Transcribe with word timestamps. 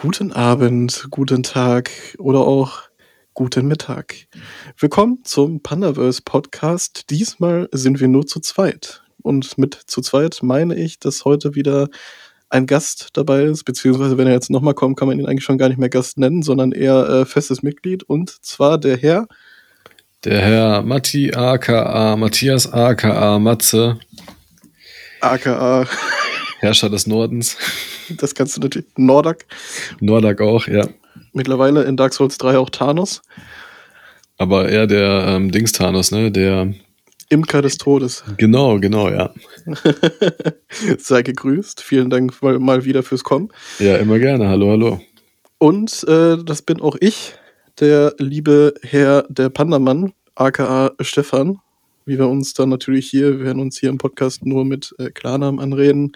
Guten 0.00 0.30
Abend, 0.30 1.08
guten 1.10 1.42
Tag 1.42 1.90
oder 2.18 2.46
auch 2.46 2.82
guten 3.34 3.66
Mittag. 3.66 4.14
Willkommen 4.78 5.24
zum 5.24 5.60
Pandaverse 5.60 6.22
Podcast. 6.24 7.10
Diesmal 7.10 7.68
sind 7.72 7.98
wir 7.98 8.06
nur 8.06 8.24
zu 8.24 8.38
zweit. 8.38 9.02
Und 9.22 9.58
mit 9.58 9.74
zu 9.74 10.00
zweit 10.00 10.38
meine 10.40 10.76
ich, 10.76 11.00
dass 11.00 11.24
heute 11.24 11.56
wieder 11.56 11.88
ein 12.48 12.66
Gast 12.66 13.08
dabei 13.14 13.42
ist, 13.42 13.64
beziehungsweise 13.64 14.16
wenn 14.16 14.28
er 14.28 14.34
jetzt 14.34 14.50
nochmal 14.50 14.74
kommt, 14.74 14.96
kann 14.96 15.08
man 15.08 15.18
ihn 15.18 15.26
eigentlich 15.26 15.42
schon 15.42 15.58
gar 15.58 15.68
nicht 15.68 15.78
mehr 15.78 15.88
Gast 15.88 16.16
nennen, 16.16 16.42
sondern 16.42 16.70
eher 16.70 17.08
äh, 17.08 17.26
festes 17.26 17.64
Mitglied. 17.64 18.04
Und 18.04 18.30
zwar 18.30 18.78
der 18.78 18.98
Herr. 18.98 19.26
Der 20.22 20.40
Herr 20.40 20.82
Matti 20.82 21.34
aka 21.34 22.14
Matthias 22.14 22.72
aka 22.72 23.40
Matze. 23.40 23.98
aka 25.20 25.88
Herrscher 26.58 26.90
des 26.90 27.06
Nordens. 27.06 27.56
Das 28.16 28.34
kannst 28.34 28.56
du 28.56 28.60
natürlich. 28.60 28.88
Nordak. 28.96 29.46
Nordak 30.00 30.40
auch, 30.40 30.66
ja. 30.66 30.88
Mittlerweile 31.32 31.84
in 31.84 31.96
Dark 31.96 32.14
Souls 32.14 32.38
3 32.38 32.58
auch 32.58 32.70
Thanos. 32.70 33.22
Aber 34.38 34.68
eher 34.68 34.86
der 34.86 35.24
ähm, 35.28 35.50
Dings 35.50 35.72
Thanos, 35.72 36.10
ne? 36.10 36.30
Der 36.30 36.72
Imker 37.28 37.60
des 37.60 37.76
Todes. 37.76 38.24
Genau, 38.38 38.78
genau, 38.78 39.10
ja. 39.10 39.34
Sei 40.98 41.22
gegrüßt. 41.22 41.82
Vielen 41.82 42.08
Dank 42.08 42.40
mal 42.42 42.84
wieder 42.84 43.02
fürs 43.02 43.24
Kommen. 43.24 43.50
Ja, 43.78 43.96
immer 43.96 44.18
gerne. 44.18 44.48
Hallo, 44.48 44.70
hallo. 44.70 45.00
Und 45.58 46.04
äh, 46.08 46.38
das 46.42 46.62
bin 46.62 46.80
auch 46.80 46.96
ich, 47.00 47.34
der 47.80 48.14
liebe 48.18 48.74
Herr 48.82 49.24
der 49.28 49.50
Pandamann, 49.50 50.12
aka 50.34 50.92
Stefan. 51.00 51.58
Wie 52.08 52.18
wir 52.18 52.26
uns 52.26 52.54
dann 52.54 52.70
natürlich 52.70 53.08
hier, 53.10 53.38
wir 53.38 53.44
werden 53.44 53.60
uns 53.60 53.78
hier 53.78 53.90
im 53.90 53.98
Podcast 53.98 54.46
nur 54.46 54.64
mit 54.64 54.94
äh, 54.98 55.10
Klarnamen 55.10 55.60
anreden. 55.60 56.12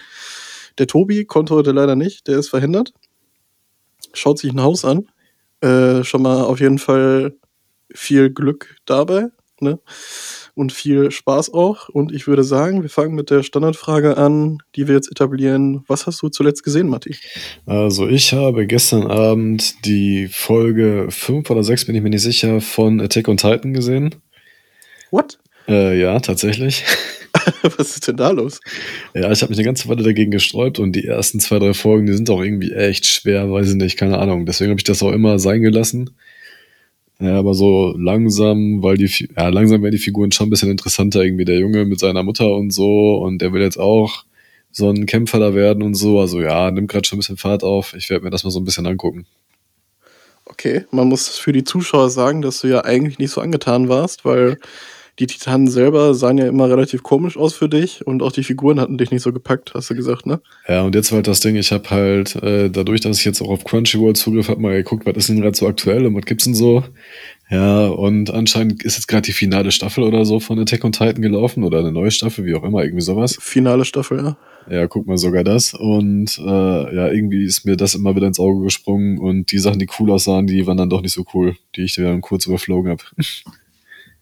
Der 0.78 0.86
Tobi 0.86 1.26
konnte 1.26 1.54
heute 1.54 1.72
leider 1.72 1.96
nicht, 1.96 2.26
der 2.28 2.38
ist 2.38 2.48
verhindert. 2.48 2.94
Schaut 4.14 4.38
sich 4.38 4.50
ein 4.52 4.62
Haus 4.62 4.86
an. 4.86 5.06
Äh, 5.60 6.02
schon 6.02 6.22
mal 6.22 6.44
auf 6.44 6.60
jeden 6.60 6.78
Fall 6.78 7.34
viel 7.94 8.30
Glück 8.30 8.76
dabei. 8.86 9.26
Ne? 9.60 9.80
Und 10.54 10.72
viel 10.72 11.10
Spaß 11.10 11.52
auch. 11.52 11.90
Und 11.90 12.10
ich 12.10 12.26
würde 12.26 12.42
sagen, 12.42 12.80
wir 12.80 12.88
fangen 12.88 13.14
mit 13.14 13.28
der 13.28 13.42
Standardfrage 13.42 14.16
an, 14.16 14.58
die 14.74 14.88
wir 14.88 14.94
jetzt 14.94 15.10
etablieren. 15.10 15.84
Was 15.88 16.06
hast 16.06 16.22
du 16.22 16.30
zuletzt 16.30 16.64
gesehen, 16.64 16.88
Matti? 16.88 17.16
Also 17.66 18.08
ich 18.08 18.32
habe 18.32 18.66
gestern 18.66 19.06
Abend 19.06 19.84
die 19.84 20.28
Folge 20.28 21.08
5 21.10 21.50
oder 21.50 21.62
6, 21.62 21.84
bin 21.84 21.94
ich 21.94 22.02
mir 22.02 22.08
nicht 22.08 22.22
sicher, 22.22 22.62
von 22.62 22.98
Attack 22.98 23.28
on 23.28 23.36
Titan 23.36 23.74
gesehen. 23.74 24.14
What? 25.10 25.38
Äh, 25.68 26.00
ja, 26.00 26.18
tatsächlich. 26.20 26.84
Was 27.76 27.94
ist 27.94 28.08
denn 28.08 28.16
da 28.16 28.30
los? 28.30 28.60
Ja, 29.14 29.30
ich 29.30 29.42
habe 29.42 29.50
mich 29.50 29.58
eine 29.58 29.66
ganze 29.66 29.88
Weile 29.88 30.02
dagegen 30.02 30.30
gesträubt 30.30 30.78
und 30.78 30.92
die 30.92 31.06
ersten 31.06 31.40
zwei, 31.40 31.58
drei 31.58 31.74
Folgen, 31.74 32.06
die 32.06 32.12
sind 32.12 32.28
auch 32.30 32.42
irgendwie 32.42 32.72
echt 32.72 33.06
schwer, 33.06 33.50
weiß 33.50 33.70
ich 33.70 33.76
nicht, 33.76 33.96
keine 33.96 34.18
Ahnung. 34.18 34.46
Deswegen 34.46 34.70
habe 34.70 34.80
ich 34.80 34.84
das 34.84 35.02
auch 35.02 35.12
immer 35.12 35.38
sein 35.38 35.62
gelassen. 35.62 36.10
Ja, 37.20 37.38
aber 37.38 37.54
so 37.54 37.94
langsam, 37.96 38.82
weil 38.82 38.96
die, 38.96 39.28
ja, 39.36 39.48
langsam 39.48 39.82
werden 39.82 39.92
die 39.92 40.02
Figuren 40.02 40.32
schon 40.32 40.48
ein 40.48 40.50
bisschen 40.50 40.70
interessanter, 40.70 41.22
irgendwie 41.22 41.44
der 41.44 41.58
Junge 41.58 41.84
mit 41.84 42.00
seiner 42.00 42.22
Mutter 42.24 42.52
und 42.52 42.72
so 42.72 43.16
und 43.18 43.40
der 43.40 43.52
will 43.52 43.62
jetzt 43.62 43.78
auch 43.78 44.24
so 44.72 44.90
ein 44.90 45.06
Kämpfer 45.06 45.38
da 45.38 45.54
werden 45.54 45.82
und 45.82 45.94
so. 45.94 46.18
Also 46.18 46.40
ja, 46.40 46.70
nimmt 46.70 46.90
gerade 46.90 47.06
schon 47.06 47.18
ein 47.18 47.20
bisschen 47.20 47.36
Fahrt 47.36 47.62
auf. 47.62 47.94
Ich 47.94 48.10
werde 48.10 48.24
mir 48.24 48.30
das 48.30 48.42
mal 48.42 48.50
so 48.50 48.58
ein 48.58 48.64
bisschen 48.64 48.86
angucken. 48.86 49.26
Okay, 50.46 50.84
man 50.90 51.08
muss 51.08 51.38
für 51.38 51.52
die 51.52 51.64
Zuschauer 51.64 52.10
sagen, 52.10 52.42
dass 52.42 52.60
du 52.60 52.66
ja 52.68 52.84
eigentlich 52.84 53.18
nicht 53.18 53.30
so 53.30 53.40
angetan 53.40 53.88
warst, 53.88 54.24
weil 54.24 54.58
die 55.22 55.28
Titanen 55.28 55.68
selber 55.68 56.14
sahen 56.14 56.36
ja 56.36 56.46
immer 56.46 56.68
relativ 56.68 57.04
komisch 57.04 57.36
aus 57.36 57.54
für 57.54 57.68
dich 57.68 58.04
und 58.04 58.22
auch 58.22 58.32
die 58.32 58.42
Figuren 58.42 58.80
hatten 58.80 58.98
dich 58.98 59.12
nicht 59.12 59.22
so 59.22 59.32
gepackt, 59.32 59.72
hast 59.72 59.88
du 59.88 59.94
gesagt, 59.94 60.26
ne? 60.26 60.40
Ja, 60.66 60.82
und 60.82 60.96
jetzt 60.96 61.12
war 61.12 61.16
halt 61.16 61.28
das 61.28 61.38
Ding, 61.38 61.54
ich 61.54 61.70
habe 61.70 61.88
halt 61.90 62.34
äh, 62.42 62.70
dadurch, 62.70 63.00
dass 63.00 63.18
ich 63.18 63.24
jetzt 63.24 63.40
auch 63.40 63.50
auf 63.50 63.62
Crunchyroll 63.62 64.14
Zugriff 64.14 64.48
habe, 64.48 64.60
mal 64.60 64.74
geguckt, 64.74 65.06
was 65.06 65.16
ist 65.16 65.28
denn 65.28 65.40
gerade 65.40 65.56
so 65.56 65.68
aktuell 65.68 66.06
und 66.06 66.16
was 66.16 66.24
gibt's 66.24 66.44
denn 66.44 66.54
so? 66.54 66.82
Ja, 67.50 67.86
und 67.86 68.32
anscheinend 68.32 68.82
ist 68.82 68.96
jetzt 68.96 69.08
gerade 69.08 69.22
die 69.22 69.32
finale 69.32 69.72
Staffel 69.72 70.04
oder 70.04 70.24
so 70.24 70.40
von 70.40 70.58
Attack 70.58 70.84
on 70.84 70.92
Titan 70.92 71.20
gelaufen 71.20 71.64
oder 71.64 71.80
eine 71.80 71.92
neue 71.92 72.10
Staffel, 72.10 72.44
wie 72.46 72.54
auch 72.54 72.64
immer, 72.64 72.82
irgendwie 72.82 73.02
sowas. 73.02 73.36
Finale 73.38 73.84
Staffel, 73.84 74.18
ja. 74.18 74.36
Ja, 74.70 74.86
guck 74.86 75.06
mal, 75.06 75.18
sogar 75.18 75.44
das. 75.44 75.74
Und 75.74 76.38
äh, 76.38 76.96
ja, 76.96 77.08
irgendwie 77.08 77.44
ist 77.44 77.66
mir 77.66 77.76
das 77.76 77.94
immer 77.94 78.16
wieder 78.16 78.26
ins 78.26 78.40
Auge 78.40 78.64
gesprungen 78.64 79.18
und 79.18 79.52
die 79.52 79.58
Sachen, 79.58 79.78
die 79.78 79.88
cool 79.98 80.10
aussahen, 80.10 80.46
die 80.46 80.66
waren 80.66 80.76
dann 80.78 80.90
doch 80.90 81.02
nicht 81.02 81.12
so 81.12 81.24
cool, 81.34 81.54
die 81.76 81.82
ich 81.82 81.94
dann 81.94 82.20
kurz 82.22 82.46
überflogen 82.46 82.90
habe. 82.90 83.02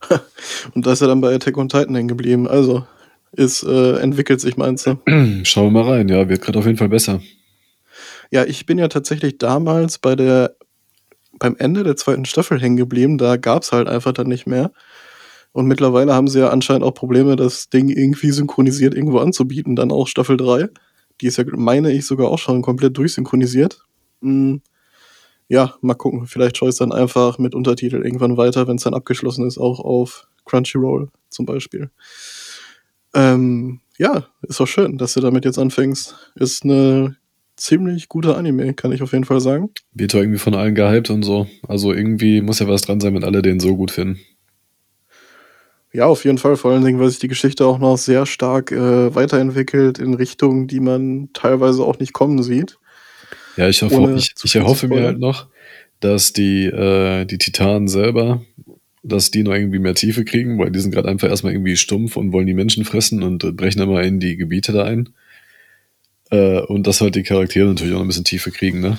Und 0.74 0.86
da 0.86 0.92
ist 0.92 1.00
er 1.00 1.08
dann 1.08 1.20
bei 1.20 1.34
Attack 1.34 1.56
on 1.56 1.68
Titan 1.68 1.94
hängen 1.94 2.08
geblieben. 2.08 2.48
Also, 2.48 2.86
es 3.32 3.62
äh, 3.62 3.98
entwickelt 3.98 4.40
sich, 4.40 4.56
meinst 4.56 4.86
du? 4.86 4.96
Schauen 5.44 5.72
wir 5.72 5.82
mal 5.82 5.90
rein, 5.90 6.08
ja, 6.08 6.28
wird 6.28 6.42
gerade 6.42 6.58
auf 6.58 6.66
jeden 6.66 6.78
Fall 6.78 6.88
besser. 6.88 7.20
Ja, 8.30 8.44
ich 8.44 8.66
bin 8.66 8.78
ja 8.78 8.88
tatsächlich 8.88 9.38
damals 9.38 9.98
bei 9.98 10.14
der, 10.16 10.56
beim 11.38 11.56
Ende 11.58 11.82
der 11.82 11.96
zweiten 11.96 12.24
Staffel 12.24 12.60
hängen 12.60 12.76
geblieben. 12.76 13.18
Da 13.18 13.36
gab 13.36 13.62
es 13.62 13.72
halt 13.72 13.88
einfach 13.88 14.12
dann 14.12 14.28
nicht 14.28 14.46
mehr. 14.46 14.72
Und 15.52 15.66
mittlerweile 15.66 16.14
haben 16.14 16.28
sie 16.28 16.38
ja 16.38 16.50
anscheinend 16.50 16.84
auch 16.84 16.94
Probleme, 16.94 17.34
das 17.34 17.68
Ding 17.70 17.88
irgendwie 17.88 18.30
synchronisiert 18.30 18.94
irgendwo 18.94 19.18
anzubieten. 19.18 19.74
Dann 19.74 19.90
auch 19.90 20.06
Staffel 20.06 20.36
3. 20.36 20.68
Die 21.20 21.26
ist 21.26 21.38
ja, 21.38 21.44
meine 21.50 21.90
ich, 21.90 22.06
sogar 22.06 22.28
auch 22.28 22.38
schon 22.38 22.62
komplett 22.62 22.96
durchsynchronisiert. 22.96 23.82
Hm 24.22 24.62
ja, 25.50 25.74
mal 25.80 25.94
gucken. 25.94 26.28
Vielleicht 26.28 26.56
schaue 26.56 26.68
ich 26.68 26.74
es 26.74 26.78
dann 26.78 26.92
einfach 26.92 27.38
mit 27.38 27.56
Untertitel 27.56 28.04
irgendwann 28.04 28.36
weiter, 28.36 28.68
wenn 28.68 28.76
es 28.76 28.84
dann 28.84 28.94
abgeschlossen 28.94 29.44
ist, 29.44 29.58
auch 29.58 29.80
auf 29.80 30.28
Crunchyroll 30.44 31.08
zum 31.28 31.44
Beispiel. 31.44 31.90
Ähm, 33.14 33.80
ja, 33.98 34.28
ist 34.42 34.60
auch 34.60 34.68
schön, 34.68 34.96
dass 34.96 35.14
du 35.14 35.20
damit 35.20 35.44
jetzt 35.44 35.58
anfängst. 35.58 36.14
Ist 36.36 36.64
eine 36.64 37.16
ziemlich 37.56 38.08
gute 38.08 38.36
Anime, 38.36 38.74
kann 38.74 38.92
ich 38.92 39.02
auf 39.02 39.12
jeden 39.12 39.24
Fall 39.24 39.40
sagen. 39.40 39.70
Wird 39.92 40.14
irgendwie 40.14 40.38
von 40.38 40.54
allen 40.54 40.76
gehypt 40.76 41.10
und 41.10 41.24
so. 41.24 41.48
Also 41.66 41.92
irgendwie 41.92 42.42
muss 42.42 42.60
ja 42.60 42.68
was 42.68 42.82
dran 42.82 43.00
sein, 43.00 43.16
wenn 43.16 43.24
alle 43.24 43.42
den 43.42 43.58
so 43.58 43.76
gut 43.76 43.90
finden. 43.90 44.20
Ja, 45.92 46.06
auf 46.06 46.24
jeden 46.24 46.38
Fall. 46.38 46.54
Vor 46.54 46.70
allen 46.70 46.84
Dingen, 46.84 47.00
weil 47.00 47.10
sich 47.10 47.18
die 47.18 47.26
Geschichte 47.26 47.66
auch 47.66 47.80
noch 47.80 47.98
sehr 47.98 48.24
stark 48.24 48.70
äh, 48.70 49.12
weiterentwickelt 49.16 49.98
in 49.98 50.14
Richtungen, 50.14 50.68
die 50.68 50.78
man 50.78 51.30
teilweise 51.32 51.82
auch 51.82 51.98
nicht 51.98 52.12
kommen 52.12 52.40
sieht. 52.44 52.78
Ja, 53.56 53.68
ich, 53.68 53.82
hoffe, 53.82 54.14
ich, 54.16 54.34
ich 54.42 54.56
erhoffe 54.56 54.88
mir 54.88 55.02
halt 55.02 55.18
noch, 55.18 55.48
dass 56.00 56.32
die, 56.32 56.66
äh, 56.66 57.24
die 57.24 57.38
Titanen 57.38 57.88
selber, 57.88 58.42
dass 59.02 59.30
die 59.30 59.42
noch 59.42 59.54
irgendwie 59.54 59.78
mehr 59.78 59.94
Tiefe 59.94 60.24
kriegen, 60.24 60.58
weil 60.58 60.70
die 60.70 60.78
sind 60.78 60.92
gerade 60.92 61.08
einfach 61.08 61.28
erstmal 61.28 61.52
irgendwie 61.52 61.76
stumpf 61.76 62.16
und 62.16 62.32
wollen 62.32 62.46
die 62.46 62.54
Menschen 62.54 62.84
fressen 62.84 63.22
und 63.22 63.44
äh, 63.44 63.52
brechen 63.52 63.82
immer 63.82 64.02
in 64.02 64.20
die 64.20 64.36
Gebiete 64.36 64.72
da 64.72 64.84
ein. 64.84 65.10
Äh, 66.30 66.60
und 66.60 66.86
dass 66.86 67.00
halt 67.00 67.14
die 67.14 67.22
Charaktere 67.22 67.68
natürlich 67.68 67.92
auch 67.92 67.98
noch 67.98 68.04
ein 68.04 68.08
bisschen 68.08 68.24
Tiefe 68.24 68.50
kriegen, 68.50 68.80
ne? 68.80 68.98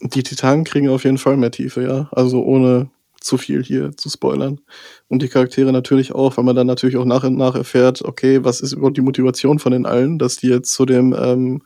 Die 0.00 0.22
Titanen 0.22 0.64
kriegen 0.64 0.88
auf 0.88 1.04
jeden 1.04 1.18
Fall 1.18 1.36
mehr 1.36 1.50
Tiefe, 1.50 1.82
ja. 1.82 2.08
Also 2.12 2.42
ohne 2.42 2.90
zu 3.20 3.36
viel 3.36 3.64
hier 3.64 3.96
zu 3.96 4.08
spoilern. 4.08 4.60
Und 5.08 5.22
die 5.22 5.28
Charaktere 5.28 5.72
natürlich 5.72 6.12
auch, 6.12 6.36
weil 6.36 6.44
man 6.44 6.56
dann 6.56 6.66
natürlich 6.66 6.96
auch 6.96 7.04
nach 7.04 7.24
und 7.24 7.36
nach 7.36 7.54
erfährt, 7.54 8.02
okay, 8.02 8.44
was 8.44 8.60
ist 8.60 8.72
überhaupt 8.72 8.96
die 8.96 9.02
Motivation 9.02 9.58
von 9.58 9.72
den 9.72 9.86
allen, 9.86 10.18
dass 10.18 10.36
die 10.36 10.48
jetzt 10.48 10.72
zu 10.72 10.86
dem 10.86 11.14
ähm, 11.18 11.62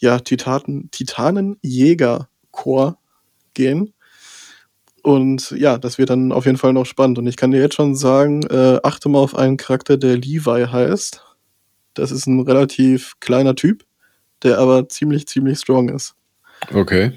ja, 0.00 0.18
Titanen, 0.18 0.90
Titanenjäger-Chor 0.90 2.98
gehen. 3.54 3.94
Und 5.02 5.52
ja, 5.52 5.78
das 5.78 5.98
wird 5.98 6.10
dann 6.10 6.32
auf 6.32 6.46
jeden 6.46 6.58
Fall 6.58 6.72
noch 6.72 6.86
spannend. 6.86 7.18
Und 7.18 7.26
ich 7.26 7.36
kann 7.36 7.52
dir 7.52 7.60
jetzt 7.60 7.74
schon 7.74 7.94
sagen, 7.94 8.42
äh, 8.50 8.80
achte 8.82 9.08
mal 9.08 9.20
auf 9.20 9.36
einen 9.36 9.56
Charakter, 9.56 9.96
der 9.96 10.16
Levi 10.16 10.66
heißt. 10.66 11.22
Das 11.94 12.10
ist 12.10 12.26
ein 12.26 12.40
relativ 12.40 13.14
kleiner 13.20 13.54
Typ, 13.54 13.84
der 14.42 14.58
aber 14.58 14.88
ziemlich, 14.88 15.26
ziemlich 15.26 15.58
strong 15.58 15.88
ist. 15.88 16.14
Okay. 16.72 17.12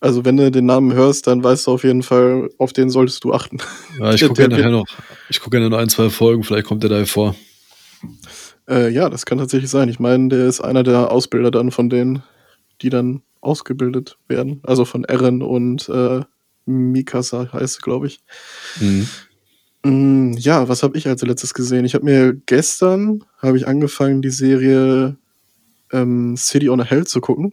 Also 0.00 0.24
wenn 0.24 0.36
du 0.36 0.50
den 0.50 0.66
Namen 0.66 0.92
hörst, 0.92 1.26
dann 1.26 1.42
weißt 1.42 1.66
du 1.66 1.72
auf 1.72 1.82
jeden 1.82 2.04
Fall, 2.04 2.50
auf 2.58 2.72
den 2.72 2.88
solltest 2.88 3.24
du 3.24 3.32
achten. 3.32 3.58
Ja, 3.98 4.12
ich 4.12 4.22
gucke 4.28 4.42
ja 4.42 4.48
nachher 4.48 4.70
noch. 4.70 4.86
Ich 5.28 5.40
gucke 5.40 5.60
ja 5.60 5.68
noch 5.68 5.76
ein, 5.76 5.88
zwei 5.88 6.08
Folgen, 6.08 6.44
vielleicht 6.44 6.66
kommt 6.66 6.84
der 6.84 6.90
da 6.90 7.04
vor. 7.04 7.34
Äh, 8.68 8.90
ja, 8.90 9.08
das 9.08 9.24
kann 9.24 9.38
tatsächlich 9.38 9.70
sein. 9.70 9.88
Ich 9.88 9.98
meine, 9.98 10.28
der 10.28 10.46
ist 10.46 10.60
einer 10.60 10.82
der 10.82 11.10
Ausbilder 11.10 11.50
dann 11.50 11.70
von 11.70 11.88
denen, 11.88 12.22
die 12.82 12.90
dann 12.90 13.22
ausgebildet 13.40 14.18
werden. 14.28 14.60
Also 14.64 14.84
von 14.84 15.04
Eren 15.04 15.42
und 15.42 15.88
äh, 15.88 16.20
Mikasa 16.66 17.50
heißt 17.52 17.82
glaube 17.82 18.08
ich. 18.08 18.20
Mhm. 18.80 19.08
Mm, 19.84 20.32
ja, 20.34 20.68
was 20.68 20.82
habe 20.82 20.98
ich 20.98 21.06
als 21.08 21.22
letztes 21.22 21.54
gesehen? 21.54 21.84
Ich 21.84 21.94
habe 21.94 22.04
mir 22.04 22.34
gestern 22.46 23.24
habe 23.38 23.56
ich 23.56 23.66
angefangen, 23.66 24.20
die 24.20 24.30
Serie 24.30 25.16
ähm, 25.92 26.36
City 26.36 26.68
on 26.68 26.80
a 26.80 26.84
Hell 26.84 27.06
zu 27.06 27.20
gucken. 27.20 27.52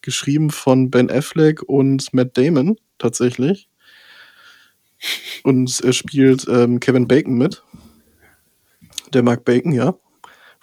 Geschrieben 0.00 0.50
von 0.50 0.90
Ben 0.90 1.10
Affleck 1.10 1.62
und 1.62 2.14
Matt 2.14 2.38
Damon 2.38 2.76
tatsächlich. 2.98 3.68
Und 5.42 5.80
er 5.84 5.92
spielt 5.92 6.46
ähm, 6.48 6.80
Kevin 6.80 7.08
Bacon 7.08 7.34
mit. 7.34 7.62
Der 9.12 9.22
mag 9.22 9.44
Bacon, 9.44 9.72
ja 9.72 9.96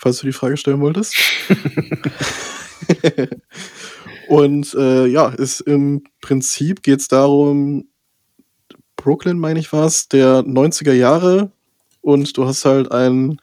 falls 0.03 0.19
du 0.19 0.25
die 0.25 0.33
Frage 0.33 0.57
stellen 0.57 0.81
wolltest. 0.81 1.15
und 4.27 4.73
äh, 4.73 5.07
ja, 5.07 5.29
ist 5.29 5.61
im 5.61 6.03
Prinzip 6.21 6.83
geht 6.83 6.99
es 6.99 7.07
darum, 7.07 7.87
Brooklyn, 8.97 9.39
meine 9.39 9.59
ich 9.59 9.71
was, 9.71 10.09
der 10.09 10.43
90er 10.43 10.91
Jahre 10.91 11.51
und 12.01 12.35
du 12.35 12.45
hast 12.45 12.65
halt 12.65 12.91
einen 12.91 13.39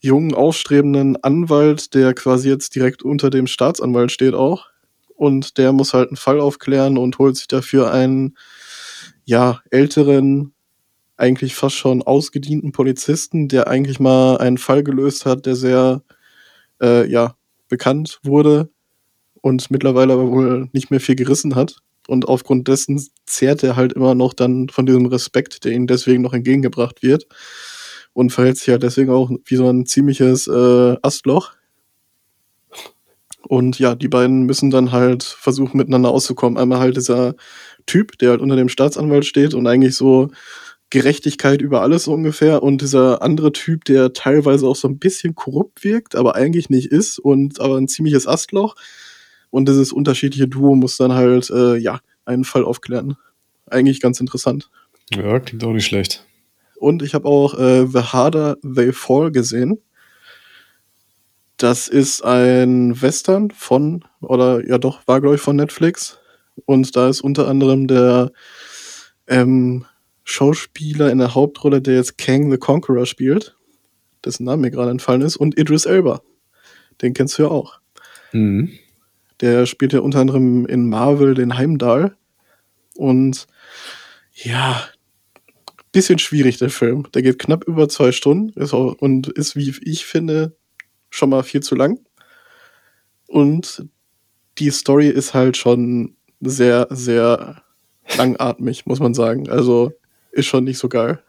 jungen, 0.00 0.34
aufstrebenden 0.34 1.16
Anwalt, 1.24 1.94
der 1.94 2.12
quasi 2.12 2.50
jetzt 2.50 2.74
direkt 2.74 3.02
unter 3.02 3.30
dem 3.30 3.46
Staatsanwalt 3.46 4.12
steht 4.12 4.34
auch. 4.34 4.66
und 5.14 5.56
der 5.56 5.72
muss 5.72 5.94
halt 5.94 6.08
einen 6.08 6.16
Fall 6.16 6.40
aufklären 6.40 6.98
und 6.98 7.18
holt 7.18 7.36
sich 7.36 7.46
dafür 7.46 7.90
einen, 7.90 8.36
ja, 9.24 9.60
älteren, 9.70 10.52
eigentlich 11.16 11.54
fast 11.54 11.76
schon 11.76 12.02
ausgedienten 12.02 12.72
Polizisten, 12.72 13.48
der 13.48 13.68
eigentlich 13.68 14.00
mal 14.00 14.38
einen 14.38 14.58
Fall 14.58 14.82
gelöst 14.82 15.26
hat, 15.26 15.46
der 15.46 15.56
sehr, 15.56 16.02
äh, 16.80 17.08
ja, 17.10 17.36
bekannt 17.68 18.20
wurde 18.22 18.68
und 19.40 19.70
mittlerweile 19.70 20.12
aber 20.14 20.30
wohl 20.30 20.68
nicht 20.72 20.90
mehr 20.90 21.00
viel 21.00 21.16
gerissen 21.16 21.54
hat. 21.54 21.76
Und 22.08 22.28
aufgrund 22.28 22.68
dessen 22.68 23.00
zehrt 23.26 23.62
er 23.62 23.76
halt 23.76 23.92
immer 23.92 24.14
noch 24.14 24.34
dann 24.34 24.68
von 24.68 24.86
diesem 24.86 25.06
Respekt, 25.06 25.64
der 25.64 25.72
ihm 25.72 25.86
deswegen 25.86 26.22
noch 26.22 26.34
entgegengebracht 26.34 27.02
wird. 27.02 27.26
Und 28.12 28.30
verhält 28.30 28.58
sich 28.58 28.68
halt 28.68 28.82
deswegen 28.82 29.10
auch 29.10 29.30
wie 29.46 29.56
so 29.56 29.68
ein 29.68 29.86
ziemliches 29.86 30.46
äh, 30.46 30.96
Astloch. 31.02 31.52
Und 33.48 33.78
ja, 33.78 33.94
die 33.94 34.08
beiden 34.08 34.42
müssen 34.42 34.70
dann 34.70 34.92
halt 34.92 35.22
versuchen, 35.22 35.76
miteinander 35.78 36.10
auszukommen. 36.10 36.58
Einmal 36.58 36.78
halt 36.78 36.96
dieser 36.96 37.34
Typ, 37.86 38.18
der 38.18 38.30
halt 38.30 38.40
unter 38.40 38.56
dem 38.56 38.68
Staatsanwalt 38.68 39.24
steht 39.24 39.54
und 39.54 39.66
eigentlich 39.66 39.96
so 39.96 40.30
Gerechtigkeit 40.92 41.62
über 41.62 41.80
alles 41.80 42.06
ungefähr. 42.06 42.62
Und 42.62 42.82
dieser 42.82 43.22
andere 43.22 43.50
Typ, 43.52 43.86
der 43.86 44.12
teilweise 44.12 44.66
auch 44.66 44.76
so 44.76 44.88
ein 44.88 44.98
bisschen 44.98 45.34
korrupt 45.34 45.84
wirkt, 45.84 46.14
aber 46.14 46.34
eigentlich 46.34 46.68
nicht 46.68 46.92
ist 46.92 47.18
und 47.18 47.60
aber 47.60 47.78
ein 47.78 47.88
ziemliches 47.88 48.28
Astloch. 48.28 48.76
Und 49.48 49.70
dieses 49.70 49.90
unterschiedliche 49.90 50.48
Duo 50.48 50.74
muss 50.74 50.98
dann 50.98 51.14
halt, 51.14 51.48
äh, 51.48 51.76
ja, 51.76 52.00
einen 52.26 52.44
Fall 52.44 52.62
aufklären. 52.62 53.16
Eigentlich 53.70 54.02
ganz 54.02 54.20
interessant. 54.20 54.68
Ja, 55.14 55.40
klingt 55.40 55.64
auch 55.64 55.72
nicht 55.72 55.86
schlecht. 55.86 56.26
Und 56.76 57.02
ich 57.02 57.14
habe 57.14 57.26
auch 57.26 57.58
äh, 57.58 57.86
The 57.86 58.12
Harder 58.12 58.58
They 58.62 58.92
Fall 58.92 59.32
gesehen. 59.32 59.80
Das 61.56 61.88
ist 61.88 62.22
ein 62.22 63.00
Western 63.00 63.50
von, 63.50 64.04
oder 64.20 64.66
ja 64.68 64.76
doch, 64.76 65.06
war 65.06 65.22
glaube 65.22 65.36
ich 65.36 65.40
von 65.40 65.56
Netflix. 65.56 66.18
Und 66.66 66.94
da 66.96 67.08
ist 67.08 67.22
unter 67.22 67.48
anderem 67.48 67.86
der 67.86 68.30
ähm, 69.26 69.86
Schauspieler 70.24 71.10
in 71.10 71.18
der 71.18 71.34
Hauptrolle, 71.34 71.82
der 71.82 71.96
jetzt 71.96 72.18
Kang 72.18 72.50
the 72.50 72.58
Conqueror 72.58 73.06
spielt, 73.06 73.56
dessen 74.24 74.44
Name 74.44 74.62
mir 74.62 74.70
gerade 74.70 74.90
entfallen 74.90 75.22
ist, 75.22 75.36
und 75.36 75.58
Idris 75.58 75.84
Elba. 75.84 76.22
Den 77.00 77.14
kennst 77.14 77.38
du 77.38 77.44
ja 77.44 77.48
auch. 77.48 77.80
Mhm. 78.32 78.70
Der 79.40 79.66
spielt 79.66 79.92
ja 79.92 80.00
unter 80.00 80.20
anderem 80.20 80.66
in 80.66 80.88
Marvel 80.88 81.34
den 81.34 81.56
Heimdall. 81.56 82.16
Und 82.94 83.46
ja, 84.34 84.88
bisschen 85.90 86.18
schwierig, 86.18 86.58
der 86.58 86.70
Film. 86.70 87.06
Der 87.12 87.22
geht 87.22 87.38
knapp 87.38 87.64
über 87.64 87.88
zwei 87.88 88.12
Stunden 88.12 88.58
ist 88.58 88.72
auch, 88.72 88.94
und 88.94 89.28
ist, 89.28 89.56
wie 89.56 89.74
ich 89.82 90.04
finde, 90.06 90.56
schon 91.10 91.30
mal 91.30 91.42
viel 91.42 91.60
zu 91.60 91.74
lang. 91.74 91.98
Und 93.26 93.86
die 94.58 94.70
Story 94.70 95.08
ist 95.08 95.34
halt 95.34 95.56
schon 95.56 96.16
sehr, 96.40 96.86
sehr 96.90 97.62
langatmig, 98.16 98.86
muss 98.86 99.00
man 99.00 99.14
sagen. 99.14 99.48
Also 99.48 99.92
ist 100.32 100.46
schon 100.46 100.64
nicht 100.64 100.78
so 100.78 100.88
geil. 100.88 101.22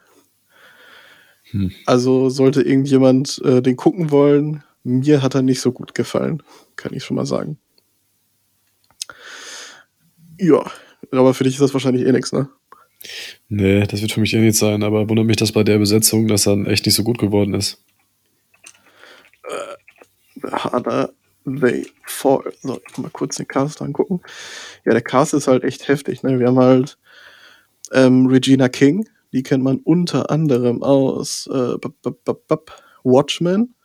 Hm. 1.51 1.71
Also 1.85 2.29
sollte 2.29 2.61
irgendjemand 2.61 3.41
äh, 3.43 3.61
den 3.61 3.75
gucken 3.75 4.11
wollen, 4.11 4.63
mir 4.83 5.21
hat 5.21 5.35
er 5.35 5.41
nicht 5.41 5.61
so 5.61 5.71
gut 5.71 5.93
gefallen, 5.93 6.41
kann 6.75 6.93
ich 6.93 7.03
schon 7.03 7.15
mal 7.15 7.25
sagen. 7.25 7.57
Ja, 10.39 10.63
aber 11.11 11.33
für 11.33 11.43
dich 11.43 11.53
ist 11.53 11.61
das 11.61 11.73
wahrscheinlich 11.73 12.05
eh 12.05 12.11
nichts, 12.11 12.31
ne? 12.31 12.49
Nee, 13.49 13.85
das 13.85 14.01
wird 14.01 14.13
für 14.13 14.21
mich 14.21 14.33
eh 14.33 14.39
nicht 14.39 14.57
sein, 14.57 14.81
aber 14.81 15.09
wundert 15.09 15.25
mich, 15.25 15.37
dass 15.37 15.51
bei 15.51 15.63
der 15.63 15.77
Besetzung 15.77 16.27
das 16.27 16.43
dann 16.43 16.65
echt 16.65 16.85
nicht 16.85 16.95
so 16.95 17.03
gut 17.03 17.19
geworden 17.19 17.53
ist. 17.53 17.83
Äh, 19.43 20.51
harder 20.51 21.13
they 21.45 21.85
fall. 22.05 22.53
So, 22.61 22.81
mal 22.97 23.11
kurz 23.11 23.37
den 23.37 23.47
Cast 23.47 23.81
angucken. 23.81 24.21
Ja, 24.85 24.93
der 24.93 25.01
Cast 25.01 25.33
ist 25.33 25.47
halt 25.47 25.63
echt 25.63 25.87
heftig, 25.87 26.23
ne? 26.23 26.39
Wir 26.39 26.47
haben 26.47 26.59
halt 26.59 26.97
ähm, 27.93 28.27
Regina 28.27 28.69
King, 28.69 29.07
die 29.31 29.43
kennt 29.43 29.63
man 29.63 29.77
unter 29.79 30.29
anderem 30.29 30.83
aus 30.83 31.47
äh, 31.47 31.75
Watchmen 33.03 33.75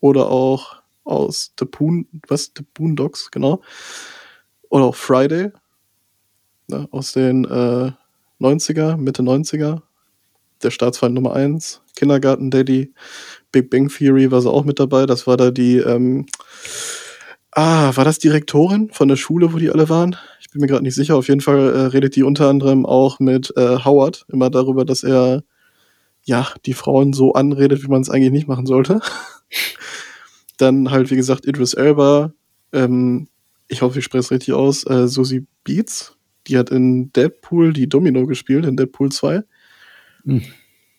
oder 0.00 0.28
auch 0.28 0.82
aus 1.04 1.52
The 1.58 1.64
Boon, 1.64 2.06
was? 2.28 2.52
The 2.56 2.64
Boondocks, 2.74 3.30
genau. 3.30 3.62
Oder 4.68 4.84
auch 4.84 4.96
Friday, 4.96 5.52
ne, 6.68 6.88
aus 6.90 7.12
den 7.12 7.44
äh, 7.44 7.92
90er, 8.40 8.96
Mitte 8.96 9.22
90er. 9.22 9.82
Der 10.62 10.70
Staatsfeind 10.70 11.14
Nummer 11.14 11.34
1, 11.34 11.82
Kindergarten 11.96 12.50
Daddy, 12.50 12.92
Big 13.52 13.70
Bang 13.70 13.88
Theory 13.88 14.30
war 14.30 14.40
sie 14.40 14.50
auch 14.50 14.64
mit 14.64 14.80
dabei. 14.80 15.06
Das 15.06 15.26
war 15.26 15.36
da 15.36 15.50
die, 15.50 15.76
ähm, 15.76 16.26
ah, 17.56 17.96
war 17.96 18.04
das 18.04 18.18
Direktorin 18.18 18.90
von 18.92 19.08
der 19.08 19.16
Schule, 19.16 19.52
wo 19.52 19.58
die 19.58 19.70
alle 19.70 19.88
waren? 19.88 20.16
Ich 20.40 20.50
bin 20.50 20.60
mir 20.60 20.66
gerade 20.66 20.82
nicht 20.82 20.94
sicher. 20.94 21.16
Auf 21.16 21.28
jeden 21.28 21.40
Fall 21.40 21.74
äh, 21.74 21.80
redet 21.86 22.14
die 22.14 22.22
unter 22.22 22.48
anderem 22.48 22.84
auch 22.84 23.18
mit 23.18 23.52
äh, 23.56 23.78
Howard 23.84 24.26
immer 24.28 24.50
darüber, 24.50 24.84
dass 24.84 25.02
er 25.02 25.42
ja 26.24 26.46
die 26.66 26.74
Frauen 26.74 27.12
so 27.12 27.32
anredet, 27.32 27.82
wie 27.82 27.88
man 27.88 28.02
es 28.02 28.10
eigentlich 28.10 28.32
nicht 28.32 28.46
machen 28.48 28.66
sollte. 28.66 29.00
Dann 30.58 30.90
halt, 30.90 31.10
wie 31.10 31.16
gesagt, 31.16 31.46
Idris 31.46 31.74
Elba, 31.74 32.32
ähm, 32.72 33.28
ich 33.68 33.82
hoffe, 33.82 33.98
ich 33.98 34.04
spreche 34.04 34.20
es 34.20 34.30
richtig 34.30 34.54
aus, 34.54 34.84
äh, 34.86 35.08
Susie 35.08 35.46
Beats, 35.64 36.16
die 36.46 36.58
hat 36.58 36.70
in 36.70 37.12
Deadpool 37.12 37.72
die 37.72 37.88
Domino 37.88 38.26
gespielt, 38.26 38.66
in 38.66 38.76
Deadpool 38.76 39.10
2. 39.10 39.42
Hm. 40.24 40.42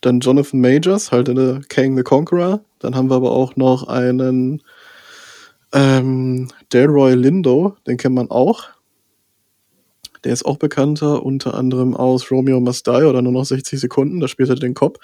Dann 0.01 0.19
Jonathan 0.19 0.59
Majors, 0.59 1.11
halt 1.11 1.29
in 1.29 1.35
der 1.35 1.61
Kang 1.69 1.95
the 1.95 2.03
Conqueror. 2.03 2.63
Dann 2.79 2.95
haben 2.95 3.09
wir 3.09 3.15
aber 3.15 3.31
auch 3.31 3.55
noch 3.55 3.87
einen 3.87 4.61
ähm, 5.73 6.49
Delroy 6.71 7.13
Lindo, 7.13 7.75
den 7.85 7.97
kennt 7.97 8.15
man 8.15 8.29
auch. 8.29 8.69
Der 10.23 10.33
ist 10.33 10.45
auch 10.45 10.57
bekannter, 10.57 11.23
unter 11.23 11.53
anderem 11.53 11.95
aus 11.95 12.31
Romeo 12.31 12.59
Must 12.59 12.87
Die 12.87 13.03
oder 13.03 13.21
nur 13.21 13.31
noch 13.31 13.45
60 13.45 13.79
Sekunden. 13.79 14.19
Da 14.19 14.27
spielt 14.27 14.49
er 14.49 14.55
den 14.55 14.73
Cop. 14.73 14.99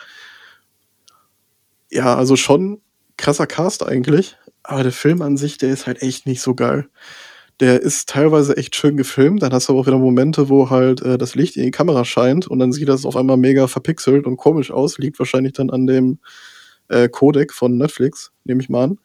Ja, 1.91 2.15
also 2.15 2.35
schon 2.35 2.81
krasser 3.17 3.47
Cast 3.47 3.85
eigentlich. 3.85 4.37
Aber 4.63 4.83
der 4.83 4.91
Film 4.91 5.21
an 5.21 5.37
sich, 5.37 5.57
der 5.57 5.71
ist 5.71 5.87
halt 5.87 6.01
echt 6.01 6.25
nicht 6.25 6.41
so 6.41 6.55
geil. 6.55 6.87
Der 7.59 7.81
ist 7.81 8.09
teilweise 8.09 8.57
echt 8.57 8.75
schön 8.75 8.97
gefilmt. 8.97 9.43
Dann 9.43 9.53
hast 9.53 9.67
du 9.67 9.73
aber 9.73 9.81
auch 9.81 9.87
wieder 9.87 9.99
Momente, 9.99 10.49
wo 10.49 10.69
halt 10.69 11.01
äh, 11.01 11.17
das 11.17 11.35
Licht 11.35 11.55
in 11.55 11.63
die 11.63 11.71
Kamera 11.71 12.03
scheint 12.05 12.47
und 12.47 12.59
dann 12.59 12.71
sieht 12.71 12.89
das 12.89 13.05
auf 13.05 13.15
einmal 13.15 13.37
mega 13.37 13.67
verpixelt 13.67 14.25
und 14.25 14.37
komisch 14.37 14.71
aus. 14.71 14.97
Liegt 14.97 15.19
wahrscheinlich 15.19 15.53
dann 15.53 15.69
an 15.69 15.85
dem 15.85 16.19
äh, 16.87 17.07
Codec 17.09 17.53
von 17.53 17.77
Netflix, 17.77 18.31
nehme 18.43 18.61
ich 18.61 18.69
mal 18.69 18.85
an. 18.85 18.99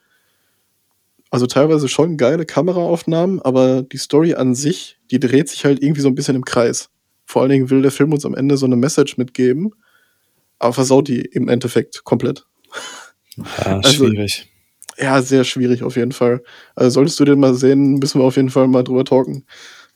Also 1.30 1.46
teilweise 1.46 1.88
schon 1.88 2.16
geile 2.16 2.46
Kameraaufnahmen, 2.46 3.40
aber 3.42 3.82
die 3.82 3.98
Story 3.98 4.34
an 4.34 4.54
sich, 4.54 4.98
die 5.10 5.20
dreht 5.20 5.48
sich 5.48 5.64
halt 5.64 5.82
irgendwie 5.82 6.00
so 6.00 6.08
ein 6.08 6.14
bisschen 6.14 6.36
im 6.36 6.44
Kreis. 6.44 6.90
Vor 7.26 7.42
allen 7.42 7.50
Dingen 7.50 7.70
will 7.70 7.82
der 7.82 7.90
Film 7.90 8.12
uns 8.12 8.24
am 8.24 8.34
Ende 8.34 8.56
so 8.56 8.64
eine 8.64 8.76
Message 8.76 9.18
mitgeben, 9.18 9.72
aber 10.58 10.72
versaut 10.72 11.08
die 11.08 11.20
im 11.20 11.48
Endeffekt 11.48 12.04
komplett. 12.04 12.46
Ja, 13.36 13.44
also, 13.82 14.06
schwierig. 14.06 14.50
Ja, 14.98 15.22
sehr 15.22 15.44
schwierig 15.44 15.82
auf 15.82 15.96
jeden 15.96 16.12
Fall. 16.12 16.42
Also 16.74 16.90
solltest 16.90 17.20
du 17.20 17.24
den 17.24 17.38
mal 17.38 17.54
sehen, 17.54 17.94
müssen 17.94 18.20
wir 18.20 18.24
auf 18.24 18.36
jeden 18.36 18.50
Fall 18.50 18.66
mal 18.66 18.82
drüber 18.82 19.04
talken. 19.04 19.44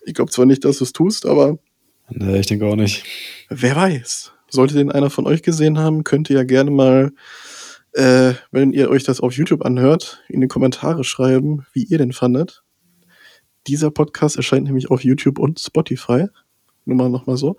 Ich 0.04 0.14
glaube 0.14 0.30
zwar 0.30 0.46
nicht, 0.46 0.64
dass 0.64 0.78
du 0.78 0.84
es 0.84 0.92
tust, 0.92 1.26
aber. 1.26 1.58
Nee, 2.10 2.40
ich 2.40 2.46
denke 2.46 2.66
auch 2.66 2.76
nicht. 2.76 3.04
Wer 3.48 3.74
weiß. 3.74 4.32
Sollte 4.48 4.74
den 4.74 4.92
einer 4.92 5.10
von 5.10 5.26
euch 5.26 5.42
gesehen 5.42 5.78
haben, 5.78 6.04
könnt 6.04 6.28
ihr 6.28 6.36
ja 6.36 6.44
gerne 6.44 6.70
mal, 6.70 7.12
äh, 7.92 8.34
wenn 8.50 8.72
ihr 8.72 8.90
euch 8.90 9.04
das 9.04 9.20
auf 9.20 9.34
YouTube 9.34 9.64
anhört, 9.64 10.22
in 10.28 10.40
die 10.40 10.48
Kommentare 10.48 11.04
schreiben, 11.04 11.66
wie 11.72 11.84
ihr 11.84 11.98
den 11.98 12.12
fandet. 12.12 12.62
Dieser 13.66 13.90
Podcast 13.90 14.36
erscheint 14.36 14.64
nämlich 14.64 14.90
auf 14.90 15.04
YouTube 15.04 15.38
und 15.38 15.60
Spotify. 15.60 16.26
Nur 16.84 16.96
mal 16.96 17.10
nochmal 17.10 17.36
so. 17.36 17.56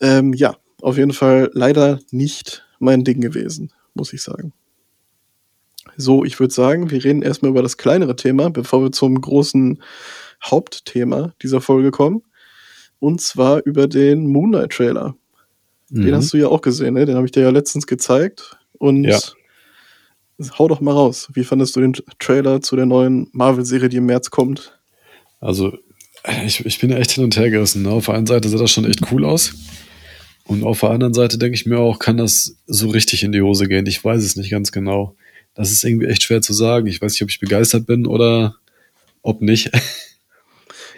Ähm, 0.00 0.32
ja, 0.34 0.56
auf 0.82 0.96
jeden 0.96 1.12
Fall 1.12 1.50
leider 1.52 2.00
nicht 2.10 2.66
mein 2.78 3.04
Ding 3.04 3.20
gewesen, 3.20 3.72
muss 3.94 4.12
ich 4.12 4.22
sagen. 4.22 4.52
So, 5.96 6.24
ich 6.24 6.38
würde 6.38 6.52
sagen, 6.52 6.90
wir 6.90 7.02
reden 7.02 7.22
erstmal 7.22 7.50
über 7.50 7.62
das 7.62 7.76
kleinere 7.76 8.16
Thema, 8.16 8.50
bevor 8.50 8.82
wir 8.82 8.92
zum 8.92 9.20
großen 9.20 9.82
Hauptthema 10.44 11.34
dieser 11.42 11.60
Folge 11.60 11.90
kommen. 11.90 12.22
Und 12.98 13.20
zwar 13.20 13.64
über 13.64 13.86
den 13.86 14.26
Moonlight 14.26 14.72
Trailer. 14.72 15.16
Mhm. 15.88 16.02
Den 16.02 16.14
hast 16.14 16.32
du 16.32 16.36
ja 16.36 16.48
auch 16.48 16.60
gesehen, 16.60 16.94
ne? 16.94 17.06
Den 17.06 17.16
habe 17.16 17.26
ich 17.26 17.32
dir 17.32 17.42
ja 17.42 17.50
letztens 17.50 17.86
gezeigt. 17.86 18.58
Und 18.80 19.04
ja. 19.04 19.20
hau 20.58 20.66
doch 20.66 20.80
mal 20.80 20.90
raus. 20.90 21.28
Wie 21.34 21.44
fandest 21.44 21.76
du 21.76 21.80
den 21.80 21.94
Trailer 22.18 22.60
zu 22.60 22.74
der 22.74 22.86
neuen 22.86 23.28
Marvel-Serie, 23.30 23.88
die 23.88 23.98
im 23.98 24.06
März 24.06 24.30
kommt? 24.30 24.76
Also, 25.38 25.78
ich, 26.44 26.66
ich 26.66 26.80
bin 26.80 26.90
ja 26.90 26.96
echt 26.96 27.12
hin 27.12 27.22
und 27.22 27.36
her 27.36 27.50
gerissen. 27.50 27.82
Ne? 27.82 27.90
Auf 27.90 28.06
der 28.06 28.14
einen 28.14 28.26
Seite 28.26 28.48
sah 28.48 28.58
das 28.58 28.72
schon 28.72 28.84
echt 28.84 29.12
cool 29.12 29.24
aus. 29.24 29.54
Und 30.46 30.64
auf 30.64 30.80
der 30.80 30.90
anderen 30.90 31.14
Seite 31.14 31.38
denke 31.38 31.54
ich 31.54 31.66
mir 31.66 31.78
auch, 31.78 32.00
kann 32.00 32.16
das 32.16 32.56
so 32.66 32.88
richtig 32.88 33.22
in 33.22 33.30
die 33.30 33.42
Hose 33.42 33.68
gehen? 33.68 33.86
Ich 33.86 34.04
weiß 34.04 34.24
es 34.24 34.34
nicht 34.34 34.50
ganz 34.50 34.72
genau 34.72 35.14
das 35.54 35.70
ist 35.70 35.84
irgendwie 35.84 36.06
echt 36.06 36.22
schwer 36.22 36.40
zu 36.40 36.52
sagen. 36.52 36.86
Ich 36.86 37.00
weiß 37.00 37.12
nicht, 37.12 37.22
ob 37.22 37.30
ich 37.30 37.40
begeistert 37.40 37.86
bin 37.86 38.06
oder 38.06 38.56
ob 39.22 39.42
nicht. 39.42 39.70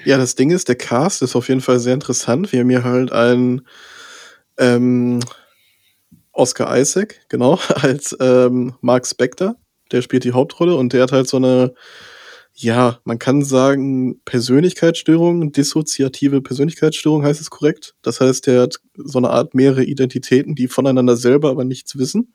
Ja, 0.04 0.16
das 0.16 0.34
Ding 0.34 0.50
ist, 0.50 0.66
der 0.66 0.74
Cast 0.74 1.22
ist 1.22 1.36
auf 1.36 1.48
jeden 1.48 1.60
Fall 1.60 1.78
sehr 1.78 1.94
interessant. 1.94 2.50
Wir 2.50 2.58
haben 2.58 2.70
hier 2.70 2.82
halt 2.82 3.12
einen 3.12 3.64
ähm, 4.58 5.20
Oscar 6.32 6.78
Isaac, 6.78 7.20
genau, 7.28 7.58
als 7.74 8.16
ähm, 8.20 8.74
Mark 8.80 9.06
Spector. 9.06 9.56
Der 9.90 10.02
spielt 10.02 10.24
die 10.24 10.32
Hauptrolle 10.32 10.74
und 10.76 10.92
der 10.92 11.02
hat 11.02 11.12
halt 11.12 11.28
so 11.28 11.36
eine 11.36 11.74
ja, 12.54 12.98
man 13.04 13.18
kann 13.18 13.42
sagen, 13.42 14.20
Persönlichkeitsstörung, 14.24 15.52
dissoziative 15.52 16.42
Persönlichkeitsstörung 16.42 17.24
heißt 17.24 17.40
es 17.40 17.50
korrekt. 17.50 17.94
Das 18.02 18.20
heißt, 18.20 18.46
er 18.48 18.62
hat 18.62 18.76
so 18.94 19.18
eine 19.18 19.30
Art 19.30 19.54
mehrere 19.54 19.84
Identitäten, 19.84 20.54
die 20.54 20.68
voneinander 20.68 21.16
selber 21.16 21.50
aber 21.50 21.64
nichts 21.64 21.96
wissen. 21.96 22.34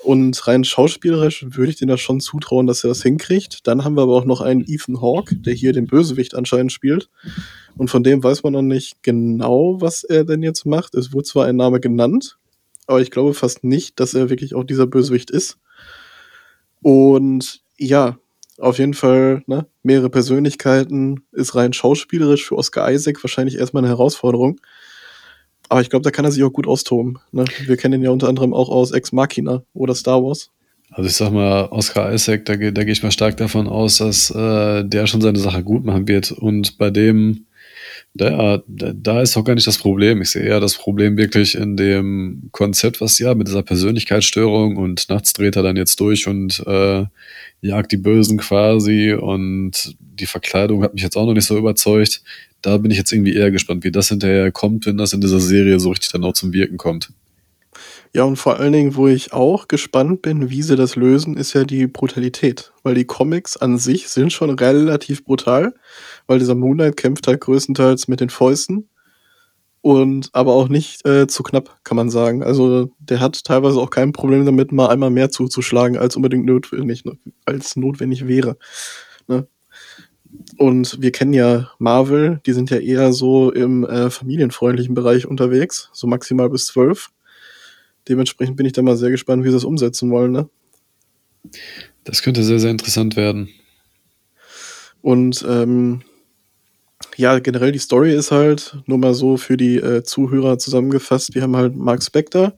Und 0.00 0.46
rein 0.46 0.62
schauspielerisch 0.62 1.44
würde 1.48 1.70
ich 1.70 1.78
denen 1.78 1.88
das 1.88 2.00
schon 2.00 2.20
zutrauen, 2.20 2.66
dass 2.66 2.84
er 2.84 2.88
das 2.88 3.02
hinkriegt. 3.02 3.66
Dann 3.66 3.82
haben 3.82 3.96
wir 3.96 4.02
aber 4.02 4.14
auch 4.14 4.24
noch 4.24 4.40
einen 4.40 4.64
Ethan 4.66 5.00
Hawke, 5.00 5.36
der 5.36 5.54
hier 5.54 5.72
den 5.72 5.86
Bösewicht 5.86 6.34
anscheinend 6.34 6.72
spielt. 6.72 7.10
Und 7.76 7.90
von 7.90 8.02
dem 8.02 8.22
weiß 8.22 8.42
man 8.42 8.52
noch 8.52 8.62
nicht 8.62 9.02
genau, 9.02 9.80
was 9.80 10.04
er 10.04 10.24
denn 10.24 10.42
jetzt 10.42 10.66
macht. 10.66 10.94
Es 10.94 11.12
wurde 11.12 11.24
zwar 11.24 11.46
ein 11.46 11.56
Name 11.56 11.80
genannt, 11.80 12.38
aber 12.88 13.00
ich 13.00 13.10
glaube 13.10 13.34
fast 13.34 13.62
nicht, 13.62 14.00
dass 14.00 14.14
er 14.14 14.30
wirklich 14.30 14.54
auch 14.54 14.64
dieser 14.64 14.86
Bösewicht 14.86 15.30
ist. 15.30 15.58
Und 16.82 17.60
ja, 17.76 18.18
auf 18.58 18.78
jeden 18.78 18.94
Fall, 18.94 19.42
ne, 19.46 19.66
mehrere 19.82 20.10
Persönlichkeiten 20.10 21.20
ist 21.32 21.54
rein 21.54 21.72
schauspielerisch 21.72 22.46
für 22.46 22.56
Oscar 22.56 22.90
Isaac 22.90 23.22
wahrscheinlich 23.22 23.58
erstmal 23.58 23.82
eine 23.82 23.90
Herausforderung. 23.90 24.60
Aber 25.68 25.82
ich 25.82 25.90
glaube, 25.90 26.02
da 26.02 26.10
kann 26.10 26.24
er 26.24 26.32
sich 26.32 26.42
auch 26.42 26.52
gut 26.52 26.66
austoben. 26.66 27.18
Ne? 27.30 27.44
Wir 27.66 27.76
kennen 27.76 28.00
ihn 28.00 28.04
ja 28.04 28.10
unter 28.10 28.28
anderem 28.28 28.54
auch 28.54 28.70
aus 28.70 28.90
Ex 28.90 29.12
Machina 29.12 29.62
oder 29.74 29.94
Star 29.94 30.24
Wars. 30.24 30.50
Also 30.90 31.08
ich 31.08 31.16
sag 31.16 31.30
mal, 31.30 31.66
Oscar 31.66 32.12
Isaac, 32.14 32.46
da, 32.46 32.56
da 32.56 32.84
gehe 32.84 32.92
ich 32.92 33.02
mal 33.02 33.10
stark 33.10 33.36
davon 33.36 33.68
aus, 33.68 33.98
dass 33.98 34.30
äh, 34.30 34.84
der 34.84 35.06
schon 35.06 35.20
seine 35.20 35.38
Sache 35.38 35.62
gut 35.62 35.84
machen 35.84 36.08
wird. 36.08 36.32
Und 36.32 36.78
bei 36.78 36.90
dem, 36.90 37.44
da, 38.18 38.62
da 38.66 39.22
ist 39.22 39.36
auch 39.36 39.44
gar 39.44 39.54
nicht 39.54 39.66
das 39.66 39.78
Problem. 39.78 40.22
Ich 40.22 40.30
sehe 40.30 40.42
eher 40.42 40.60
das 40.60 40.76
Problem 40.76 41.16
wirklich 41.16 41.54
in 41.54 41.76
dem 41.76 42.48
Konzept, 42.52 43.00
was 43.00 43.18
ja 43.18 43.34
mit 43.34 43.48
dieser 43.48 43.62
Persönlichkeitsstörung 43.62 44.76
und 44.76 45.08
nachts 45.08 45.32
dreht 45.32 45.56
er 45.56 45.62
dann 45.62 45.76
jetzt 45.76 46.00
durch 46.00 46.26
und 46.26 46.62
äh, 46.66 47.04
jagt 47.60 47.92
die 47.92 47.96
Bösen 47.96 48.38
quasi 48.38 49.12
und 49.12 49.96
die 49.98 50.26
Verkleidung 50.26 50.82
hat 50.82 50.94
mich 50.94 51.02
jetzt 51.02 51.16
auch 51.16 51.26
noch 51.26 51.34
nicht 51.34 51.46
so 51.46 51.56
überzeugt 51.56 52.22
da 52.62 52.76
bin 52.78 52.90
ich 52.90 52.96
jetzt 52.96 53.12
irgendwie 53.12 53.34
eher 53.34 53.50
gespannt, 53.50 53.84
wie 53.84 53.92
das 53.92 54.08
hinterher 54.08 54.50
kommt, 54.50 54.86
wenn 54.86 54.96
das 54.98 55.12
in 55.12 55.20
dieser 55.20 55.40
Serie 55.40 55.78
so 55.78 55.90
richtig 55.90 56.10
dann 56.10 56.24
auch 56.24 56.32
zum 56.32 56.52
Wirken 56.52 56.76
kommt. 56.76 57.10
Ja, 58.14 58.24
und 58.24 58.36
vor 58.36 58.58
allen 58.58 58.72
Dingen, 58.72 58.96
wo 58.96 59.06
ich 59.06 59.32
auch 59.32 59.68
gespannt 59.68 60.22
bin, 60.22 60.48
wie 60.50 60.62
sie 60.62 60.76
das 60.76 60.96
lösen, 60.96 61.36
ist 61.36 61.52
ja 61.52 61.64
die 61.64 61.86
Brutalität. 61.86 62.72
Weil 62.82 62.94
die 62.94 63.04
Comics 63.04 63.56
an 63.56 63.76
sich 63.76 64.08
sind 64.08 64.32
schon 64.32 64.50
relativ 64.50 65.24
brutal, 65.24 65.74
weil 66.28 66.38
dieser 66.38 66.54
Moonlight 66.54 66.96
kämpft 66.96 67.26
halt 67.26 67.40
größtenteils 67.40 68.06
mit 68.06 68.20
den 68.20 68.30
Fäusten. 68.30 68.88
Und 69.80 70.30
aber 70.32 70.54
auch 70.54 70.68
nicht 70.68 71.06
äh, 71.06 71.26
zu 71.28 71.42
knapp, 71.42 71.78
kann 71.84 71.96
man 71.96 72.10
sagen. 72.10 72.42
Also 72.42 72.92
der 72.98 73.20
hat 73.20 73.44
teilweise 73.44 73.80
auch 73.80 73.90
kein 73.90 74.12
Problem 74.12 74.44
damit, 74.44 74.72
mal 74.72 74.88
einmal 74.88 75.10
mehr 75.10 75.30
zuzuschlagen, 75.30 75.96
als 75.96 76.16
unbedingt 76.16 76.44
notwendig, 76.46 77.04
als 77.46 77.76
notwendig 77.76 78.26
wäre. 78.26 78.58
Ne? 79.28 79.46
Und 80.56 81.00
wir 81.00 81.12
kennen 81.12 81.32
ja 81.32 81.70
Marvel, 81.78 82.40
die 82.44 82.52
sind 82.52 82.70
ja 82.70 82.78
eher 82.78 83.12
so 83.12 83.52
im 83.52 83.84
äh, 83.84 84.10
familienfreundlichen 84.10 84.94
Bereich 84.94 85.26
unterwegs, 85.26 85.88
so 85.92 86.06
maximal 86.06 86.50
bis 86.50 86.66
zwölf. 86.66 87.10
Dementsprechend 88.08 88.56
bin 88.56 88.66
ich 88.66 88.72
da 88.72 88.82
mal 88.82 88.96
sehr 88.96 89.10
gespannt, 89.10 89.44
wie 89.44 89.48
sie 89.48 89.54
das 89.54 89.64
umsetzen 89.64 90.10
wollen. 90.10 90.32
Ne? 90.32 90.50
Das 92.04 92.22
könnte 92.22 92.42
sehr, 92.42 92.58
sehr 92.58 92.72
interessant 92.72 93.16
werden. 93.16 93.48
Und 95.02 95.46
ähm, 95.48 96.02
ja, 97.18 97.40
generell 97.40 97.72
die 97.72 97.80
Story 97.80 98.14
ist 98.14 98.30
halt, 98.30 98.76
nur 98.86 98.96
mal 98.96 99.12
so 99.12 99.36
für 99.36 99.56
die 99.56 99.76
äh, 99.76 100.04
Zuhörer 100.04 100.56
zusammengefasst, 100.56 101.34
wir 101.34 101.42
haben 101.42 101.56
halt 101.56 101.74
Mark 101.74 102.04
Spector, 102.04 102.52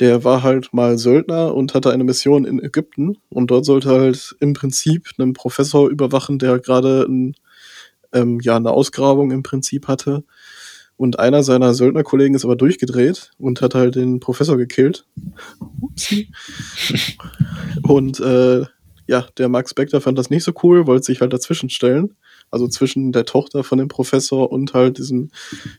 der 0.00 0.24
war 0.24 0.42
halt 0.42 0.72
mal 0.72 0.98
Söldner 0.98 1.54
und 1.54 1.74
hatte 1.74 1.92
eine 1.92 2.02
Mission 2.02 2.44
in 2.44 2.60
Ägypten 2.60 3.18
und 3.28 3.52
dort 3.52 3.64
sollte 3.64 3.90
halt 3.90 4.34
im 4.40 4.52
Prinzip 4.52 5.06
einen 5.16 5.32
Professor 5.32 5.88
überwachen, 5.88 6.40
der 6.40 6.58
gerade 6.58 7.06
ein, 7.08 7.36
ähm, 8.12 8.40
ja, 8.40 8.56
eine 8.56 8.72
Ausgrabung 8.72 9.30
im 9.30 9.44
Prinzip 9.44 9.86
hatte. 9.86 10.24
Und 10.96 11.20
einer 11.20 11.44
seiner 11.44 11.72
Söldnerkollegen 11.72 12.34
ist 12.34 12.44
aber 12.44 12.56
durchgedreht 12.56 13.30
und 13.38 13.60
hat 13.60 13.76
halt 13.76 13.94
den 13.94 14.18
Professor 14.18 14.56
gekillt. 14.56 15.06
Upsi. 15.80 16.32
und 17.84 18.18
äh, 18.18 18.64
ja, 19.08 19.26
der 19.38 19.48
Max 19.48 19.70
Spector 19.70 20.02
fand 20.02 20.18
das 20.18 20.28
nicht 20.28 20.44
so 20.44 20.52
cool, 20.62 20.86
wollte 20.86 21.06
sich 21.06 21.22
halt 21.22 21.32
dazwischen 21.32 21.70
stellen. 21.70 22.14
Also 22.50 22.68
zwischen 22.68 23.10
der 23.10 23.24
Tochter 23.24 23.64
von 23.64 23.78
dem 23.78 23.88
Professor 23.88 24.52
und 24.52 24.74
halt 24.74 24.98
diesem 24.98 25.30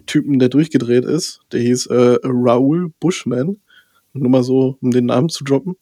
Typen, 0.08 0.40
der 0.40 0.50
durchgedreht 0.50 1.06
ist. 1.06 1.42
Der 1.52 1.62
hieß 1.62 1.86
äh, 1.88 2.18
Raoul 2.24 2.92
Bushman. 3.00 3.58
Nur 4.14 4.30
mal 4.30 4.44
so, 4.44 4.78
um 4.82 4.90
den 4.90 5.06
Namen 5.06 5.30
zu 5.30 5.44
droppen. 5.44 5.76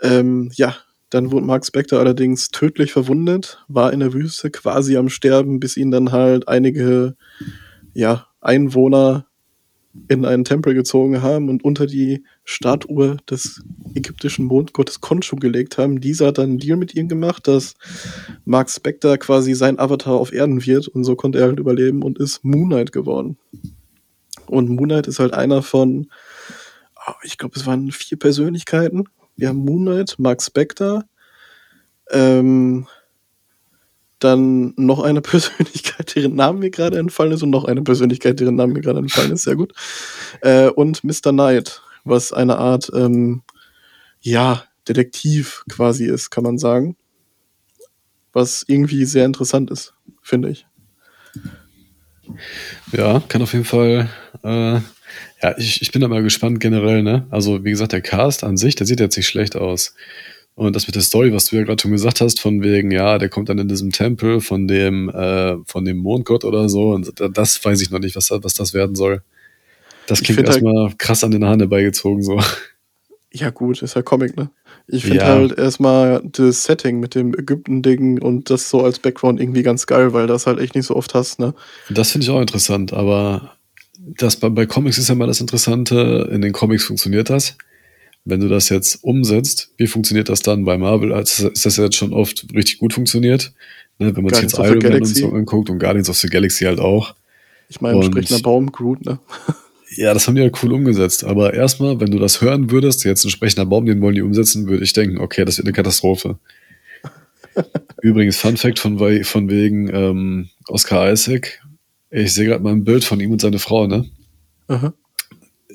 Ähm, 0.00 0.52
ja, 0.54 0.76
dann 1.10 1.32
wurde 1.32 1.44
Mark 1.44 1.66
Spector 1.66 1.98
allerdings 1.98 2.48
tödlich 2.50 2.92
verwundet, 2.92 3.64
war 3.66 3.92
in 3.92 4.00
der 4.00 4.12
Wüste 4.12 4.50
quasi 4.50 4.96
am 4.96 5.08
Sterben, 5.08 5.58
bis 5.58 5.76
ihn 5.76 5.90
dann 5.90 6.12
halt 6.12 6.46
einige 6.46 7.16
ja, 7.94 8.28
Einwohner 8.40 9.26
in 10.08 10.24
einen 10.24 10.44
Tempel 10.44 10.74
gezogen 10.74 11.22
haben 11.22 11.48
und 11.48 11.64
unter 11.64 11.86
die 11.86 12.24
Statue 12.44 13.16
des 13.30 13.62
ägyptischen 13.94 14.46
Mondgottes 14.46 15.00
Khonshu 15.00 15.36
gelegt 15.36 15.78
haben. 15.78 16.00
Dieser 16.00 16.28
hat 16.28 16.38
dann 16.38 16.50
einen 16.50 16.58
Deal 16.58 16.76
mit 16.76 16.94
ihm 16.94 17.08
gemacht, 17.08 17.46
dass 17.46 17.74
Mark 18.44 18.70
Spector 18.70 19.16
quasi 19.18 19.54
sein 19.54 19.78
Avatar 19.78 20.14
auf 20.14 20.32
Erden 20.32 20.64
wird 20.66 20.88
und 20.88 21.04
so 21.04 21.14
konnte 21.16 21.38
er 21.38 21.46
halt 21.46 21.60
überleben 21.60 22.02
und 22.02 22.18
ist 22.18 22.44
Moonlight 22.44 22.92
geworden. 22.92 23.38
Und 24.46 24.68
Moonlight 24.68 25.06
ist 25.06 25.20
halt 25.20 25.32
einer 25.32 25.62
von 25.62 26.08
ich 27.22 27.38
glaube, 27.38 27.56
es 27.56 27.66
waren 27.66 27.90
vier 27.90 28.18
Persönlichkeiten. 28.18 29.04
Wir 29.36 29.48
haben 29.48 29.58
Moonlight, 29.58 30.16
Mark 30.18 30.42
Spector, 30.42 31.04
ähm, 32.10 32.86
dann 34.24 34.74
noch 34.76 35.02
eine 35.02 35.20
Persönlichkeit, 35.22 36.14
deren 36.14 36.34
Namen 36.34 36.58
mir 36.58 36.70
gerade 36.70 36.98
entfallen 36.98 37.32
ist, 37.32 37.42
und 37.42 37.50
noch 37.50 37.64
eine 37.64 37.82
Persönlichkeit, 37.82 38.40
deren 38.40 38.56
Namen 38.56 38.72
mir 38.72 38.80
gerade 38.80 38.98
entfallen 38.98 39.32
ist, 39.32 39.42
sehr 39.42 39.56
gut. 39.56 39.72
Äh, 40.40 40.68
und 40.68 41.04
Mr. 41.04 41.30
Knight, 41.30 41.82
was 42.04 42.32
eine 42.32 42.58
Art, 42.58 42.90
ähm, 42.94 43.42
ja, 44.20 44.64
Detektiv 44.88 45.64
quasi 45.70 46.06
ist, 46.06 46.30
kann 46.30 46.44
man 46.44 46.58
sagen. 46.58 46.96
Was 48.34 48.64
irgendwie 48.66 49.04
sehr 49.06 49.24
interessant 49.24 49.70
ist, 49.70 49.94
finde 50.20 50.50
ich. 50.50 50.66
Ja, 52.92 53.22
kann 53.28 53.40
auf 53.40 53.52
jeden 53.52 53.64
Fall 53.64 54.10
äh, 54.42 54.80
ja, 55.42 55.54
ich, 55.58 55.82
ich 55.82 55.92
bin 55.92 56.00
da 56.00 56.08
mal 56.08 56.22
gespannt 56.22 56.60
generell, 56.60 57.02
ne? 57.02 57.26
Also, 57.30 57.64
wie 57.64 57.70
gesagt, 57.70 57.92
der 57.92 58.00
Cast 58.00 58.44
an 58.44 58.56
sich, 58.56 58.74
der 58.76 58.86
sieht 58.86 59.00
jetzt 59.00 59.16
nicht 59.16 59.28
schlecht 59.28 59.56
aus. 59.56 59.94
Und 60.56 60.76
das 60.76 60.86
mit 60.86 60.94
der 60.94 61.02
Story, 61.02 61.32
was 61.32 61.46
du 61.46 61.56
ja 61.56 61.64
gerade 61.64 61.82
schon 61.82 61.90
gesagt 61.90 62.20
hast, 62.20 62.40
von 62.40 62.62
wegen, 62.62 62.92
ja, 62.92 63.18
der 63.18 63.28
kommt 63.28 63.48
dann 63.48 63.58
in 63.58 63.66
diesem 63.66 63.90
Tempel 63.90 64.40
von 64.40 64.68
dem, 64.68 65.08
äh, 65.08 65.56
von 65.66 65.84
dem 65.84 65.96
Mondgott 65.98 66.44
oder 66.44 66.68
so. 66.68 66.90
Und 66.90 67.12
das 67.18 67.64
weiß 67.64 67.80
ich 67.80 67.90
noch 67.90 67.98
nicht, 67.98 68.14
was, 68.14 68.30
was 68.30 68.54
das 68.54 68.72
werden 68.72 68.94
soll. 68.94 69.22
Das 70.06 70.22
klingt 70.22 70.38
halt 70.38 70.48
erstmal 70.48 70.88
halt, 70.88 70.98
krass 70.98 71.24
an 71.24 71.32
den 71.32 71.44
Haaren 71.44 71.60
herbeigezogen, 71.60 72.22
so. 72.22 72.40
Ja, 73.32 73.50
gut, 73.50 73.82
ist 73.82 73.96
ja 73.96 74.02
Comic, 74.02 74.36
ne? 74.36 74.48
Ich 74.86 75.02
finde 75.02 75.18
ja. 75.18 75.26
halt 75.26 75.58
erstmal 75.58 76.22
das 76.24 76.62
Setting 76.62 77.00
mit 77.00 77.16
dem 77.16 77.34
Ägypten-Ding 77.34 78.22
und 78.22 78.48
das 78.48 78.70
so 78.70 78.84
als 78.84 79.00
Background 79.00 79.40
irgendwie 79.40 79.64
ganz 79.64 79.86
geil, 79.86 80.12
weil 80.12 80.28
das 80.28 80.46
halt 80.46 80.60
echt 80.60 80.76
nicht 80.76 80.86
so 80.86 80.94
oft 80.94 81.14
hast, 81.14 81.40
ne? 81.40 81.52
Das 81.90 82.12
finde 82.12 82.26
ich 82.26 82.30
auch 82.30 82.40
interessant, 82.40 82.92
aber 82.92 83.56
das 83.98 84.36
bei, 84.36 84.50
bei 84.50 84.66
Comics 84.66 84.98
ist 84.98 85.08
ja 85.08 85.16
mal 85.16 85.26
das 85.26 85.40
Interessante, 85.40 86.28
in 86.30 86.42
den 86.42 86.52
Comics 86.52 86.84
funktioniert 86.84 87.28
das. 87.28 87.56
Wenn 88.24 88.40
du 88.40 88.48
das 88.48 88.70
jetzt 88.70 89.04
umsetzt, 89.04 89.72
wie 89.76 89.86
funktioniert 89.86 90.28
das 90.28 90.40
dann 90.40 90.64
bei 90.64 90.78
Marvel? 90.78 91.12
Also 91.12 91.48
ist 91.48 91.66
das 91.66 91.76
jetzt 91.76 91.96
schon 91.96 92.12
oft 92.12 92.46
richtig 92.54 92.78
gut 92.78 92.94
funktioniert? 92.94 93.52
Ne, 93.98 94.16
wenn 94.16 94.24
man 94.24 94.32
Guardians 94.32 94.52
sich 94.52 94.60
jetzt 94.60 94.70
Iron 94.70 94.92
Man 94.92 95.02
und 95.02 95.06
so 95.06 95.32
anguckt 95.32 95.70
und 95.70 95.78
Guardians 95.78 96.08
of 96.08 96.16
the 96.16 96.28
Galaxy 96.28 96.64
halt 96.64 96.80
auch. 96.80 97.14
Ich 97.68 97.80
meine, 97.80 98.02
sprechender 98.02 98.42
Baum, 98.42 98.72
Groot, 98.72 99.04
ne? 99.04 99.18
Ja, 99.96 100.12
das 100.12 100.26
haben 100.26 100.34
die 100.34 100.42
ja 100.42 100.50
cool 100.62 100.72
umgesetzt. 100.72 101.22
Aber 101.24 101.54
erstmal, 101.54 102.00
wenn 102.00 102.10
du 102.10 102.18
das 102.18 102.40
hören 102.40 102.70
würdest, 102.72 103.04
jetzt 103.04 103.24
ein 103.24 103.30
sprechender 103.30 103.66
Baum, 103.66 103.86
den 103.86 104.00
wollen 104.00 104.16
die 104.16 104.22
umsetzen, 104.22 104.66
würde 104.66 104.82
ich 104.82 104.92
denken, 104.92 105.18
okay, 105.18 105.44
das 105.44 105.58
wird 105.58 105.68
eine 105.68 105.72
Katastrophe. 105.72 106.38
Übrigens, 108.02 108.36
Fun 108.36 108.56
Fact 108.56 108.80
von, 108.80 108.98
von 109.24 109.50
wegen 109.50 109.88
ähm, 109.94 110.48
Oscar 110.66 111.12
Isaac, 111.12 111.62
ich 112.10 112.34
sehe 112.34 112.46
gerade 112.46 112.62
mal 112.62 112.72
ein 112.72 112.82
Bild 112.82 113.04
von 113.04 113.20
ihm 113.20 113.30
und 113.30 113.40
seiner 113.40 113.60
Frau, 113.60 113.86
ne? 113.86 114.06
Aha. 114.66 114.94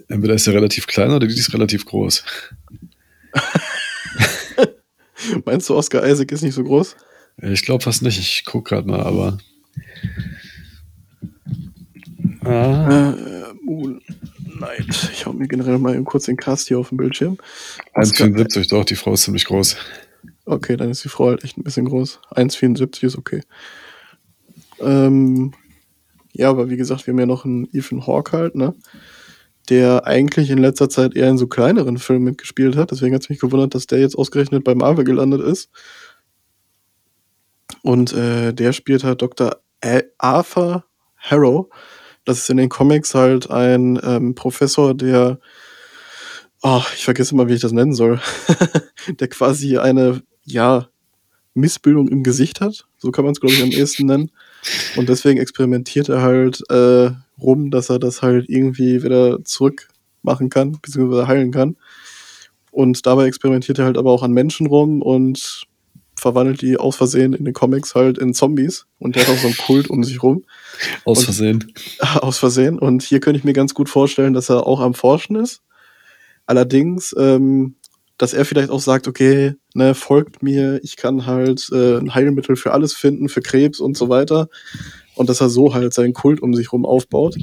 Entweder 0.09 0.33
ist 0.33 0.47
er 0.47 0.55
relativ 0.55 0.87
klein 0.87 1.11
oder 1.11 1.27
die 1.27 1.35
ist 1.35 1.53
relativ 1.53 1.85
groß. 1.85 2.23
Meinst 5.45 5.69
du, 5.69 5.75
Oscar 5.75 6.05
Isaac 6.05 6.31
ist 6.31 6.41
nicht 6.41 6.55
so 6.55 6.63
groß? 6.63 6.95
Ich 7.41 7.61
glaube 7.61 7.83
fast 7.83 8.01
nicht. 8.01 8.19
Ich 8.19 8.45
gucke 8.45 8.69
gerade 8.69 8.87
mal, 8.87 9.01
aber. 9.01 9.37
Ah. 12.41 13.11
Äh, 13.11 13.53
Moonlight. 13.63 15.09
Ich 15.13 15.25
hau 15.25 15.33
mir 15.33 15.47
generell 15.47 15.77
mal 15.77 16.01
kurz 16.03 16.25
den 16.25 16.37
Cast 16.37 16.67
hier 16.67 16.79
auf 16.79 16.89
dem 16.89 16.97
Bildschirm. 16.97 17.37
1,74, 17.93 18.69
doch, 18.69 18.83
die 18.83 18.95
Frau 18.95 19.13
ist 19.13 19.23
ziemlich 19.23 19.45
groß. 19.45 19.77
Okay, 20.45 20.75
dann 20.75 20.89
ist 20.89 21.03
die 21.03 21.09
Frau 21.09 21.27
halt 21.27 21.43
echt 21.43 21.57
ein 21.57 21.63
bisschen 21.63 21.85
groß. 21.85 22.19
1,74 22.31 23.05
ist 23.05 23.17
okay. 23.17 23.41
Ähm, 24.79 25.53
ja, 26.33 26.49
aber 26.49 26.69
wie 26.69 26.77
gesagt, 26.77 27.05
wir 27.05 27.13
haben 27.13 27.19
ja 27.19 27.25
noch 27.25 27.45
einen 27.45 27.69
Ethan 27.73 28.07
Hawke 28.07 28.37
halt, 28.37 28.55
ne? 28.55 28.73
Der 29.69 30.07
eigentlich 30.07 30.49
in 30.49 30.57
letzter 30.57 30.89
Zeit 30.89 31.15
eher 31.15 31.29
in 31.29 31.37
so 31.37 31.47
kleineren 31.47 31.97
Filmen 31.97 32.25
mitgespielt 32.25 32.75
hat. 32.75 32.91
Deswegen 32.91 33.13
hat 33.13 33.21
es 33.21 33.29
mich 33.29 33.39
gewundert, 33.39 33.75
dass 33.75 33.87
der 33.87 33.99
jetzt 33.99 34.17
ausgerechnet 34.17 34.63
bei 34.63 34.75
Marvel 34.75 35.05
gelandet 35.05 35.41
ist. 35.41 35.69
Und 37.83 38.13
äh, 38.13 38.53
der 38.53 38.73
spielt 38.73 39.03
halt 39.03 39.21
Dr. 39.21 39.61
Arthur 40.17 40.83
Harrow. 41.17 41.67
Das 42.25 42.39
ist 42.39 42.49
in 42.49 42.57
den 42.57 42.69
Comics 42.69 43.13
halt 43.15 43.49
ein 43.49 43.99
ähm, 44.03 44.35
Professor, 44.35 44.93
der, 44.93 45.39
oh, 46.61 46.83
ich 46.95 47.05
vergesse 47.05 47.33
immer, 47.33 47.47
wie 47.47 47.53
ich 47.53 47.61
das 47.61 47.71
nennen 47.71 47.93
soll, 47.93 48.19
der 49.19 49.27
quasi 49.27 49.77
eine, 49.77 50.21
ja, 50.43 50.89
Missbildung 51.53 52.07
im 52.07 52.23
Gesicht 52.23 52.61
hat. 52.61 52.87
So 52.97 53.11
kann 53.11 53.25
man 53.25 53.33
es, 53.33 53.39
glaube 53.39 53.53
ich, 53.53 53.63
am 53.63 53.71
ehesten 53.71 54.05
nennen. 54.05 54.31
Und 54.95 55.09
deswegen 55.09 55.39
experimentiert 55.39 56.09
er 56.09 56.21
halt 56.21 56.61
äh, 56.69 57.11
rum, 57.41 57.71
dass 57.71 57.89
er 57.89 57.99
das 57.99 58.21
halt 58.21 58.49
irgendwie 58.49 59.03
wieder 59.03 59.43
zurück 59.43 59.89
machen 60.21 60.49
kann, 60.49 60.77
beziehungsweise 60.81 61.27
heilen 61.27 61.51
kann. 61.51 61.77
Und 62.71 63.05
dabei 63.05 63.25
experimentiert 63.25 63.79
er 63.79 63.85
halt 63.85 63.97
aber 63.97 64.11
auch 64.11 64.23
an 64.23 64.31
Menschen 64.31 64.67
rum 64.67 65.01
und 65.01 65.65
verwandelt 66.19 66.61
die 66.61 66.77
aus 66.77 66.97
Versehen 66.97 67.33
in 67.33 67.45
den 67.45 67.53
Comics 67.53 67.95
halt 67.95 68.17
in 68.17 68.33
Zombies. 68.33 68.85
Und 68.99 69.15
der 69.15 69.23
hat 69.23 69.33
auch 69.33 69.39
so 69.39 69.47
einen 69.47 69.57
Kult 69.57 69.89
um 69.89 70.03
sich 70.03 70.21
rum. 70.21 70.43
Aus 71.05 71.23
Versehen. 71.23 71.73
Und, 71.99 72.15
aus 72.23 72.37
Versehen. 72.37 72.77
Und 72.77 73.03
hier 73.03 73.19
könnte 73.19 73.39
ich 73.39 73.45
mir 73.45 73.53
ganz 73.53 73.73
gut 73.73 73.89
vorstellen, 73.89 74.33
dass 74.33 74.49
er 74.49 74.67
auch 74.67 74.81
am 74.81 74.93
Forschen 74.93 75.37
ist. 75.37 75.61
Allerdings, 76.45 77.15
ähm, 77.17 77.75
dass 78.17 78.33
er 78.33 78.43
vielleicht 78.43 78.69
auch 78.69 78.81
sagt, 78.81 79.07
okay, 79.07 79.53
ne, 79.73 79.95
folgt 79.95 80.43
mir, 80.43 80.79
ich 80.83 80.97
kann 80.97 81.25
halt 81.25 81.69
äh, 81.71 81.97
ein 81.97 82.13
Heilmittel 82.13 82.55
für 82.55 82.73
alles 82.73 82.93
finden, 82.93 83.29
für 83.29 83.41
Krebs 83.41 83.79
und 83.79 83.95
so 83.95 84.09
weiter 84.09 84.49
und 85.19 85.27
dass 85.27 85.41
er 85.41 85.49
so 85.49 85.73
halt 85.73 85.93
seinen 85.93 86.13
Kult 86.13 86.41
um 86.41 86.53
sich 86.53 86.71
rum 86.71 86.85
aufbaut. 86.85 87.35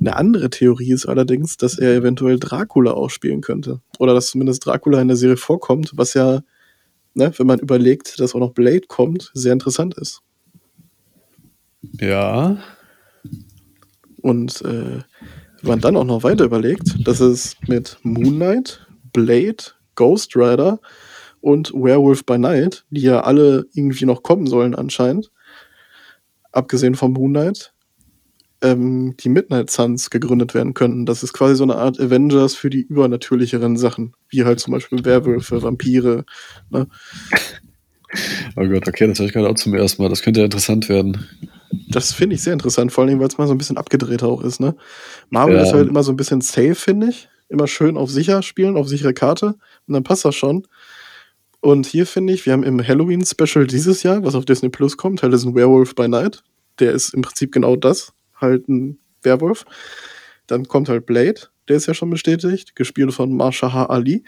Eine 0.00 0.16
andere 0.16 0.48
Theorie 0.48 0.92
ist 0.92 1.04
allerdings, 1.04 1.58
dass 1.58 1.78
er 1.78 1.94
eventuell 1.94 2.38
Dracula 2.38 2.92
auch 2.92 3.10
spielen 3.10 3.42
könnte. 3.42 3.82
Oder 3.98 4.14
dass 4.14 4.28
zumindest 4.30 4.64
Dracula 4.64 4.98
in 5.02 5.08
der 5.08 5.16
Serie 5.18 5.36
vorkommt, 5.36 5.92
was 5.94 6.14
ja, 6.14 6.40
ne, 7.12 7.30
wenn 7.36 7.46
man 7.46 7.58
überlegt, 7.58 8.18
dass 8.18 8.34
auch 8.34 8.40
noch 8.40 8.54
Blade 8.54 8.86
kommt, 8.88 9.30
sehr 9.34 9.52
interessant 9.52 9.94
ist. 9.98 10.22
Ja. 12.00 12.56
Und 14.22 14.62
äh, 14.62 15.02
wenn 15.60 15.68
man 15.68 15.80
dann 15.82 15.98
auch 15.98 16.04
noch 16.04 16.22
weiter 16.22 16.46
überlegt, 16.46 17.06
dass 17.06 17.20
es 17.20 17.56
mit 17.66 17.98
Moon 18.04 18.36
Knight, 18.36 18.86
Blade, 19.12 19.64
Ghost 19.96 20.34
Rider 20.34 20.80
und 21.42 21.74
Werewolf 21.74 22.24
by 22.24 22.38
Night, 22.38 22.86
die 22.88 23.02
ja 23.02 23.20
alle 23.20 23.66
irgendwie 23.74 24.06
noch 24.06 24.22
kommen 24.22 24.46
sollen 24.46 24.74
anscheinend, 24.74 25.30
abgesehen 26.52 26.94
vom 26.94 27.12
Moonlight, 27.12 27.72
ähm, 28.62 29.14
die 29.20 29.28
Midnight 29.28 29.70
Suns 29.70 30.10
gegründet 30.10 30.54
werden 30.54 30.74
könnten. 30.74 31.06
Das 31.06 31.22
ist 31.22 31.32
quasi 31.32 31.54
so 31.54 31.64
eine 31.64 31.76
Art 31.76 32.00
Avengers 32.00 32.54
für 32.54 32.70
die 32.70 32.82
übernatürlicheren 32.82 33.76
Sachen, 33.76 34.14
wie 34.28 34.44
halt 34.44 34.60
zum 34.60 34.72
Beispiel 34.72 35.04
Werwölfe, 35.04 35.62
Vampire. 35.62 36.24
Ne? 36.70 36.88
Oh 38.56 38.66
Gott, 38.66 38.88
okay, 38.88 39.06
das 39.06 39.18
höre 39.18 39.26
ich 39.26 39.32
gerade 39.32 39.48
auch 39.48 39.54
zum 39.54 39.74
ersten 39.74 40.02
Mal. 40.02 40.08
Das 40.08 40.22
könnte 40.22 40.40
ja 40.40 40.46
interessant 40.46 40.88
werden. 40.88 41.26
Das 41.90 42.12
finde 42.12 42.36
ich 42.36 42.42
sehr 42.42 42.54
interessant, 42.54 42.92
vor 42.92 43.04
allem, 43.04 43.20
weil 43.20 43.28
es 43.28 43.38
mal 43.38 43.46
so 43.46 43.54
ein 43.54 43.58
bisschen 43.58 43.76
abgedreht 43.76 44.22
auch 44.22 44.42
ist. 44.42 44.60
Ne? 44.60 44.74
Marvel 45.30 45.56
ja. 45.56 45.62
ist 45.62 45.72
halt 45.72 45.88
immer 45.88 46.02
so 46.02 46.12
ein 46.12 46.16
bisschen 46.16 46.40
safe, 46.40 46.74
finde 46.74 47.08
ich. 47.08 47.28
Immer 47.50 47.66
schön 47.66 47.96
auf 47.96 48.10
sicher 48.10 48.42
spielen, 48.42 48.76
auf 48.76 48.88
sichere 48.88 49.14
Karte. 49.14 49.56
Und 49.86 49.94
dann 49.94 50.04
passt 50.04 50.24
das 50.24 50.34
schon. 50.34 50.66
Und 51.60 51.86
hier 51.86 52.06
finde 52.06 52.32
ich, 52.32 52.46
wir 52.46 52.52
haben 52.52 52.62
im 52.62 52.86
Halloween-Special 52.86 53.66
dieses 53.66 54.02
Jahr, 54.02 54.22
was 54.24 54.34
auf 54.34 54.44
Disney 54.44 54.68
Plus 54.68 54.96
kommt, 54.96 55.22
halt 55.22 55.34
ist 55.34 55.44
ein 55.44 55.54
Werewolf 55.54 55.94
by 55.94 56.08
Night. 56.08 56.42
Der 56.78 56.92
ist 56.92 57.14
im 57.14 57.22
Prinzip 57.22 57.50
genau 57.50 57.74
das, 57.74 58.12
halt 58.36 58.68
ein 58.68 58.98
Werwolf. 59.22 59.64
Dann 60.46 60.66
kommt 60.68 60.88
halt 60.88 61.06
Blade, 61.06 61.48
der 61.68 61.76
ist 61.76 61.86
ja 61.86 61.94
schon 61.94 62.10
bestätigt, 62.10 62.76
gespielt 62.76 63.12
von 63.12 63.36
Marsha. 63.36 63.86
Ali. 63.86 64.24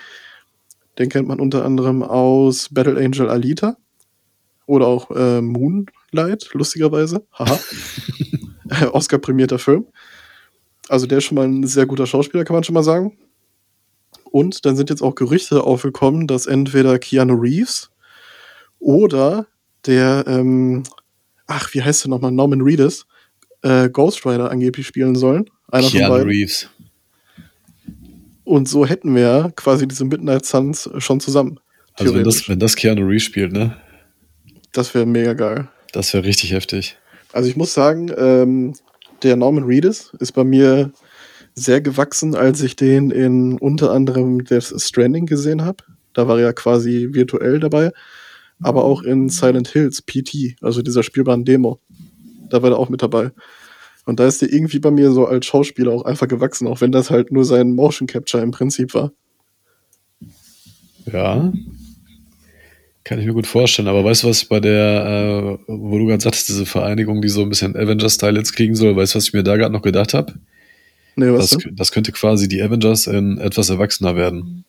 Den 0.99 1.08
kennt 1.08 1.28
man 1.28 1.40
unter 1.40 1.64
anderem 1.64 2.02
aus 2.02 2.68
Battle 2.70 2.99
Angel 2.99 3.30
Alita. 3.30 3.76
Oder 4.66 4.87
auch 4.87 5.10
äh, 5.10 5.40
Moonlight, 5.40 6.50
lustigerweise. 6.52 7.25
Haha. 7.32 7.58
Oscar-prämierter 8.92 9.58
Film. 9.58 9.87
Also 10.88 11.06
der 11.06 11.18
ist 11.18 11.25
schon 11.25 11.37
mal 11.37 11.46
ein 11.46 11.66
sehr 11.66 11.86
guter 11.86 12.06
Schauspieler, 12.06 12.45
kann 12.45 12.54
man 12.54 12.64
schon 12.64 12.75
mal 12.75 12.82
sagen. 12.82 13.16
Und 14.30 14.64
dann 14.64 14.76
sind 14.76 14.90
jetzt 14.90 15.02
auch 15.02 15.14
Gerüchte 15.14 15.64
aufgekommen, 15.64 16.26
dass 16.26 16.47
entweder 16.47 16.99
Keanu 16.99 17.34
Reeves 17.34 17.90
oder 18.78 19.47
der, 19.86 20.25
ähm, 20.26 20.84
ach, 21.47 21.75
wie 21.75 21.82
heißt 21.82 22.04
der 22.04 22.10
nochmal, 22.10 22.30
Norman 22.30 22.60
Reedus, 22.60 23.06
äh, 23.62 23.88
Ghost 23.90 24.25
Rider 24.25 24.50
angeblich 24.50 24.86
spielen 24.86 25.14
sollen. 25.14 25.50
Einer 25.71 25.88
Keanu. 25.88 26.14
Reeves. 26.25 26.69
Und 28.45 28.69
so 28.69 28.86
hätten 28.86 29.14
wir 29.14 29.52
quasi 29.56 29.86
diese 29.86 30.04
Midnight 30.04 30.45
Suns 30.45 30.88
schon 30.99 31.21
zusammen. 31.21 31.60
Also 31.95 32.14
wenn 32.14 32.25
das, 32.25 32.49
wenn 32.49 32.58
das 32.58 32.76
Keanu 32.76 33.06
Reeves 33.06 33.25
spielt, 33.25 33.52
ne? 33.52 33.76
Das 34.73 34.95
wäre 34.95 35.06
mega 35.06 35.34
geil. 35.34 35.69
Das 35.93 36.14
wäre 36.14 36.25
richtig 36.25 36.52
heftig. 36.52 36.97
Also 37.32 37.49
ich 37.49 37.56
muss 37.56 37.75
sagen, 37.75 38.10
ähm, 38.16 38.75
der 39.23 39.36
Norman 39.36 39.64
Reedus 39.64 40.12
ist 40.19 40.32
bei 40.32 40.45
mir 40.45 40.93
sehr 41.54 41.80
gewachsen, 41.80 42.34
als 42.34 42.63
ich 42.63 42.76
den 42.76 43.10
in 43.10 43.58
unter 43.58 43.91
anderem 43.93 44.45
Death 44.45 44.75
Stranding 44.76 45.26
gesehen 45.26 45.65
habe. 45.65 45.84
Da 46.13 46.28
war 46.28 46.39
er 46.39 46.47
ja 46.47 46.52
quasi 46.52 47.08
virtuell 47.13 47.60
dabei. 47.60 47.93
Aber 48.63 48.84
auch 48.84 49.02
in 49.02 49.28
Silent 49.28 49.69
Hills 49.69 50.02
PT, 50.02 50.56
also 50.60 50.82
dieser 50.82 51.02
spielbaren 51.02 51.45
Demo. 51.45 51.80
Da 52.50 52.63
war 52.63 52.71
er 52.71 52.78
auch 52.78 52.89
mit 52.89 53.02
dabei. 53.02 53.30
Und 54.04 54.21
da 54.21 54.26
ist 54.26 54.43
er 54.43 54.52
irgendwie 54.52 54.80
bei 54.80 54.91
mir 54.91 55.13
so 55.13 55.26
als 55.26 55.47
Schauspieler 55.47 55.93
auch 55.93 56.04
einfach 56.04 56.28
gewachsen, 56.28 56.67
auch 56.67 56.80
wenn 56.80 56.93
das 56.93 57.10
halt 57.10 57.32
nur 57.32 57.45
sein 57.45 57.73
Motion 57.73 58.06
Capture 58.06 58.43
im 58.43 58.50
Prinzip 58.50 58.93
war. 58.95 59.13
Ja. 61.10 61.52
Kann 63.04 63.19
ich 63.19 63.26
mir 63.26 63.32
gut 63.32 63.47
vorstellen. 63.47 63.89
Aber 63.89 64.04
weißt 64.04 64.25
du, 64.25 64.28
was 64.28 64.45
bei 64.45 64.60
der, 64.60 65.58
äh, 65.58 65.63
wo 65.67 65.99
du 65.99 66.06
gerade 66.06 66.23
sagtest, 66.23 66.49
diese 66.49 66.67
Vereinigung, 66.67 67.23
die 67.23 67.28
so 67.28 67.43
ein 67.43 67.49
bisschen 67.49 67.76
Avengers-Style 67.76 68.39
jetzt 68.39 68.52
kriegen 68.52 68.75
soll, 68.75 68.95
weißt 68.95 69.15
du, 69.15 69.17
was 69.17 69.28
ich 69.28 69.32
mir 69.32 69.43
da 69.43 69.56
gerade 69.56 69.73
noch 69.73 69.82
gedacht 69.82 70.15
habe? 70.15 70.34
Nee, 71.21 71.33
was 71.35 71.50
das, 71.50 71.65
das 71.73 71.93
könnte 71.93 72.13
quasi 72.13 72.49
die 72.49 72.63
Avengers 72.63 73.06
in 73.06 73.37
etwas 73.37 73.69
erwachsener 73.69 74.17
werden. 74.17 74.65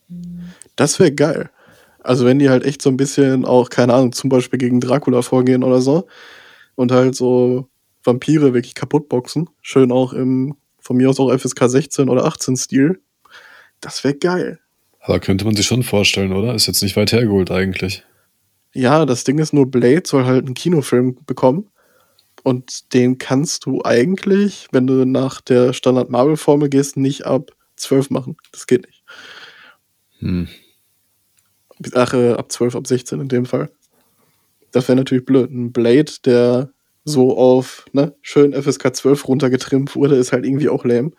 Das 0.75 0.99
wäre 0.99 1.13
geil. 1.13 1.49
Also 2.03 2.25
wenn 2.25 2.39
die 2.39 2.49
halt 2.49 2.65
echt 2.65 2.81
so 2.81 2.89
ein 2.89 2.97
bisschen 2.97 3.45
auch, 3.45 3.69
keine 3.69 3.93
Ahnung, 3.93 4.11
zum 4.11 4.29
Beispiel 4.29 4.59
gegen 4.59 4.81
Dracula 4.81 5.21
vorgehen 5.21 5.63
oder 5.63 5.79
so 5.79 6.07
und 6.75 6.91
halt 6.91 7.15
so 7.15 7.69
Vampire 8.03 8.53
wirklich 8.53 8.75
kaputt 8.75 9.07
boxen, 9.07 9.49
schön 9.61 9.93
auch 9.93 10.11
im, 10.11 10.57
von 10.79 10.97
mir 10.97 11.09
aus 11.09 11.21
auch 11.21 11.31
FSK 11.33 11.69
16 11.69 12.09
oder 12.09 12.25
18 12.25 12.57
Stil, 12.57 12.99
das 13.79 14.03
wäre 14.03 14.15
geil. 14.15 14.59
Aber 14.99 15.21
könnte 15.21 15.45
man 15.45 15.55
sich 15.55 15.65
schon 15.65 15.83
vorstellen, 15.83 16.33
oder? 16.33 16.53
Ist 16.53 16.67
jetzt 16.67 16.83
nicht 16.83 16.97
weit 16.97 17.13
hergeholt 17.13 17.49
eigentlich. 17.49 18.03
Ja, 18.73 19.05
das 19.05 19.23
Ding 19.23 19.39
ist 19.39 19.53
nur, 19.53 19.71
Blade 19.71 20.03
soll 20.05 20.25
halt 20.25 20.45
einen 20.45 20.53
Kinofilm 20.53 21.17
bekommen. 21.25 21.69
Und 22.43 22.93
den 22.93 23.17
kannst 23.17 23.65
du 23.65 23.81
eigentlich, 23.83 24.67
wenn 24.71 24.87
du 24.87 25.05
nach 25.05 25.41
der 25.41 25.73
Standard-Marvel-Formel 25.73 26.69
gehst, 26.69 26.97
nicht 26.97 27.25
ab 27.25 27.51
12 27.75 28.09
machen. 28.09 28.37
Das 28.51 28.67
geht 28.67 28.85
nicht. 28.85 29.03
Hm. 30.19 30.47
Ach, 31.93 32.13
äh, 32.13 32.33
ab 32.33 32.51
12, 32.51 32.75
ab 32.75 32.87
16 32.87 33.19
in 33.19 33.27
dem 33.27 33.45
Fall. 33.45 33.69
Das 34.71 34.87
wäre 34.87 34.95
natürlich 34.95 35.25
blöd. 35.25 35.51
Ein 35.51 35.71
Blade, 35.71 36.11
der 36.25 36.71
so 37.03 37.37
auf 37.37 37.85
ne, 37.93 38.13
schön 38.21 38.53
FSK 38.53 38.95
12 38.95 39.27
runtergetrimmt 39.27 39.95
wurde, 39.95 40.15
ist 40.15 40.31
halt 40.31 40.45
irgendwie 40.45 40.69
auch 40.69 40.85
lame. 40.85 41.11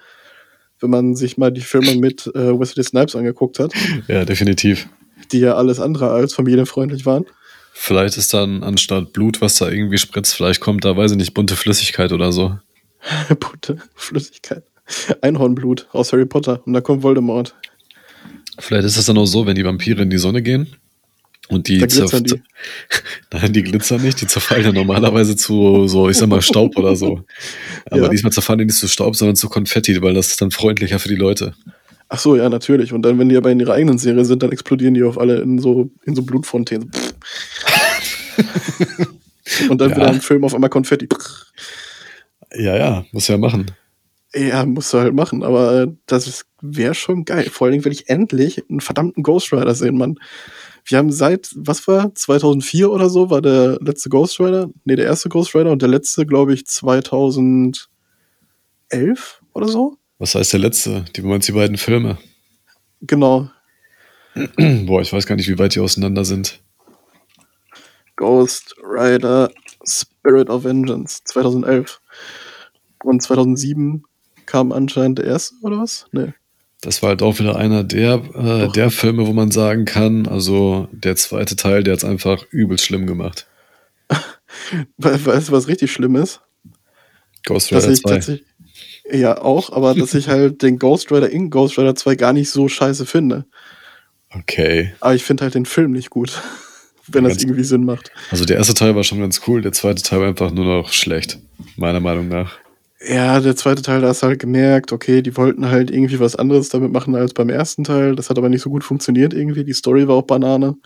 Wenn 0.80 0.90
man 0.90 1.14
sich 1.14 1.38
mal 1.38 1.52
die 1.52 1.60
Filme 1.60 1.94
mit 1.96 2.26
äh, 2.34 2.58
Wesley 2.58 2.84
Snipes 2.84 3.14
angeguckt 3.14 3.58
hat. 3.58 3.72
Ja, 4.08 4.24
definitiv. 4.24 4.88
Die 5.30 5.40
ja 5.40 5.54
alles 5.54 5.78
andere 5.78 6.10
als 6.10 6.34
familienfreundlich 6.34 7.06
waren. 7.06 7.26
Vielleicht 7.72 8.16
ist 8.16 8.34
dann 8.34 8.62
anstatt 8.62 9.12
Blut, 9.12 9.40
was 9.40 9.56
da 9.56 9.68
irgendwie 9.68 9.98
spritzt, 9.98 10.34
vielleicht 10.34 10.60
kommt 10.60 10.84
da, 10.84 10.96
weiß 10.96 11.12
ich 11.12 11.16
nicht, 11.16 11.34
bunte 11.34 11.56
Flüssigkeit 11.56 12.12
oder 12.12 12.32
so. 12.32 12.58
bunte 13.40 13.78
Flüssigkeit. 13.94 14.64
Einhornblut 15.20 15.88
aus 15.92 16.12
Harry 16.12 16.26
Potter 16.26 16.62
und 16.66 16.74
da 16.74 16.80
kommt 16.80 17.02
Voldemort. 17.02 17.54
Vielleicht 18.58 18.84
ist 18.84 18.96
es 18.96 19.06
dann 19.06 19.18
auch 19.18 19.26
so, 19.26 19.46
wenn 19.46 19.56
die 19.56 19.64
Vampire 19.64 20.02
in 20.02 20.10
die 20.10 20.18
Sonne 20.18 20.42
gehen 20.42 20.76
und 21.48 21.68
die, 21.68 21.78
die. 21.78 22.42
Nein, 23.32 23.52
die 23.52 23.62
glitzern 23.62 24.02
nicht, 24.02 24.20
die 24.20 24.26
zerfallen 24.26 24.64
ja 24.64 24.72
normalerweise 24.72 25.36
zu 25.36 25.88
so, 25.88 26.08
ich 26.08 26.16
sag 26.16 26.28
mal, 26.28 26.42
Staub 26.42 26.76
oder 26.76 26.94
so. 26.94 27.24
Aber 27.90 28.02
ja. 28.02 28.08
diesmal 28.08 28.32
zerfallen 28.32 28.60
die 28.60 28.64
nicht 28.66 28.78
zu 28.78 28.88
Staub, 28.88 29.16
sondern 29.16 29.36
zu 29.36 29.48
Konfetti, 29.48 30.00
weil 30.02 30.14
das 30.14 30.28
ist 30.28 30.40
dann 30.40 30.50
freundlicher 30.50 30.98
für 30.98 31.08
die 31.08 31.16
Leute. 31.16 31.54
Ach 32.14 32.18
so, 32.18 32.36
ja, 32.36 32.50
natürlich. 32.50 32.92
Und 32.92 33.00
dann, 33.00 33.18
wenn 33.18 33.30
die 33.30 33.38
aber 33.38 33.50
in 33.50 33.58
ihrer 33.58 33.72
eigenen 33.72 33.96
Serie 33.96 34.26
sind, 34.26 34.42
dann 34.42 34.52
explodieren 34.52 34.92
die 34.92 35.02
auf 35.02 35.16
alle 35.18 35.40
in 35.40 35.58
so, 35.58 35.88
in 36.04 36.14
so 36.14 36.20
Blutfontänen. 36.20 36.90
Und 39.70 39.80
dann 39.80 39.88
ja. 39.88 39.96
wieder 39.96 40.12
im 40.12 40.20
Film 40.20 40.44
auf 40.44 40.54
einmal 40.54 40.68
Konfetti. 40.68 41.08
Ja, 42.54 42.76
ja, 42.76 43.06
muss 43.12 43.28
ja 43.28 43.38
machen. 43.38 43.70
Ja, 44.34 44.66
musst 44.66 44.92
du 44.92 44.98
halt 44.98 45.14
machen, 45.14 45.42
aber 45.42 45.86
das 46.04 46.44
wäre 46.60 46.94
schon 46.94 47.24
geil. 47.24 47.48
Vor 47.50 47.64
allen 47.64 47.72
Dingen 47.72 47.86
will 47.86 47.92
ich 47.92 48.10
endlich 48.10 48.62
einen 48.68 48.80
verdammten 48.80 49.22
Ghost 49.22 49.50
Rider 49.50 49.74
sehen, 49.74 49.96
Mann. 49.96 50.18
Wir 50.84 50.98
haben 50.98 51.10
seit, 51.10 51.48
was 51.56 51.88
war, 51.88 52.14
2004 52.14 52.90
oder 52.90 53.08
so, 53.08 53.30
war 53.30 53.40
der 53.40 53.78
letzte 53.80 54.10
Ghost 54.10 54.38
Rider? 54.38 54.68
Ne, 54.84 54.96
der 54.96 55.06
erste 55.06 55.30
Ghost 55.30 55.54
Rider 55.54 55.70
und 55.70 55.80
der 55.80 55.88
letzte, 55.88 56.26
glaube 56.26 56.52
ich, 56.52 56.66
2011 56.66 57.88
oder 59.54 59.68
so. 59.68 59.96
Was 60.22 60.36
heißt 60.36 60.52
der 60.52 60.60
letzte? 60.60 61.04
Die 61.16 61.22
meinst 61.22 61.48
die 61.48 61.52
beiden 61.52 61.76
Filme? 61.76 62.16
Genau. 63.00 63.50
Boah, 64.86 65.02
ich 65.02 65.12
weiß 65.12 65.26
gar 65.26 65.34
nicht, 65.34 65.48
wie 65.48 65.58
weit 65.58 65.74
die 65.74 65.80
auseinander 65.80 66.24
sind. 66.24 66.60
Ghost 68.14 68.76
Rider 68.84 69.50
Spirit 69.84 70.48
of 70.48 70.62
Vengeance 70.62 71.22
2011. 71.24 72.00
Und 73.02 73.20
2007 73.20 74.04
kam 74.46 74.70
anscheinend 74.70 75.18
der 75.18 75.24
erste, 75.24 75.56
oder 75.62 75.80
was? 75.80 76.06
Nee. 76.12 76.32
Das 76.82 77.02
war 77.02 77.08
halt 77.08 77.22
auch 77.22 77.40
wieder 77.40 77.56
einer 77.56 77.82
der, 77.82 78.22
äh, 78.36 78.68
der 78.68 78.92
Filme, 78.92 79.26
wo 79.26 79.32
man 79.32 79.50
sagen 79.50 79.86
kann, 79.86 80.28
also 80.28 80.86
der 80.92 81.16
zweite 81.16 81.56
Teil, 81.56 81.82
der 81.82 81.94
hat 81.94 81.98
es 81.98 82.04
einfach 82.04 82.44
übelst 82.50 82.84
schlimm 82.84 83.08
gemacht. 83.08 83.48
weißt 84.98 85.48
du, 85.48 85.52
was 85.52 85.66
richtig 85.66 85.90
schlimm 85.90 86.14
ist? 86.14 86.42
Ghost 87.44 87.72
Rider 87.72 87.92
2. 87.92 88.40
Ja, 89.12 89.40
auch, 89.42 89.72
aber 89.72 89.94
dass 89.98 90.14
ich 90.14 90.28
halt 90.28 90.62
den 90.62 90.78
Ghost 90.78 91.12
Rider 91.12 91.30
in 91.30 91.50
Ghost 91.50 91.78
Rider 91.78 91.94
2 91.94 92.16
gar 92.16 92.32
nicht 92.32 92.50
so 92.50 92.68
scheiße 92.68 93.06
finde. 93.06 93.44
Okay. 94.30 94.92
Aber 95.00 95.14
ich 95.14 95.24
finde 95.24 95.44
halt 95.44 95.54
den 95.54 95.66
Film 95.66 95.92
nicht 95.92 96.10
gut, 96.10 96.40
wenn 97.06 97.24
das 97.24 97.42
irgendwie 97.42 97.64
Sinn 97.64 97.84
macht. 97.84 98.10
Also 98.30 98.44
der 98.44 98.56
erste 98.56 98.74
Teil 98.74 98.96
war 98.96 99.04
schon 99.04 99.20
ganz 99.20 99.42
cool, 99.46 99.60
der 99.62 99.72
zweite 99.72 100.02
Teil 100.02 100.20
war 100.20 100.28
einfach 100.28 100.50
nur 100.50 100.64
noch 100.64 100.92
schlecht, 100.92 101.38
meiner 101.76 102.00
Meinung 102.00 102.28
nach. 102.28 102.58
Ja, 103.06 103.40
der 103.40 103.56
zweite 103.56 103.82
Teil, 103.82 104.00
da 104.00 104.08
hast 104.08 104.22
du 104.22 104.28
halt 104.28 104.38
gemerkt, 104.38 104.92
okay, 104.92 105.22
die 105.22 105.36
wollten 105.36 105.68
halt 105.68 105.90
irgendwie 105.90 106.20
was 106.20 106.36
anderes 106.36 106.68
damit 106.68 106.92
machen 106.92 107.16
als 107.16 107.34
beim 107.34 107.48
ersten 107.48 107.82
Teil. 107.82 108.14
Das 108.14 108.30
hat 108.30 108.38
aber 108.38 108.48
nicht 108.48 108.62
so 108.62 108.70
gut 108.70 108.84
funktioniert 108.84 109.34
irgendwie. 109.34 109.64
Die 109.64 109.72
Story 109.72 110.06
war 110.06 110.14
auch 110.14 110.22
Banane. 110.22 110.76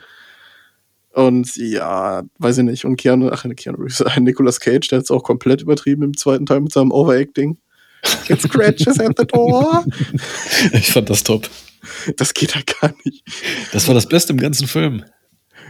Und 1.13 1.55
ja, 1.57 2.23
weiß 2.39 2.59
ich 2.59 2.65
nicht. 2.65 2.85
Und 2.87 2.97
Keanu, 2.97 3.29
ach, 3.31 3.45
Keanu 3.55 3.79
Reeves, 3.79 4.03
Nicolas 4.21 4.61
Cage, 4.61 4.89
der 4.89 4.99
hat 4.99 5.05
es 5.05 5.11
auch 5.11 5.23
komplett 5.23 5.61
übertrieben 5.61 6.03
im 6.03 6.17
zweiten 6.17 6.47
Teil 6.47 6.61
mit 6.61 6.73
seinem 6.73 6.91
Overacting. 6.91 7.59
It 8.29 8.41
scratches 8.41 9.01
at 9.01 9.17
the 9.17 9.27
door. 9.27 9.85
Ich 10.73 10.93
fand 10.93 11.11
das 11.11 11.23
top. 11.25 11.49
Das 12.17 12.35
geht 12.35 12.55
halt 12.55 12.67
gar 12.81 12.95
nicht. 13.05 13.25
Das 13.73 13.87
war 13.87 13.95
das 13.95 14.07
Beste 14.07 14.33
im 14.33 14.39
ganzen 14.39 14.67
Film. 14.67 15.05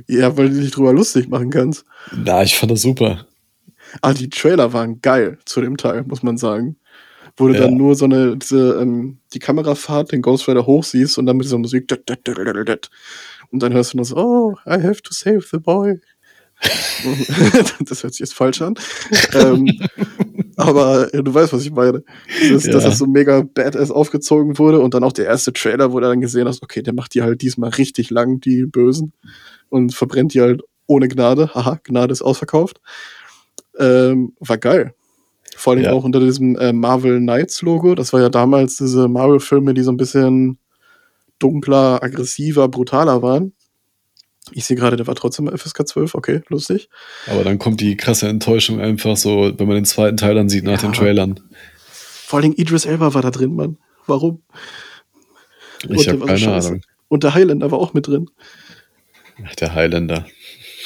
Ja, 0.06 0.36
weil 0.36 0.50
du 0.50 0.60
dich 0.60 0.70
drüber 0.70 0.92
lustig 0.92 1.28
machen 1.28 1.50
kannst. 1.50 1.84
Na, 2.12 2.42
ich 2.42 2.56
fand 2.56 2.72
das 2.72 2.82
super. 2.82 3.26
Ah, 4.02 4.12
die 4.12 4.28
Trailer 4.28 4.72
waren 4.72 5.00
geil 5.00 5.38
zu 5.44 5.60
dem 5.60 5.76
Teil, 5.76 6.04
muss 6.04 6.22
man 6.22 6.36
sagen. 6.36 6.76
Wo 7.36 7.48
du 7.48 7.54
ja. 7.54 7.60
dann 7.60 7.76
nur 7.76 7.94
so 7.94 8.06
eine, 8.06 8.36
diese, 8.36 8.78
ähm, 8.80 9.18
die 9.34 9.38
Kamerafahrt, 9.38 10.12
den 10.12 10.22
Ghost 10.22 10.48
Rider 10.48 10.66
hochsiehst 10.66 11.18
und 11.18 11.26
dann 11.26 11.36
mit 11.36 11.44
dieser 11.44 11.58
Musik. 11.58 11.86
Und 13.50 13.62
dann 13.62 13.72
hörst 13.74 13.92
du 13.92 13.98
nur 13.98 14.06
so, 14.06 14.16
oh, 14.16 14.54
I 14.66 14.82
have 14.82 15.02
to 15.02 15.12
save 15.12 15.42
the 15.50 15.58
boy. 15.58 16.00
das 17.84 18.02
hört 18.02 18.14
sich 18.14 18.20
jetzt 18.20 18.34
falsch 18.34 18.62
an. 18.62 18.74
ähm, 19.34 19.66
aber 20.56 21.14
ja, 21.14 21.22
du 21.22 21.32
weißt, 21.32 21.52
was 21.52 21.64
ich 21.64 21.72
meine. 21.72 22.02
Das, 22.50 22.64
ja. 22.64 22.72
Dass 22.72 22.84
das 22.84 22.98
so 22.98 23.06
mega 23.06 23.42
badass 23.42 23.90
aufgezogen 23.90 24.58
wurde 24.58 24.80
und 24.80 24.94
dann 24.94 25.04
auch 25.04 25.12
der 25.12 25.26
erste 25.26 25.52
Trailer, 25.52 25.92
wo 25.92 26.00
du 26.00 26.06
dann 26.06 26.20
gesehen 26.20 26.48
hast, 26.48 26.62
okay, 26.62 26.82
der 26.82 26.94
macht 26.94 27.14
die 27.14 27.22
halt 27.22 27.42
diesmal 27.42 27.70
richtig 27.70 28.10
lang, 28.10 28.40
die 28.40 28.64
Bösen, 28.64 29.12
und 29.68 29.94
verbrennt 29.94 30.34
die 30.34 30.40
halt 30.40 30.62
ohne 30.86 31.08
Gnade. 31.08 31.54
Haha, 31.54 31.80
Gnade 31.82 32.12
ist 32.12 32.22
ausverkauft. 32.22 32.80
Ähm, 33.78 34.34
war 34.40 34.58
geil. 34.58 34.94
Vor 35.56 35.72
allem 35.72 35.84
ja. 35.84 35.92
auch 35.92 36.04
unter 36.04 36.20
diesem 36.20 36.56
äh, 36.56 36.72
Marvel 36.72 37.18
Knights 37.18 37.62
Logo. 37.62 37.94
Das 37.94 38.12
war 38.12 38.20
ja 38.20 38.28
damals 38.28 38.76
diese 38.76 39.08
Marvel-Filme, 39.08 39.74
die 39.74 39.82
so 39.82 39.90
ein 39.90 39.96
bisschen 39.96 40.58
dunkler, 41.38 42.02
aggressiver, 42.02 42.68
brutaler 42.68 43.22
waren. 43.22 43.52
Ich 44.52 44.64
sehe 44.64 44.76
gerade, 44.76 44.96
der 44.96 45.06
war 45.06 45.14
trotzdem 45.14 45.48
FSK 45.48 45.88
12, 45.88 46.14
okay, 46.14 46.40
lustig. 46.48 46.88
Aber 47.26 47.42
dann 47.42 47.58
kommt 47.58 47.80
die 47.80 47.96
krasse 47.96 48.28
Enttäuschung 48.28 48.80
einfach 48.80 49.16
so, 49.16 49.52
wenn 49.56 49.66
man 49.66 49.76
den 49.76 49.84
zweiten 49.84 50.16
Teil 50.16 50.34
dann 50.34 50.48
sieht 50.48 50.64
nach 50.64 50.80
ja. 50.82 50.88
den 50.88 50.92
Trailern. 50.92 51.40
Vor 51.90 52.40
allem 52.40 52.52
Idris 52.56 52.86
Elba 52.86 53.14
war 53.14 53.22
da 53.22 53.30
drin, 53.30 53.54
Mann. 53.54 53.78
Warum? 54.06 54.42
Ich 55.88 56.08
habe 56.08 56.24
keine 56.24 56.38
Scheiße. 56.38 56.68
Ahnung. 56.68 56.80
Und 57.08 57.24
der 57.24 57.34
Highlander 57.34 57.70
war 57.70 57.78
auch 57.78 57.94
mit 57.94 58.06
drin. 58.06 58.30
Ach, 59.44 59.54
der 59.56 59.74
Highlander. 59.74 60.26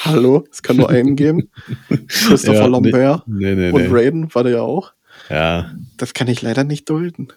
Hallo, 0.01 0.45
es 0.51 0.63
kann 0.63 0.77
nur 0.77 0.89
einen 0.89 1.17
geben. 1.17 1.51
Christopher 2.09 2.61
ja, 2.61 2.67
Lambert 2.67 3.27
nee, 3.27 3.55
nee, 3.55 3.55
nee, 3.55 3.71
und 3.71 3.93
Raiden 3.93 4.35
war 4.35 4.45
der 4.45 4.53
ja 4.53 4.63
auch. 4.63 4.93
Ja. 5.29 5.73
Das 5.99 6.15
kann 6.15 6.29
ich 6.29 6.41
leider 6.41 6.65
nicht 6.65 6.89
dulden. 6.89 7.29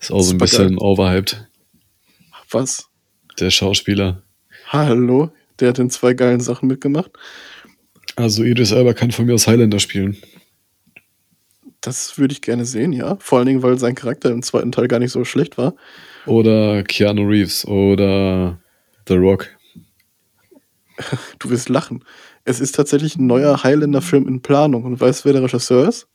Ist 0.00 0.10
auch 0.10 0.22
so 0.22 0.34
ein 0.34 0.38
bisschen 0.38 0.78
overhyped. 0.78 1.46
Was? 2.50 2.88
Der 3.38 3.50
Schauspieler. 3.50 4.22
Hallo, 4.68 5.30
der 5.60 5.68
hat 5.68 5.78
in 5.78 5.90
zwei 5.90 6.14
geilen 6.14 6.40
Sachen 6.40 6.66
mitgemacht. 6.66 7.12
Also 8.16 8.42
Idris 8.42 8.72
Elba 8.72 8.94
kann 8.94 9.12
von 9.12 9.26
mir 9.26 9.34
aus 9.34 9.46
Highlander 9.46 9.78
spielen. 9.78 10.16
Das 11.80 12.18
würde 12.18 12.32
ich 12.32 12.42
gerne 12.42 12.64
sehen, 12.64 12.92
ja. 12.92 13.16
Vor 13.20 13.38
allen 13.38 13.46
Dingen, 13.46 13.62
weil 13.62 13.78
sein 13.78 13.94
Charakter 13.94 14.30
im 14.30 14.42
zweiten 14.42 14.72
Teil 14.72 14.88
gar 14.88 14.98
nicht 14.98 15.12
so 15.12 15.24
schlecht 15.24 15.56
war. 15.56 15.74
Oder 16.26 16.82
Keanu 16.82 17.22
Reeves 17.28 17.64
oder 17.64 18.58
The 19.06 19.14
Rock. 19.14 19.48
Du 21.38 21.50
wirst 21.50 21.68
lachen. 21.68 22.02
Es 22.44 22.58
ist 22.58 22.74
tatsächlich 22.74 23.16
ein 23.16 23.26
neuer 23.26 23.62
Highlander-Film 23.62 24.26
in 24.26 24.40
Planung. 24.40 24.84
Und 24.84 24.98
weißt 24.98 25.20
du, 25.20 25.24
wer 25.26 25.34
der 25.34 25.42
Regisseur 25.42 25.86
ist? 25.86 26.08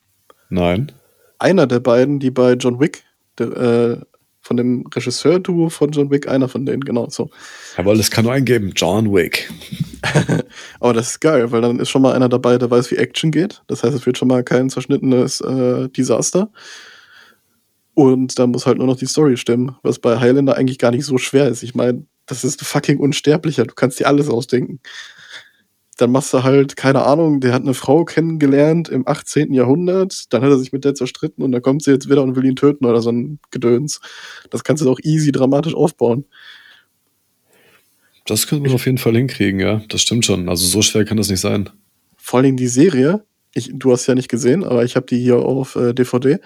Nein. 0.49 0.91
Einer 1.37 1.67
der 1.67 1.79
beiden, 1.79 2.19
die 2.19 2.31
bei 2.31 2.53
John 2.53 2.79
Wick 2.79 3.03
der, 3.37 3.47
äh, 3.57 4.01
von 4.51 4.57
dem 4.57 4.83
Regisseur-Duo 4.93 5.69
von 5.69 5.91
John 5.91 6.11
Wick, 6.11 6.27
einer 6.27 6.49
von 6.49 6.65
denen, 6.65 6.83
genau 6.83 7.07
so. 7.09 7.29
Aber 7.77 7.93
es 7.93 8.11
kann 8.11 8.25
nur 8.25 8.33
eingeben, 8.33 8.73
John 8.75 9.13
Wick. 9.13 9.49
Aber 10.81 10.91
das 10.91 11.11
ist 11.11 11.21
geil, 11.21 11.53
weil 11.53 11.61
dann 11.61 11.79
ist 11.79 11.89
schon 11.89 12.01
mal 12.01 12.13
einer 12.13 12.27
dabei, 12.27 12.57
der 12.57 12.69
weiß, 12.69 12.91
wie 12.91 12.97
Action 12.97 13.31
geht. 13.31 13.61
Das 13.67 13.81
heißt, 13.81 13.95
es 13.95 14.05
wird 14.05 14.17
schon 14.17 14.27
mal 14.27 14.43
kein 14.43 14.69
zerschnittenes 14.69 15.39
äh, 15.39 15.87
Desaster. 15.87 16.51
Und 17.93 18.37
dann 18.39 18.51
muss 18.51 18.65
halt 18.65 18.77
nur 18.77 18.87
noch 18.87 18.97
die 18.97 19.05
Story 19.05 19.37
stimmen, 19.37 19.77
was 19.83 19.99
bei 19.99 20.19
Highlander 20.19 20.57
eigentlich 20.57 20.79
gar 20.79 20.91
nicht 20.91 21.05
so 21.05 21.17
schwer 21.17 21.47
ist. 21.47 21.63
Ich 21.63 21.73
meine, 21.73 22.05
das 22.25 22.43
ist 22.43 22.61
fucking 22.61 22.99
unsterblicher, 22.99 23.63
du 23.63 23.73
kannst 23.73 24.01
dir 24.01 24.07
alles 24.07 24.27
ausdenken 24.27 24.81
dann 26.01 26.11
machst 26.11 26.33
du 26.33 26.43
halt, 26.43 26.75
keine 26.75 27.03
Ahnung, 27.03 27.39
der 27.41 27.53
hat 27.53 27.61
eine 27.61 27.75
Frau 27.75 28.05
kennengelernt 28.05 28.89
im 28.89 29.07
18. 29.07 29.53
Jahrhundert, 29.53 30.33
dann 30.33 30.41
hat 30.41 30.49
er 30.49 30.57
sich 30.57 30.71
mit 30.71 30.83
der 30.83 30.95
zerstritten 30.95 31.43
und 31.43 31.51
dann 31.51 31.61
kommt 31.61 31.83
sie 31.83 31.91
jetzt 31.91 32.09
wieder 32.09 32.23
und 32.23 32.35
will 32.35 32.45
ihn 32.45 32.55
töten 32.55 32.85
oder 32.85 33.01
so 33.01 33.11
ein 33.11 33.39
Gedöns. 33.51 34.01
Das 34.49 34.63
kannst 34.63 34.81
du 34.81 34.87
doch 34.87 34.99
easy 35.03 35.31
dramatisch 35.31 35.75
aufbauen. 35.75 36.25
Das 38.25 38.47
können 38.47 38.63
wir 38.63 38.73
auf 38.73 38.85
jeden 38.85 38.97
Fall 38.97 39.15
hinkriegen, 39.15 39.59
ja. 39.59 39.81
Das 39.89 40.01
stimmt 40.01 40.25
schon. 40.25 40.49
Also 40.49 40.65
so 40.65 40.81
schwer 40.81 41.05
kann 41.05 41.17
das 41.17 41.29
nicht 41.29 41.39
sein. 41.39 41.69
Vor 42.17 42.39
allem 42.39 42.57
die 42.57 42.67
Serie, 42.67 43.23
ich, 43.53 43.71
du 43.73 43.91
hast 43.91 44.07
ja 44.07 44.15
nicht 44.15 44.29
gesehen, 44.29 44.63
aber 44.63 44.83
ich 44.83 44.95
habe 44.95 45.05
die 45.05 45.19
hier 45.19 45.37
auf 45.37 45.75
äh, 45.75 45.93
DVD 45.93 46.39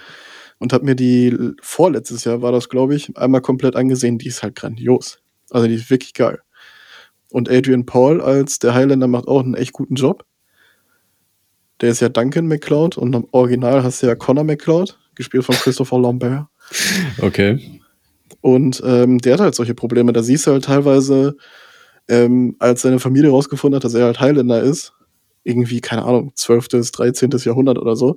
und 0.59 0.73
habe 0.73 0.85
mir 0.85 0.95
die 0.95 1.37
vorletztes 1.61 2.23
Jahr 2.23 2.41
war 2.41 2.51
das, 2.51 2.69
glaube 2.69 2.95
ich, 2.95 3.15
einmal 3.17 3.41
komplett 3.41 3.75
angesehen. 3.75 4.17
Die 4.17 4.27
ist 4.27 4.43
halt 4.43 4.55
grandios. 4.55 5.19
Also 5.49 5.67
die 5.67 5.75
ist 5.75 5.89
wirklich 5.89 6.13
geil. 6.13 6.39
Und 7.35 7.49
Adrian 7.49 7.85
Paul 7.85 8.21
als 8.21 8.59
der 8.59 8.73
Highlander 8.73 9.07
macht 9.07 9.27
auch 9.27 9.43
einen 9.43 9.55
echt 9.55 9.73
guten 9.73 9.95
Job. 9.95 10.23
Der 11.81 11.89
ist 11.89 11.99
ja 11.99 12.07
Duncan 12.07 12.47
McCloud 12.47 12.97
und 12.97 13.13
im 13.13 13.27
Original 13.31 13.83
hast 13.83 14.01
du 14.01 14.07
ja 14.07 14.15
Connor 14.15 14.45
McCloud, 14.45 14.97
gespielt 15.15 15.43
von 15.43 15.55
Christopher 15.55 15.99
Lambert. 15.99 16.45
Okay. 17.19 17.81
Und 18.39 18.81
ähm, 18.85 19.17
der 19.17 19.33
hat 19.33 19.41
halt 19.41 19.55
solche 19.55 19.75
Probleme. 19.75 20.13
Da 20.13 20.23
siehst 20.23 20.47
du 20.47 20.51
halt 20.51 20.63
teilweise, 20.63 21.35
ähm, 22.07 22.55
als 22.59 22.83
seine 22.83 22.99
Familie 22.99 23.31
rausgefunden 23.31 23.75
hat, 23.75 23.83
dass 23.83 23.95
er 23.95 24.05
halt 24.05 24.21
Highlander 24.21 24.63
ist, 24.63 24.93
irgendwie, 25.43 25.81
keine 25.81 26.05
Ahnung, 26.05 26.31
12., 26.35 26.69
13. 26.69 27.31
Jahrhundert 27.43 27.77
oder 27.77 27.97
so, 27.97 28.15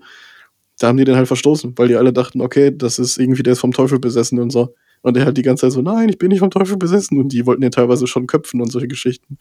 da 0.79 0.87
haben 0.87 0.97
die 0.97 1.05
den 1.05 1.17
halt 1.17 1.27
verstoßen, 1.27 1.77
weil 1.77 1.89
die 1.89 1.97
alle 1.97 2.13
dachten, 2.13 2.41
okay, 2.41 2.71
das 2.73 3.01
ist 3.01 3.19
irgendwie, 3.19 3.43
der 3.43 3.55
ist 3.55 3.59
vom 3.59 3.73
Teufel 3.73 3.99
besessen 3.99 4.39
und 4.39 4.51
so. 4.51 4.77
Und 5.03 5.17
er 5.17 5.25
halt 5.25 5.37
die 5.37 5.43
ganze 5.43 5.63
Zeit 5.63 5.73
so, 5.73 5.83
nein, 5.83 6.09
ich 6.09 6.19
bin 6.19 6.29
nicht 6.29 6.41
vom 6.41 6.51
Teufel 6.51 6.77
besessen. 6.77 7.19
Und 7.19 7.33
die 7.33 7.47
wollten 7.47 7.63
den 7.63 7.71
teilweise 7.71 8.07
schon 8.07 8.27
köpfen 8.27 8.61
und 8.61 8.71
solche 8.71 8.89
Geschichten. 8.89 9.39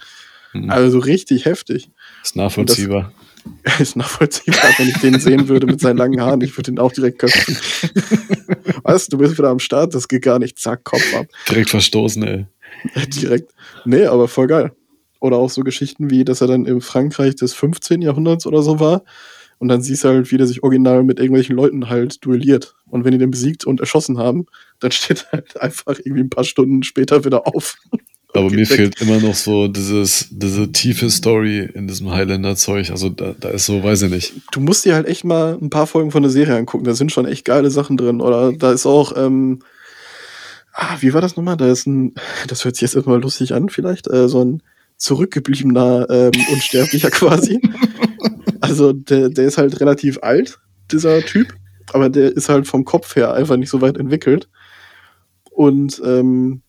Mhm. 0.53 0.69
Also 0.69 0.99
richtig 0.99 1.45
heftig. 1.45 1.89
Ist 2.23 2.35
nachvollziehbar. 2.35 3.11
Das 3.63 3.79
ist 3.79 3.95
nachvollziehbar, 3.95 4.71
wenn 4.77 4.89
ich 4.89 4.97
den 4.97 5.19
sehen 5.19 5.47
würde 5.47 5.67
mit 5.67 5.79
seinen 5.79 5.97
langen 5.97 6.21
Haaren. 6.21 6.41
Ich 6.41 6.57
würde 6.57 6.71
den 6.71 6.79
auch 6.79 6.91
direkt 6.91 7.19
köpfen. 7.19 7.57
Was? 8.83 9.07
Du 9.07 9.17
bist 9.17 9.37
wieder 9.37 9.49
am 9.49 9.59
Start? 9.59 9.93
Das 9.95 10.07
geht 10.07 10.23
gar 10.23 10.39
nicht. 10.39 10.59
Zack, 10.59 10.83
Kopf 10.83 11.15
ab. 11.15 11.27
Direkt 11.49 11.69
verstoßen, 11.69 12.23
ey. 12.23 12.45
direkt. 13.07 13.51
Nee, 13.85 14.05
aber 14.05 14.27
voll 14.27 14.47
geil. 14.47 14.71
Oder 15.19 15.37
auch 15.37 15.49
so 15.49 15.63
Geschichten 15.63 16.09
wie, 16.09 16.23
dass 16.23 16.41
er 16.41 16.47
dann 16.47 16.65
im 16.65 16.81
Frankreich 16.81 17.35
des 17.35 17.53
15. 17.53 18.01
Jahrhunderts 18.01 18.45
oder 18.45 18.61
so 18.61 18.79
war 18.79 19.03
und 19.59 19.67
dann 19.67 19.81
siehst 19.81 20.03
du 20.03 20.09
halt, 20.09 20.31
wie 20.31 20.37
der 20.37 20.47
sich 20.47 20.63
original 20.63 21.03
mit 21.03 21.19
irgendwelchen 21.19 21.55
Leuten 21.55 21.89
halt 21.89 22.23
duelliert. 22.23 22.75
Und 22.85 23.05
wenn 23.05 23.11
die 23.11 23.17
den 23.17 23.31
besiegt 23.31 23.65
und 23.65 23.79
erschossen 23.79 24.17
haben, 24.17 24.45
dann 24.79 24.91
steht 24.91 25.25
er 25.31 25.39
halt 25.39 25.61
einfach 25.61 25.97
irgendwie 25.97 26.21
ein 26.21 26.29
paar 26.29 26.43
Stunden 26.43 26.83
später 26.83 27.25
wieder 27.25 27.47
auf. 27.47 27.77
Aber 28.33 28.49
mir 28.49 28.57
weg. 28.57 28.67
fehlt 28.67 29.01
immer 29.01 29.19
noch 29.19 29.33
so 29.33 29.67
dieses, 29.67 30.27
diese 30.29 30.71
tiefe 30.71 31.09
Story 31.09 31.69
in 31.73 31.87
diesem 31.87 32.11
Highlander-Zeug. 32.11 32.91
Also 32.91 33.09
da, 33.09 33.33
da 33.39 33.49
ist 33.49 33.65
so, 33.65 33.81
weiß 33.81 34.03
ich 34.03 34.11
nicht. 34.11 34.33
Du 34.51 34.59
musst 34.59 34.85
dir 34.85 34.93
halt 34.93 35.07
echt 35.07 35.23
mal 35.23 35.57
ein 35.59 35.69
paar 35.69 35.87
Folgen 35.87 36.11
von 36.11 36.21
der 36.21 36.29
Serie 36.29 36.55
angucken. 36.55 36.83
Da 36.83 36.93
sind 36.93 37.11
schon 37.11 37.25
echt 37.25 37.45
geile 37.45 37.71
Sachen 37.71 37.97
drin. 37.97 38.21
Oder 38.21 38.51
da 38.51 38.73
ist 38.73 38.85
auch, 38.85 39.15
ähm, 39.17 39.59
ah, 40.73 40.97
wie 40.99 41.13
war 41.13 41.21
das 41.21 41.35
nochmal? 41.35 41.57
Da 41.57 41.71
ist 41.71 41.87
ein, 41.87 42.13
das 42.47 42.63
hört 42.63 42.75
sich 42.75 42.83
jetzt 42.83 42.95
erstmal 42.95 43.21
lustig 43.21 43.53
an, 43.53 43.69
vielleicht, 43.69 44.07
äh, 44.07 44.27
so 44.27 44.43
ein 44.43 44.61
zurückgebliebener 44.97 46.07
ähm, 46.09 46.31
Unsterblicher 46.51 47.09
quasi. 47.11 47.61
Also 48.67 48.93
der, 48.93 49.29
der 49.29 49.45
ist 49.45 49.57
halt 49.57 49.79
relativ 49.79 50.19
alt, 50.21 50.59
dieser 50.91 51.21
Typ, 51.21 51.53
aber 51.93 52.09
der 52.09 52.35
ist 52.35 52.49
halt 52.49 52.67
vom 52.67 52.85
Kopf 52.85 53.15
her 53.15 53.33
einfach 53.33 53.57
nicht 53.57 53.69
so 53.69 53.81
weit 53.81 53.97
entwickelt. 53.97 54.49
Und 55.51 56.01
ähm, 56.05 56.61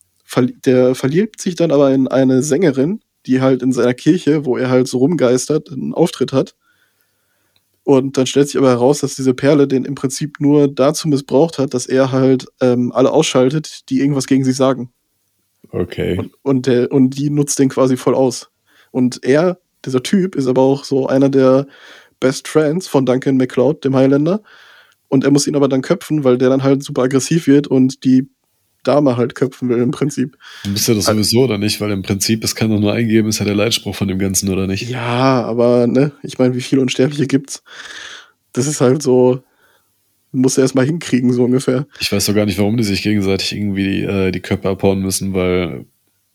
der 0.64 0.94
verliebt 0.94 1.40
sich 1.40 1.54
dann 1.54 1.72
aber 1.72 1.92
in 1.92 2.08
eine 2.08 2.42
Sängerin, 2.42 3.00
die 3.26 3.40
halt 3.40 3.62
in 3.62 3.72
seiner 3.72 3.94
Kirche, 3.94 4.44
wo 4.44 4.56
er 4.56 4.70
halt 4.70 4.88
so 4.88 4.98
rumgeistert, 4.98 5.70
einen 5.72 5.94
Auftritt 5.94 6.32
hat. 6.32 6.54
Und 7.84 8.18
dann 8.18 8.26
stellt 8.26 8.48
sich 8.48 8.58
aber 8.58 8.68
heraus, 8.68 9.00
dass 9.00 9.16
diese 9.16 9.34
Perle 9.34 9.66
den 9.66 9.84
im 9.84 9.94
Prinzip 9.94 10.40
nur 10.40 10.68
dazu 10.68 11.08
missbraucht 11.08 11.58
hat, 11.58 11.72
dass 11.72 11.86
er 11.86 12.12
halt 12.12 12.46
ähm, 12.60 12.92
alle 12.92 13.10
ausschaltet, 13.10 13.88
die 13.88 14.00
irgendwas 14.00 14.26
gegen 14.26 14.44
sie 14.44 14.52
sagen. 14.52 14.92
Okay. 15.70 16.18
Und, 16.18 16.32
und, 16.42 16.66
der, 16.66 16.92
und 16.92 17.10
die 17.10 17.30
nutzt 17.30 17.58
den 17.58 17.70
quasi 17.70 17.96
voll 17.96 18.14
aus. 18.14 18.50
Und 18.90 19.24
er, 19.24 19.58
dieser 19.84 20.02
Typ, 20.02 20.34
ist 20.34 20.46
aber 20.46 20.62
auch 20.62 20.84
so 20.84 21.06
einer 21.06 21.28
der 21.28 21.66
Best 22.20 22.48
Friends 22.48 22.88
von 22.88 23.06
Duncan 23.06 23.36
McCloud, 23.36 23.84
dem 23.84 23.94
Highlander. 23.94 24.42
Und 25.08 25.24
er 25.24 25.30
muss 25.30 25.46
ihn 25.46 25.56
aber 25.56 25.68
dann 25.68 25.82
köpfen, 25.82 26.24
weil 26.24 26.38
der 26.38 26.50
dann 26.50 26.62
halt 26.62 26.82
super 26.82 27.02
aggressiv 27.02 27.46
wird 27.46 27.66
und 27.66 28.04
die 28.04 28.28
Dame 28.84 29.16
halt 29.16 29.34
köpfen 29.34 29.68
will 29.68 29.78
im 29.78 29.90
Prinzip. 29.90 30.36
Dann 30.64 30.74
bist 30.74 30.88
du 30.88 30.94
das 30.94 31.06
sowieso 31.06 31.40
oder 31.40 31.58
nicht? 31.58 31.80
Weil 31.80 31.90
im 31.90 32.02
Prinzip, 32.02 32.44
es 32.44 32.54
kann 32.54 32.70
doch 32.70 32.80
nur 32.80 32.92
eingeben, 32.92 33.28
ist 33.28 33.38
ja 33.38 33.44
der 33.44 33.54
Leitspruch 33.54 33.94
von 33.94 34.08
dem 34.08 34.18
Ganzen, 34.18 34.48
oder 34.48 34.66
nicht? 34.66 34.88
Ja, 34.88 35.44
aber 35.44 35.86
ne, 35.86 36.12
ich 36.22 36.38
meine, 36.38 36.54
wie 36.54 36.60
viele 36.60 36.80
Unsterbliche 36.80 37.26
gibt's? 37.26 37.62
Das 38.52 38.66
ist 38.66 38.80
halt 38.80 39.02
so, 39.02 39.42
muss 40.32 40.58
er 40.58 40.62
erstmal 40.62 40.86
hinkriegen, 40.86 41.32
so 41.32 41.44
ungefähr. 41.44 41.86
Ich 42.00 42.12
weiß 42.12 42.26
doch 42.26 42.34
gar 42.34 42.46
nicht, 42.46 42.58
warum 42.58 42.76
die 42.76 42.84
sich 42.84 43.02
gegenseitig 43.02 43.54
irgendwie 43.54 43.84
die, 43.84 44.02
äh, 44.02 44.30
die 44.30 44.40
Köpfe 44.40 44.68
abhauen 44.68 45.00
müssen, 45.00 45.34
weil, 45.34 45.86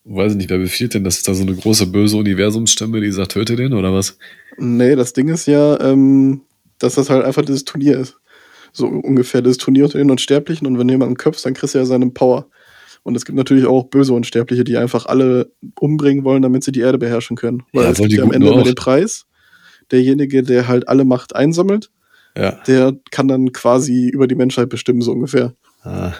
weiß 0.04 0.32
ich 0.32 0.38
nicht, 0.38 0.50
wer 0.50 0.58
befiehlt 0.58 0.94
denn? 0.94 1.04
Das 1.04 1.16
ist 1.18 1.28
da 1.28 1.34
so 1.34 1.42
eine 1.42 1.54
große 1.54 1.86
böse 1.86 2.16
Universumsstimme, 2.16 3.00
die 3.00 3.10
sagt, 3.10 3.32
töte 3.32 3.56
den, 3.56 3.72
oder 3.72 3.92
was? 3.92 4.18
Nee, 4.58 4.96
das 4.96 5.12
Ding 5.12 5.28
ist 5.28 5.46
ja, 5.46 5.80
ähm, 5.80 6.42
dass 6.78 6.94
das 6.96 7.10
halt 7.10 7.24
einfach 7.24 7.44
dieses 7.44 7.64
Turnier 7.64 7.98
ist. 7.98 8.16
So 8.72 8.86
ungefähr 8.86 9.40
das 9.42 9.56
Turnier 9.56 9.84
unter 9.84 9.98
den 9.98 10.10
Unsterblichen 10.10 10.66
und 10.66 10.78
wenn 10.78 10.88
du 10.88 10.94
jemanden 10.94 11.16
köpfst, 11.16 11.44
dann 11.46 11.54
kriegst 11.54 11.74
du 11.74 11.78
ja 11.78 11.84
seine 11.84 12.10
Power. 12.10 12.48
Und 13.02 13.16
es 13.16 13.24
gibt 13.24 13.36
natürlich 13.36 13.66
auch 13.66 13.84
böse 13.84 14.14
Unsterbliche, 14.14 14.64
die 14.64 14.76
einfach 14.78 15.06
alle 15.06 15.52
umbringen 15.78 16.24
wollen, 16.24 16.42
damit 16.42 16.64
sie 16.64 16.72
die 16.72 16.80
Erde 16.80 16.98
beherrschen 16.98 17.36
können. 17.36 17.62
Weil 17.72 17.84
Ja, 17.84 17.90
es 17.90 17.98
gibt 17.98 18.12
ja 18.12 18.22
am 18.22 18.32
Ende 18.32 18.48
immer 18.48 18.62
den 18.64 18.74
Preis. 18.74 19.26
Derjenige, 19.92 20.42
der 20.42 20.66
halt 20.68 20.88
alle 20.88 21.04
Macht 21.04 21.36
einsammelt, 21.36 21.90
Ja. 22.36 22.52
der 22.66 22.96
kann 23.10 23.28
dann 23.28 23.52
quasi 23.52 24.08
über 24.08 24.26
die 24.26 24.34
Menschheit 24.34 24.70
bestimmen, 24.70 25.02
so 25.02 25.12
ungefähr. 25.12 25.54
Ah, 25.82 26.14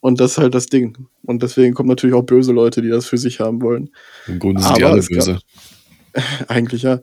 Und 0.00 0.20
das 0.20 0.32
ist 0.32 0.38
halt 0.38 0.54
das 0.54 0.66
Ding. 0.66 1.08
Und 1.28 1.42
deswegen 1.42 1.74
kommen 1.74 1.90
natürlich 1.90 2.16
auch 2.16 2.22
böse 2.22 2.52
Leute, 2.52 2.80
die 2.80 2.88
das 2.88 3.06
für 3.06 3.18
sich 3.18 3.38
haben 3.38 3.60
wollen. 3.60 3.90
Im 4.26 4.38
Grunde 4.38 4.62
sind 4.62 4.78
die 4.78 4.82
Aber 4.82 4.92
alle 4.92 5.00
es 5.00 5.08
gab- 5.08 5.18
böse. 5.18 5.38
Eigentlich 6.48 6.82
ja. 6.82 7.00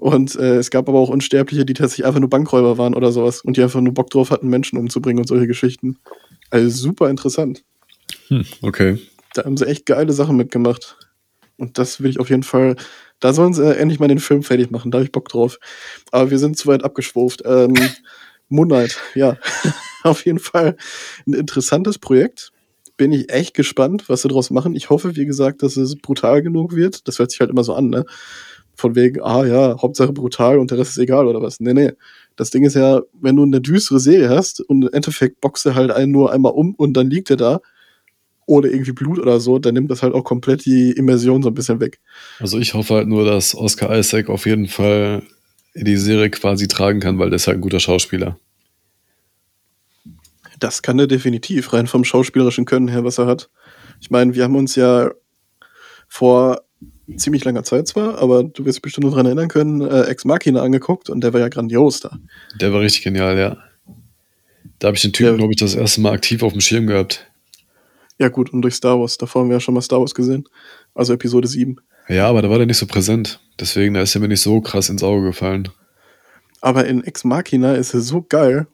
Und 0.00 0.34
äh, 0.34 0.56
es 0.56 0.70
gab 0.70 0.88
aber 0.88 0.98
auch 0.98 1.08
Unsterbliche, 1.10 1.64
die 1.64 1.74
tatsächlich 1.74 2.04
einfach 2.04 2.18
nur 2.20 2.28
Bankräuber 2.28 2.76
waren 2.76 2.94
oder 2.94 3.12
sowas 3.12 3.40
und 3.40 3.56
die 3.56 3.62
einfach 3.62 3.80
nur 3.80 3.94
Bock 3.94 4.10
drauf 4.10 4.30
hatten, 4.32 4.48
Menschen 4.48 4.78
umzubringen 4.78 5.20
und 5.20 5.28
solche 5.28 5.46
Geschichten. 5.46 5.96
Also 6.50 6.68
super 6.68 7.08
interessant. 7.08 7.62
Hm, 8.26 8.44
okay. 8.62 8.98
Da 9.34 9.44
haben 9.44 9.56
sie 9.56 9.66
echt 9.66 9.86
geile 9.86 10.12
Sachen 10.12 10.36
mitgemacht. 10.36 10.96
Und 11.56 11.78
das 11.78 12.00
will 12.02 12.10
ich 12.10 12.18
auf 12.18 12.30
jeden 12.30 12.42
Fall. 12.42 12.74
Da 13.20 13.32
sollen 13.32 13.54
sie 13.54 13.76
endlich 13.76 14.00
mal 14.00 14.08
den 14.08 14.18
Film 14.18 14.42
fertig 14.42 14.70
machen, 14.72 14.90
da 14.90 14.98
habe 14.98 15.04
ich 15.04 15.12
Bock 15.12 15.28
drauf. 15.28 15.58
Aber 16.10 16.30
wir 16.30 16.38
sind 16.38 16.56
zu 16.56 16.66
weit 16.66 16.84
abgeschwurft. 16.84 17.42
Ähm, 17.46 17.74
Moon 18.48 18.68
Knight, 18.68 18.98
ja. 19.14 19.36
auf 20.02 20.24
jeden 20.26 20.40
Fall 20.40 20.76
ein 21.26 21.34
interessantes 21.34 21.98
Projekt. 21.98 22.50
Bin 22.98 23.12
ich 23.12 23.32
echt 23.32 23.54
gespannt, 23.54 24.08
was 24.08 24.20
sie 24.20 24.28
daraus 24.28 24.50
machen. 24.50 24.76
Ich 24.76 24.90
hoffe, 24.90 25.16
wie 25.16 25.24
gesagt, 25.24 25.62
dass 25.62 25.78
es 25.78 25.96
brutal 25.96 26.42
genug 26.42 26.76
wird. 26.76 27.08
Das 27.08 27.18
hört 27.18 27.30
sich 27.30 27.40
halt 27.40 27.48
immer 27.48 27.64
so 27.64 27.72
an, 27.72 27.88
ne? 27.88 28.04
Von 28.74 28.94
wegen, 28.94 29.22
ah 29.22 29.46
ja, 29.46 29.80
Hauptsache 29.80 30.12
brutal 30.12 30.58
und 30.58 30.70
der 30.70 30.78
Rest 30.78 30.90
ist 30.90 30.98
egal 30.98 31.26
oder 31.26 31.40
was. 31.40 31.60
Nee, 31.60 31.72
nee. 31.72 31.92
Das 32.36 32.50
Ding 32.50 32.64
ist 32.64 32.74
ja, 32.74 33.00
wenn 33.20 33.36
du 33.36 33.44
eine 33.44 33.60
düstere 33.62 33.98
Serie 33.98 34.28
hast 34.28 34.60
und 34.60 34.82
im 34.82 34.92
Endeffekt 34.92 35.40
boxt 35.40 35.64
er 35.64 35.74
halt 35.74 35.90
einen 35.90 36.12
nur 36.12 36.32
einmal 36.32 36.52
um 36.52 36.74
und 36.74 36.92
dann 36.92 37.08
liegt 37.08 37.30
er 37.30 37.36
da, 37.36 37.60
ohne 38.46 38.68
irgendwie 38.68 38.92
Blut 38.92 39.18
oder 39.18 39.40
so, 39.40 39.58
dann 39.58 39.74
nimmt 39.74 39.90
das 39.90 40.02
halt 40.02 40.14
auch 40.14 40.24
komplett 40.24 40.64
die 40.64 40.92
Immersion 40.92 41.42
so 41.42 41.50
ein 41.50 41.54
bisschen 41.54 41.80
weg. 41.80 42.00
Also 42.40 42.58
ich 42.58 42.74
hoffe 42.74 42.94
halt 42.94 43.08
nur, 43.08 43.24
dass 43.24 43.54
Oscar 43.54 43.96
Isaac 43.96 44.28
auf 44.28 44.46
jeden 44.46 44.68
Fall 44.68 45.22
die 45.74 45.96
Serie 45.96 46.30
quasi 46.30 46.66
tragen 46.66 47.00
kann, 47.00 47.18
weil 47.18 47.30
der 47.30 47.36
ist 47.36 47.46
halt 47.46 47.58
ein 47.58 47.62
guter 47.62 47.80
Schauspieler. 47.80 48.38
Das 50.58 50.82
kann 50.82 50.98
er 50.98 51.06
definitiv, 51.06 51.72
rein 51.72 51.86
vom 51.86 52.04
schauspielerischen 52.04 52.64
Können 52.64 52.88
her, 52.88 53.04
was 53.04 53.18
er 53.18 53.26
hat. 53.26 53.50
Ich 54.00 54.10
meine, 54.10 54.34
wir 54.34 54.44
haben 54.44 54.56
uns 54.56 54.74
ja 54.76 55.10
vor 56.08 56.62
ziemlich 57.16 57.44
langer 57.44 57.64
Zeit 57.64 57.88
zwar, 57.88 58.18
aber 58.18 58.44
du 58.44 58.64
wirst 58.64 58.76
dich 58.76 58.82
bestimmt 58.82 59.04
noch 59.04 59.12
daran 59.12 59.26
erinnern 59.26 59.48
können, 59.48 59.80
äh, 59.80 60.02
Ex 60.04 60.24
Machina 60.24 60.62
angeguckt 60.62 61.10
und 61.10 61.22
der 61.22 61.32
war 61.32 61.40
ja 61.40 61.48
grandios 61.48 62.00
da. 62.00 62.18
Der 62.60 62.72
war 62.72 62.80
richtig 62.80 63.02
genial, 63.04 63.38
ja. 63.38 63.56
Da 64.78 64.88
habe 64.88 64.96
ich 64.96 65.02
den 65.02 65.12
Typen, 65.12 65.38
glaube 65.38 65.52
ich, 65.52 65.58
das 65.58 65.74
erste 65.74 66.00
Mal 66.00 66.12
aktiv 66.12 66.42
auf 66.42 66.52
dem 66.52 66.60
Schirm 66.60 66.86
gehabt. 66.86 67.30
Ja 68.18 68.28
gut, 68.28 68.52
und 68.52 68.62
durch 68.62 68.74
Star 68.74 68.98
Wars, 68.98 69.16
davor 69.16 69.42
haben 69.42 69.48
wir 69.48 69.56
ja 69.56 69.60
schon 69.60 69.74
mal 69.74 69.80
Star 69.80 70.00
Wars 70.00 70.14
gesehen. 70.14 70.44
Also 70.94 71.12
Episode 71.14 71.48
7. 71.48 71.76
Ja, 72.08 72.28
aber 72.28 72.42
da 72.42 72.50
war 72.50 72.58
der 72.58 72.66
nicht 72.66 72.78
so 72.78 72.86
präsent. 72.86 73.40
Deswegen, 73.60 73.94
da 73.94 74.02
ist 74.02 74.14
er 74.14 74.20
mir 74.20 74.28
nicht 74.28 74.40
so 74.40 74.60
krass 74.60 74.88
ins 74.88 75.02
Auge 75.02 75.26
gefallen. 75.26 75.68
Aber 76.60 76.86
in 76.86 77.04
Ex 77.04 77.24
Machina 77.24 77.74
ist 77.74 77.94
er 77.94 78.00
so 78.00 78.22
geil. 78.22 78.66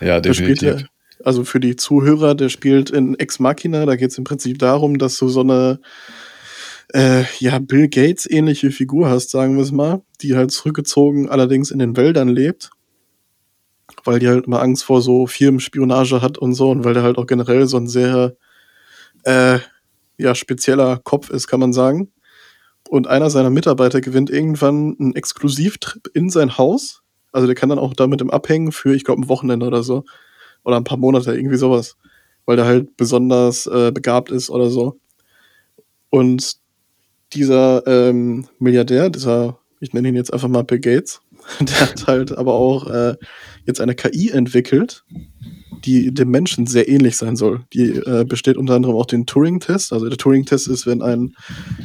Ja, 0.00 0.20
Da 0.20 0.32
spielt 0.34 0.60
definitiv. 0.62 0.82
er, 0.82 0.88
also 1.24 1.44
für 1.44 1.60
die 1.60 1.76
Zuhörer, 1.76 2.34
der 2.34 2.48
spielt 2.48 2.90
in 2.90 3.18
Ex 3.18 3.38
Machina, 3.38 3.86
da 3.86 3.96
geht 3.96 4.10
es 4.10 4.18
im 4.18 4.24
Prinzip 4.24 4.58
darum, 4.58 4.98
dass 4.98 5.18
du 5.18 5.28
so 5.28 5.40
eine 5.40 5.80
äh, 6.92 7.24
ja, 7.38 7.58
Bill 7.58 7.88
Gates 7.88 8.28
ähnliche 8.30 8.70
Figur 8.70 9.08
hast, 9.08 9.30
sagen 9.30 9.56
wir 9.56 9.62
es 9.62 9.72
mal, 9.72 10.02
die 10.20 10.36
halt 10.36 10.52
zurückgezogen 10.52 11.28
allerdings 11.28 11.70
in 11.70 11.78
den 11.78 11.96
Wäldern 11.96 12.28
lebt, 12.28 12.70
weil 14.04 14.18
die 14.18 14.28
halt 14.28 14.46
immer 14.46 14.60
Angst 14.60 14.84
vor 14.84 15.00
so 15.00 15.26
Firmenspionage 15.26 16.20
hat 16.20 16.36
und 16.36 16.54
so 16.54 16.70
und 16.70 16.84
weil 16.84 16.94
der 16.94 17.02
halt 17.02 17.16
auch 17.16 17.26
generell 17.26 17.66
so 17.66 17.78
ein 17.78 17.88
sehr 17.88 18.36
äh, 19.24 19.58
ja, 20.18 20.34
spezieller 20.34 21.00
Kopf 21.02 21.30
ist, 21.30 21.46
kann 21.46 21.60
man 21.60 21.72
sagen. 21.72 22.12
Und 22.88 23.06
einer 23.06 23.30
seiner 23.30 23.50
Mitarbeiter 23.50 24.02
gewinnt 24.02 24.28
irgendwann 24.28 24.94
einen 25.00 25.16
Exklusivtrip 25.16 26.10
in 26.12 26.28
sein 26.28 26.58
Haus. 26.58 27.02
Also 27.32 27.46
der 27.46 27.56
kann 27.56 27.70
dann 27.70 27.78
auch 27.78 27.94
damit 27.94 28.20
im 28.20 28.30
Abhängen 28.30 28.72
für, 28.72 28.94
ich 28.94 29.04
glaube, 29.04 29.22
ein 29.22 29.28
Wochenende 29.28 29.66
oder 29.66 29.82
so. 29.82 30.04
Oder 30.64 30.76
ein 30.76 30.84
paar 30.84 30.98
Monate, 30.98 31.34
irgendwie 31.34 31.56
sowas. 31.56 31.96
Weil 32.46 32.56
der 32.56 32.66
halt 32.66 32.96
besonders 32.96 33.66
äh, 33.66 33.92
begabt 33.92 34.30
ist 34.30 34.50
oder 34.50 34.68
so. 34.68 34.98
Und 36.10 36.56
dieser 37.32 37.86
ähm, 37.86 38.46
Milliardär, 38.58 39.10
dieser, 39.10 39.58
ich 39.80 39.92
nenne 39.92 40.08
ihn 40.08 40.14
jetzt 40.14 40.32
einfach 40.32 40.48
mal 40.48 40.62
Bill 40.62 40.80
Gates, 40.80 41.20
der 41.60 41.80
hat 41.80 42.06
halt 42.06 42.36
aber 42.36 42.54
auch 42.54 42.88
äh, 42.88 43.16
jetzt 43.66 43.80
eine 43.80 43.94
KI 43.94 44.30
entwickelt, 44.30 45.04
die 45.84 46.12
dem 46.12 46.30
Menschen 46.30 46.66
sehr 46.66 46.88
ähnlich 46.88 47.16
sein 47.16 47.36
soll. 47.36 47.64
Die 47.72 47.90
äh, 47.90 48.24
besteht 48.24 48.56
unter 48.56 48.74
anderem 48.74 48.96
auch 48.96 49.06
den 49.06 49.26
Turing-Test. 49.26 49.92
Also 49.92 50.08
der 50.08 50.16
Turing-Test 50.16 50.68
ist, 50.68 50.86
wenn 50.86 51.02
ein 51.02 51.34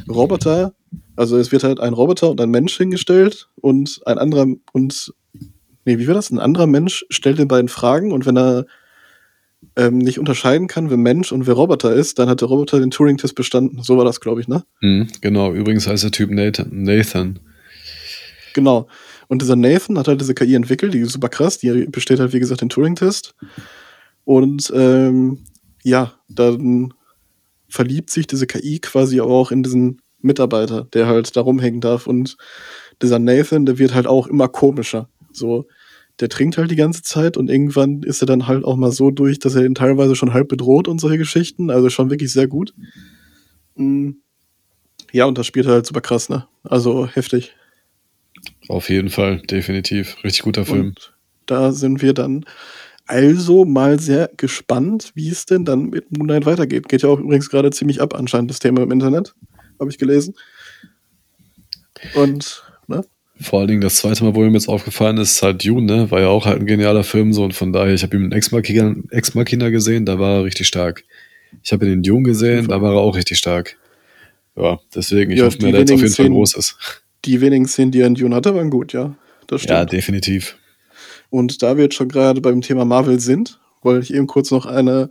Roboter, 0.08 0.72
also 1.16 1.36
es 1.36 1.52
wird 1.52 1.64
halt 1.64 1.80
ein 1.80 1.92
Roboter 1.92 2.30
und 2.30 2.40
ein 2.40 2.50
Mensch 2.50 2.76
hingestellt 2.76 3.48
und 3.60 4.00
ein 4.06 4.18
anderer 4.18 4.46
und 4.72 5.12
nee, 5.84 5.98
wie 5.98 6.06
war 6.06 6.14
das? 6.14 6.30
Ein 6.30 6.38
anderer 6.38 6.66
Mensch 6.66 7.04
stellt 7.10 7.38
den 7.38 7.48
beiden 7.48 7.68
Fragen 7.68 8.12
und 8.12 8.26
wenn 8.26 8.36
er 8.36 8.66
ähm, 9.76 9.98
nicht 9.98 10.18
unterscheiden 10.18 10.68
kann, 10.68 10.90
wer 10.90 10.96
Mensch 10.96 11.32
und 11.32 11.46
wer 11.46 11.54
Roboter 11.54 11.92
ist, 11.92 12.18
dann 12.18 12.28
hat 12.28 12.40
der 12.40 12.48
Roboter 12.48 12.80
den 12.80 12.90
Turing-Test 12.90 13.34
bestanden. 13.34 13.82
So 13.82 13.96
war 13.96 14.04
das, 14.04 14.20
glaube 14.20 14.40
ich, 14.40 14.48
ne? 14.48 14.64
Mhm, 14.80 15.08
genau, 15.20 15.52
übrigens 15.52 15.86
heißt 15.86 16.04
der 16.04 16.10
Typ 16.10 16.30
Nathan. 16.30 17.38
Genau. 18.54 18.88
Und 19.28 19.42
dieser 19.42 19.56
Nathan 19.56 19.98
hat 19.98 20.08
halt 20.08 20.20
diese 20.20 20.34
KI 20.34 20.54
entwickelt, 20.54 20.92
die 20.92 21.00
ist 21.00 21.12
super 21.12 21.28
krass, 21.28 21.58
die 21.58 21.86
besteht 21.86 22.18
halt, 22.18 22.32
wie 22.32 22.40
gesagt, 22.40 22.62
den 22.62 22.68
Turing-Test. 22.68 23.34
Und 24.24 24.72
ähm, 24.74 25.38
ja, 25.82 26.14
dann 26.28 26.92
verliebt 27.68 28.10
sich 28.10 28.26
diese 28.26 28.46
KI 28.46 28.80
quasi 28.80 29.20
auch 29.20 29.52
in 29.52 29.62
diesen 29.62 30.02
Mitarbeiter, 30.20 30.86
der 30.92 31.06
halt 31.06 31.36
da 31.36 31.42
rumhängen 31.42 31.80
darf. 31.80 32.06
Und 32.06 32.36
dieser 33.00 33.18
Nathan, 33.18 33.66
der 33.66 33.78
wird 33.78 33.94
halt 33.94 34.06
auch 34.06 34.26
immer 34.26 34.48
komischer. 34.48 35.08
So, 35.32 35.66
der 36.20 36.28
trinkt 36.28 36.58
halt 36.58 36.70
die 36.70 36.76
ganze 36.76 37.02
Zeit 37.02 37.36
und 37.36 37.48
irgendwann 37.48 38.02
ist 38.02 38.22
er 38.22 38.26
dann 38.26 38.46
halt 38.46 38.64
auch 38.64 38.76
mal 38.76 38.92
so 38.92 39.10
durch, 39.10 39.38
dass 39.38 39.54
er 39.54 39.64
ihn 39.64 39.74
teilweise 39.74 40.14
schon 40.14 40.32
halb 40.32 40.48
bedroht 40.48 40.88
und 40.88 41.00
solche 41.00 41.18
Geschichten. 41.18 41.70
Also 41.70 41.90
schon 41.90 42.10
wirklich 42.10 42.32
sehr 42.32 42.46
gut. 42.46 42.74
Mm. 43.76 44.10
Ja, 45.12 45.24
und 45.24 45.38
das 45.38 45.46
spielt 45.46 45.66
er 45.66 45.72
halt 45.72 45.86
super 45.86 46.00
krass, 46.02 46.28
ne? 46.28 46.46
Also 46.62 47.08
heftig. 47.08 47.54
Auf 48.68 48.88
jeden 48.90 49.10
Fall, 49.10 49.38
definitiv. 49.38 50.22
Richtig 50.22 50.42
guter 50.42 50.64
Film. 50.64 50.88
Und 50.88 51.14
da 51.46 51.72
sind 51.72 52.02
wir 52.02 52.14
dann 52.14 52.44
also 53.06 53.64
mal 53.64 53.98
sehr 53.98 54.30
gespannt, 54.36 55.10
wie 55.14 55.28
es 55.28 55.44
denn 55.44 55.64
dann 55.64 55.90
mit 55.90 56.16
Moonlight 56.16 56.46
weitergeht. 56.46 56.88
Geht 56.88 57.02
ja 57.02 57.08
auch 57.08 57.18
übrigens 57.18 57.50
gerade 57.50 57.70
ziemlich 57.70 58.00
ab, 58.00 58.14
anscheinend 58.14 58.50
das 58.50 58.60
Thema 58.60 58.82
im 58.82 58.92
Internet. 58.92 59.34
Habe 59.80 59.90
ich 59.90 59.98
gelesen. 59.98 60.34
Und? 62.14 62.62
Vor 63.40 63.60
allen 63.60 63.68
Dingen 63.68 63.80
das 63.80 63.96
zweite 63.96 64.22
Mal, 64.24 64.34
wo 64.34 64.44
ihm 64.44 64.54
jetzt 64.54 64.68
aufgefallen 64.68 65.16
ist, 65.18 65.32
ist 65.32 65.42
halt 65.42 65.64
Dune, 65.64 65.86
ne? 65.86 66.10
War 66.10 66.20
ja 66.20 66.28
auch 66.28 66.44
halt 66.46 66.60
ein 66.60 66.66
genialer 66.66 67.04
Film 67.04 67.32
so 67.32 67.42
und 67.42 67.54
von 67.54 67.72
daher, 67.72 67.94
ich 67.94 68.02
habe 68.02 68.16
ihn 68.16 68.24
in 68.24 68.32
Ex 68.32 68.50
Machina, 68.52 68.94
Ex 69.10 69.34
Machina 69.34 69.70
gesehen, 69.70 70.04
da 70.04 70.18
war 70.18 70.38
er 70.38 70.44
richtig 70.44 70.66
stark. 70.66 71.04
Ich 71.62 71.72
habe 71.72 71.86
ihn 71.86 71.92
in 71.92 72.02
Dune 72.02 72.22
gesehen, 72.22 72.68
da 72.68 72.82
war 72.82 72.92
er 72.94 73.00
auch 73.00 73.16
richtig 73.16 73.38
stark. 73.38 73.76
Ja, 74.56 74.78
deswegen, 74.94 75.30
ich 75.30 75.38
Ja, 75.38 75.46
hoffe 75.46 75.58
mir, 75.62 75.72
dass 75.72 75.74
er 75.74 75.80
jetzt 75.80 75.92
auf 75.92 76.00
jeden 76.02 76.14
Fall 76.14 76.28
groß 76.28 76.54
ist. 76.56 76.76
Die 77.24 77.40
wenigen 77.40 77.66
Szenen, 77.66 77.92
die 77.92 78.00
er 78.00 78.06
in 78.08 78.14
Dune 78.14 78.34
hatte, 78.34 78.54
waren 78.54 78.70
gut, 78.70 78.92
ja. 78.92 79.14
Das 79.46 79.64
Ja, 79.64 79.76
stimmt. 79.78 79.92
definitiv. 79.92 80.56
Und 81.30 81.62
da 81.62 81.76
wir 81.76 81.84
jetzt 81.84 81.94
schon 81.94 82.08
gerade 82.08 82.40
beim 82.40 82.60
Thema 82.60 82.84
Marvel 82.84 83.20
sind, 83.20 83.58
wollte 83.82 84.04
ich 84.04 84.14
eben 84.14 84.26
kurz 84.26 84.50
noch 84.50 84.66
eine 84.66 85.08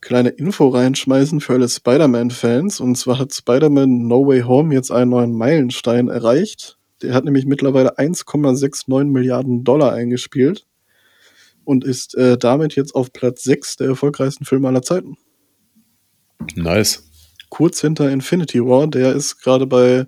kleine 0.00 0.30
Info 0.30 0.68
reinschmeißen 0.68 1.40
für 1.40 1.54
alle 1.54 1.68
Spider-Man-Fans. 1.68 2.80
Und 2.80 2.96
zwar 2.96 3.18
hat 3.18 3.32
Spider-Man 3.32 4.06
No 4.06 4.26
Way 4.26 4.42
Home 4.42 4.74
jetzt 4.74 4.90
einen 4.90 5.10
neuen 5.10 5.32
Meilenstein 5.32 6.08
erreicht. 6.08 6.78
Der 7.04 7.14
hat 7.14 7.24
nämlich 7.24 7.46
mittlerweile 7.46 7.98
1,69 7.98 9.04
Milliarden 9.04 9.62
Dollar 9.62 9.92
eingespielt 9.92 10.66
und 11.64 11.84
ist 11.84 12.14
äh, 12.14 12.38
damit 12.38 12.76
jetzt 12.76 12.94
auf 12.94 13.12
Platz 13.12 13.42
6 13.44 13.76
der 13.76 13.88
erfolgreichsten 13.88 14.46
Filme 14.46 14.68
aller 14.68 14.82
Zeiten. 14.82 15.16
Nice. 16.54 17.10
Kurz 17.50 17.80
hinter 17.80 18.10
Infinity 18.10 18.64
War, 18.64 18.86
der 18.86 19.14
ist 19.14 19.40
gerade 19.40 19.66
bei, 19.66 20.06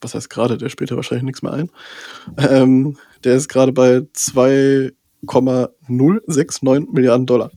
was 0.00 0.14
heißt 0.14 0.30
gerade, 0.30 0.56
der 0.58 0.70
spielt 0.70 0.90
ja 0.90 0.96
wahrscheinlich 0.96 1.24
nichts 1.24 1.42
mehr 1.42 1.52
ein. 1.52 1.70
Ähm, 2.38 2.96
der 3.24 3.34
ist 3.36 3.48
gerade 3.48 3.72
bei 3.72 4.02
2,069 4.14 6.88
Milliarden 6.92 7.26
Dollar. 7.26 7.50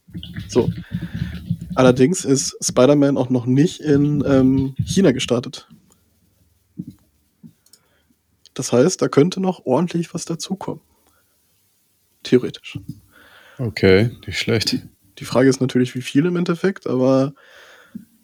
So. 0.48 0.72
Allerdings 1.76 2.26
ist 2.26 2.58
Spider-Man 2.62 3.18
auch 3.18 3.30
noch 3.30 3.46
nicht 3.46 3.82
in 3.82 4.24
ähm, 4.28 4.74
China 4.86 5.12
gestartet. 5.12 5.68
Das 8.56 8.72
heißt, 8.72 9.02
da 9.02 9.08
könnte 9.08 9.40
noch 9.40 9.66
ordentlich 9.66 10.14
was 10.14 10.26
dazukommen. 10.26 10.82
Theoretisch. 12.24 12.80
Okay, 13.60 14.10
nicht 14.26 14.40
schlecht. 14.40 14.80
Die 15.20 15.26
Frage 15.26 15.50
ist 15.50 15.62
natürlich, 15.62 15.94
wie 15.94 16.02
viel 16.02 16.26
im 16.26 16.36
Endeffekt, 16.36 16.88
aber 16.88 17.34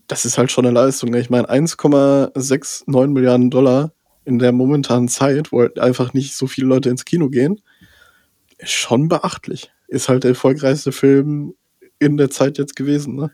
das 0.08 0.26
ist 0.26 0.38
halt 0.38 0.52
schon 0.52 0.66
eine 0.66 0.74
Leistung. 0.74 1.12
Ne? 1.12 1.20
Ich 1.20 1.30
meine, 1.30 1.50
1,69 1.50 3.08
Milliarden 3.08 3.50
Dollar 3.50 3.94
in 4.26 4.40
der 4.40 4.52
momentanen 4.52 5.08
Zeit, 5.08 5.52
wo 5.52 5.62
halt 5.62 5.80
einfach 5.80 6.14
nicht 6.14 6.36
so 6.36 6.48
viele 6.48 6.68
Leute 6.68 6.90
ins 6.90 7.06
Kino 7.06 7.30
gehen, 7.30 7.62
ist 8.58 8.72
schon 8.72 9.08
beachtlich. 9.08 9.72
Ist 9.88 10.10
halt 10.10 10.24
der 10.24 10.32
erfolgreichste 10.32 10.92
Film 10.92 11.56
in 12.00 12.18
der 12.18 12.30
Zeit 12.30 12.58
jetzt 12.58 12.76
gewesen. 12.76 13.16
Ne? 13.16 13.32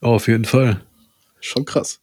Oh, 0.00 0.08
auf 0.08 0.28
jeden 0.28 0.44
Fall. 0.44 0.80
Schon 1.40 1.64
krass. 1.64 2.01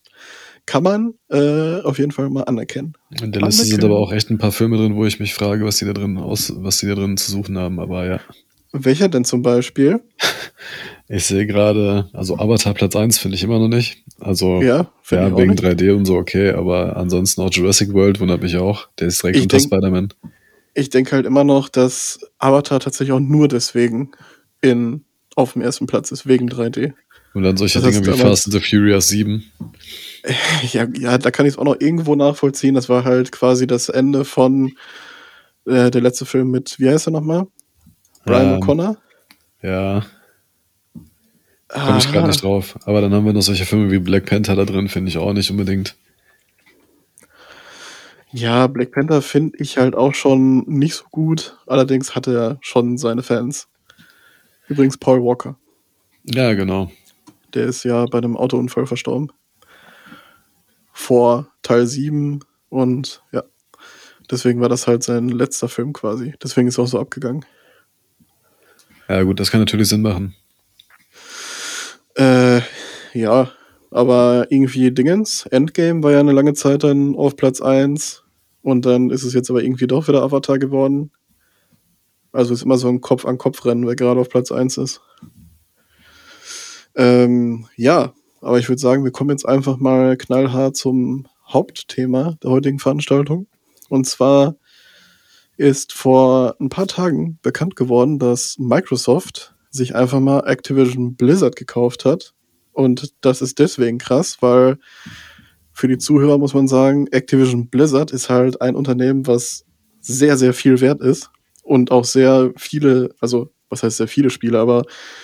Kann 0.70 0.84
man 0.84 1.16
äh, 1.32 1.82
auf 1.82 1.98
jeden 1.98 2.12
Fall 2.12 2.30
mal 2.30 2.44
anerkennen. 2.44 2.94
In 3.20 3.32
der 3.32 3.42
Liste 3.42 3.66
sind 3.66 3.84
aber 3.84 3.98
auch 3.98 4.12
echt 4.12 4.30
ein 4.30 4.38
paar 4.38 4.52
Filme 4.52 4.78
drin, 4.78 4.96
wo 4.96 5.04
ich 5.04 5.20
mich 5.20 5.34
frage, 5.34 5.66
was 5.66 5.78
die 5.78 5.86
da 5.86 5.94
drin 5.94 6.20
aus, 6.20 6.54
was 6.58 6.78
die 6.78 6.86
da 6.86 6.94
drin 6.94 7.18
zu 7.18 7.32
suchen 7.32 7.58
haben, 7.58 7.80
aber 7.80 8.06
ja. 8.06 8.20
Welcher 8.72 9.10
denn 9.10 9.26
zum 9.26 9.42
Beispiel? 9.42 10.00
Ich 11.12 11.26
sehe 11.26 11.48
gerade, 11.48 12.08
also 12.14 12.38
Avatar 12.38 12.76
Platz 12.76 12.96
1 12.96 13.18
finde 13.18 13.36
ich 13.36 13.44
immer 13.44 13.58
noch 13.58 13.68
nicht. 13.68 14.04
Also 14.20 14.62
ja, 14.62 14.92
ja 15.10 15.36
wegen 15.36 15.54
3D 15.54 15.96
und 15.96 16.06
so 16.06 16.18
okay, 16.18 16.52
aber 16.52 16.98
ansonsten 16.98 17.42
auch 17.42 17.52
Jurassic 17.52 17.94
World 17.94 18.20
wundert 18.20 18.44
mich 18.44 18.58
auch. 18.58 18.88
Der 19.00 19.08
ist 19.08 19.24
direkt 19.24 19.38
ich 19.38 19.44
unter 19.44 19.60
Spider-Man. 19.60 20.14
Ich 20.76 20.92
denke 20.92 21.14
halt 21.14 21.26
immer 21.26 21.44
noch, 21.44 21.68
dass 21.68 22.20
Avatar 22.38 22.80
tatsächlich 22.80 23.12
auch 23.12 23.20
nur 23.20 23.48
deswegen 23.48 24.12
in, 24.62 25.04
auf 25.36 25.54
dem 25.54 25.64
ersten 25.64 25.88
Platz 25.88 26.12
ist, 26.12 26.28
wegen 26.28 26.48
3D. 26.48 26.94
Und 27.34 27.42
dann 27.42 27.58
solche 27.58 27.82
das 27.82 27.92
Dinge 27.92 28.06
wie 28.06 28.20
Fast 28.20 28.46
and 28.46 28.54
the 28.54 28.60
Furious 28.60 29.08
7. 29.08 29.44
Ja, 30.72 30.88
ja 30.94 31.18
da 31.18 31.32
kann 31.32 31.46
ich 31.46 31.54
es 31.54 31.58
auch 31.58 31.64
noch 31.64 31.80
irgendwo 31.80 32.16
nachvollziehen. 32.16 32.76
Das 32.76 32.90
war 32.90 33.04
halt 33.04 33.32
quasi 33.32 33.68
das 33.68 33.90
Ende 33.90 34.26
von 34.26 34.74
äh, 35.66 35.90
der 35.92 36.02
letzte 36.02 36.26
Film 36.26 36.52
mit, 36.52 36.80
wie 36.80 36.90
heißt 36.90 37.08
er 37.08 37.12
nochmal? 37.12 37.48
Brian 38.26 38.54
ähm, 38.54 38.60
O'Connor? 38.60 38.98
Ja. 39.62 40.06
Komme 41.68 42.00
ich 42.00 42.12
gerade 42.12 42.28
nicht 42.28 42.44
drauf. 42.44 42.78
Aber 42.86 43.02
dann 43.02 43.14
haben 43.14 43.26
wir 43.26 43.34
noch 43.34 43.42
solche 43.42 43.66
Filme 43.66 43.92
wie 43.92 44.00
Black 44.00 44.26
Panther 44.26 44.56
da 44.56 44.66
drin, 44.66 44.90
finde 44.90 45.10
ich 45.10 45.18
auch 45.18 45.34
nicht 45.34 45.52
unbedingt. 45.52 45.96
Ja, 48.32 48.68
Black 48.68 48.92
Panther 48.92 49.22
finde 49.22 49.58
ich 49.60 49.78
halt 49.78 49.96
auch 49.96 50.14
schon 50.14 50.64
nicht 50.68 50.96
so 50.96 51.06
gut. 51.12 51.58
Allerdings 51.66 52.16
hat 52.16 52.28
er 52.28 52.58
schon 52.62 52.98
seine 52.98 53.24
Fans. 53.24 53.68
Übrigens 54.68 54.98
Paul 54.98 55.24
Walker. 55.24 55.58
Ja, 56.24 56.54
genau. 56.54 56.92
Der 57.54 57.66
ist 57.66 57.84
ja 57.84 58.06
bei 58.06 58.20
einem 58.20 58.38
Autounfall 58.38 58.86
verstorben. 58.86 59.32
Vor 61.00 61.48
Teil 61.64 61.88
7 61.88 62.42
und 62.68 63.24
ja. 63.32 63.44
Deswegen 64.30 64.60
war 64.60 64.68
das 64.68 64.86
halt 64.86 65.02
sein 65.02 65.30
letzter 65.30 65.70
Film 65.70 65.94
quasi. 65.94 66.34
Deswegen 66.44 66.68
ist 66.68 66.78
er 66.78 66.84
auch 66.84 66.88
so 66.88 67.00
abgegangen. 67.00 67.46
Ja, 69.08 69.24
gut, 69.24 69.40
das 69.40 69.50
kann 69.50 69.62
natürlich 69.62 69.88
Sinn 69.88 70.02
machen. 70.02 70.36
Äh, 72.16 72.60
ja, 73.14 73.50
aber 73.92 74.48
irgendwie 74.50 74.92
Dingens. 74.92 75.46
Endgame 75.48 76.04
war 76.04 76.12
ja 76.12 76.20
eine 76.20 76.34
lange 76.34 76.54
Zeit 76.54 76.84
dann 76.84 77.16
auf 77.16 77.38
Platz 77.38 77.62
1 77.62 78.24
und 78.62 78.86
dann 78.86 79.10
ist 79.10 79.24
es 79.24 79.34
jetzt 79.34 79.50
aber 79.50 79.64
irgendwie 79.64 79.88
doch 79.88 80.10
wieder 80.10 80.22
Avatar 80.22 80.60
geworden. 80.60 81.12
Also 82.34 82.54
ist 82.54 82.64
immer 82.64 82.78
so 82.78 82.90
ein 82.90 83.00
Kopf-an-Kopf-Rennen, 83.00 83.88
wer 83.88 83.96
gerade 83.96 84.20
auf 84.20 84.30
Platz 84.30 84.52
1 84.52 84.78
ist. 84.78 85.02
Ähm, 86.96 87.68
ja, 87.78 88.14
aber 88.42 88.60
ich 88.60 88.70
würde 88.70 88.82
sagen, 88.82 89.04
wir 89.04 89.12
kommen 89.12 89.32
jetzt 89.32 89.48
einfach 89.48 89.78
mal 89.78 90.18
knallhart 90.18 90.76
zum 90.76 91.28
Hauptthema 91.48 92.38
der 92.44 92.52
heutigen 92.52 92.80
Veranstaltung. 92.80 93.48
Und 93.90 94.06
zwar 94.06 94.56
ist 95.58 95.94
vor 95.94 96.56
ein 96.60 96.70
paar 96.70 96.88
Tagen 96.88 97.40
bekannt 97.42 97.76
geworden, 97.76 98.20
dass 98.20 98.58
Microsoft 98.60 99.56
sich 99.72 99.96
einfach 99.96 100.20
mal 100.20 100.48
Activision 100.48 101.16
Blizzard 101.16 101.56
gekauft 101.56 102.06
hat. 102.06 102.34
Und 102.72 103.14
das 103.22 103.42
ist 103.42 103.60
deswegen 103.60 103.98
krass, 103.98 104.38
weil 104.42 104.78
für 105.74 105.88
die 105.88 105.98
Zuhörer 105.98 106.38
muss 106.38 106.54
man 106.54 106.68
sagen, 106.68 107.08
Activision 107.08 107.70
Blizzard 107.70 108.12
ist 108.12 108.30
halt 108.30 108.62
ein 108.62 108.76
Unternehmen, 108.76 109.28
was 109.28 109.66
sehr, 110.02 110.38
sehr 110.38 110.54
viel 110.54 110.82
wert 110.82 111.02
ist 111.02 111.30
und 111.64 111.92
auch 111.92 112.06
sehr 112.06 112.52
viele, 112.58 113.14
also 113.20 113.52
was 113.70 113.84
heißt 113.84 113.98
sehr 113.98 114.08
viele 114.08 114.30
Spiele, 114.30 114.60
aber 114.60 114.84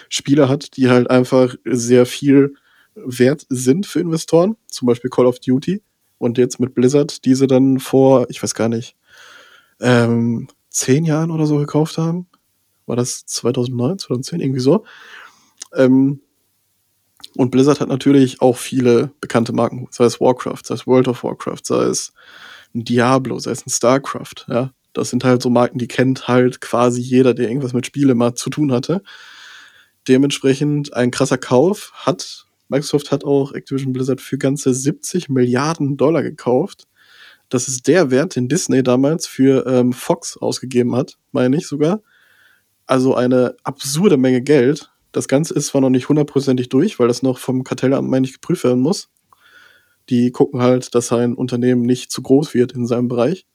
Spiele 0.10 0.50
hat, 0.50 0.78
die 0.78 0.90
halt 0.90 1.10
einfach 1.10 1.56
sehr 1.66 2.06
viel 2.06 2.56
wert 2.96 3.46
sind 3.50 3.86
für 3.86 4.00
Investoren, 4.00 4.56
zum 4.68 4.88
Beispiel 4.88 5.10
Call 5.10 5.26
of 5.26 5.40
Duty. 5.40 5.82
Und 6.18 6.38
jetzt 6.38 6.60
mit 6.60 6.74
Blizzard, 6.74 7.26
diese 7.26 7.46
dann 7.48 7.80
vor, 7.80 8.28
ich 8.30 8.42
weiß 8.42 8.56
gar 8.56 8.70
nicht, 8.70 8.96
ähm, 9.82 10.48
zehn 10.70 11.06
Jahren 11.06 11.32
oder 11.32 11.46
so 11.46 11.58
gekauft 11.58 11.98
haben. 11.98 12.28
War 12.86 12.96
das 12.96 13.26
2009, 13.26 14.00
2010, 14.00 14.40
irgendwie 14.40 14.60
so. 14.60 14.86
Ähm, 15.74 16.22
und 17.36 17.52
Blizzard 17.52 17.82
hat 17.82 17.90
natürlich 17.90 18.42
auch 18.42 18.58
viele 18.58 19.12
bekannte 19.20 19.52
Marken, 19.52 19.88
sei 19.92 20.06
es 20.06 20.22
Warcraft, 20.22 20.62
sei 20.64 20.76
es 20.76 20.88
World 20.88 21.08
of 21.08 21.24
Warcraft, 21.24 21.62
sei 21.64 21.84
es 21.84 22.14
ein 22.74 22.84
Diablo, 22.84 23.40
sei 23.40 23.52
es 23.52 23.66
ein 23.66 23.70
StarCraft, 23.70 24.46
ja. 24.48 24.72
Das 24.94 25.10
sind 25.10 25.26
halt 25.26 25.42
so 25.42 25.50
Marken, 25.50 25.78
die 25.78 25.90
kennt 25.90 26.30
halt 26.30 26.62
quasi 26.62 27.02
jeder, 27.02 27.34
der 27.34 27.50
irgendwas 27.50 27.74
mit 27.74 27.86
Spiele 27.86 28.16
mal 28.16 28.34
zu 28.36 28.50
tun 28.50 28.72
hatte. 28.72 29.04
Dementsprechend 30.08 30.94
ein 30.94 31.12
krasser 31.12 31.38
Kauf 31.38 31.92
hat, 31.94 32.45
Microsoft 32.68 33.12
hat 33.12 33.24
auch 33.24 33.54
Activision 33.54 33.94
Blizzard 33.94 34.22
für 34.22 34.38
ganze 34.38 34.74
70 34.74 35.30
Milliarden 35.30 35.98
Dollar 35.98 36.24
gekauft. 36.24 36.88
Das 37.50 37.68
ist 37.68 37.88
der 37.88 38.10
Wert, 38.12 38.36
den 38.36 38.48
Disney 38.48 38.82
damals 38.82 39.28
für 39.28 39.66
ähm, 39.68 39.94
Fox 39.94 40.38
ausgegeben 40.38 40.96
hat, 40.96 41.18
meine 41.32 41.58
ich 41.58 41.68
sogar. 41.68 42.02
Also 42.88 43.16
eine 43.16 43.56
absurde 43.64 44.18
Menge 44.18 44.42
Geld. 44.42 44.92
Das 45.12 45.28
Ganze 45.28 45.54
ist 45.54 45.68
zwar 45.68 45.82
noch 45.82 45.90
nicht 45.90 46.10
hundertprozentig 46.10 46.70
durch, 46.70 47.00
weil 47.00 47.08
das 47.08 47.24
noch 47.24 47.38
vom 47.38 47.64
Kartellamt, 47.64 48.10
meine 48.10 48.26
ich, 48.26 48.34
geprüft 48.34 48.64
werden 48.64 48.82
muss. 48.82 49.10
Die 50.10 50.32
gucken 50.32 50.62
halt, 50.62 50.94
dass 50.94 51.12
ein 51.12 51.34
Unternehmen 51.34 51.84
nicht 51.84 52.12
zu 52.12 52.22
groß 52.22 52.54
wird 52.54 52.74
in 52.74 52.86
seinem 52.86 53.08
Bereich. 53.08 53.46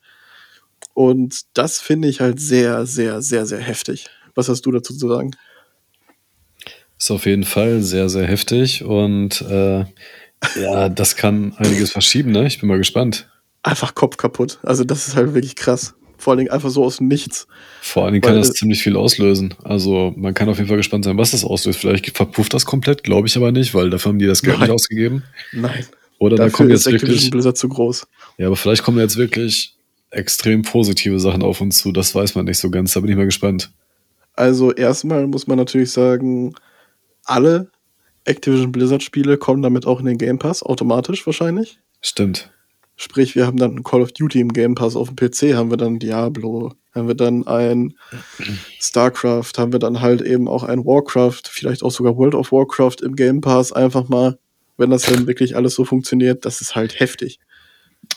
Und 0.93 1.41
das 1.53 1.79
finde 1.79 2.07
ich 2.07 2.21
halt 2.21 2.39
sehr, 2.39 2.85
sehr, 2.85 3.21
sehr, 3.21 3.45
sehr 3.45 3.59
heftig. 3.59 4.07
Was 4.35 4.49
hast 4.49 4.65
du 4.65 4.71
dazu 4.71 4.95
zu 4.95 5.07
sagen? 5.07 5.31
Ist 7.01 7.11
auf 7.11 7.25
jeden 7.25 7.45
Fall 7.45 7.81
sehr, 7.81 8.09
sehr 8.09 8.27
heftig 8.27 8.83
und 8.83 9.41
äh, 9.41 9.85
ja, 10.59 10.89
das 10.89 11.15
kann 11.15 11.53
einiges 11.57 11.91
verschieben, 11.91 12.31
ne? 12.31 12.45
Ich 12.45 12.59
bin 12.59 12.69
mal 12.69 12.77
gespannt 12.77 13.27
einfach 13.63 13.95
Kopf 13.95 14.17
kaputt. 14.17 14.59
Also 14.63 14.83
das 14.83 15.07
ist 15.07 15.15
halt 15.15 15.33
wirklich 15.33 15.55
krass. 15.55 15.93
Vor 16.17 16.31
allen 16.31 16.39
Dingen 16.39 16.51
einfach 16.51 16.69
so 16.69 16.83
aus 16.83 16.97
dem 16.97 17.07
Nichts. 17.07 17.47
Vor 17.81 18.03
allen 18.03 18.13
Dingen 18.13 18.21
kann 18.21 18.35
das 18.35 18.53
ziemlich 18.53 18.83
viel 18.83 18.95
auslösen. 18.95 19.55
Also 19.63 20.13
man 20.15 20.35
kann 20.35 20.49
auf 20.49 20.57
jeden 20.57 20.67
Fall 20.67 20.77
gespannt 20.77 21.03
sein, 21.03 21.17
was 21.17 21.31
das 21.31 21.43
auslöst. 21.43 21.79
Vielleicht 21.79 22.15
verpufft 22.15 22.53
das 22.53 22.65
komplett, 22.65 23.03
glaube 23.03 23.27
ich 23.27 23.35
aber 23.35 23.51
nicht, 23.51 23.73
weil 23.73 23.89
dafür 23.89 24.11
haben 24.11 24.19
die 24.19 24.27
das 24.27 24.43
Geld 24.43 24.57
Nein. 24.57 24.67
nicht 24.67 24.75
ausgegeben. 24.75 25.23
Nein. 25.51 25.85
Oder 26.19 26.35
da 26.35 26.49
kommen 26.49 26.69
jetzt 26.69 26.85
wirklich 26.85 27.31
Blizzard 27.31 27.57
zu 27.57 27.67
groß. 27.67 28.05
Ja, 28.37 28.47
aber 28.47 28.55
vielleicht 28.55 28.83
kommen 28.83 28.99
jetzt 28.99 29.17
wirklich 29.17 29.75
extrem 30.11 30.61
positive 30.61 31.19
Sachen 31.19 31.41
auf 31.41 31.59
uns 31.59 31.79
zu. 31.79 31.91
Das 31.91 32.13
weiß 32.13 32.35
man 32.35 32.45
nicht 32.45 32.59
so 32.59 32.69
ganz. 32.69 32.93
Da 32.93 32.99
bin 32.99 33.09
ich 33.09 33.17
mal 33.17 33.25
gespannt. 33.25 33.71
Also 34.35 34.71
erstmal 34.71 35.25
muss 35.25 35.47
man 35.47 35.57
natürlich 35.57 35.89
sagen, 35.89 36.53
alle 37.31 37.71
Activision 38.25 38.71
Blizzard 38.71 39.03
Spiele 39.03 39.37
kommen 39.37 39.61
damit 39.61 39.85
auch 39.85 39.99
in 39.99 40.05
den 40.05 40.17
Game 40.17 40.37
Pass 40.37 40.61
automatisch 40.63 41.25
wahrscheinlich. 41.25 41.79
Stimmt. 42.01 42.51
Sprich, 42.95 43.35
wir 43.35 43.47
haben 43.47 43.57
dann 43.57 43.83
Call 43.83 44.01
of 44.01 44.11
Duty 44.11 44.41
im 44.41 44.53
Game 44.53 44.75
Pass 44.75 44.95
auf 44.95 45.11
dem 45.11 45.15
PC, 45.15 45.55
haben 45.55 45.71
wir 45.71 45.77
dann 45.77 45.97
Diablo, 45.97 46.73
haben 46.93 47.07
wir 47.07 47.15
dann 47.15 47.47
ein 47.47 47.95
StarCraft, 48.79 49.53
haben 49.57 49.71
wir 49.71 49.79
dann 49.79 50.01
halt 50.01 50.21
eben 50.21 50.47
auch 50.47 50.63
ein 50.63 50.85
Warcraft, 50.85 51.41
vielleicht 51.49 51.81
auch 51.81 51.89
sogar 51.89 52.15
World 52.15 52.35
of 52.35 52.51
Warcraft 52.51 52.97
im 53.03 53.15
Game 53.15 53.41
Pass, 53.41 53.71
einfach 53.71 54.07
mal, 54.07 54.37
wenn 54.77 54.91
das 54.91 55.03
dann 55.03 55.25
wirklich 55.25 55.55
alles 55.55 55.73
so 55.73 55.83
funktioniert, 55.83 56.45
das 56.45 56.61
ist 56.61 56.75
halt 56.75 56.99
heftig. 56.99 57.39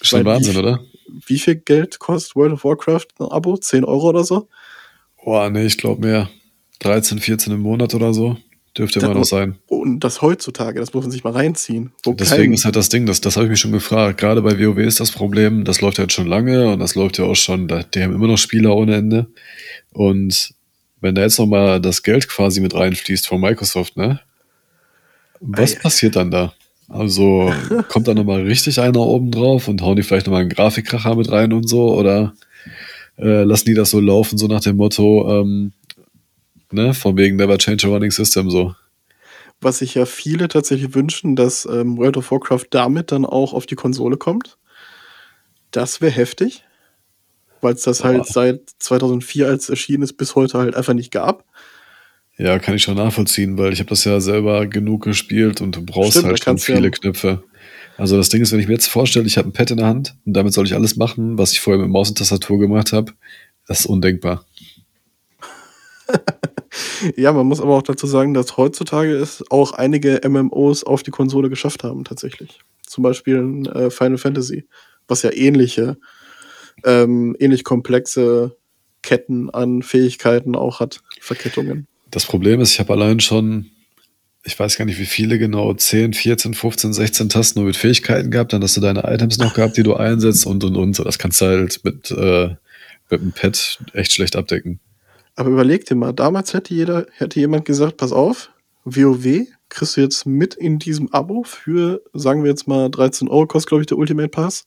Schon 0.03 0.19
Weil 0.19 0.35
Wahnsinn, 0.35 0.55
wie, 0.55 0.59
oder? 0.59 0.81
Wie 1.27 1.39
viel 1.39 1.57
Geld 1.57 1.99
kostet 1.99 2.37
World 2.37 2.53
of 2.53 2.65
Warcraft 2.65 3.07
ein 3.21 3.27
Abo? 3.27 3.57
10 3.57 3.85
Euro 3.85 4.09
oder 4.09 4.25
so? 4.25 4.49
Boah, 5.25 5.49
nee, 5.49 5.65
ich 5.65 5.79
glaube 5.79 6.07
mehr. 6.07 6.29
13, 6.81 7.21
14 7.21 7.55
im 7.55 7.61
Monat 7.61 7.95
oder 7.95 8.13
so. 8.13 8.37
Dürfte 8.77 8.99
immer 8.99 9.15
noch 9.15 9.25
sein. 9.25 9.57
Und 9.69 10.01
das 10.01 10.21
heutzutage, 10.21 10.81
das 10.81 10.93
muss 10.93 11.05
man 11.05 11.13
sich 11.13 11.23
mal 11.23 11.33
reinziehen. 11.33 11.93
Deswegen 12.05 12.53
ist 12.55 12.65
halt 12.65 12.75
das 12.75 12.89
Ding, 12.89 13.07
das, 13.07 13.21
das 13.21 13.37
habe 13.37 13.47
ich 13.47 13.51
mich 13.51 13.61
schon 13.61 13.71
gefragt. 13.71 14.19
Gerade 14.19 14.43
bei 14.43 14.59
WoW 14.59 14.79
ist 14.79 14.99
das 14.99 15.13
Problem, 15.13 15.65
das 15.65 15.81
läuft 15.81 15.99
ja 15.99 16.05
jetzt 16.05 16.15
schon 16.15 16.27
lange 16.27 16.73
und 16.73 16.81
das 16.81 16.97
läuft 16.97 17.19
ja 17.19 17.25
auch 17.25 17.37
schon, 17.37 17.69
die 17.69 18.03
haben 18.03 18.15
immer 18.15 18.27
noch 18.27 18.39
Spieler 18.39 18.75
ohne 18.75 18.97
Ende. 18.97 19.27
Und 19.93 20.55
wenn 21.01 21.15
da 21.15 21.23
jetzt 21.23 21.39
nochmal 21.39 21.81
das 21.81 22.03
Geld 22.03 22.29
quasi 22.29 22.61
mit 22.61 22.75
reinfließt 22.75 23.29
von 23.29 23.41
Microsoft, 23.41 23.97
ne? 23.97 24.21
Was 25.41 25.77
Ei. 25.77 25.81
passiert 25.81 26.17
dann 26.17 26.31
da? 26.31 26.55
Also 26.89 27.53
kommt 27.89 28.09
da 28.09 28.15
nochmal 28.15 28.43
richtig 28.43 28.81
einer 28.81 29.01
oben 29.01 29.31
drauf 29.31 29.69
und 29.69 29.83
hauen 29.83 29.97
die 29.97 30.03
vielleicht 30.03 30.27
nochmal 30.27 30.41
einen 30.41 30.51
Grafikkracher 30.51 31.15
mit 31.15 31.31
rein 31.31 31.53
und 31.53 31.69
so? 31.69 31.95
Oder 31.95 32.35
äh, 33.19 33.45
lassen 33.45 33.67
die 33.67 33.75
das 33.75 33.91
so 33.91 34.01
laufen, 34.01 34.39
so 34.39 34.47
nach 34.47 34.61
dem 34.61 34.77
Motto, 34.77 35.41
ähm, 35.41 35.73
ne, 36.75 36.95
von 36.95 37.17
wegen 37.17 37.37
Never 37.37 37.57
Change 37.59 37.87
a 37.87 37.91
Running 37.91 38.11
System 38.11 38.51
so. 38.51 38.75
was 39.61 39.79
sich 39.79 39.95
ja 39.95 40.05
viele 40.07 40.49
tatsächlich 40.49 40.95
wünschen, 40.95 41.37
dass 41.37 41.65
ähm, 41.67 41.97
World 41.97 42.17
of 42.19 42.31
Warcraft 42.31 42.67
damit 42.71 43.13
dann 43.13 43.25
auch 43.25 43.53
auf 43.55 43.67
die 43.67 43.77
Konsole 43.77 44.17
kommt. 44.17 44.59
Das 45.71 46.01
wäre 46.01 46.13
heftig, 46.13 46.65
weil 47.61 47.75
es 47.75 47.83
das 47.83 48.03
Boah. 48.03 48.09
halt 48.09 48.27
seit 48.27 48.61
2004, 48.79 49.47
als 49.49 49.65
es 49.65 49.69
erschienen 49.71 50.03
ist, 50.03 50.15
bis 50.15 50.35
heute 50.35 50.59
halt 50.59 50.75
einfach 50.75 50.95
nicht 50.95 51.11
gab. 51.11 51.45
Ja, 52.37 52.59
kann 52.59 52.75
ich 52.75 52.83
schon 52.83 52.97
nachvollziehen, 52.97 53.57
weil 53.59 53.73
ich 53.73 53.79
habe 53.79 53.91
das 53.91 54.05
ja 54.05 54.21
selber 54.21 54.67
genug 54.67 55.05
gespielt 55.05 55.61
und 55.61 55.77
du 55.77 55.85
brauchst 55.85 56.13
Stimmt, 56.13 56.27
halt 56.27 56.43
schon 56.45 56.59
viele 56.59 56.83
ja- 56.85 56.91
Knöpfe. 56.91 57.45
Also 57.97 58.17
das 58.17 58.29
Ding 58.29 58.43
ist, 58.43 58.51
wenn 58.51 58.59
ich 58.59 58.67
mir 58.67 58.73
jetzt 58.75 58.89
vorstelle, 58.89 59.25
ich 59.27 59.39
habe 59.39 59.49
ein 59.49 59.53
Pad 59.53 59.71
in 59.71 59.77
der 59.77 59.87
Hand 59.87 60.17
und 60.27 60.33
damit 60.35 60.53
soll 60.53 60.67
ich 60.67 60.75
alles 60.75 60.97
machen, 60.97 61.39
was 61.39 61.53
ich 61.53 61.61
vorher 61.61 61.81
mit 61.81 61.93
Maus 61.93 62.09
und 62.09 62.19
Tastatur 62.19 62.59
gemacht 62.59 62.93
habe, 62.93 63.13
das 63.69 63.81
ist 63.81 63.87
undenkbar. 63.87 64.45
Ja, 67.17 67.33
man 67.33 67.47
muss 67.47 67.61
aber 67.61 67.77
auch 67.77 67.83
dazu 67.83 68.07
sagen, 68.07 68.35
dass 68.35 68.57
heutzutage 68.57 69.15
es 69.15 69.45
auch 69.51 69.73
einige 69.73 70.21
MMOs 70.29 70.85
auf 70.85 71.03
die 71.03 71.11
Konsole 71.11 71.49
geschafft 71.49 71.85
haben, 71.85 72.05
tatsächlich. 72.05 72.61
Zum 72.87 73.03
Beispiel 73.03 73.63
äh, 73.75 73.91
Final 73.91 74.19
Fantasy, 74.19 74.67
was 75.09 75.23
ja 75.23 75.33
ähnliche, 75.33 75.97
ähm, 76.85 77.37
ähnlich 77.39 77.65
komplexe 77.65 78.57
Ketten 79.03 79.51
an 79.51 79.83
Fähigkeiten 79.83 80.57
auch 80.57 80.81
hat, 80.81 81.01
Verkettungen. 81.21 81.87
Das 82.11 82.27
Problem 82.27 82.61
ist, 82.61 82.73
ich 82.73 82.81
habe 82.81 82.93
allein 82.93 83.21
schon, 83.21 83.71
ich 84.45 84.59
weiß 84.59 84.77
gar 84.77 84.85
nicht 84.85 84.99
wie 84.99 85.07
viele 85.07 85.39
genau, 85.39 85.75
10, 85.75 86.15
14, 86.15 86.55
15, 86.55 86.93
16 86.93 87.29
Tasten 87.29 87.59
nur 87.61 87.67
mit 87.67 87.77
Fähigkeiten 87.77 88.31
gehabt, 88.31 88.53
dann 88.53 88.63
hast 88.63 88.77
du 88.77 88.81
deine 88.81 89.05
Items 89.05 89.39
noch 89.39 89.55
gehabt, 89.55 89.77
die 89.77 89.83
du 89.83 89.95
einsetzt 89.95 90.47
und 90.47 90.65
und 90.65 90.77
und. 90.77 90.99
Das 90.99 91.19
kannst 91.19 91.41
du 91.41 91.47
halt 91.47 91.85
mit, 91.85 92.11
äh, 92.11 92.55
mit 93.11 93.21
einem 93.21 93.33
Pad 93.33 93.79
echt 93.93 94.13
schlecht 94.13 94.37
abdecken. 94.37 94.81
Aber 95.37 95.51
überleg 95.51 95.85
dir 95.87 95.97
mal, 95.97 96.13
damals 96.13 96.55
hätte 96.55 96.75
jeder, 96.75 97.07
hätte 97.13 97.41
jemand 97.41 97.65
gesagt, 97.65 97.97
pass 97.97 98.13
auf, 98.13 98.51
WoW 98.85 99.47
kriegst 99.69 99.97
du 99.97 100.03
jetzt 100.03 100.27
mit 100.27 100.55
in 100.55 100.79
diesem 100.79 101.13
Abo 101.13 101.43
für, 101.43 102.03
sagen 102.13 102.45
wir 102.45 102.51
jetzt 102.51 102.69
mal, 102.69 102.89
13 102.91 103.29
Euro 103.29 103.47
kostet, 103.47 103.69
glaube 103.71 103.83
ich, 103.83 103.87
der 103.87 103.99
Ultimate 103.99 104.29
Pass. 104.29 104.67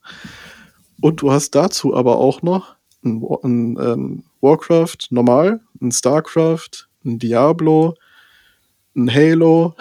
Und 1.00 1.22
du 1.22 1.32
hast 1.32 1.56
dazu 1.56 1.96
aber 1.96 2.18
auch 2.18 2.42
noch 2.42 2.76
ein, 3.06 3.24
ein 3.44 3.78
ähm, 3.80 4.24
Warcraft 4.42 4.98
normal, 5.12 5.62
ein 5.82 5.92
Starcraft, 5.92 6.88
ein 7.06 7.20
Diablo, 7.20 7.96
ein 8.96 9.14
Halo 9.14 9.76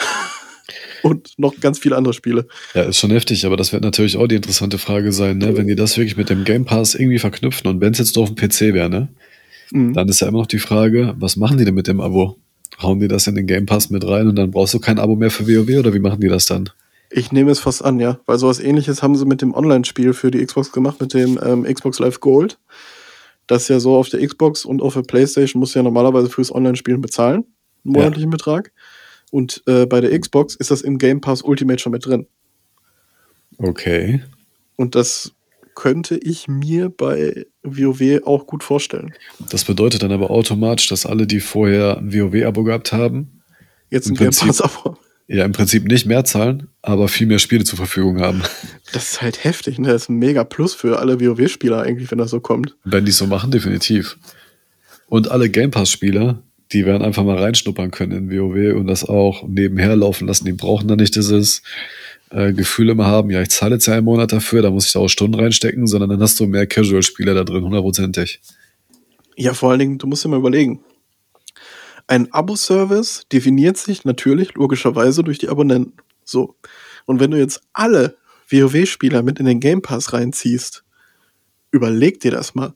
und 1.02 1.32
noch 1.38 1.58
ganz 1.60 1.78
viele 1.78 1.96
andere 1.96 2.14
Spiele. 2.14 2.46
Ja, 2.74 2.82
ist 2.82 2.98
schon 2.98 3.10
heftig, 3.10 3.46
aber 3.46 3.56
das 3.56 3.72
wird 3.72 3.82
natürlich 3.82 4.18
auch 4.18 4.26
die 4.26 4.36
interessante 4.36 4.78
Frage 4.78 5.12
sein, 5.12 5.38
ne? 5.38 5.56
wenn 5.56 5.66
die 5.66 5.74
das 5.74 5.96
wirklich 5.96 6.16
mit 6.16 6.28
dem 6.28 6.44
Game 6.44 6.66
Pass 6.66 6.94
irgendwie 6.94 7.18
verknüpfen 7.18 7.66
und 7.68 7.80
wenn 7.80 7.92
es 7.92 7.98
jetzt 7.98 8.14
nur 8.14 8.24
auf 8.24 8.34
dem 8.34 8.36
PC 8.36 8.74
wäre, 8.74 8.90
ne? 8.90 9.08
Mhm. 9.72 9.94
dann 9.94 10.08
ist 10.08 10.20
ja 10.20 10.28
immer 10.28 10.38
noch 10.38 10.46
die 10.46 10.58
Frage, 10.58 11.14
was 11.18 11.36
machen 11.36 11.58
die 11.58 11.64
denn 11.64 11.74
mit 11.74 11.86
dem 11.88 12.00
Abo? 12.00 12.36
Hauen 12.80 13.00
die 13.00 13.08
das 13.08 13.26
in 13.26 13.34
den 13.34 13.46
Game 13.46 13.66
Pass 13.66 13.90
mit 13.90 14.06
rein 14.06 14.28
und 14.28 14.36
dann 14.36 14.50
brauchst 14.50 14.74
du 14.74 14.78
kein 14.80 14.98
Abo 14.98 15.16
mehr 15.16 15.30
für 15.30 15.46
WoW 15.46 15.78
oder 15.78 15.94
wie 15.94 15.98
machen 15.98 16.20
die 16.20 16.28
das 16.28 16.46
dann? 16.46 16.68
Ich 17.10 17.32
nehme 17.32 17.50
es 17.50 17.60
fast 17.60 17.84
an, 17.84 18.00
ja. 18.00 18.18
Weil 18.26 18.38
sowas 18.38 18.58
ähnliches 18.60 19.02
haben 19.02 19.16
sie 19.16 19.24
mit 19.24 19.40
dem 19.40 19.54
Online-Spiel 19.54 20.12
für 20.12 20.30
die 20.30 20.44
Xbox 20.44 20.72
gemacht, 20.72 21.00
mit 21.00 21.14
dem 21.14 21.38
ähm, 21.42 21.62
Xbox 21.62 21.98
Live 22.00 22.20
Gold. 22.20 22.58
Das 23.46 23.62
ist 23.62 23.68
ja 23.68 23.78
so 23.80 23.96
auf 23.96 24.08
der 24.08 24.26
Xbox 24.26 24.64
und 24.64 24.82
auf 24.82 24.94
der 24.94 25.02
Playstation 25.02 25.60
musst 25.60 25.74
du 25.74 25.78
ja 25.78 25.82
normalerweise 25.84 26.28
fürs 26.28 26.52
Online-Spielen 26.52 27.00
bezahlen, 27.00 27.44
einen 27.84 27.94
Ja. 27.94 28.00
monatlichen 28.02 28.30
Betrag. 28.30 28.72
Und 29.30 29.62
äh, 29.66 29.86
bei 29.86 30.00
der 30.00 30.18
Xbox 30.18 30.56
ist 30.56 30.70
das 30.72 30.82
im 30.82 30.98
Game 30.98 31.20
Pass 31.20 31.42
Ultimate 31.42 31.78
schon 31.78 31.92
mit 31.92 32.04
drin. 32.04 32.26
Okay. 33.58 34.22
Und 34.76 34.94
das 34.94 35.32
könnte 35.76 36.16
ich 36.16 36.48
mir 36.48 36.88
bei 36.88 37.46
WoW 37.62 38.22
auch 38.24 38.46
gut 38.48 38.64
vorstellen. 38.64 39.14
Das 39.50 39.62
bedeutet 39.64 40.02
dann 40.02 40.10
aber 40.10 40.30
automatisch, 40.30 40.88
dass 40.88 41.06
alle, 41.06 41.28
die 41.28 41.38
vorher 41.38 41.98
ein 41.98 42.12
WoW-Abo 42.12 42.64
gehabt 42.64 42.92
haben, 42.92 43.42
Jetzt 43.90 44.08
ein 44.08 44.14
Game 44.16 44.26
Prinzip- 44.30 44.48
Pass 44.48 44.60
Abo. 44.60 44.96
ja 45.28 45.44
im 45.44 45.52
Prinzip 45.52 45.84
nicht 45.86 46.06
mehr 46.06 46.24
zahlen, 46.24 46.66
aber 46.82 47.06
viel 47.06 47.28
mehr 47.28 47.38
Spiele 47.38 47.62
zur 47.62 47.76
Verfügung 47.76 48.20
haben. 48.20 48.42
Das 48.92 49.12
ist 49.12 49.22
halt 49.22 49.44
heftig, 49.44 49.78
ne? 49.78 49.88
Das 49.88 50.02
ist 50.02 50.08
ein 50.08 50.16
mega 50.18 50.42
Plus 50.42 50.74
für 50.74 50.98
alle 50.98 51.20
WoW-Spieler 51.20 51.82
eigentlich, 51.82 52.10
wenn 52.10 52.18
das 52.18 52.30
so 52.30 52.40
kommt. 52.40 52.74
Wenn 52.84 53.04
die 53.04 53.10
es 53.10 53.18
so 53.18 53.26
machen, 53.26 53.50
definitiv. 53.52 54.18
Und 55.08 55.30
alle 55.30 55.48
Game 55.50 55.70
Pass-Spieler, 55.70 56.42
die 56.72 56.84
werden 56.84 57.02
einfach 57.02 57.22
mal 57.22 57.38
reinschnuppern 57.38 57.92
können 57.92 58.12
in 58.12 58.30
WoW 58.30 58.74
und 58.76 58.88
das 58.88 59.04
auch 59.04 59.46
nebenher 59.46 59.94
laufen 59.94 60.26
lassen. 60.26 60.46
Die 60.46 60.52
brauchen 60.52 60.88
dann 60.88 60.98
nicht 60.98 61.14
dieses 61.14 61.62
äh, 62.30 62.52
Gefühl 62.52 62.96
haben, 63.04 63.30
ja, 63.30 63.42
ich 63.42 63.50
zahle 63.50 63.74
jetzt 63.74 63.86
ja 63.86 63.94
einen 63.94 64.04
Monat 64.04 64.32
dafür, 64.32 64.62
da 64.62 64.70
muss 64.70 64.86
ich 64.86 64.92
da 64.92 65.00
auch 65.00 65.08
Stunden 65.08 65.38
reinstecken, 65.38 65.86
sondern 65.86 66.10
dann 66.10 66.20
hast 66.20 66.38
du 66.40 66.46
mehr 66.46 66.66
Casual-Spieler 66.66 67.34
da 67.34 67.44
drin, 67.44 67.64
hundertprozentig. 67.64 68.40
Ja, 69.36 69.54
vor 69.54 69.70
allen 69.70 69.78
Dingen, 69.78 69.98
du 69.98 70.06
musst 70.06 70.24
dir 70.24 70.28
mal 70.28 70.38
überlegen. 70.38 70.82
Ein 72.06 72.32
Abo-Service 72.32 73.26
definiert 73.32 73.76
sich 73.76 74.04
natürlich 74.04 74.54
logischerweise 74.54 75.22
durch 75.24 75.38
die 75.38 75.48
Abonnenten. 75.48 75.94
So. 76.24 76.56
Und 77.04 77.20
wenn 77.20 77.30
du 77.30 77.38
jetzt 77.38 77.62
alle 77.72 78.16
WoW-Spieler 78.50 79.22
mit 79.22 79.38
in 79.38 79.46
den 79.46 79.60
Game 79.60 79.82
Pass 79.82 80.12
reinziehst, 80.12 80.84
überleg 81.70 82.20
dir 82.20 82.30
das 82.30 82.54
mal, 82.54 82.74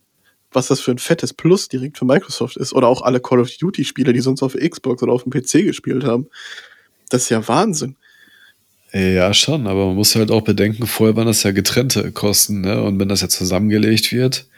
was 0.53 0.66
das 0.66 0.80
für 0.80 0.90
ein 0.90 0.98
fettes 0.98 1.32
Plus 1.32 1.68
direkt 1.68 1.96
für 1.96 2.05
Microsoft 2.05 2.57
ist. 2.57 2.72
Oder 2.72 2.88
auch 2.88 3.03
alle 3.03 3.20
Call 3.20 3.40
of 3.40 3.51
Duty-Spieler, 3.57 4.12
die 4.12 4.20
sonst 4.20 4.42
auf 4.42 4.55
Xbox 4.55 5.03
oder 5.03 5.12
auf 5.12 5.22
dem 5.22 5.32
PC 5.32 5.64
gespielt 5.64 6.05
haben. 6.05 6.28
Das 7.09 7.22
ist 7.22 7.28
ja 7.30 7.46
Wahnsinn. 7.46 7.96
Ja, 8.93 9.32
schon, 9.34 9.66
aber 9.68 9.86
man 9.86 9.97
muss 9.97 10.16
halt 10.16 10.30
auch 10.30 10.43
bedenken, 10.43 10.86
vorher 10.86 11.16
waren 11.16 11.26
das 11.26 11.45
ja 11.45 11.53
getrennte 11.53 12.11
Kosten, 12.11 12.61
ne? 12.61 12.82
Und 12.82 12.99
wenn 12.99 13.09
das 13.09 13.20
jetzt 13.20 13.36
zusammengelegt 13.36 14.11
wird, 14.11 14.49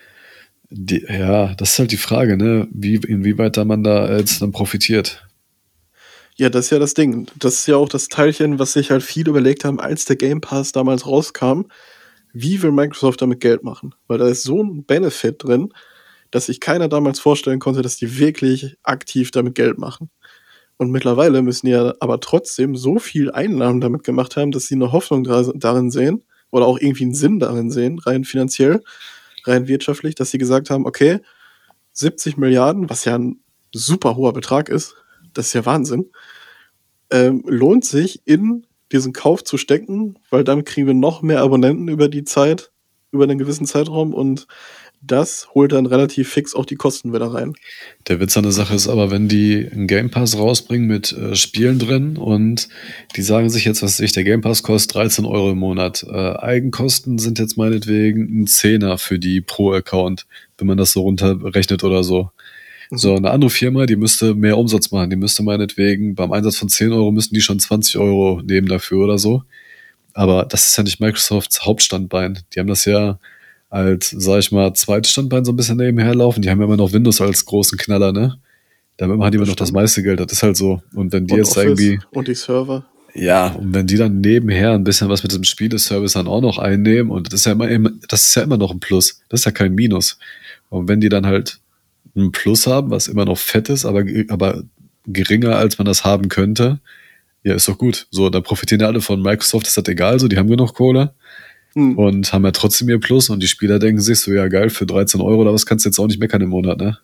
die, 0.70 1.04
ja, 1.06 1.54
das 1.54 1.72
ist 1.72 1.78
halt 1.78 1.92
die 1.92 1.98
Frage, 1.98 2.38
ne? 2.38 2.66
Wie, 2.72 2.94
inwieweit 2.94 3.58
da 3.58 3.64
man 3.64 3.84
da 3.84 4.16
jetzt 4.16 4.40
dann 4.40 4.52
profitiert. 4.52 5.26
Ja, 6.36 6.48
das 6.48 6.66
ist 6.66 6.70
ja 6.70 6.78
das 6.78 6.94
Ding. 6.94 7.26
Das 7.38 7.56
ist 7.56 7.66
ja 7.68 7.76
auch 7.76 7.90
das 7.90 8.08
Teilchen, 8.08 8.58
was 8.58 8.72
sich 8.72 8.90
halt 8.90 9.02
viele 9.02 9.30
überlegt 9.30 9.64
haben, 9.64 9.78
als 9.78 10.06
der 10.06 10.16
Game 10.16 10.40
Pass 10.40 10.72
damals 10.72 11.06
rauskam. 11.06 11.64
Wie 12.32 12.62
will 12.62 12.72
Microsoft 12.72 13.20
damit 13.20 13.40
Geld 13.40 13.62
machen? 13.62 13.94
Weil 14.06 14.16
da 14.16 14.26
ist 14.28 14.44
so 14.44 14.62
ein 14.62 14.84
Benefit 14.84 15.44
drin, 15.44 15.68
dass 16.30 16.46
sich 16.46 16.60
keiner 16.60 16.88
damals 16.88 17.20
vorstellen 17.20 17.58
konnte, 17.58 17.82
dass 17.82 17.98
die 17.98 18.18
wirklich 18.18 18.76
aktiv 18.82 19.30
damit 19.30 19.54
Geld 19.54 19.76
machen. 19.76 20.08
Und 20.82 20.90
mittlerweile 20.90 21.42
müssen 21.42 21.66
die 21.66 21.72
ja 21.72 21.94
aber 22.00 22.18
trotzdem 22.18 22.74
so 22.74 22.98
viel 22.98 23.30
Einnahmen 23.30 23.80
damit 23.80 24.02
gemacht 24.02 24.36
haben, 24.36 24.50
dass 24.50 24.66
sie 24.66 24.74
eine 24.74 24.90
Hoffnung 24.90 25.22
darin 25.22 25.92
sehen 25.92 26.24
oder 26.50 26.66
auch 26.66 26.76
irgendwie 26.76 27.04
einen 27.04 27.14
Sinn 27.14 27.38
darin 27.38 27.70
sehen, 27.70 28.00
rein 28.00 28.24
finanziell, 28.24 28.82
rein 29.44 29.68
wirtschaftlich, 29.68 30.16
dass 30.16 30.32
sie 30.32 30.38
gesagt 30.38 30.70
haben, 30.70 30.84
okay, 30.84 31.20
70 31.92 32.36
Milliarden, 32.36 32.90
was 32.90 33.04
ja 33.04 33.16
ein 33.16 33.38
super 33.72 34.16
hoher 34.16 34.32
Betrag 34.32 34.68
ist, 34.68 34.96
das 35.34 35.46
ist 35.46 35.52
ja 35.52 35.64
Wahnsinn, 35.64 36.10
ähm, 37.12 37.44
lohnt 37.46 37.84
sich 37.84 38.20
in 38.24 38.66
diesen 38.90 39.12
Kauf 39.12 39.44
zu 39.44 39.58
stecken, 39.58 40.18
weil 40.30 40.42
dann 40.42 40.64
kriegen 40.64 40.88
wir 40.88 40.94
noch 40.94 41.22
mehr 41.22 41.42
Abonnenten 41.42 41.86
über 41.86 42.08
die 42.08 42.24
Zeit, 42.24 42.72
über 43.12 43.22
einen 43.22 43.38
gewissen 43.38 43.66
Zeitraum 43.66 44.12
und 44.12 44.48
das 45.02 45.48
holt 45.54 45.72
dann 45.72 45.86
relativ 45.86 46.30
fix 46.30 46.54
auch 46.54 46.64
die 46.64 46.76
Kosten 46.76 47.12
wieder 47.12 47.26
rein. 47.26 47.54
Der 48.08 48.20
Witz 48.20 48.36
an 48.36 48.44
der 48.44 48.52
Sache 48.52 48.74
ist 48.74 48.88
aber, 48.88 49.10
wenn 49.10 49.28
die 49.28 49.68
einen 49.70 49.88
Game 49.88 50.10
Pass 50.10 50.38
rausbringen 50.38 50.86
mit 50.86 51.12
äh, 51.12 51.34
Spielen 51.34 51.78
drin 51.78 52.16
und 52.16 52.68
die 53.16 53.22
sagen 53.22 53.50
sich 53.50 53.64
jetzt, 53.64 53.82
was 53.82 53.98
ich, 53.98 54.12
der 54.12 54.24
Game 54.24 54.40
Pass 54.40 54.62
kostet 54.62 54.94
13 54.94 55.24
Euro 55.24 55.50
im 55.50 55.58
Monat. 55.58 56.04
Äh, 56.08 56.36
Eigenkosten 56.36 57.18
sind 57.18 57.40
jetzt 57.40 57.56
meinetwegen 57.58 58.42
ein 58.42 58.46
Zehner 58.46 58.96
für 58.96 59.18
die 59.18 59.40
pro 59.40 59.72
Account, 59.72 60.26
wenn 60.58 60.68
man 60.68 60.78
das 60.78 60.92
so 60.92 61.02
runterrechnet 61.02 61.82
oder 61.82 62.04
so. 62.04 62.30
So, 62.94 63.16
eine 63.16 63.30
andere 63.30 63.50
Firma, 63.50 63.86
die 63.86 63.96
müsste 63.96 64.34
mehr 64.34 64.58
Umsatz 64.58 64.90
machen. 64.90 65.10
Die 65.10 65.16
müsste 65.16 65.42
meinetwegen 65.42 66.14
beim 66.14 66.30
Einsatz 66.30 66.58
von 66.58 66.68
10 66.68 66.92
Euro 66.92 67.10
müssten 67.10 67.34
die 67.34 67.40
schon 67.40 67.58
20 67.58 67.96
Euro 67.96 68.42
nehmen 68.44 68.68
dafür 68.68 69.04
oder 69.04 69.18
so. 69.18 69.44
Aber 70.14 70.44
das 70.44 70.68
ist 70.68 70.76
ja 70.76 70.82
nicht 70.84 71.00
Microsofts 71.00 71.64
Hauptstandbein. 71.64 72.40
Die 72.54 72.60
haben 72.60 72.66
das 72.66 72.84
ja 72.84 73.18
als, 73.72 74.10
sag 74.10 74.40
ich 74.40 74.52
mal, 74.52 74.74
Zweitstandbein 74.74 75.46
so 75.46 75.52
ein 75.52 75.56
bisschen 75.56 75.78
nebenher 75.78 76.14
laufen. 76.14 76.42
Die 76.42 76.50
haben 76.50 76.58
ja 76.58 76.66
immer 76.66 76.76
noch 76.76 76.92
Windows 76.92 77.22
als 77.22 77.44
großen 77.46 77.78
Knaller, 77.78 78.12
ne? 78.12 78.38
Damit 78.98 79.16
machen 79.16 79.32
die 79.32 79.36
immer 79.38 79.46
noch 79.46 79.56
das 79.56 79.72
meiste 79.72 80.02
Geld. 80.02 80.20
Das 80.20 80.30
ist 80.30 80.42
halt 80.42 80.58
so. 80.58 80.82
Und 80.94 81.10
wenn 81.12 81.26
die 81.26 81.32
Und 81.32 81.38
jetzt 81.38 81.56
Office 81.56 81.64
irgendwie, 81.80 81.98
und 82.10 82.28
die 82.28 82.34
Server. 82.34 82.84
ja, 83.14 83.48
und 83.48 83.72
wenn 83.72 83.86
die 83.86 83.96
dann 83.96 84.20
nebenher 84.20 84.72
ein 84.72 84.84
bisschen 84.84 85.08
was 85.08 85.22
mit 85.22 85.32
dem 85.32 85.42
Spieleservice 85.44 86.12
dann 86.12 86.28
auch 86.28 86.42
noch 86.42 86.58
einnehmen, 86.58 87.10
und 87.10 87.32
das 87.32 87.40
ist 87.40 87.46
ja 87.46 87.52
immer, 87.52 87.66
immer- 87.68 87.92
das 88.08 88.26
ist 88.26 88.34
ja 88.34 88.42
immer 88.42 88.58
noch 88.58 88.72
ein 88.72 88.80
Plus. 88.80 89.22
Das 89.30 89.40
ist 89.40 89.44
ja 89.46 89.52
kein 89.52 89.74
Minus. 89.74 90.18
Und 90.68 90.86
wenn 90.88 91.00
die 91.00 91.08
dann 91.08 91.24
halt 91.24 91.58
ein 92.14 92.30
Plus 92.30 92.66
haben, 92.66 92.90
was 92.90 93.08
immer 93.08 93.24
noch 93.24 93.38
fett 93.38 93.70
ist, 93.70 93.86
aber, 93.86 94.04
aber 94.28 94.62
geringer, 95.06 95.56
als 95.56 95.78
man 95.78 95.86
das 95.86 96.04
haben 96.04 96.28
könnte. 96.28 96.78
Ja, 97.42 97.54
ist 97.54 97.66
doch 97.68 97.78
gut. 97.78 98.06
So, 98.10 98.28
da 98.28 98.40
profitieren 98.42 98.82
ja 98.82 98.86
alle 98.88 99.00
von. 99.00 99.22
Microsoft 99.22 99.66
ist 99.66 99.78
das 99.78 99.88
egal, 99.88 100.20
so, 100.20 100.28
die 100.28 100.36
haben 100.36 100.48
genug 100.50 100.74
Kohle 100.74 101.14
hm. 101.74 101.98
und 101.98 102.32
haben 102.32 102.44
ja 102.44 102.50
trotzdem 102.50 102.88
ihr 102.88 103.00
Plus 103.00 103.30
und 103.30 103.42
die 103.42 103.48
Spieler 103.48 103.78
denken 103.78 104.00
sich 104.00 104.20
so, 104.20 104.32
ja 104.32 104.48
geil, 104.48 104.70
für 104.70 104.86
13 104.86 105.20
Euro 105.20 105.42
oder 105.42 105.52
was 105.52 105.66
kannst 105.66 105.84
du 105.84 105.88
jetzt 105.88 105.98
auch 105.98 106.06
nicht 106.06 106.20
meckern 106.20 106.42
im 106.42 106.50
Monat, 106.50 106.78
ne? 106.78 106.98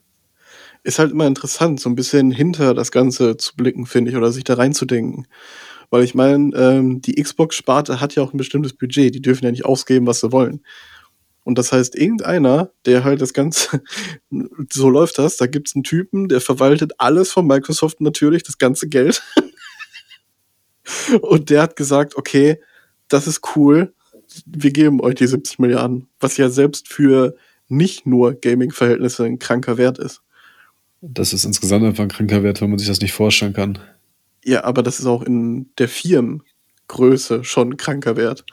Ist 0.84 0.98
halt 0.98 1.10
immer 1.10 1.26
interessant, 1.26 1.80
so 1.80 1.88
ein 1.88 1.96
bisschen 1.96 2.30
hinter 2.30 2.72
das 2.72 2.92
Ganze 2.92 3.36
zu 3.36 3.56
blicken, 3.56 3.86
finde 3.86 4.10
ich, 4.10 4.16
oder 4.16 4.30
sich 4.30 4.44
da 4.44 4.54
reinzudenken. 4.54 5.26
Weil 5.90 6.04
ich 6.04 6.14
meine, 6.14 6.54
ähm, 6.54 7.02
die 7.02 7.20
Xbox-Sparte 7.20 8.00
hat 8.00 8.14
ja 8.14 8.22
auch 8.22 8.32
ein 8.32 8.38
bestimmtes 8.38 8.74
Budget, 8.74 9.14
die 9.14 9.22
dürfen 9.22 9.44
ja 9.44 9.50
nicht 9.50 9.64
ausgeben, 9.64 10.06
was 10.06 10.20
sie 10.20 10.32
wollen. 10.32 10.60
Und 11.44 11.56
das 11.56 11.72
heißt, 11.72 11.96
irgendeiner, 11.96 12.70
der 12.84 13.04
halt 13.04 13.22
das 13.22 13.32
Ganze, 13.32 13.80
so 14.72 14.90
läuft 14.90 15.18
das, 15.18 15.38
da 15.38 15.46
gibt 15.46 15.68
es 15.68 15.74
einen 15.74 15.82
Typen, 15.82 16.28
der 16.28 16.42
verwaltet 16.42 16.92
alles 16.98 17.32
von 17.32 17.46
Microsoft 17.46 18.00
natürlich, 18.02 18.42
das 18.42 18.58
ganze 18.58 18.88
Geld. 18.88 19.22
Und 21.22 21.48
der 21.48 21.62
hat 21.62 21.76
gesagt, 21.76 22.16
okay, 22.16 22.60
das 23.08 23.26
ist 23.26 23.56
cool, 23.56 23.94
wir 24.46 24.70
geben 24.70 25.00
euch 25.00 25.14
die 25.16 25.26
70 25.26 25.58
Milliarden, 25.58 26.08
was 26.20 26.36
ja 26.36 26.48
selbst 26.48 26.88
für 26.88 27.36
nicht 27.68 28.06
nur 28.06 28.34
Gaming-Verhältnisse 28.34 29.24
ein 29.24 29.38
kranker 29.38 29.78
Wert 29.78 29.98
ist. 29.98 30.22
Das 31.00 31.32
ist 31.32 31.44
insgesamt 31.44 31.84
einfach 31.84 32.02
ein 32.02 32.08
kranker 32.08 32.42
Wert, 32.42 32.60
wenn 32.60 32.70
man 32.70 32.78
sich 32.78 32.88
das 32.88 33.00
nicht 33.00 33.12
vorstellen 33.12 33.52
kann. 33.52 33.78
Ja, 34.44 34.64
aber 34.64 34.82
das 34.82 34.98
ist 34.98 35.06
auch 35.06 35.22
in 35.22 35.66
der 35.78 35.88
Firmengröße 35.88 37.44
schon 37.44 37.70
ein 37.70 37.76
kranker 37.76 38.16
Wert. 38.16 38.44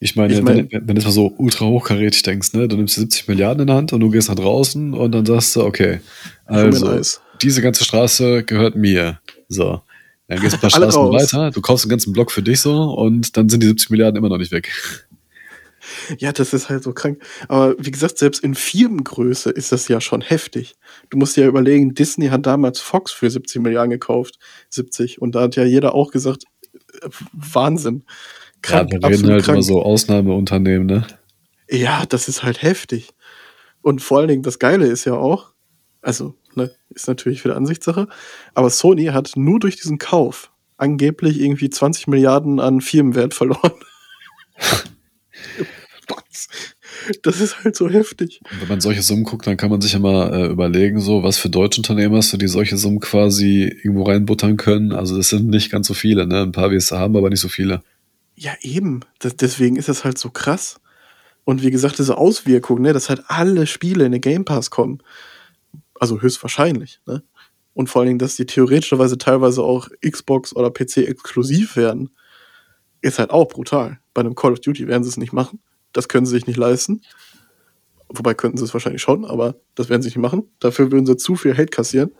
Ich 0.00 0.14
meine, 0.14 0.32
ich 0.32 0.42
mein, 0.42 0.68
wenn, 0.70 0.86
wenn 0.86 0.94
du 0.94 1.02
mal 1.02 1.10
so 1.10 1.34
ultra 1.38 1.64
hochkarätig 1.66 2.22
denkst, 2.22 2.52
ne, 2.52 2.68
du 2.68 2.76
nimmst 2.76 2.94
70 2.94 3.26
Milliarden 3.26 3.62
in 3.62 3.66
der 3.66 3.76
Hand 3.76 3.92
und 3.92 4.00
du 4.00 4.10
gehst 4.10 4.28
nach 4.28 4.36
draußen 4.36 4.94
und 4.94 5.12
dann 5.12 5.26
sagst 5.26 5.56
du, 5.56 5.64
okay, 5.64 6.00
also 6.44 7.00
diese 7.42 7.62
ganze 7.62 7.84
Straße 7.84 8.44
gehört 8.44 8.76
mir. 8.76 9.18
So. 9.48 9.80
Dann 10.28 10.40
gehst 10.40 10.52
du 10.52 10.58
ein 10.58 10.60
paar 10.60 10.70
Straßen 10.70 11.12
weiter, 11.12 11.50
du 11.50 11.60
kaufst 11.60 11.86
den 11.86 11.90
ganzen 11.90 12.12
Block 12.12 12.30
für 12.30 12.42
dich 12.42 12.60
so 12.60 12.92
und 12.94 13.36
dann 13.36 13.48
sind 13.48 13.62
die 13.62 13.66
70 13.66 13.90
Milliarden 13.90 14.16
immer 14.16 14.28
noch 14.28 14.38
nicht 14.38 14.52
weg. 14.52 14.70
Ja, 16.18 16.32
das 16.32 16.52
ist 16.52 16.68
halt 16.68 16.82
so 16.82 16.92
krank. 16.92 17.22
Aber 17.48 17.74
wie 17.78 17.90
gesagt, 17.90 18.18
selbst 18.18 18.42
in 18.42 18.54
Firmengröße 18.54 19.50
ist 19.50 19.72
das 19.72 19.88
ja 19.88 20.00
schon 20.00 20.20
heftig. 20.20 20.76
Du 21.08 21.16
musst 21.16 21.36
dir 21.36 21.42
ja 21.42 21.48
überlegen, 21.48 21.94
Disney 21.94 22.28
hat 22.28 22.46
damals 22.46 22.80
Fox 22.80 23.12
für 23.12 23.30
70 23.30 23.62
Milliarden 23.62 23.90
gekauft. 23.90 24.38
70. 24.68 25.22
Und 25.22 25.34
da 25.34 25.42
hat 25.42 25.56
ja 25.56 25.64
jeder 25.64 25.94
auch 25.94 26.10
gesagt, 26.10 26.44
äh, 27.02 27.08
Wahnsinn. 27.32 28.04
Krank, 28.60 28.92
ja, 28.92 29.00
wir 29.00 29.08
reden 29.08 29.30
halt 29.30 29.44
krank. 29.44 29.56
immer 29.56 29.62
so 29.62 29.82
Ausnahmeunternehmen, 29.82 30.86
ne? 30.86 31.06
Ja, 31.70 32.04
das 32.06 32.28
ist 32.28 32.42
halt 32.42 32.62
heftig. 32.62 33.10
Und 33.82 34.02
vor 34.02 34.18
allen 34.18 34.28
Dingen, 34.28 34.42
das 34.42 34.58
Geile 34.58 34.86
ist 34.86 35.04
ja 35.04 35.14
auch, 35.14 35.52
also, 36.02 36.34
ne, 36.58 36.70
ist 36.90 37.08
natürlich 37.08 37.44
wieder 37.44 37.56
Ansichtssache, 37.56 38.08
aber 38.54 38.70
Sony 38.70 39.06
hat 39.06 39.32
nur 39.36 39.60
durch 39.60 39.76
diesen 39.76 39.98
Kauf 39.98 40.50
angeblich 40.76 41.40
irgendwie 41.40 41.70
20 41.70 42.06
Milliarden 42.06 42.60
an 42.60 42.80
Firmenwert 42.80 43.34
verloren. 43.34 43.72
das 47.22 47.40
ist 47.40 47.64
halt 47.64 47.76
so 47.76 47.88
heftig. 47.88 48.40
Wenn 48.58 48.68
man 48.68 48.80
solche 48.80 49.02
Summen 49.02 49.24
guckt, 49.24 49.46
dann 49.46 49.56
kann 49.56 49.70
man 49.70 49.80
sich 49.80 49.92
ja 49.92 49.98
mal 49.98 50.32
äh, 50.32 50.46
überlegen, 50.46 51.00
so, 51.00 51.22
was 51.22 51.38
für 51.38 51.50
deutsche 51.50 51.80
Unternehmen 51.80 52.16
hast 52.16 52.32
du, 52.32 52.36
die 52.36 52.48
solche 52.48 52.76
Summen 52.76 53.00
quasi 53.00 53.64
irgendwo 53.82 54.04
reinbuttern 54.04 54.56
können. 54.56 54.92
Also 54.92 55.16
das 55.16 55.28
sind 55.28 55.48
nicht 55.48 55.70
ganz 55.70 55.86
so 55.86 55.94
viele, 55.94 56.26
ne? 56.26 56.42
Ein 56.42 56.52
paar 56.52 56.70
wirst 56.70 56.90
du 56.90 56.96
haben, 56.96 57.16
aber 57.16 57.30
nicht 57.30 57.40
so 57.40 57.48
viele. 57.48 57.82
Ja, 58.34 58.52
eben. 58.60 59.00
Das, 59.18 59.36
deswegen 59.36 59.76
ist 59.76 59.88
das 59.88 60.04
halt 60.04 60.18
so 60.18 60.30
krass. 60.30 60.80
Und 61.44 61.62
wie 61.62 61.70
gesagt, 61.70 61.98
diese 61.98 62.18
Auswirkungen, 62.18 62.82
ne, 62.82 62.92
dass 62.92 63.08
halt 63.08 63.22
alle 63.28 63.66
Spiele 63.66 64.04
in 64.04 64.12
den 64.12 64.20
Game 64.20 64.44
Pass 64.44 64.70
kommen. 64.70 65.02
Also 66.00 66.20
höchstwahrscheinlich, 66.20 67.00
ne? 67.06 67.22
Und 67.74 67.88
vor 67.88 68.00
allen 68.00 68.08
Dingen, 68.08 68.18
dass 68.18 68.34
die 68.34 68.46
theoretischerweise 68.46 69.18
teilweise 69.18 69.62
auch 69.62 69.88
Xbox 70.04 70.54
oder 70.56 70.70
PC 70.70 70.98
exklusiv 71.08 71.76
werden, 71.76 72.10
ist 73.02 73.20
halt 73.20 73.30
auch 73.30 73.46
brutal. 73.48 74.00
Bei 74.14 74.20
einem 74.20 74.34
Call 74.34 74.52
of 74.52 74.60
Duty 74.60 74.88
werden 74.88 75.04
sie 75.04 75.10
es 75.10 75.16
nicht 75.16 75.32
machen. 75.32 75.60
Das 75.92 76.08
können 76.08 76.26
sie 76.26 76.32
sich 76.32 76.48
nicht 76.48 76.56
leisten. 76.56 77.02
Wobei 78.08 78.34
könnten 78.34 78.56
sie 78.56 78.64
es 78.64 78.72
wahrscheinlich 78.72 79.02
schon, 79.02 79.24
aber 79.24 79.56
das 79.74 79.88
werden 79.88 80.02
sie 80.02 80.08
nicht 80.08 80.18
machen. 80.18 80.50
Dafür 80.58 80.90
würden 80.90 81.06
sie 81.06 81.16
zu 81.16 81.36
viel 81.36 81.52
Hate 81.52 81.66
kassieren. 81.66 82.10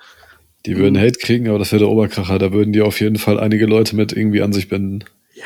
Die 0.66 0.76
würden. 0.76 0.98
Hate 0.98 1.18
kriegen, 1.18 1.48
aber 1.48 1.58
das 1.58 1.72
wäre 1.72 1.80
der 1.80 1.88
Oberkracher. 1.88 2.38
Da 2.38 2.52
würden 2.52 2.72
die 2.72 2.82
auf 2.82 3.00
jeden 3.00 3.16
Fall 3.16 3.40
einige 3.40 3.66
Leute 3.66 3.96
mit 3.96 4.12
irgendwie 4.12 4.42
an 4.42 4.52
sich 4.52 4.68
binden. 4.68 5.04
Ja, 5.34 5.44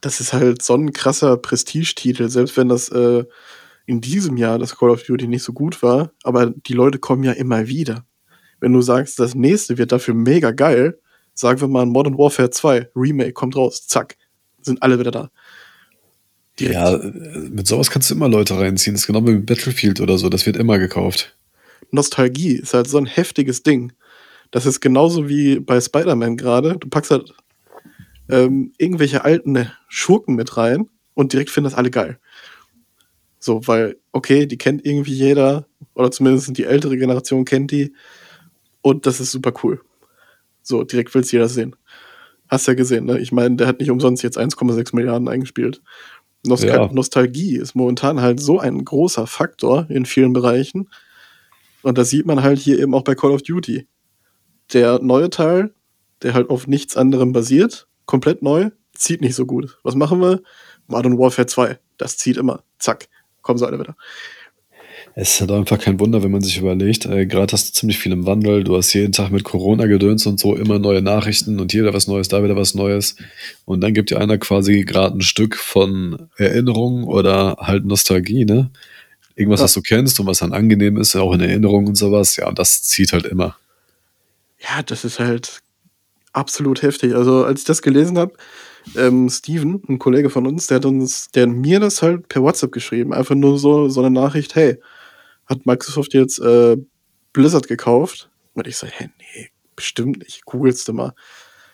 das 0.00 0.20
ist 0.20 0.32
halt 0.32 0.62
so 0.62 0.74
ein 0.74 0.92
krasser 0.92 1.36
Prestigetitel, 1.36 2.28
selbst 2.28 2.56
wenn 2.56 2.68
das 2.68 2.88
äh, 2.88 3.24
in 3.86 4.00
diesem 4.00 4.36
Jahr 4.36 4.58
das 4.58 4.76
Call 4.76 4.90
of 4.90 5.04
Duty 5.04 5.28
nicht 5.28 5.44
so 5.44 5.52
gut 5.52 5.82
war, 5.82 6.12
aber 6.24 6.50
die 6.50 6.72
Leute 6.72 6.98
kommen 6.98 7.22
ja 7.22 7.32
immer 7.32 7.68
wieder. 7.68 8.04
Wenn 8.60 8.72
du 8.72 8.82
sagst, 8.82 9.18
das 9.18 9.34
nächste 9.34 9.78
wird 9.78 9.92
dafür 9.92 10.14
mega 10.14 10.50
geil, 10.50 10.98
sagen 11.34 11.60
wir 11.60 11.68
mal 11.68 11.86
Modern 11.86 12.18
Warfare 12.18 12.50
2, 12.50 12.90
Remake 12.96 13.32
kommt 13.32 13.56
raus, 13.56 13.86
zack, 13.86 14.16
sind 14.60 14.82
alle 14.82 14.98
wieder 14.98 15.10
da. 15.10 15.30
Direkt. 16.58 16.74
Ja, 16.74 16.98
mit 17.50 17.66
sowas 17.66 17.90
kannst 17.90 18.10
du 18.10 18.14
immer 18.14 18.28
Leute 18.28 18.58
reinziehen. 18.58 18.94
Das 18.94 19.02
ist 19.02 19.06
genau 19.06 19.26
wie 19.26 19.32
mit 19.32 19.46
Battlefield 19.46 20.00
oder 20.00 20.16
so, 20.18 20.28
das 20.28 20.46
wird 20.46 20.56
immer 20.56 20.78
gekauft. 20.78 21.36
Nostalgie 21.90 22.56
ist 22.56 22.74
halt 22.74 22.88
so 22.88 22.98
ein 22.98 23.06
heftiges 23.06 23.62
Ding. 23.62 23.92
Das 24.50 24.66
ist 24.66 24.80
genauso 24.80 25.28
wie 25.28 25.60
bei 25.60 25.80
Spider-Man 25.80 26.36
gerade. 26.36 26.76
Du 26.78 26.88
packst 26.88 27.10
halt 27.10 27.34
ähm, 28.28 28.72
irgendwelche 28.78 29.24
alten 29.24 29.70
Schurken 29.88 30.34
mit 30.34 30.56
rein 30.56 30.88
und 31.14 31.32
direkt 31.32 31.50
finden 31.50 31.70
das 31.70 31.78
alle 31.78 31.90
geil. 31.90 32.18
So, 33.38 33.66
weil, 33.66 33.96
okay, 34.12 34.46
die 34.46 34.58
kennt 34.58 34.84
irgendwie 34.84 35.12
jeder, 35.12 35.66
oder 35.94 36.10
zumindest 36.10 36.56
die 36.56 36.64
ältere 36.64 36.96
Generation 36.96 37.44
kennt 37.44 37.70
die, 37.70 37.92
und 38.82 39.06
das 39.06 39.20
ist 39.20 39.32
super 39.32 39.52
cool. 39.62 39.80
So, 40.62 40.84
direkt 40.84 41.14
will 41.14 41.22
es 41.22 41.32
jeder 41.32 41.48
sehen. 41.48 41.76
Hast 42.48 42.68
ja 42.68 42.74
gesehen, 42.74 43.06
ne? 43.06 43.18
Ich 43.18 43.32
meine, 43.32 43.56
der 43.56 43.66
hat 43.66 43.80
nicht 43.80 43.90
umsonst 43.90 44.22
jetzt 44.22 44.38
1,6 44.38 44.94
Milliarden 44.94 45.28
eingespielt. 45.28 45.82
Nostal 46.44 46.70
ja. 46.70 46.92
Nostalgie 46.92 47.56
ist 47.56 47.74
momentan 47.74 48.20
halt 48.20 48.40
so 48.40 48.58
ein 48.60 48.84
großer 48.84 49.26
Faktor 49.26 49.86
in 49.90 50.06
vielen 50.06 50.32
Bereichen. 50.32 50.88
Und 51.82 51.98
das 51.98 52.10
sieht 52.10 52.26
man 52.26 52.42
halt 52.42 52.58
hier 52.58 52.78
eben 52.78 52.94
auch 52.94 53.02
bei 53.02 53.14
Call 53.14 53.32
of 53.32 53.42
Duty. 53.42 53.86
Der 54.72 55.00
neue 55.00 55.30
Teil, 55.30 55.74
der 56.22 56.34
halt 56.34 56.50
auf 56.50 56.66
nichts 56.66 56.96
anderem 56.96 57.32
basiert, 57.32 57.88
komplett 58.06 58.42
neu, 58.42 58.70
zieht 58.92 59.20
nicht 59.20 59.34
so 59.34 59.46
gut. 59.46 59.78
Was 59.82 59.94
machen 59.94 60.20
wir? 60.20 60.42
Modern 60.86 61.18
Warfare 61.18 61.46
2. 61.46 61.78
Das 61.96 62.16
zieht 62.16 62.36
immer. 62.36 62.62
Zack. 62.78 63.08
Kommen 63.46 63.60
sie 63.60 63.66
alle 63.66 63.78
wieder. 63.78 63.94
Es 65.14 65.34
ist 65.34 65.40
halt 65.40 65.52
einfach 65.52 65.78
kein 65.78 66.00
Wunder, 66.00 66.24
wenn 66.24 66.32
man 66.32 66.42
sich 66.42 66.58
überlegt, 66.58 67.06
äh, 67.06 67.26
gerade 67.26 67.52
hast 67.52 67.68
du 67.68 67.72
ziemlich 67.72 67.96
viel 67.96 68.10
im 68.10 68.26
Wandel, 68.26 68.64
du 68.64 68.76
hast 68.76 68.92
jeden 68.92 69.12
Tag 69.12 69.30
mit 69.30 69.44
Corona 69.44 69.86
gedöns 69.86 70.26
und 70.26 70.40
so 70.40 70.56
immer 70.56 70.80
neue 70.80 71.00
Nachrichten 71.00 71.60
und 71.60 71.70
hier 71.70 71.84
wieder 71.84 71.94
was 71.94 72.08
Neues, 72.08 72.26
da 72.26 72.42
wieder 72.42 72.56
was 72.56 72.74
Neues. 72.74 73.14
Und 73.64 73.82
dann 73.82 73.94
gibt 73.94 74.10
dir 74.10 74.20
einer 74.20 74.36
quasi 74.36 74.82
gerade 74.82 75.16
ein 75.16 75.22
Stück 75.22 75.54
von 75.56 76.28
Erinnerung 76.36 77.04
oder 77.04 77.56
halt 77.60 77.84
Nostalgie, 77.84 78.44
ne? 78.44 78.70
Irgendwas, 79.36 79.60
ja. 79.60 79.64
was 79.64 79.74
du 79.74 79.82
kennst 79.82 80.18
und 80.18 80.26
was 80.26 80.40
dann 80.40 80.52
angenehm 80.52 80.96
ist, 80.96 81.14
auch 81.14 81.32
in 81.32 81.40
Erinnerung 81.40 81.86
und 81.86 81.94
sowas, 81.94 82.36
ja, 82.36 82.48
und 82.48 82.58
das 82.58 82.82
zieht 82.82 83.12
halt 83.12 83.26
immer. 83.26 83.56
Ja, 84.58 84.82
das 84.82 85.04
ist 85.04 85.20
halt 85.20 85.62
absolut 86.32 86.82
heftig. 86.82 87.14
Also, 87.14 87.44
als 87.44 87.60
ich 87.60 87.66
das 87.66 87.80
gelesen 87.80 88.18
habe, 88.18 88.34
ähm, 88.94 89.28
Steven, 89.28 89.82
ein 89.88 89.98
Kollege 89.98 90.30
von 90.30 90.46
uns, 90.46 90.66
der 90.66 90.76
hat 90.76 90.84
uns, 90.84 91.30
der 91.30 91.44
hat 91.44 91.54
mir 91.54 91.80
das 91.80 92.02
halt 92.02 92.28
per 92.28 92.42
WhatsApp 92.42 92.72
geschrieben. 92.72 93.12
Einfach 93.12 93.34
nur 93.34 93.58
so, 93.58 93.88
so 93.88 94.00
eine 94.00 94.10
Nachricht, 94.10 94.54
hey, 94.54 94.78
hat 95.46 95.66
Microsoft 95.66 96.14
jetzt 96.14 96.38
äh, 96.38 96.76
Blizzard 97.32 97.68
gekauft? 97.68 98.30
Und 98.54 98.66
ich 98.66 98.76
so, 98.76 98.86
hä, 98.86 99.10
nee, 99.18 99.50
bestimmt 99.74 100.18
nicht. 100.18 100.44
Googelst 100.44 100.88
du 100.88 100.92
mal. 100.92 101.12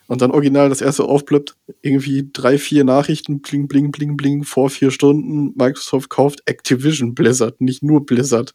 Und 0.08 0.20
dann 0.20 0.32
original 0.32 0.68
das 0.68 0.80
erste 0.80 1.04
aufblippt, 1.04 1.56
irgendwie 1.80 2.28
drei, 2.32 2.58
vier 2.58 2.84
Nachrichten, 2.84 3.40
bling, 3.40 3.68
bling, 3.68 3.92
bling, 3.92 4.16
bling, 4.16 4.44
vor 4.44 4.68
vier 4.68 4.90
Stunden, 4.90 5.52
Microsoft 5.56 6.10
kauft 6.10 6.42
Activision 6.46 7.14
Blizzard, 7.14 7.60
nicht 7.60 7.82
nur 7.82 8.04
Blizzard. 8.04 8.52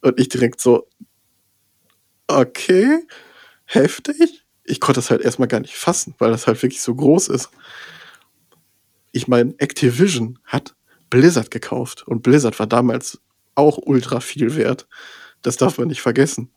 Und 0.00 0.18
ich 0.18 0.28
direkt 0.28 0.60
so, 0.60 0.88
okay, 2.28 3.00
heftig. 3.64 4.43
Ich 4.64 4.80
konnte 4.80 4.98
das 4.98 5.10
halt 5.10 5.20
erstmal 5.20 5.48
gar 5.48 5.60
nicht 5.60 5.76
fassen, 5.76 6.14
weil 6.18 6.30
das 6.30 6.46
halt 6.46 6.62
wirklich 6.62 6.80
so 6.80 6.94
groß 6.94 7.28
ist. 7.28 7.50
Ich 9.12 9.28
meine, 9.28 9.54
Activision 9.58 10.38
hat 10.44 10.74
Blizzard 11.10 11.50
gekauft 11.50 12.06
und 12.08 12.22
Blizzard 12.22 12.58
war 12.58 12.66
damals 12.66 13.20
auch 13.54 13.78
ultra 13.78 14.20
viel 14.20 14.56
wert. 14.56 14.88
Das 15.42 15.56
darf 15.56 15.78
man 15.78 15.88
nicht 15.88 16.00
vergessen. 16.00 16.50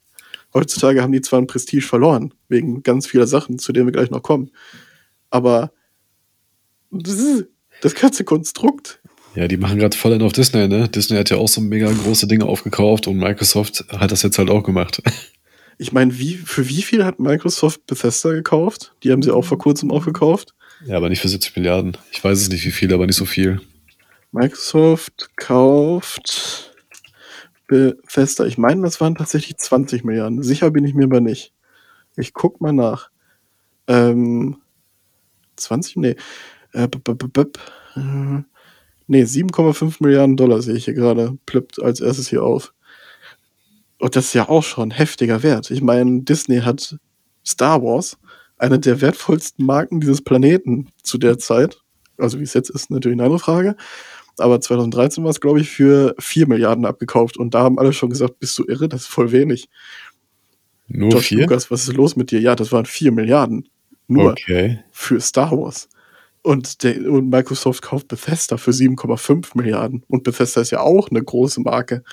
Heutzutage 0.53 1.01
haben 1.01 1.11
die 1.11 1.21
zwar 1.21 1.39
ein 1.39 1.47
Prestige 1.47 1.85
verloren, 1.85 2.33
wegen 2.47 2.81
ganz 2.81 3.05
vieler 3.05 3.27
Sachen, 3.27 3.59
zu 3.59 3.73
denen 3.73 3.85
wir 3.87 3.91
gleich 3.91 4.09
noch 4.09 4.23
kommen. 4.23 4.51
Aber 5.29 5.71
das 6.89 7.95
ganze 7.95 8.23
Konstrukt. 8.23 9.01
Ja, 9.35 9.47
die 9.47 9.57
machen 9.57 9.77
gerade 9.77 9.95
voll 9.95 10.13
in 10.13 10.21
auf 10.21 10.33
Disney, 10.33 10.67
ne? 10.67 10.89
Disney 10.89 11.17
hat 11.17 11.29
ja 11.29 11.37
auch 11.37 11.49
so 11.49 11.61
mega 11.61 11.91
große 11.91 12.27
Dinge 12.27 12.45
aufgekauft 12.45 13.07
und 13.07 13.17
Microsoft 13.17 13.85
hat 13.89 14.11
das 14.11 14.23
jetzt 14.23 14.39
halt 14.39 14.49
auch 14.49 14.63
gemacht. 14.63 15.01
Ich 15.77 15.91
meine, 15.91 16.17
wie, 16.17 16.35
für 16.35 16.67
wie 16.69 16.81
viel 16.81 17.05
hat 17.05 17.19
Microsoft 17.19 17.85
Bethesda 17.85 18.31
gekauft? 18.31 18.93
Die 19.03 19.11
haben 19.11 19.21
sie 19.21 19.31
auch 19.31 19.45
vor 19.45 19.57
kurzem 19.57 19.91
aufgekauft. 19.91 20.55
Ja, 20.85 20.97
aber 20.97 21.09
nicht 21.09 21.21
für 21.21 21.27
70 21.27 21.55
Milliarden. 21.55 21.97
Ich 22.11 22.23
weiß 22.23 22.39
es 22.39 22.49
nicht, 22.49 22.65
wie 22.65 22.71
viel, 22.71 22.93
aber 22.93 23.05
nicht 23.05 23.15
so 23.15 23.25
viel. 23.25 23.61
Microsoft 24.31 25.29
kauft 25.35 26.73
Bethesda. 27.67 28.45
Ich 28.45 28.57
meine, 28.57 28.81
das 28.81 28.99
waren 29.01 29.15
tatsächlich 29.15 29.57
20 29.57 30.03
Milliarden. 30.03 30.43
Sicher 30.43 30.71
bin 30.71 30.85
ich 30.85 30.93
mir 30.93 31.05
aber 31.05 31.21
nicht. 31.21 31.53
Ich 32.15 32.33
guck 32.33 32.59
mal 32.61 32.73
nach. 32.73 33.09
Ähm, 33.87 34.57
20? 35.57 35.97
Nee. 35.97 36.15
Äh, 36.73 36.87
b 36.87 36.97
-b 36.97 37.13
-b 37.13 38.43
nee, 39.07 39.23
7,5 39.23 39.97
Milliarden 39.99 40.37
Dollar 40.37 40.61
sehe 40.61 40.75
ich 40.75 40.85
hier 40.85 40.93
gerade. 40.93 41.37
Plippt 41.45 41.81
als 41.81 41.99
erstes 41.99 42.29
hier 42.29 42.43
auf. 42.43 42.73
Und 43.99 44.15
das 44.15 44.25
ist 44.27 44.33
ja 44.33 44.47
auch 44.49 44.63
schon 44.63 44.91
heftiger 44.91 45.43
Wert. 45.43 45.71
Ich 45.71 45.81
meine, 45.81 46.21
Disney 46.21 46.59
hat 46.59 46.97
Star 47.45 47.81
Wars, 47.81 48.17
eine 48.57 48.79
der 48.79 49.01
wertvollsten 49.01 49.65
Marken 49.65 49.99
dieses 50.01 50.21
Planeten 50.21 50.89
zu 51.03 51.17
der 51.17 51.37
Zeit. 51.39 51.79
Also 52.17 52.39
wie 52.39 52.43
es 52.43 52.53
jetzt 52.53 52.69
ist, 52.69 52.89
natürlich 52.91 53.15
eine 53.15 53.23
andere 53.23 53.39
Frage. 53.39 53.75
Aber 54.39 54.61
2013 54.61 55.23
war 55.23 55.31
es, 55.31 55.41
glaube 55.41 55.59
ich, 55.61 55.69
für 55.69 56.15
4 56.19 56.47
Milliarden 56.47 56.85
abgekauft. 56.85 57.37
Und 57.37 57.53
da 57.55 57.61
haben 57.61 57.79
alle 57.79 57.93
schon 57.93 58.09
gesagt, 58.11 58.39
bist 58.39 58.57
du 58.59 58.65
irre? 58.67 58.87
Das 58.87 59.01
ist 59.01 59.07
voll 59.07 59.31
wenig. 59.31 59.67
Nur 60.87 61.09
George 61.09 61.25
4? 61.27 61.41
Lucas, 61.41 61.71
was 61.71 61.87
ist 61.87 61.95
los 61.95 62.15
mit 62.15 62.31
dir? 62.31 62.39
Ja, 62.39 62.55
das 62.55 62.71
waren 62.71 62.85
4 62.85 63.11
Milliarden. 63.11 63.67
Nur 64.07 64.31
Okay. 64.31 64.79
für 64.91 65.19
Star 65.19 65.51
Wars. 65.51 65.89
Und, 66.43 66.83
der, 66.83 67.11
und 67.11 67.29
Microsoft 67.29 67.81
kauft 67.81 68.07
Bethesda 68.07 68.57
für 68.57 68.71
7,5 68.71 69.49
Milliarden. 69.55 70.03
Und 70.07 70.23
Bethesda 70.23 70.61
ist 70.61 70.71
ja 70.71 70.79
auch 70.79 71.09
eine 71.09 71.21
große 71.21 71.59
Marke. 71.61 72.03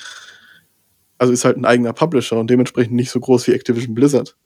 Also 1.19 1.33
ist 1.33 1.45
halt 1.45 1.57
ein 1.57 1.65
eigener 1.65 1.93
Publisher 1.93 2.39
und 2.39 2.51
dementsprechend 2.51 2.95
nicht 2.95 3.11
so 3.11 3.21
groß 3.21 3.47
wie 3.47 3.53
Activision 3.53 3.95
Blizzard. 3.95 4.37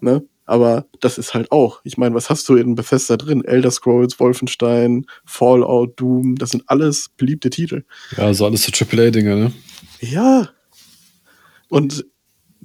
Ne? 0.00 0.22
Aber 0.50 0.86
das 1.00 1.16
ist 1.16 1.32
halt 1.32 1.52
auch. 1.52 1.80
Ich 1.84 1.96
meine, 1.96 2.14
was 2.14 2.28
hast 2.28 2.48
du 2.48 2.56
in 2.56 2.74
Bethesda 2.74 3.16
drin? 3.16 3.44
Elder 3.44 3.70
Scrolls, 3.70 4.18
Wolfenstein, 4.18 5.06
Fallout, 5.24 6.00
Doom, 6.00 6.34
das 6.36 6.50
sind 6.50 6.64
alles 6.66 7.08
beliebte 7.16 7.50
Titel. 7.50 7.84
Ja, 8.16 8.34
so 8.34 8.46
alles 8.46 8.64
so 8.64 8.72
AAA-Dinger, 8.72 9.36
ne? 9.36 9.52
Ja. 10.00 10.48
Und 11.68 12.04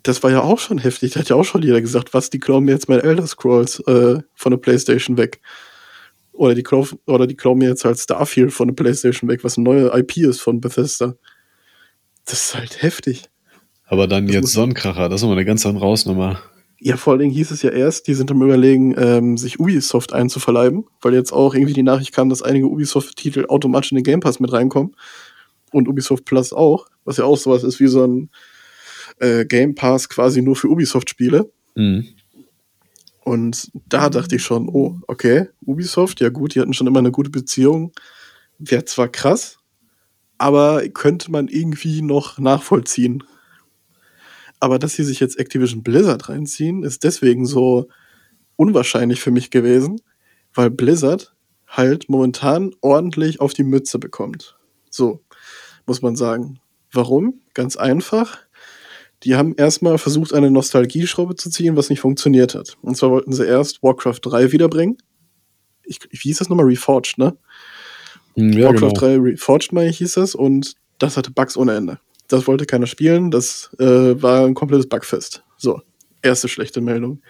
das 0.01 0.23
war 0.23 0.31
ja 0.31 0.41
auch 0.41 0.59
schon 0.59 0.79
heftig. 0.79 1.13
Da 1.13 1.19
hat 1.19 1.29
ja 1.29 1.35
auch 1.35 1.43
schon 1.43 1.61
jeder 1.61 1.79
gesagt, 1.81 2.13
was, 2.13 2.29
die 2.29 2.39
klauen 2.39 2.65
mir 2.65 2.71
jetzt 2.71 2.89
mein 2.89 3.01
Elder 3.01 3.27
Scrolls 3.27 3.79
äh, 3.81 4.19
von 4.33 4.51
der 4.51 4.57
Playstation 4.57 5.17
weg. 5.17 5.41
Oder 6.31 6.55
die, 6.55 6.63
klauen, 6.63 6.87
oder 7.05 7.27
die 7.27 7.35
klauen 7.35 7.59
mir 7.59 7.69
jetzt 7.69 7.85
halt 7.85 7.99
Starfield 7.99 8.51
von 8.51 8.67
der 8.67 8.75
Playstation 8.75 9.29
weg, 9.29 9.43
was 9.43 9.57
eine 9.57 9.63
neue 9.63 9.97
IP 9.97 10.17
ist 10.17 10.41
von 10.41 10.59
Bethesda. 10.59 11.15
Das 12.25 12.47
ist 12.47 12.55
halt 12.55 12.81
heftig. 12.81 13.29
Aber 13.85 14.07
dann 14.07 14.25
Das 14.25 14.35
jetzt 14.35 14.51
Sonnenkracher, 14.53 15.09
das 15.09 15.19
ist 15.19 15.21
nochmal 15.21 15.37
eine 15.37 15.45
ganz 15.45 15.65
andere 15.65 15.85
Hausnummer. 15.85 16.41
Ja, 16.79 16.97
vor 16.97 17.13
allen 17.13 17.21
Dingen 17.21 17.33
hieß 17.33 17.51
es 17.51 17.61
ja 17.61 17.71
erst, 17.71 18.07
die 18.07 18.13
sind 18.13 18.29
am 18.31 18.41
überlegen, 18.41 18.93
ähm, 18.97 19.37
sich 19.37 19.59
Ubisoft 19.59 20.13
einzuverleiben, 20.13 20.85
weil 21.01 21.13
jetzt 21.13 21.31
auch 21.31 21.53
irgendwie 21.53 21.73
die 21.73 21.83
Nachricht 21.83 22.13
kam, 22.13 22.29
dass 22.29 22.41
einige 22.41 22.67
Ubisoft-Titel 22.67 23.45
automatisch 23.47 23.91
in 23.91 23.97
den 23.97 24.03
Game 24.03 24.19
Pass 24.19 24.39
mit 24.39 24.51
reinkommen. 24.51 24.95
Und 25.71 25.87
Ubisoft 25.87 26.25
Plus 26.25 26.51
auch, 26.51 26.87
was 27.05 27.17
ja 27.17 27.25
auch 27.25 27.37
sowas 27.37 27.63
ist 27.63 27.79
wie 27.79 27.87
so 27.87 28.05
ein 28.05 28.29
äh, 29.19 29.45
Game 29.45 29.75
Pass 29.75 30.09
quasi 30.09 30.41
nur 30.41 30.55
für 30.55 30.67
Ubisoft-Spiele. 30.67 31.49
Mhm. 31.75 32.07
Und 33.23 33.71
da 33.87 34.09
dachte 34.09 34.35
ich 34.35 34.43
schon, 34.43 34.69
oh, 34.69 34.99
okay, 35.07 35.47
Ubisoft, 35.65 36.21
ja 36.21 36.29
gut, 36.29 36.53
die 36.53 36.59
hatten 36.59 36.73
schon 36.73 36.87
immer 36.87 36.99
eine 36.99 37.11
gute 37.11 37.31
Beziehung. 37.31 37.91
Wäre 38.59 38.85
zwar 38.85 39.07
krass, 39.07 39.57
aber 40.37 40.87
könnte 40.89 41.31
man 41.31 41.47
irgendwie 41.47 42.01
noch 42.01 42.37
nachvollziehen. 42.37 43.23
Aber 44.59 44.79
dass 44.79 44.93
sie 44.93 45.03
sich 45.03 45.19
jetzt 45.19 45.37
Activision 45.37 45.83
Blizzard 45.83 46.29
reinziehen, 46.29 46.83
ist 46.83 47.03
deswegen 47.03 47.45
so 47.45 47.87
unwahrscheinlich 48.55 49.21
für 49.21 49.31
mich 49.31 49.51
gewesen, 49.51 50.01
weil 50.53 50.69
Blizzard 50.69 51.35
halt 51.67 52.09
momentan 52.09 52.71
ordentlich 52.81 53.41
auf 53.41 53.53
die 53.53 53.63
Mütze 53.63 53.99
bekommt. 53.99 54.57
So, 54.89 55.21
muss 55.85 56.01
man 56.01 56.15
sagen. 56.15 56.59
Warum? 56.91 57.41
Ganz 57.53 57.75
einfach. 57.75 58.39
Die 59.23 59.35
haben 59.35 59.55
erstmal 59.55 59.97
versucht, 59.97 60.33
eine 60.33 60.51
Nostalgieschraube 60.51 61.35
zu 61.35 61.49
ziehen, 61.49 61.75
was 61.75 61.89
nicht 61.89 61.99
funktioniert 61.99 62.55
hat. 62.55 62.77
Und 62.81 62.95
zwar 62.95 63.11
wollten 63.11 63.33
sie 63.33 63.45
erst 63.45 63.83
Warcraft 63.83 64.19
3 64.21 64.51
wiederbringen. 64.51 64.97
Ich, 65.83 65.99
wie 66.09 66.17
hieß 66.17 66.37
das 66.39 66.49
nochmal? 66.49 66.67
Reforged, 66.67 67.17
ne? 67.17 67.37
Hm, 68.35 68.53
Ja, 68.53 68.65
Warcraft 68.67 68.79
genau. 68.79 68.93
3 68.93 69.17
Reforged, 69.17 69.73
meine 69.73 69.89
ich, 69.89 69.97
hieß 69.97 70.13
das. 70.13 70.35
Und 70.35 70.75
das 70.99 71.17
hatte 71.17 71.31
Bugs 71.31 71.57
ohne 71.57 71.75
Ende. 71.75 71.99
Das 72.27 72.47
wollte 72.47 72.65
keiner 72.65 72.87
spielen. 72.87 73.31
Das 73.31 73.69
äh, 73.79 74.21
war 74.21 74.45
ein 74.45 74.53
komplettes 74.53 74.87
Bugfest. 74.87 75.43
So, 75.57 75.81
erste 76.21 76.47
schlechte 76.47 76.81
Meldung. 76.81 77.21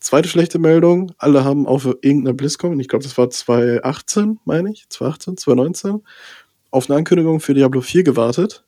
Zweite 0.00 0.28
schlechte 0.28 0.60
Meldung, 0.60 1.12
alle 1.18 1.44
haben 1.44 1.66
auf 1.66 1.84
irgendeiner 1.84 2.32
BlizzCon, 2.32 2.78
ich 2.78 2.86
glaube, 2.86 3.02
das 3.02 3.18
war 3.18 3.30
2018, 3.30 4.38
meine 4.44 4.70
ich, 4.70 4.88
2018, 4.88 5.36
2019, 5.38 6.02
auf 6.70 6.88
eine 6.88 6.98
Ankündigung 6.98 7.40
für 7.40 7.52
Diablo 7.52 7.80
4 7.80 8.04
gewartet. 8.04 8.64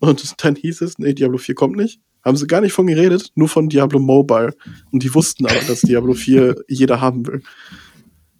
Und 0.00 0.34
dann 0.44 0.56
hieß 0.56 0.80
es, 0.80 0.98
nee, 0.98 1.12
Diablo 1.12 1.36
4 1.38 1.54
kommt 1.54 1.76
nicht. 1.76 2.00
Haben 2.24 2.36
sie 2.36 2.46
gar 2.46 2.62
nicht 2.62 2.72
von 2.72 2.86
geredet, 2.86 3.30
nur 3.34 3.48
von 3.48 3.68
Diablo 3.68 3.98
Mobile. 4.00 4.54
Und 4.90 5.02
die 5.02 5.14
wussten 5.14 5.46
aber, 5.46 5.60
dass 5.66 5.82
Diablo 5.82 6.14
4 6.14 6.56
jeder 6.66 7.00
haben 7.00 7.26
will. 7.26 7.42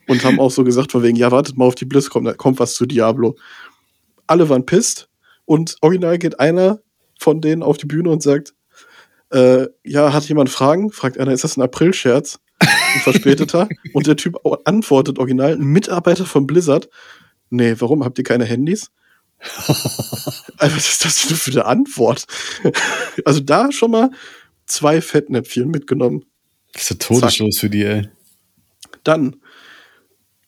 Und 0.09 0.25
haben 0.25 0.41
auch 0.41 0.51
so 0.51 0.65
gesagt, 0.65 0.93
von 0.93 1.03
wegen, 1.03 1.17
ja, 1.17 1.31
wartet 1.31 1.57
mal 1.57 1.67
auf 1.67 1.75
die 1.75 1.85
BlizzCon, 1.85 2.25
da 2.25 2.33
kommt 2.33 2.59
was 2.59 2.75
zu 2.75 2.87
Diablo. 2.87 3.37
Alle 4.27 4.49
waren 4.49 4.67
pisst 4.67 5.09
und 5.45 5.77
original 5.81 6.19
geht 6.19 6.41
einer 6.41 6.81
von 7.19 7.41
denen 7.41 7.63
auf 7.63 7.77
die 7.77 7.87
Bühne 7.87 8.11
und 8.11 8.23
sagt, 8.23 8.55
äh, 9.31 9.67
ja, 9.85 10.13
hat 10.13 10.25
jemand 10.29 10.51
Fragen? 10.51 10.91
Fragt 10.91 11.19
einer, 11.19 11.33
ist 11.33 11.45
das 11.45 11.57
ein 11.57 11.63
April-Scherz? 11.63 12.39
Ein 12.59 13.01
verspäteter. 13.01 13.69
und 13.93 14.07
der 14.07 14.17
Typ 14.17 14.39
antwortet 14.65 15.19
original, 15.19 15.53
ein 15.53 15.65
Mitarbeiter 15.65 16.25
von 16.25 16.47
Blizzard, 16.47 16.89
nee, 17.51 17.75
warum, 17.79 18.05
habt 18.05 18.19
ihr 18.19 18.25
keine 18.25 18.45
Handys? 18.45 18.91
Also, 20.61 20.75
was 20.75 20.89
ist 20.89 21.05
das 21.05 21.29
denn 21.29 21.37
für 21.37 21.53
eine 21.53 21.67
Antwort? 21.67 22.27
also 23.25 23.39
da 23.39 23.71
schon 23.71 23.93
mal 23.93 24.11
zwei 24.67 25.01
Fettnäpfchen 25.01 25.71
mitgenommen. 25.71 26.25
Das 26.73 26.83
ist 26.83 26.91
ja 26.91 26.97
todeslos 26.97 27.61
für 27.61 27.71
die, 27.71 27.85
ey. 27.85 28.09
Dann 29.05 29.37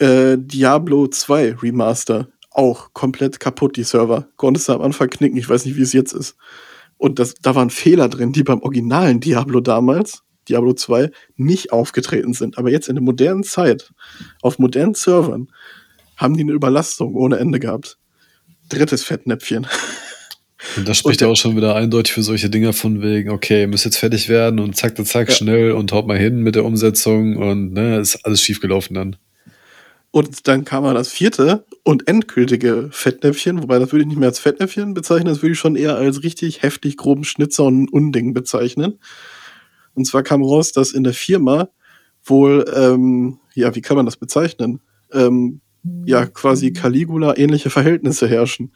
äh, 0.01 0.37
Diablo 0.39 1.07
2 1.07 1.57
Remaster. 1.63 2.29
Auch 2.51 2.93
komplett 2.93 3.39
kaputt, 3.39 3.77
die 3.77 3.85
Server. 3.85 4.29
Konntest 4.37 4.69
du 4.69 4.73
am 4.73 4.83
Anfang 4.83 5.09
knicken, 5.09 5.37
ich 5.39 5.49
weiß 5.49 5.65
nicht, 5.67 5.77
wie 5.77 5.83
es 5.83 5.93
jetzt 5.93 6.13
ist. 6.13 6.37
Und 6.99 7.19
das, 7.19 7.35
da 7.41 7.55
waren 7.55 7.71
Fehler 7.71 8.09
drin, 8.09 8.33
die 8.33 8.43
beim 8.43 8.61
originalen 8.61 9.21
Diablo 9.21 9.61
damals, 9.61 10.23
Diablo 10.49 10.75
2, 10.75 11.11
nicht 11.37 11.73
aufgetreten 11.73 12.35
sind. 12.35 12.59
Aber 12.59 12.71
jetzt 12.71 12.89
in 12.89 12.97
der 12.97 13.05
modernen 13.05 13.45
Zeit, 13.45 13.93
auf 14.43 14.59
modernen 14.59 14.95
Servern, 14.95 15.49
haben 16.17 16.35
die 16.37 16.43
eine 16.43 16.53
Überlastung 16.53 17.15
ohne 17.15 17.39
Ende 17.39 17.61
gehabt. 17.61 17.99
Drittes 18.69 19.05
Fettnäpfchen. 19.05 19.67
Und 20.77 20.87
das 20.89 20.99
spricht 20.99 21.23
ja 21.23 21.29
auch 21.29 21.37
schon 21.37 21.57
wieder 21.57 21.75
eindeutig 21.75 22.13
für 22.13 22.23
solche 22.23 22.51
Dinger 22.51 22.73
von 22.73 23.01
wegen, 23.01 23.31
okay, 23.31 23.67
müsst 23.67 23.87
jetzt 23.87 23.97
fertig 23.97 24.29
werden 24.29 24.61
und 24.61 24.77
zack, 24.77 24.95
zack, 24.97 25.07
zack, 25.07 25.29
Ja. 25.31 25.35
schnell 25.35 25.73
und 25.73 25.91
haut 25.93 26.07
mal 26.07 26.19
hin 26.19 26.43
mit 26.43 26.55
der 26.55 26.67
Umsetzung 26.67 27.37
und 27.39 27.73
ne, 27.73 27.99
ist 27.99 28.27
alles 28.27 28.43
schief 28.43 28.61
gelaufen 28.61 28.93
dann. 28.93 29.17
Und 30.13 30.49
dann 30.49 30.65
kam 30.65 30.83
mal 30.83 30.95
das 30.95 31.09
vierte 31.09 31.65
und 31.85 32.09
endgültige 32.09 32.89
Fettnäpfchen, 32.91 33.63
wobei 33.63 33.79
das 33.79 33.93
würde 33.93 34.03
ich 34.03 34.09
nicht 34.09 34.19
mehr 34.19 34.29
als 34.29 34.41
Fettnäpfchen 34.41 34.93
bezeichnen, 34.93 35.27
das 35.27 35.43
würde 35.43 35.53
ich 35.53 35.59
schon 35.59 35.77
eher 35.77 35.97
als 35.97 36.25
richtig 36.25 36.63
heftig 36.63 36.97
groben 36.97 37.23
Schnitzer 37.25 37.65
und 37.65 37.93
Unding 37.93 38.35
bezeichnen. 38.35 38.99
Und 39.95 40.07
zwar 40.07 40.23
kam 40.23 40.43
raus, 40.43 40.73
dass 40.73 40.93
in 40.93 41.05
der 41.05 41.15
Firma 41.15 41.69
wohl, 42.25 42.65
ähm, 42.75 43.39
ja, 43.55 43.75
wie 43.75 43.83
kann 43.83 43.97
man 43.97 44.07
das 44.07 44.17
bezeichnen? 44.17 44.81
Ähm, 45.13 45.61
ja, 46.05 46.27
quasi 46.27 46.73
Caligula-ähnliche 46.73 47.71
Verhältnisse 47.71 48.29
herrschen. 48.29 48.73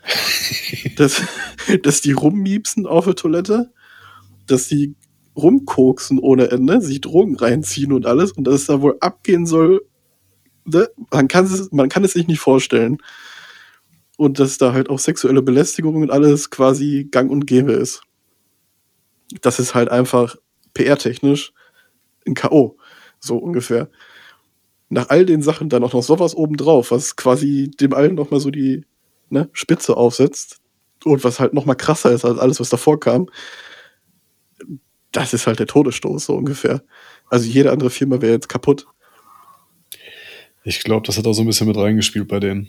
dass, 0.96 1.22
dass 1.82 2.00
die 2.00 2.12
rummiepsen 2.12 2.86
auf 2.86 3.06
der 3.06 3.16
Toilette, 3.16 3.72
dass 4.46 4.68
die 4.68 4.94
rumkoksen 5.36 6.18
ohne 6.20 6.50
Ende, 6.50 6.80
sich 6.80 7.00
Drogen 7.00 7.36
reinziehen 7.36 7.92
und 7.92 8.06
alles 8.06 8.32
und 8.32 8.44
dass 8.44 8.54
es 8.54 8.66
da 8.66 8.80
wohl 8.80 8.96
abgehen 9.00 9.46
soll, 9.46 9.82
ne? 10.64 10.88
man, 11.10 11.28
kann 11.28 11.44
es, 11.44 11.70
man 11.72 11.88
kann 11.88 12.04
es 12.04 12.12
sich 12.12 12.26
nicht 12.26 12.40
vorstellen. 12.40 12.98
Und 14.16 14.38
dass 14.38 14.58
da 14.58 14.72
halt 14.72 14.90
auch 14.90 14.98
sexuelle 14.98 15.42
Belästigung 15.42 15.96
und 15.96 16.10
alles 16.10 16.50
quasi 16.50 17.08
gang 17.10 17.30
und 17.30 17.46
gäbe 17.46 17.72
ist. 17.72 18.02
Das 19.40 19.58
ist 19.58 19.74
halt 19.74 19.88
einfach 19.88 20.36
PR-technisch 20.74 21.52
ein 22.26 22.34
K.O. 22.34 22.76
So 23.18 23.36
ungefähr. 23.38 23.90
Nach 24.88 25.08
all 25.08 25.26
den 25.26 25.42
Sachen 25.42 25.68
dann 25.68 25.82
auch 25.82 25.92
noch 25.92 26.02
sowas 26.02 26.36
obendrauf, 26.36 26.90
was 26.90 27.16
quasi 27.16 27.70
dem 27.80 27.94
allen 27.94 28.14
nochmal 28.14 28.40
so 28.40 28.50
die 28.50 28.84
ne, 29.30 29.48
Spitze 29.52 29.96
aufsetzt 29.96 30.60
und 31.04 31.24
was 31.24 31.40
halt 31.40 31.54
nochmal 31.54 31.76
krasser 31.76 32.12
ist 32.12 32.24
als 32.24 32.38
alles, 32.38 32.60
was 32.60 32.68
davor 32.68 33.00
kam. 33.00 33.28
Das 35.12 35.32
ist 35.32 35.46
halt 35.46 35.58
der 35.58 35.66
Todesstoß, 35.66 36.26
so 36.26 36.34
ungefähr. 36.34 36.82
Also 37.28 37.46
jede 37.46 37.72
andere 37.72 37.90
Firma 37.90 38.20
wäre 38.20 38.34
jetzt 38.34 38.48
kaputt. 38.48 38.86
Ich 40.64 40.82
glaube, 40.82 41.06
das 41.06 41.18
hat 41.18 41.26
auch 41.26 41.34
so 41.34 41.42
ein 41.42 41.46
bisschen 41.46 41.68
mit 41.68 41.76
reingespielt 41.76 42.26
bei 42.26 42.40
denen. 42.40 42.68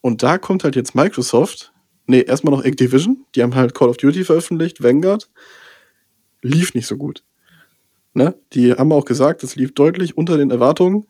Und 0.00 0.22
da 0.22 0.38
kommt 0.38 0.62
halt 0.62 0.76
jetzt 0.76 0.94
Microsoft, 0.94 1.72
nee, 2.06 2.20
erstmal 2.20 2.54
noch 2.54 2.64
Activision, 2.64 3.24
die 3.34 3.42
haben 3.42 3.56
halt 3.56 3.74
Call 3.74 3.88
of 3.88 3.96
Duty 3.96 4.24
veröffentlicht, 4.24 4.82
Vanguard, 4.82 5.28
lief 6.42 6.74
nicht 6.74 6.86
so 6.86 6.96
gut. 6.96 7.24
Ne? 8.14 8.34
Die 8.52 8.72
haben 8.72 8.92
auch 8.92 9.04
gesagt, 9.04 9.42
es 9.42 9.56
lief 9.56 9.74
deutlich 9.74 10.16
unter 10.16 10.38
den 10.38 10.50
Erwartungen 10.50 11.06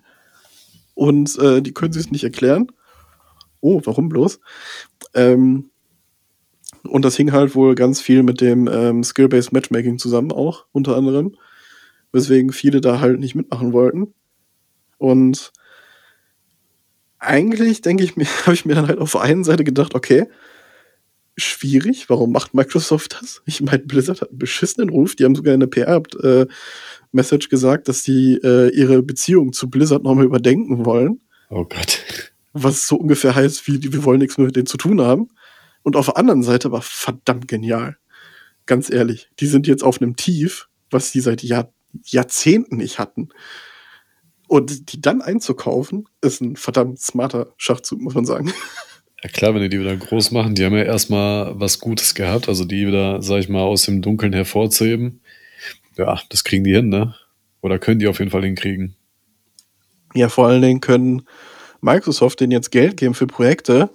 und 0.95 1.39
äh, 1.39 1.61
die 1.61 1.74
können 1.74 1.93
sich 1.93 2.07
es 2.07 2.11
nicht 2.11 2.24
erklären. 2.24 2.72
Oh, 3.61 3.83
warum 3.85 4.09
bloß? 4.09 4.41
Ähm, 5.14 5.70
und 6.85 7.05
das 7.05 7.16
hing 7.16 7.33
halt 7.33 7.55
wohl 7.55 7.74
ganz 7.74 8.01
viel 8.01 8.22
mit 8.22 8.41
dem 8.41 8.66
ähm, 8.66 9.05
Skill-Based 9.05 9.53
Matchmaking 9.53 9.99
zusammen 9.99 10.33
auch, 10.33 10.66
unter 10.72 10.97
anderem. 10.97 11.37
weswegen 12.12 12.53
viele 12.53 12.81
da 12.81 13.01
halt 13.01 13.20
nicht 13.20 13.35
mitmachen 13.35 13.72
wollten. 13.72 14.14
Und 14.99 15.53
eigentlich 17.27 17.83
denke 17.83 18.05
ich 18.05 18.16
mir, 18.16 18.27
habe 18.47 18.55
ich 18.55 18.64
mir 18.64 18.74
dann 18.74 18.89
halt 18.89 18.99
auf 18.99 19.12
der 19.12 19.22
einen 19.22 19.45
Seite 19.45 19.64
gedacht, 19.64 19.95
okay, 19.95 20.27
schwierig, 21.37 22.09
warum 22.09 22.33
macht 22.33 22.55
Microsoft 22.55 23.18
das? 23.20 23.43
Ich 23.45 23.61
meine, 23.61 23.81
Blizzard 23.81 24.22
hat 24.22 24.31
einen 24.31 24.39
beschissenen 24.39 24.89
Ruf, 24.89 25.16
die 25.16 25.24
haben 25.24 25.35
sogar 25.35 25.55
in 25.55 25.61
der 25.61 25.66
PR-Message 25.66 27.47
äh, 27.47 27.51
gesagt, 27.51 27.89
dass 27.89 28.03
die 28.03 28.41
äh, 28.43 28.70
ihre 28.74 29.03
Beziehung 29.03 29.53
zu 29.53 29.68
Blizzard 29.68 30.03
nochmal 30.03 30.24
überdenken 30.24 30.87
wollen. 30.87 31.20
Oh 31.51 31.64
Gott. 31.64 32.01
Was 32.59 32.89
so 32.89 32.97
ungefähr 32.97 33.35
heißt, 33.35 33.66
wie 33.68 33.93
wir 33.93 34.05
wollen 34.05 34.18
nichts 34.18 34.39
mehr 34.39 34.47
mit 34.47 34.57
denen 34.57 34.64
zu 34.64 34.79
tun 34.79 35.03
haben. 35.03 35.29
Und 35.83 35.95
auf 35.95 36.07
der 36.07 36.16
anderen 36.16 36.43
Seite 36.43 36.72
war 36.72 36.81
verdammt 36.81 37.49
genial. 37.49 37.99
Ganz 38.64 38.89
ehrlich, 38.89 39.29
die 39.41 39.47
sind 39.47 39.66
jetzt 39.66 39.85
auf 39.85 40.01
einem 40.01 40.16
Tief, 40.16 40.68
was 40.91 41.12
die 41.12 41.20
seit 41.20 41.43
Jahr 41.43 41.70
Jahrzehnten 42.03 42.79
nicht 42.79 42.99
hatten. 42.99 43.29
Und 44.49 44.92
die 44.92 45.01
dann 45.01 45.22
einzukaufen, 45.22 46.09
ist 46.20 46.40
ein 46.40 46.57
verdammt 46.57 47.01
smarter 47.01 47.53
Schachzug, 47.57 48.01
muss 48.01 48.14
man 48.14 48.24
sagen. 48.24 48.53
Ja 49.22 49.30
klar, 49.30 49.55
wenn 49.55 49.62
die 49.62 49.68
die 49.68 49.80
wieder 49.80 49.97
groß 49.97 50.30
machen, 50.30 50.55
die 50.55 50.64
haben 50.64 50.76
ja 50.76 50.84
erstmal 50.84 51.59
was 51.59 51.80
Gutes 51.80 52.14
gehabt, 52.14 52.49
also 52.49 52.64
die 52.64 52.86
wieder, 52.86 53.22
sag 53.22 53.38
ich 53.38 53.49
mal, 53.49 53.62
aus 53.62 53.82
dem 53.82 54.03
Dunkeln 54.03 54.32
hervorzuheben. 54.32 55.20
Ja, 55.97 56.20
das 56.28 56.44
kriegen 56.44 56.64
die 56.64 56.74
hin, 56.74 56.90
ne? 56.90 57.14
Oder 57.61 57.78
können 57.78 57.99
die 57.99 58.07
auf 58.07 58.18
jeden 58.18 58.30
Fall 58.30 58.44
hinkriegen. 58.44 58.94
Ja, 60.14 60.28
vor 60.28 60.47
allen 60.47 60.62
Dingen 60.62 60.80
können 60.80 61.22
Microsoft 61.80 62.40
denen 62.40 62.53
jetzt 62.53 62.70
Geld 62.70 62.97
geben 62.97 63.14
für 63.14 63.26
Projekte, 63.26 63.90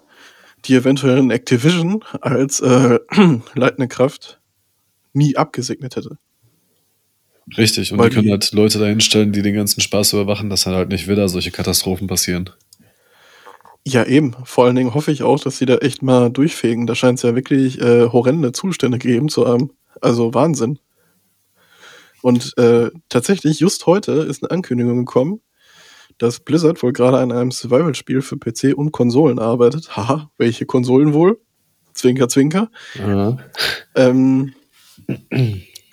die 0.66 0.76
eventuell 0.76 1.20
in 1.20 1.32
Activision 1.32 2.04
als 2.20 2.60
äh, 2.60 3.00
leitende 3.54 3.88
Kraft 3.88 4.42
nie 5.14 5.38
abgesegnet 5.38 5.96
hätte. 5.96 6.18
Richtig, 7.58 7.92
und 7.92 8.00
Weil 8.00 8.10
die 8.10 8.16
können 8.16 8.32
halt 8.32 8.52
Leute 8.54 8.80
dahinstellen, 8.80 9.32
die 9.32 9.42
den 9.42 9.56
ganzen 9.56 9.82
Spaß 9.82 10.14
überwachen, 10.14 10.50
dass 10.50 10.64
dann 10.64 10.76
halt 10.76 10.90
nicht 10.90 11.08
wieder 11.08 11.28
solche 11.28 11.52
Katastrophen 11.52 12.08
passieren. 12.08 12.50
Ja, 13.86 14.06
eben. 14.06 14.36
Vor 14.46 14.66
allen 14.66 14.76
Dingen 14.76 14.94
hoffe 14.94 15.12
ich 15.12 15.24
auch, 15.24 15.40
dass 15.40 15.58
sie 15.58 15.66
da 15.66 15.78
echt 15.78 16.02
mal 16.04 16.30
durchfegen. 16.30 16.86
Da 16.86 16.96
scheint 16.96 17.18
es 17.18 17.24
ja 17.24 17.36
wirklich 17.36 17.82
äh, 17.82 18.08
horrende 18.10 18.52
Zustände 18.52 19.00
gegeben 19.00 19.28
zu 19.28 19.48
haben. 19.48 19.72
Also 20.02 20.34
Wahnsinn. 20.34 20.80
Und 22.22 22.56
äh, 22.58 22.92
tatsächlich, 23.10 23.60
just 23.60 23.88
heute 23.88 24.12
ist 24.12 24.44
eine 24.44 24.52
Ankündigung 24.52 25.06
gekommen, 25.06 25.42
dass 26.20 26.40
Blizzard 26.40 26.82
wohl 26.84 26.94
gerade 26.94 27.18
an 27.18 27.32
einem 27.32 27.52
Survival-Spiel 27.52 28.22
für 28.22 28.38
PC 28.38 28.78
und 28.78 28.92
Konsolen 28.92 29.40
arbeitet. 29.40 29.98
Haha, 29.98 30.30
welche 30.38 30.68
Konsolen 30.68 31.14
wohl? 31.14 31.40
Zwinker, 31.94 32.30
zwinker. 32.30 32.70
Ja. 32.96 33.38
Ähm, 33.96 34.54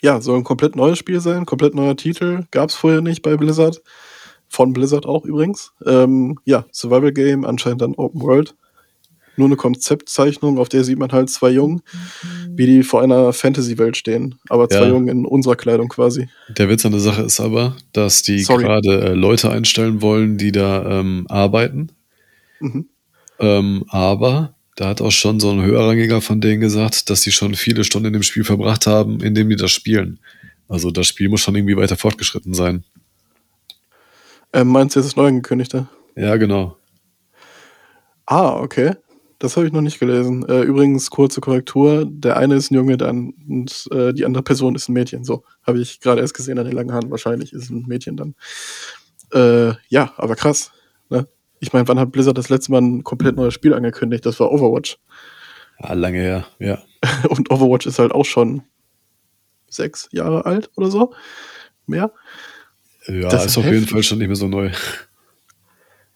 ja, 0.03 0.21
soll 0.21 0.39
ein 0.39 0.45
komplett 0.45 0.77
neues 0.77 0.99
Spiel 0.99 1.21
sein, 1.21 1.47
komplett 1.47 1.75
neuer 1.75 1.97
Titel. 1.97 2.45
Gab 2.51 2.71
es 2.71 2.75
vorher 2.75 3.01
nicht 3.01 3.23
bei 3.23 3.37
Blizzard. 3.37 3.83
Von 4.49 4.73
Blizzard 4.73 5.07
auch 5.07 5.25
übrigens. 5.25 5.73
Ähm, 5.85 6.39
ja, 6.45 6.65
Survival 6.73 7.13
Game, 7.13 7.45
anscheinend 7.45 7.83
dann 7.83 7.95
Open 7.95 8.23
World. 8.23 8.55
Nur 9.37 9.47
eine 9.47 9.57
Konzeptzeichnung, 9.57 10.59
auf 10.59 10.69
der 10.69 10.83
sieht 10.83 10.99
man 10.99 11.13
halt 11.13 11.31
zwei 11.31 11.51
Jungen, 11.51 11.83
wie 12.51 12.67
die 12.67 12.83
vor 12.83 13.03
einer 13.03 13.33
Fantasy-Welt 13.33 13.97
stehen. 13.97 14.35
Aber 14.49 14.69
zwei 14.69 14.83
ja. 14.83 14.89
Jungen 14.89 15.09
in 15.09 15.27
unserer 15.27 15.55
Kleidung 15.55 15.89
quasi. 15.89 16.29
Der 16.49 16.69
Witz 16.69 16.85
an 16.85 16.91
der 16.91 17.01
Sache 17.01 17.23
ist 17.23 17.39
aber, 17.39 17.77
dass 17.93 18.23
die 18.23 18.43
gerade 18.43 19.01
äh, 19.01 19.15
Leute 19.15 19.51
einstellen 19.51 20.03
wollen, 20.03 20.39
die 20.39 20.51
da 20.51 21.01
ähm, 21.01 21.27
arbeiten. 21.29 21.93
Mhm. 22.59 22.89
Ähm, 23.39 23.85
aber 23.89 24.57
da 24.79 24.87
hat 24.87 25.01
auch 25.01 25.11
schon 25.11 25.41
so 25.41 25.51
ein 25.51 25.61
höherrangiger 25.61 26.21
von 26.21 26.41
denen 26.41 26.61
gesagt, 26.61 27.11
dass 27.11 27.23
sie 27.23 27.33
schon 27.33 27.57
viele 27.57 27.83
Stunden 27.83 28.07
in 28.07 28.13
dem 28.13 28.23
Spiel 28.23 28.45
verbracht 28.45 28.87
haben, 28.87 29.21
in 29.21 29.35
dem 29.35 29.51
die 29.51 29.57
das 29.57 29.73
spielen. 29.73 30.21
Also 30.69 30.93
das 30.93 31.09
Spiel 31.09 31.29
muss 31.29 31.41
schon 31.41 31.57
irgendwie 31.57 31.77
weiter 31.77 31.97
fortgeschritten 31.97 32.55
sein. 32.55 32.85
Ähm, 34.53 34.69
meinst 34.69 34.95
du 34.95 35.01
jetzt 35.01 35.09
das 35.09 35.17
neu 35.17 35.27
angekündigte? 35.27 35.89
Ja, 36.15 36.37
genau. 36.37 36.77
Ah, 38.25 38.61
okay. 38.61 38.95
Das 39.41 39.57
habe 39.57 39.67
ich 39.67 39.73
noch 39.73 39.81
nicht 39.81 39.99
gelesen. 39.99 40.49
Äh, 40.49 40.63
übrigens, 40.63 41.11
kurze 41.11 41.41
Korrektur. 41.41 42.07
Der 42.09 42.37
eine 42.37 42.55
ist 42.55 42.71
ein 42.71 42.77
Junge 42.77 42.97
dann 42.97 43.35
und 43.49 43.89
äh, 43.91 44.13
die 44.13 44.25
andere 44.25 44.45
Person 44.45 44.77
ist 44.77 44.89
ein 44.89 44.93
Mädchen. 44.93 45.25
So, 45.25 45.43
habe 45.65 45.81
ich 45.81 45.99
gerade 45.99 46.21
erst 46.21 46.35
gesehen 46.35 46.59
an 46.59 46.67
den 46.67 46.75
langen 46.75 46.93
Haaren. 46.93 47.11
Wahrscheinlich 47.11 47.53
ist 47.53 47.65
es 47.65 47.71
ein 47.71 47.85
Mädchen 47.89 48.17
dann. 48.17 48.37
Äh, 49.33 49.75
ja, 49.89 50.13
aber 50.17 50.37
krass. 50.37 50.71
Ich 51.61 51.73
meine, 51.73 51.89
wann 51.89 51.99
hat 51.99 52.13
Blizzard 52.13 52.39
das 52.39 52.49
letzte 52.49 52.73
Mal 52.73 52.83
ein 52.83 53.05
komplett 53.05 53.37
neues 53.37 53.55
Spiel 53.55 53.75
angekündigt? 53.75 54.25
Das 54.27 54.39
war 54.41 54.53
Overwatch. 54.53 54.99
Ja, 55.81 55.93
lange 55.93 56.19
her, 56.19 56.47
ja. 56.59 56.83
und 57.29 57.51
Overwatch 57.51 57.87
ist 57.87 57.99
halt 57.99 58.13
auch 58.13 58.25
schon 58.25 58.63
sechs 59.69 60.09
Jahre 60.13 60.47
alt 60.47 60.71
oder 60.77 60.91
so. 60.91 61.15
Mehr. 61.87 62.13
Ja, 63.07 63.29
das 63.29 63.47
ist 63.47 63.59
auf 63.59 63.65
jeden 63.65 63.87
Fall 63.87 64.03
schon 64.03 64.19
nicht 64.19 64.29
mehr 64.29 64.37
so 64.37 64.49
neu. 64.49 64.71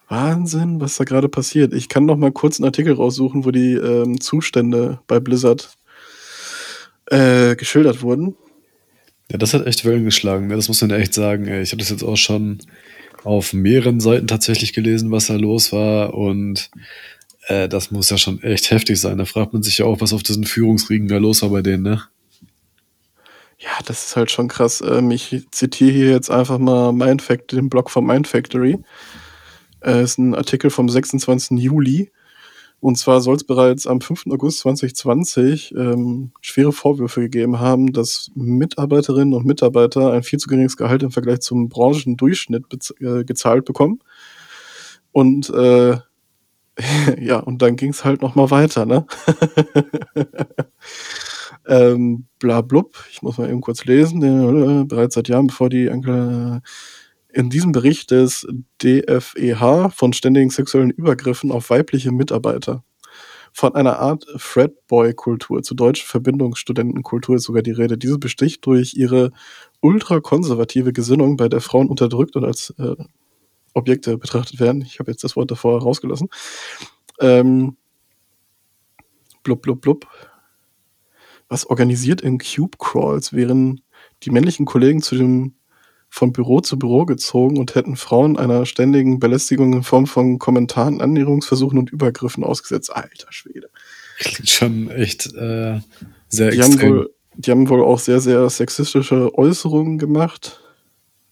Wahnsinn, 0.09 0.80
was 0.80 0.97
da 0.97 1.05
gerade 1.05 1.28
passiert. 1.28 1.72
Ich 1.72 1.88
kann 1.88 2.05
noch 2.05 2.18
mal 2.18 2.32
kurz 2.32 2.59
einen 2.59 2.66
Artikel 2.66 2.93
raussuchen, 2.93 3.47
wo 3.47 3.51
die 3.51 3.74
ähm, 3.74 4.20
Zustände 4.20 5.01
bei 5.07 5.20
Blizzard 5.20 5.78
äh, 7.07 7.57
geschildert 7.57 8.03
wurden. 8.03 8.36
Ja, 9.30 9.38
das 9.38 9.55
hat 9.55 9.66
echt 9.66 9.86
Wellen 9.86 10.05
geschlagen. 10.05 10.49
Ne? 10.49 10.57
Das 10.57 10.68
muss 10.68 10.82
man 10.82 10.90
ja 10.90 10.99
echt 10.99 11.14
sagen. 11.14 11.47
Ich 11.62 11.72
habe 11.72 11.78
das 11.78 11.88
jetzt 11.88 12.03
auch 12.03 12.16
schon 12.16 12.59
auf 13.25 13.53
mehreren 13.53 14.01
Seiten 14.01 14.27
tatsächlich 14.27 14.73
gelesen, 14.73 15.11
was 15.11 15.27
da 15.27 15.35
los 15.35 15.73
war. 15.73 16.14
Und 16.14 16.70
äh, 17.49 17.68
das 17.68 17.91
muss 17.91 18.11
ja 18.11 18.18
schon 18.18 18.43
echt 18.43 18.70
heftig 18.70 19.01
sein. 19.01 19.18
Da 19.18 19.25
fragt 19.25 19.53
man 19.53 19.62
sich 19.62 19.79
ja 19.79 19.87
auch, 19.87 20.01
was 20.01 20.12
auf 20.12 20.23
diesen 20.23 20.45
Führungsriegen 20.45 21.09
da 21.09 21.18
los 21.18 21.43
war 21.43 21.51
bei 21.51 21.62
denen, 21.62 21.83
ne? 21.83 22.03
Ja, 23.59 23.70
das 23.85 24.07
ist 24.07 24.16
halt 24.16 24.31
schon 24.31 24.49
krass. 24.49 24.83
Ähm, 24.85 25.11
ich 25.12 25.47
zitiere 25.53 25.93
hier 25.93 26.11
jetzt 26.11 26.31
einfach 26.31 26.59
mal 26.59 26.93
Mindfact, 26.93 27.53
den 27.53 27.68
Blog 27.68 27.91
von 27.91 28.05
Mindfactory. 28.05 28.79
Äh, 29.81 30.03
ist 30.03 30.18
ein 30.18 30.35
Artikel 30.35 30.70
vom 30.70 30.89
26. 30.89 31.59
Juli. 31.59 32.11
Und 32.83 32.99
zwar 32.99 33.20
soll 33.20 33.37
es 33.37 33.45
bereits 33.45 33.87
am 33.87 34.01
5. 34.01 34.24
August 34.30 34.59
2020 34.59 35.72
ähm, 35.76 36.33
schwere 36.41 36.72
Vorwürfe 36.72 37.20
gegeben 37.20 37.61
haben, 37.61 37.93
dass 37.93 38.33
Mitarbeiterinnen 38.35 39.35
und 39.35 39.47
Mitarbeiter 39.47 40.12
ein 40.12 40.24
viel 40.24 40.41
zu 40.41 40.49
geringes 40.49 40.76
Gehalt 40.76 41.05
im 41.05 41.12
Vergleich 41.12 41.43
zum 41.43 41.68
Branchendurchschnitt 41.68 42.64
äh, 42.99 43.22
gezahlt 43.22 43.66
bekommen. 43.66 44.01
Und 45.12 45.49
äh, 45.51 45.99
ja, 47.20 47.39
und 47.39 47.62
dann 47.62 47.76
ging 47.76 47.91
es 47.91 48.05
halt 48.05 48.20
noch 48.20 48.35
mal 48.35 48.51
weiter, 48.51 48.85
ne? 48.85 49.07
ähm, 51.68 52.26
bla 52.41 52.62
blub, 52.62 52.97
ich 53.12 53.22
muss 53.22 53.39
mal 53.39 53.49
eben 53.49 53.61
kurz 53.61 53.85
lesen, 53.85 54.22
äh, 54.24 54.85
bereits 54.87 55.14
seit 55.14 55.28
Jahren, 55.28 55.47
bevor 55.47 55.70
die 55.70 55.89
Anklage 55.89 56.62
in 57.33 57.51
diesem 57.51 57.72
Bericht 57.72 58.11
des 58.11 58.47
DFEH 58.83 59.91
von 59.91 60.12
ständigen 60.12 60.51
sexuellen 60.51 60.91
Übergriffen 60.91 61.51
auf 61.51 61.70
weibliche 61.70 62.12
Mitarbeiter. 62.12 62.85
Von 63.55 63.74
einer 63.74 63.99
Art 63.99 64.26
Fredboy-Kultur 64.37 65.62
zu 65.62 65.74
deutschen 65.74 66.07
Verbindungsstudentenkultur 66.07 67.37
ist 67.37 67.45
sogar 67.45 67.62
die 67.62 67.72
Rede. 67.72 67.99
Diese 67.99 68.18
besticht 68.18 68.64
durch 68.64 68.95
ihre 68.95 69.30
ultrakonservative 69.80 70.93
Gesinnung, 70.93 71.37
bei 71.37 71.49
der 71.49 71.61
Frauen 71.61 71.89
unterdrückt 71.89 72.35
und 72.37 72.45
als 72.45 72.74
äh, 72.78 72.97
Objekte 73.74 74.16
betrachtet 74.16 74.59
werden. 74.59 74.83
Ich 74.83 74.99
habe 74.99 75.11
jetzt 75.11 75.24
das 75.24 75.37
Wort 75.37 75.51
davor 75.51 75.83
rausgelassen. 75.83 76.28
Ähm, 77.20 77.76
blub, 79.43 79.61
blub, 79.61 79.80
blub. 79.80 80.07
Was 81.49 81.66
organisiert 81.66 82.22
in 82.22 82.39
Cube 82.39 82.78
Crawls, 82.78 83.35
wären 83.35 83.83
die 84.22 84.30
männlichen 84.30 84.64
Kollegen 84.64 85.03
zu 85.03 85.16
dem 85.16 85.55
von 86.12 86.30
Büro 86.30 86.60
zu 86.60 86.78
Büro 86.78 87.06
gezogen 87.06 87.58
und 87.58 87.74
hätten 87.74 87.96
Frauen 87.96 88.36
einer 88.36 88.66
ständigen 88.66 89.18
Belästigung 89.18 89.72
in 89.72 89.82
Form 89.82 90.06
von 90.06 90.38
Kommentaren, 90.38 91.00
Annäherungsversuchen 91.00 91.78
und 91.78 91.90
Übergriffen 91.90 92.44
ausgesetzt. 92.44 92.94
Alter 92.94 93.28
Schwede. 93.32 93.70
Klingt 94.18 94.50
schon 94.50 94.90
echt 94.90 95.34
äh, 95.34 95.80
sehr 96.28 96.50
die 96.50 96.58
extrem. 96.58 96.80
Haben 96.80 96.90
wohl, 96.90 97.14
die 97.36 97.50
haben 97.50 97.68
wohl 97.70 97.82
auch 97.82 97.98
sehr, 97.98 98.20
sehr 98.20 98.50
sexistische 98.50 99.36
Äußerungen 99.38 99.96
gemacht. 99.96 100.60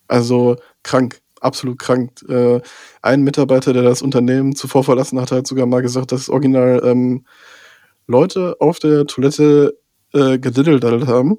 Also 0.09 0.57
krank, 0.83 1.21
absolut 1.43 1.79
krank. 1.79 2.13
Äh, 2.27 2.63
ein 3.03 3.21
Mitarbeiter, 3.21 3.75
der 3.75 3.83
das 3.83 4.01
Unternehmen 4.01 4.57
zuvor 4.57 4.83
verlassen 4.83 5.21
hat, 5.21 5.31
hat 5.31 5.47
sogar 5.47 5.67
mal 5.67 5.83
gesagt, 5.83 6.11
dass 6.11 6.31
original 6.31 6.81
ähm, 6.87 7.27
Leute 8.07 8.57
auf 8.61 8.79
der 8.79 9.05
Toilette 9.05 9.79
äh, 10.15 10.39
gediddelt 10.39 10.83
haben. 11.07 11.37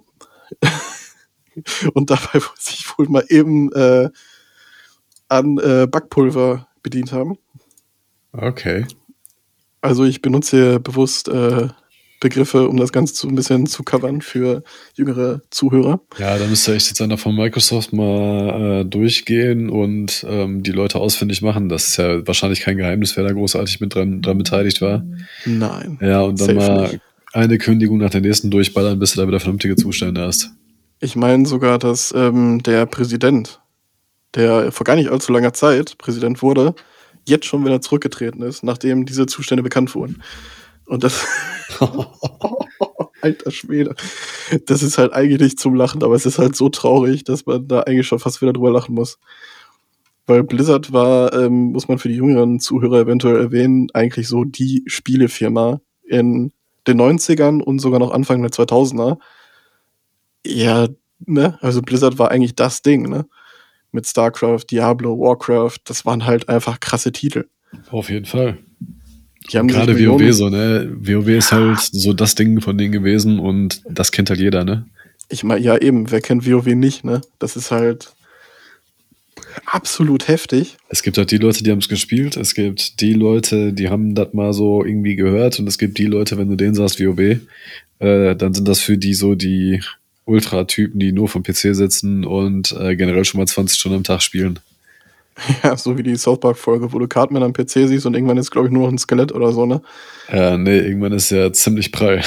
und 1.93 2.10
dabei 2.10 2.39
sich 2.58 2.86
wohl 2.97 3.08
mal 3.08 3.26
eben 3.30 3.72
äh, 3.74 4.10
an 5.28 5.58
äh, 5.58 5.88
Backpulver 5.88 6.68
bedient 6.84 7.12
haben. 7.12 7.38
Okay. 8.34 8.86
Also 9.82 10.06
ich 10.06 10.22
benutze 10.22 10.58
hier 10.58 10.80
bewusst 10.80 11.28
äh, 11.28 11.70
Begriffe, 12.22 12.70
um 12.70 12.78
das 12.78 12.91
Ganze 12.93 13.16
so 13.16 13.28
ein 13.28 13.34
bisschen 13.34 13.66
zu 13.66 13.82
covern 13.84 14.22
für 14.22 14.64
jüngere 14.93 15.41
Zuhörer. 15.49 16.02
Ja, 16.20 16.38
da 16.38 16.45
müsste 16.45 16.76
echt 16.76 16.88
jetzt 16.88 17.02
einer 17.02 17.18
von 17.18 17.36
Microsoft 17.36 17.93
mal 17.93 18.82
äh, 18.82 18.86
durchgehen 18.86 19.72
und 19.72 20.24
ähm, 20.30 20.62
die 20.62 20.72
Leute 20.72 20.99
ausfindig 20.99 21.41
machen. 21.41 21.68
Das 21.68 21.88
ist 21.88 21.97
ja 21.97 22.26
wahrscheinlich 22.28 22.62
kein 22.62 22.78
Geheimnis, 22.78 23.18
wer 23.18 23.24
da 23.24 23.34
großartig 23.34 23.82
mit 23.82 23.95
dran, 23.95 24.22
dran 24.22 24.38
beteiligt 24.38 24.82
war. 24.82 25.04
Nein. 25.45 25.97
Ja, 25.99 26.22
und 26.22 26.39
dann 26.39 26.56
mal 26.56 26.82
nicht. 26.91 27.02
eine 27.34 27.58
Kündigung 27.58 27.97
nach 27.97 28.12
der 28.12 28.22
nächsten 28.22 28.52
durchballern, 28.52 28.99
bis 28.99 29.14
du 29.14 29.22
da 29.22 29.28
wieder 29.28 29.39
vernünftige 29.39 29.76
Zustände 29.76 30.22
hast. 30.22 30.52
Ich 31.04 31.16
meine 31.16 31.47
sogar, 31.47 31.80
dass 31.80 32.14
ähm, 32.16 32.62
der 32.62 32.86
Präsident, 32.86 33.60
der 34.36 34.72
vor 34.72 34.84
gar 34.86 34.95
nicht 34.95 35.10
allzu 35.10 35.34
langer 35.34 35.52
Zeit 35.52 35.97
Präsident 35.97 36.43
wurde, 36.43 36.76
jetzt 37.28 37.47
schon 37.47 37.66
wieder 37.66 37.82
zurückgetreten 37.82 38.43
ist, 38.43 38.64
nachdem 38.64 39.08
diese 39.08 39.26
Zustände 39.26 39.64
bekannt 39.64 39.95
wurden. 39.95 40.22
Und 40.86 41.04
das. 41.04 41.26
Alter 43.22 43.52
Schwede. 43.52 43.95
Das 44.68 44.84
ist 44.84 44.99
halt 44.99 45.14
eigentlich 45.14 45.58
zum 45.58 45.74
Lachen, 45.74 46.04
aber 46.04 46.14
es 46.16 46.28
ist 46.28 46.38
halt 46.38 46.56
so 46.56 46.70
traurig, 46.70 47.24
dass 47.24 47.47
man 47.47 47.68
da 47.68 47.82
eigentlich 47.82 48.08
schon 48.08 48.20
fast 48.20 48.41
wieder 48.43 48.54
drüber 48.54 48.72
lachen 48.72 48.93
muss. 48.93 49.18
Weil 50.28 50.43
Blizzard 50.43 50.93
war, 50.93 51.34
ähm, 51.34 51.72
muss 51.72 51.88
man 51.88 51.97
für 51.97 52.10
die 52.10 52.16
jüngeren 52.16 52.60
Zuhörer 52.60 53.02
eventuell 53.02 53.39
erwähnen, 53.39 53.88
eigentlich 53.93 54.28
so 54.28 54.43
die 54.43 54.84
Spielefirma 54.86 55.82
in 56.04 56.52
den 56.88 57.02
90ern 57.02 57.60
und 57.60 57.80
sogar 57.80 57.99
noch 57.99 58.12
Anfang 58.12 58.41
der 58.41 58.52
2000er. 58.52 59.18
Ja, 60.45 60.87
ne? 61.25 61.57
Also 61.61 61.81
Blizzard 61.81 62.19
war 62.19 62.31
eigentlich 62.31 62.55
das 62.55 62.81
Ding, 62.81 63.09
ne? 63.09 63.25
Mit 63.91 64.07
StarCraft, 64.07 64.65
Diablo, 64.71 65.19
Warcraft, 65.19 65.79
das 65.85 66.05
waren 66.05 66.25
halt 66.25 66.47
einfach 66.49 66.79
krasse 66.79 67.11
Titel. 67.11 67.45
Auf 67.89 68.09
jeden 68.09 68.25
Fall. 68.25 68.57
Gerade 69.49 69.99
WoW 69.99 70.31
so, 70.31 70.49
ne? 70.49 70.89
WoW 70.95 71.27
ist 71.27 71.51
halt 71.51 71.79
so 71.79 72.13
das 72.13 72.35
Ding 72.35 72.61
von 72.61 72.77
denen 72.77 72.91
gewesen 72.91 73.39
und 73.39 73.81
das 73.89 74.11
kennt 74.11 74.29
halt 74.29 74.39
jeder, 74.39 74.63
ne? 74.63 74.85
Ich 75.29 75.43
meine, 75.43 75.61
ja 75.61 75.77
eben, 75.77 76.11
wer 76.11 76.21
kennt 76.21 76.49
WoW 76.49 76.67
nicht, 76.67 77.03
ne? 77.03 77.21
Das 77.39 77.55
ist 77.55 77.71
halt 77.71 78.13
absolut 79.65 80.27
heftig. 80.27 80.77
Es 80.89 81.03
gibt 81.03 81.17
halt 81.17 81.31
die 81.31 81.37
Leute, 81.37 81.63
die 81.63 81.71
haben 81.71 81.79
es 81.79 81.89
gespielt, 81.89 82.37
es 82.37 82.53
gibt 82.53 83.01
die 83.01 83.13
Leute, 83.13 83.73
die 83.73 83.89
haben 83.89 84.15
das 84.15 84.33
mal 84.33 84.53
so 84.53 84.85
irgendwie 84.85 85.15
gehört 85.15 85.59
und 85.59 85.67
es 85.67 85.77
gibt 85.77 85.97
die 85.97 86.05
Leute, 86.05 86.37
wenn 86.37 86.49
du 86.49 86.55
denen 86.55 86.75
sagst 86.75 86.99
WoW, 86.99 87.39
äh, 87.99 88.35
dann 88.35 88.53
sind 88.53 88.67
das 88.67 88.79
für 88.79 88.97
die 88.97 89.13
so 89.13 89.35
die 89.35 89.81
Ultra-Typen, 90.32 90.99
die 90.99 91.11
nur 91.11 91.27
vom 91.27 91.43
PC 91.43 91.75
sitzen 91.75 92.25
und 92.25 92.71
äh, 92.79 92.95
generell 92.95 93.25
schon 93.25 93.39
mal 93.39 93.47
20 93.47 93.79
Stunden 93.79 93.97
am 93.97 94.03
Tag 94.03 94.21
spielen. 94.21 94.59
Ja, 95.63 95.77
so 95.77 95.97
wie 95.97 96.03
die 96.03 96.17
South 96.17 96.39
Park-Folge, 96.39 96.91
wo 96.91 96.99
du 96.99 97.07
Cartman 97.07 97.43
am 97.43 97.53
PC 97.53 97.88
siehst 97.88 98.05
und 98.05 98.13
irgendwann 98.13 98.38
ist, 98.38 98.51
glaube 98.51 98.67
ich, 98.67 98.73
nur 98.73 98.84
noch 98.84 98.91
ein 98.91 98.97
Skelett 98.97 99.32
oder 99.32 99.51
so, 99.51 99.65
ne? 99.65 99.82
Ja, 100.32 100.57
nee, 100.57 100.77
irgendwann 100.77 101.13
ist 101.13 101.32
er 101.32 101.53
ziemlich 101.53 101.91
prall. 101.91 102.21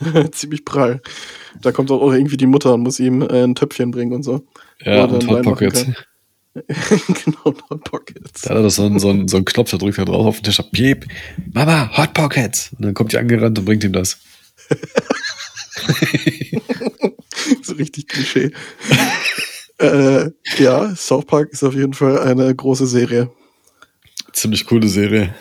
ziemlich 0.32 0.64
prall. 0.64 1.00
Da 1.60 1.72
kommt 1.72 1.90
auch 1.90 2.12
irgendwie 2.12 2.36
die 2.36 2.46
Mutter 2.46 2.74
und 2.74 2.82
muss 2.82 3.00
ihm 3.00 3.22
äh, 3.22 3.44
ein 3.44 3.54
Töpfchen 3.54 3.90
bringen 3.90 4.12
und 4.12 4.22
so. 4.22 4.46
Ja, 4.82 5.04
und 5.04 5.26
Hot 5.28 5.42
Pockets. 5.42 5.86
genau, 6.54 7.54
Hot 7.70 7.84
Pockets. 7.84 8.42
Da 8.42 8.50
hat 8.54 8.62
er 8.62 8.70
so 8.70 8.84
einen, 8.84 8.98
so, 8.98 9.10
einen, 9.10 9.28
so 9.28 9.36
einen 9.36 9.44
Knopf, 9.44 9.70
da 9.70 9.78
drückt 9.78 9.98
er 9.98 10.04
drauf 10.04 10.26
auf 10.26 10.40
den 10.40 10.44
Tisch, 10.44 10.60
piep, 10.72 11.06
Mama, 11.52 11.90
Hot 11.96 12.14
Pockets. 12.14 12.72
Und 12.72 12.84
dann 12.84 12.94
kommt 12.94 13.12
die 13.12 13.18
angerannt 13.18 13.58
und 13.58 13.64
bringt 13.64 13.84
ihm 13.84 13.92
das. 13.92 14.18
so 17.62 17.74
richtig 17.74 18.08
Klischee. 18.08 18.50
äh, 19.78 20.30
ja, 20.58 20.94
South 20.94 21.26
Park 21.26 21.50
ist 21.52 21.62
auf 21.62 21.74
jeden 21.74 21.94
Fall 21.94 22.18
eine 22.20 22.54
große 22.54 22.86
Serie. 22.86 23.30
Ziemlich 24.32 24.66
coole 24.66 24.88
Serie. 24.88 25.34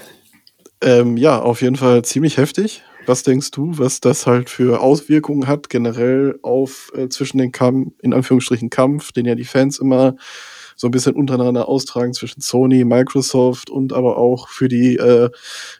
Ähm, 0.81 1.17
ja, 1.17 1.39
auf 1.39 1.61
jeden 1.61 1.75
Fall 1.75 2.03
ziemlich 2.03 2.37
heftig. 2.37 2.83
Was 3.05 3.23
denkst 3.23 3.51
du, 3.51 3.77
was 3.77 3.99
das 4.01 4.25
halt 4.25 4.49
für 4.49 4.81
Auswirkungen 4.81 5.47
hat, 5.47 5.69
generell 5.69 6.39
auf 6.41 6.91
äh, 6.95 7.07
zwischen 7.09 7.37
den 7.37 7.51
Kampf, 7.51 7.93
in 8.01 8.13
Anführungsstrichen 8.13 8.69
Kampf, 8.69 9.11
den 9.11 9.25
ja 9.25 9.35
die 9.35 9.45
Fans 9.45 9.79
immer 9.79 10.15
so 10.75 10.87
ein 10.87 10.91
bisschen 10.91 11.15
untereinander 11.15 11.69
austragen 11.69 12.13
zwischen 12.13 12.41
Sony, 12.41 12.83
Microsoft 12.83 13.69
und 13.69 13.93
aber 13.93 14.17
auch 14.17 14.49
für 14.49 14.67
die 14.67 14.97
äh, 14.97 15.29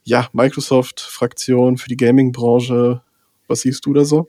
ja, 0.04 0.28
Microsoft-Fraktion, 0.34 1.78
für 1.78 1.90
die 1.90 1.98
Gaming-Branche. 1.98 3.02
Was 3.48 3.62
siehst 3.62 3.86
du 3.86 3.94
da 3.94 4.06
so? 4.06 4.28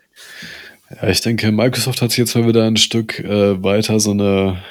Ja, 0.91 1.09
ich 1.09 1.21
denke, 1.21 1.51
Microsoft 1.51 2.01
hat 2.03 2.17
jetzt 2.17 2.35
mal 2.35 2.47
wieder 2.47 2.65
ein 2.65 2.77
Stück 2.77 3.19
äh, 3.21 3.63
weiter 3.63 3.99
so 3.99 4.13
eine, 4.13 4.63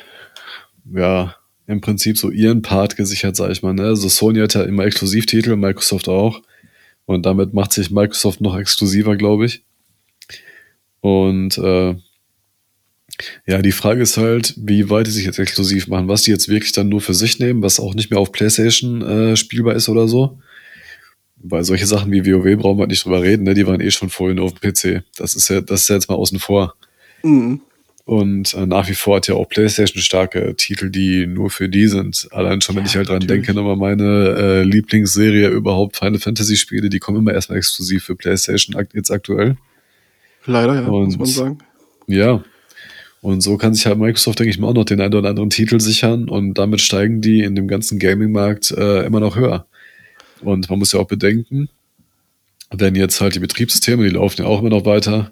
ja, 0.93 1.35
im 1.67 1.81
Prinzip 1.81 2.17
so 2.17 2.29
ihren 2.29 2.61
Part 2.61 2.95
gesichert, 2.95 3.35
sag 3.35 3.51
ich 3.51 3.63
mal. 3.63 3.73
Ne? 3.73 3.83
Also 3.83 4.07
Sony 4.07 4.39
hat 4.39 4.53
ja 4.53 4.63
immer 4.63 4.85
Exklusivtitel, 4.85 5.55
Microsoft 5.55 6.07
auch. 6.07 6.41
Und 7.05 7.25
damit 7.25 7.53
macht 7.53 7.73
sich 7.73 7.91
Microsoft 7.91 8.41
noch 8.41 8.57
exklusiver, 8.57 9.15
glaube 9.15 9.45
ich. 9.45 9.63
Und 11.01 11.57
äh, 11.57 11.95
ja, 13.45 13.61
die 13.61 13.71
Frage 13.71 14.01
ist 14.01 14.17
halt, 14.17 14.53
wie 14.57 14.89
weit 14.89 15.07
die 15.07 15.11
sich 15.11 15.25
jetzt 15.25 15.39
exklusiv 15.39 15.87
machen, 15.87 16.07
was 16.07 16.23
die 16.23 16.31
jetzt 16.31 16.49
wirklich 16.49 16.71
dann 16.71 16.89
nur 16.89 17.01
für 17.01 17.13
sich 17.13 17.39
nehmen, 17.39 17.61
was 17.61 17.79
auch 17.79 17.93
nicht 17.93 18.09
mehr 18.09 18.19
auf 18.19 18.31
PlayStation 18.31 19.01
äh, 19.01 19.35
spielbar 19.35 19.75
ist 19.75 19.87
oder 19.89 20.07
so. 20.07 20.39
Weil 21.47 21.63
solche 21.63 21.85
Sachen 21.85 22.11
wie 22.11 22.25
WoW 22.25 22.57
brauchen 22.57 22.79
wir 22.79 22.87
nicht 22.87 23.05
drüber 23.05 23.21
reden, 23.21 23.43
ne? 23.43 23.53
die 23.53 23.67
waren 23.67 23.81
eh 23.81 23.91
schon 23.91 24.09
vorhin 24.09 24.39
auf 24.39 24.53
dem 24.53 24.71
PC. 24.71 25.03
Das 25.17 25.35
ist 25.35 25.49
ja, 25.49 25.61
das 25.61 25.81
ist 25.81 25.89
ja 25.89 25.95
jetzt 25.95 26.09
mal 26.09 26.15
außen 26.15 26.39
vor. 26.39 26.75
Mhm. 27.23 27.61
Und 28.05 28.53
äh, 28.53 28.67
nach 28.67 28.87
wie 28.87 28.93
vor 28.93 29.17
hat 29.17 29.27
ja 29.27 29.33
auch 29.33 29.49
PlayStation 29.49 30.01
starke 30.01 30.55
Titel, 30.55 30.91
die 30.91 31.25
nur 31.25 31.49
für 31.49 31.69
die 31.69 31.87
sind. 31.87 32.27
Allein 32.31 32.61
schon, 32.61 32.75
wenn 32.75 32.83
ja, 32.83 32.89
ich 32.89 32.95
halt 32.95 33.09
dran 33.09 33.19
natürlich. 33.19 33.45
denke, 33.45 33.59
nochmal 33.59 33.75
meine 33.77 34.35
äh, 34.37 34.63
Lieblingsserie 34.63 35.49
überhaupt, 35.49 35.97
Final 35.97 36.19
Fantasy 36.19 36.55
Spiele, 36.55 36.89
die 36.89 36.99
kommen 36.99 37.17
immer 37.19 37.33
erstmal 37.33 37.57
exklusiv 37.57 38.03
für 38.03 38.15
PlayStation 38.15 38.75
jetzt 38.93 39.09
aktuell. 39.09 39.57
Leider, 40.45 40.81
ja, 40.81 40.87
Und, 40.87 41.17
muss 41.17 41.17
man 41.17 41.27
sagen. 41.27 41.57
Ja, 42.05 42.43
und 43.25 43.41
so 43.41 43.57
kann 43.57 43.73
sich 43.73 43.87
halt 43.87 43.97
Microsoft, 43.97 44.37
denke 44.37 44.51
ich 44.51 44.59
mal, 44.59 44.67
auch 44.67 44.75
noch 44.75 44.85
den 44.85 45.01
einen 45.01 45.15
oder 45.15 45.29
anderen 45.29 45.49
Titel 45.49 45.79
sichern 45.79 46.29
und 46.29 46.59
damit 46.59 46.79
steigen 46.79 47.21
die 47.21 47.41
in 47.41 47.55
dem 47.55 47.67
ganzen 47.67 47.97
Gaming-Markt 47.97 48.69
äh, 48.69 49.03
immer 49.03 49.19
noch 49.19 49.35
höher. 49.35 49.65
Und 50.41 50.69
man 50.69 50.79
muss 50.79 50.91
ja 50.91 50.99
auch 50.99 51.07
bedenken, 51.07 51.69
wenn 52.71 52.95
jetzt 52.95 53.21
halt 53.21 53.35
die 53.35 53.39
Betriebssysteme, 53.39 54.03
die 54.03 54.15
laufen 54.15 54.41
ja 54.41 54.47
auch 54.47 54.59
immer 54.59 54.69
noch 54.69 54.85
weiter. 54.85 55.31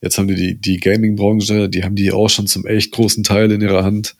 Jetzt 0.00 0.18
haben 0.18 0.28
die 0.28 0.34
die, 0.34 0.54
die 0.54 0.78
Gaming-Branche, 0.78 1.68
die 1.68 1.84
haben 1.84 1.96
die 1.96 2.12
auch 2.12 2.28
schon 2.28 2.46
zum 2.46 2.66
echt 2.66 2.92
großen 2.92 3.22
Teil 3.22 3.50
in 3.52 3.60
ihrer 3.60 3.84
Hand. 3.84 4.16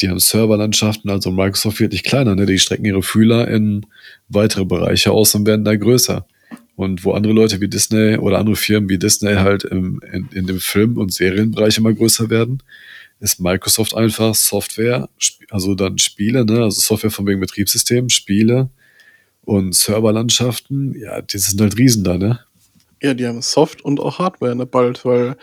Die 0.00 0.08
haben 0.08 0.18
Serverlandschaften, 0.18 1.10
also 1.10 1.30
Microsoft 1.30 1.80
wird 1.80 1.92
nicht 1.92 2.04
kleiner, 2.04 2.34
ne? 2.34 2.44
Die 2.46 2.58
strecken 2.58 2.84
ihre 2.84 3.02
Fühler 3.02 3.48
in 3.48 3.86
weitere 4.28 4.64
Bereiche 4.64 5.10
aus 5.10 5.34
und 5.34 5.46
werden 5.46 5.64
da 5.64 5.74
größer. 5.74 6.26
Und 6.74 7.04
wo 7.04 7.12
andere 7.12 7.32
Leute 7.32 7.60
wie 7.62 7.68
Disney 7.68 8.18
oder 8.18 8.38
andere 8.38 8.56
Firmen 8.56 8.90
wie 8.90 8.98
Disney 8.98 9.34
halt 9.34 9.64
im, 9.64 10.00
in, 10.12 10.28
in 10.32 10.46
dem 10.46 10.60
Film- 10.60 10.98
und 10.98 11.14
Serienbereich 11.14 11.78
immer 11.78 11.94
größer 11.94 12.28
werden, 12.28 12.62
ist 13.20 13.40
Microsoft 13.40 13.94
einfach 13.94 14.34
Software, 14.34 15.08
also 15.48 15.74
dann 15.74 15.96
Spiele, 15.96 16.44
ne? 16.44 16.62
also 16.62 16.80
Software 16.82 17.10
von 17.10 17.26
wegen 17.26 17.40
Betriebssystem, 17.40 18.10
Spiele 18.10 18.68
und 19.46 19.74
Serverlandschaften, 19.74 20.94
ja, 20.98 21.22
die 21.22 21.38
sind 21.38 21.60
halt 21.60 21.78
Riesen 21.78 22.04
da, 22.04 22.18
ne? 22.18 22.40
Ja, 23.02 23.14
die 23.14 23.26
haben 23.26 23.40
Soft 23.40 23.84
und 23.84 24.00
auch 24.00 24.18
Hardware 24.18 24.56
ne, 24.56 24.66
bald, 24.66 25.04
weil 25.04 25.36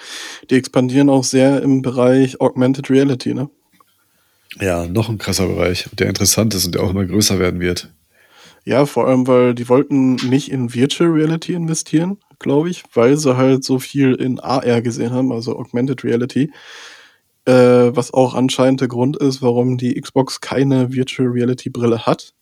die 0.50 0.56
expandieren 0.56 1.10
auch 1.10 1.24
sehr 1.24 1.62
im 1.62 1.82
Bereich 1.82 2.42
Augmented 2.42 2.90
Reality, 2.90 3.34
ne? 3.34 3.50
Ja, 4.60 4.86
noch 4.86 5.10
ein 5.10 5.18
krasser 5.18 5.48
Bereich, 5.48 5.90
der 5.94 6.10
interessant 6.10 6.54
ist 6.54 6.66
und 6.66 6.76
der 6.76 6.84
auch 6.84 6.92
immer 6.92 7.06
größer 7.06 7.40
werden 7.40 7.60
wird. 7.60 7.90
Ja, 8.66 8.86
vor 8.86 9.08
allem, 9.08 9.28
weil 9.28 9.56
die 9.56 9.68
wollten 9.68 10.16
nicht 10.16 10.52
in 10.52 10.74
Virtual 10.74 11.10
Reality 11.10 11.54
investieren, 11.54 12.18
glaube 12.40 12.70
ich, 12.70 12.84
weil 12.94 13.18
sie 13.18 13.36
halt 13.36 13.64
so 13.64 13.80
viel 13.80 14.14
in 14.16 14.40
AR 14.40 14.82
gesehen 14.82 15.12
haben, 15.12 15.32
also 15.32 15.58
Augmented 15.58 16.04
Reality. 16.04 16.52
Äh, 17.46 17.54
was 17.96 18.14
auch 18.14 18.36
anscheinend 18.36 18.82
der 18.82 18.88
Grund 18.88 19.18
ist, 19.18 19.42
warum 19.42 19.78
die 19.78 20.00
Xbox 20.00 20.40
keine 20.40 20.94
Virtual 20.94 21.28
Reality 21.28 21.70
Brille 21.70 22.06
hat. 22.06 22.34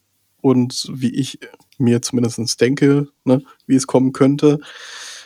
Und 0.41 0.87
wie 0.93 1.13
ich 1.13 1.39
mir 1.77 2.01
zumindest 2.01 2.59
denke, 2.59 3.07
ne, 3.23 3.41
wie 3.67 3.75
es 3.75 3.87
kommen 3.87 4.13
könnte, 4.13 4.59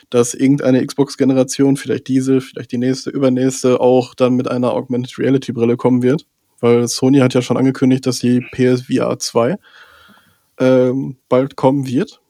dass 0.10 0.34
irgendeine 0.34 0.86
Xbox-Generation, 0.86 1.78
vielleicht 1.78 2.08
diese, 2.08 2.42
vielleicht 2.42 2.72
die 2.72 2.78
nächste, 2.78 3.10
übernächste, 3.10 3.80
auch 3.80 4.14
dann 4.14 4.36
mit 4.36 4.48
einer 4.48 4.74
Augmented 4.74 5.18
Reality 5.18 5.52
Brille 5.52 5.78
kommen 5.78 6.04
wird. 6.04 6.26
Weil 6.60 6.88
Sony 6.88 7.20
hat 7.20 7.34
ja 7.34 7.42
schon 7.42 7.58
angekündigt, 7.58 8.06
dass 8.06 8.20
die 8.20 8.40
PSVR 8.40 9.20
2 9.20 9.58
ähm, 10.60 11.18
bald 11.28 11.56
kommen 11.56 11.86
wird. 11.88 12.22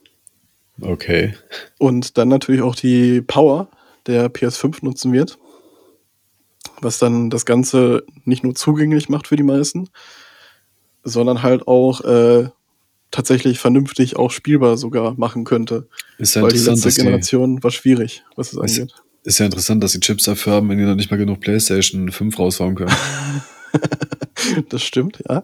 Okay. 0.82 1.34
Und 1.78 2.18
dann 2.18 2.28
natürlich 2.28 2.62
auch 2.62 2.76
die 2.76 3.22
Power 3.22 3.70
der 4.08 4.32
PS5 4.32 4.84
nutzen 4.84 5.14
wird. 5.14 5.38
Was 6.82 7.00
dann 7.00 7.30
das 7.30 7.46
Ganze 7.46 8.04
nicht 8.26 8.44
nur 8.44 8.56
zugänglich 8.56 9.10
macht 9.10 9.28
für 9.28 9.38
die 9.38 9.44
meisten, 9.44 9.90
sondern 11.04 11.44
halt 11.44 11.68
auch 11.68 12.02
äh, 12.02 12.50
tatsächlich 13.12 13.60
vernünftig 13.60 14.16
auch 14.16 14.32
spielbar 14.32 14.78
sogar 14.78 15.16
machen 15.18 15.44
könnte. 15.44 15.88
Ist 16.18 16.36
ja 16.36 16.42
Weil 16.42 16.52
die 16.52 16.60
letzte 16.60 16.92
Generation 16.92 17.58
die, 17.58 17.64
war 17.64 17.72
schwierig, 17.72 18.24
was 18.36 18.54
es 18.54 18.60
angeht. 18.60 18.94
Ist 19.24 19.40
ja 19.40 19.46
interessant, 19.46 19.84
dass 19.84 19.94
die 19.94 20.00
Chips 20.00 20.26
dafür 20.26 20.54
haben, 20.54 20.70
wenn 20.70 20.78
die 20.78 20.84
noch 20.84 20.96
nicht 20.96 21.10
mal 21.10 21.18
genug 21.18 21.40
PlayStation 21.40 22.12
5 22.12 22.38
raushauen 22.38 22.76
können. 22.76 22.96
das 24.70 24.84
stimmt, 24.84 25.24
ja. 25.28 25.44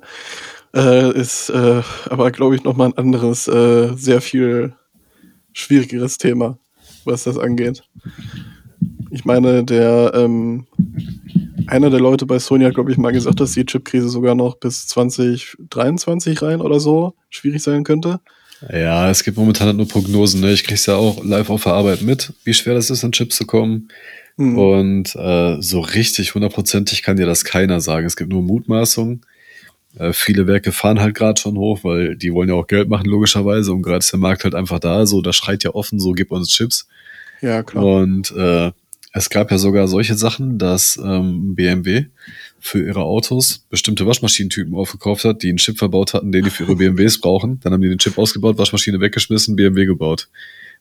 Äh, 0.73 1.19
ist 1.19 1.49
äh, 1.49 1.81
aber, 2.09 2.31
glaube 2.31 2.55
ich, 2.55 2.63
nochmal 2.63 2.87
ein 2.89 2.97
anderes, 2.97 3.47
äh, 3.47 3.93
sehr 3.95 4.21
viel 4.21 4.73
schwierigeres 5.53 6.17
Thema, 6.17 6.59
was 7.03 7.23
das 7.23 7.37
angeht. 7.37 7.83
Ich 9.09 9.25
meine, 9.25 9.63
der 9.65 10.13
ähm, 10.15 10.67
einer 11.67 11.89
der 11.89 11.99
Leute 11.99 12.25
bei 12.25 12.39
Sony 12.39 12.65
hat, 12.65 12.75
glaube 12.75 12.91
ich, 12.91 12.97
mal 12.97 13.11
gesagt, 13.11 13.39
dass 13.39 13.53
die 13.53 13.65
Chipkrise 13.65 14.09
sogar 14.09 14.35
noch 14.35 14.55
bis 14.55 14.87
2023 14.87 16.41
rein 16.41 16.61
oder 16.61 16.79
so 16.79 17.13
schwierig 17.29 17.61
sein 17.63 17.83
könnte. 17.83 18.19
Ja, 18.71 19.09
es 19.09 19.23
gibt 19.23 19.37
momentan 19.37 19.67
halt 19.67 19.77
nur 19.77 19.87
Prognosen. 19.87 20.41
Ne? 20.41 20.51
Ich 20.51 20.63
kriege 20.63 20.75
es 20.75 20.85
ja 20.85 20.95
auch 20.95 21.23
live 21.23 21.49
auf 21.49 21.63
der 21.63 21.73
Arbeit 21.73 22.01
mit, 22.01 22.33
wie 22.43 22.53
schwer 22.53 22.75
das 22.75 22.89
ist, 22.89 23.03
an 23.03 23.11
Chips 23.11 23.37
zu 23.37 23.45
kommen. 23.45 23.89
Mhm. 24.37 24.57
Und 24.57 25.15
äh, 25.15 25.61
so 25.61 25.79
richtig 25.79 26.35
hundertprozentig 26.35 27.01
kann 27.03 27.17
dir 27.17 27.25
das 27.25 27.43
keiner 27.43 27.81
sagen. 27.81 28.05
Es 28.05 28.15
gibt 28.15 28.31
nur 28.31 28.43
Mutmaßungen. 28.43 29.21
Äh, 29.97 30.13
viele 30.13 30.47
Werke 30.47 30.71
fahren 30.71 30.99
halt 30.99 31.15
gerade 31.15 31.41
schon 31.41 31.57
hoch, 31.57 31.79
weil 31.83 32.15
die 32.15 32.33
wollen 32.33 32.49
ja 32.49 32.55
auch 32.55 32.67
Geld 32.67 32.87
machen, 32.87 33.07
logischerweise. 33.07 33.73
Und 33.73 33.81
gerade 33.81 33.99
ist 33.99 34.11
der 34.11 34.19
Markt 34.19 34.43
halt 34.43 34.55
einfach 34.55 34.79
da. 34.79 35.05
So, 35.05 35.21
da 35.21 35.33
schreit 35.33 35.63
ja 35.63 35.71
offen, 35.71 35.99
so 35.99 36.11
gib 36.11 36.31
uns 36.31 36.49
Chips. 36.49 36.87
Ja, 37.41 37.63
klar. 37.63 37.83
Und 37.83 38.31
äh, 38.31 38.71
es 39.13 39.29
gab 39.29 39.51
ja 39.51 39.57
sogar 39.57 39.87
solche 39.87 40.15
Sachen, 40.15 40.57
dass 40.57 40.99
ähm, 41.03 41.55
BMW 41.55 42.05
für 42.59 42.85
ihre 42.85 43.01
Autos 43.01 43.65
bestimmte 43.69 44.05
Waschmaschinentypen 44.05 44.73
aufgekauft 44.73 45.25
hat, 45.25 45.43
die 45.43 45.49
einen 45.49 45.57
Chip 45.57 45.77
verbaut 45.77 46.13
hatten, 46.13 46.31
den 46.31 46.45
die 46.45 46.49
für 46.49 46.63
ihre 46.63 46.75
BMWs 46.75 47.19
brauchen. 47.19 47.59
Dann 47.59 47.73
haben 47.73 47.81
die 47.81 47.89
den 47.89 47.97
Chip 47.97 48.17
ausgebaut, 48.17 48.57
Waschmaschine 48.57 49.01
weggeschmissen, 49.01 49.55
BMW 49.55 49.85
gebaut. 49.85 50.29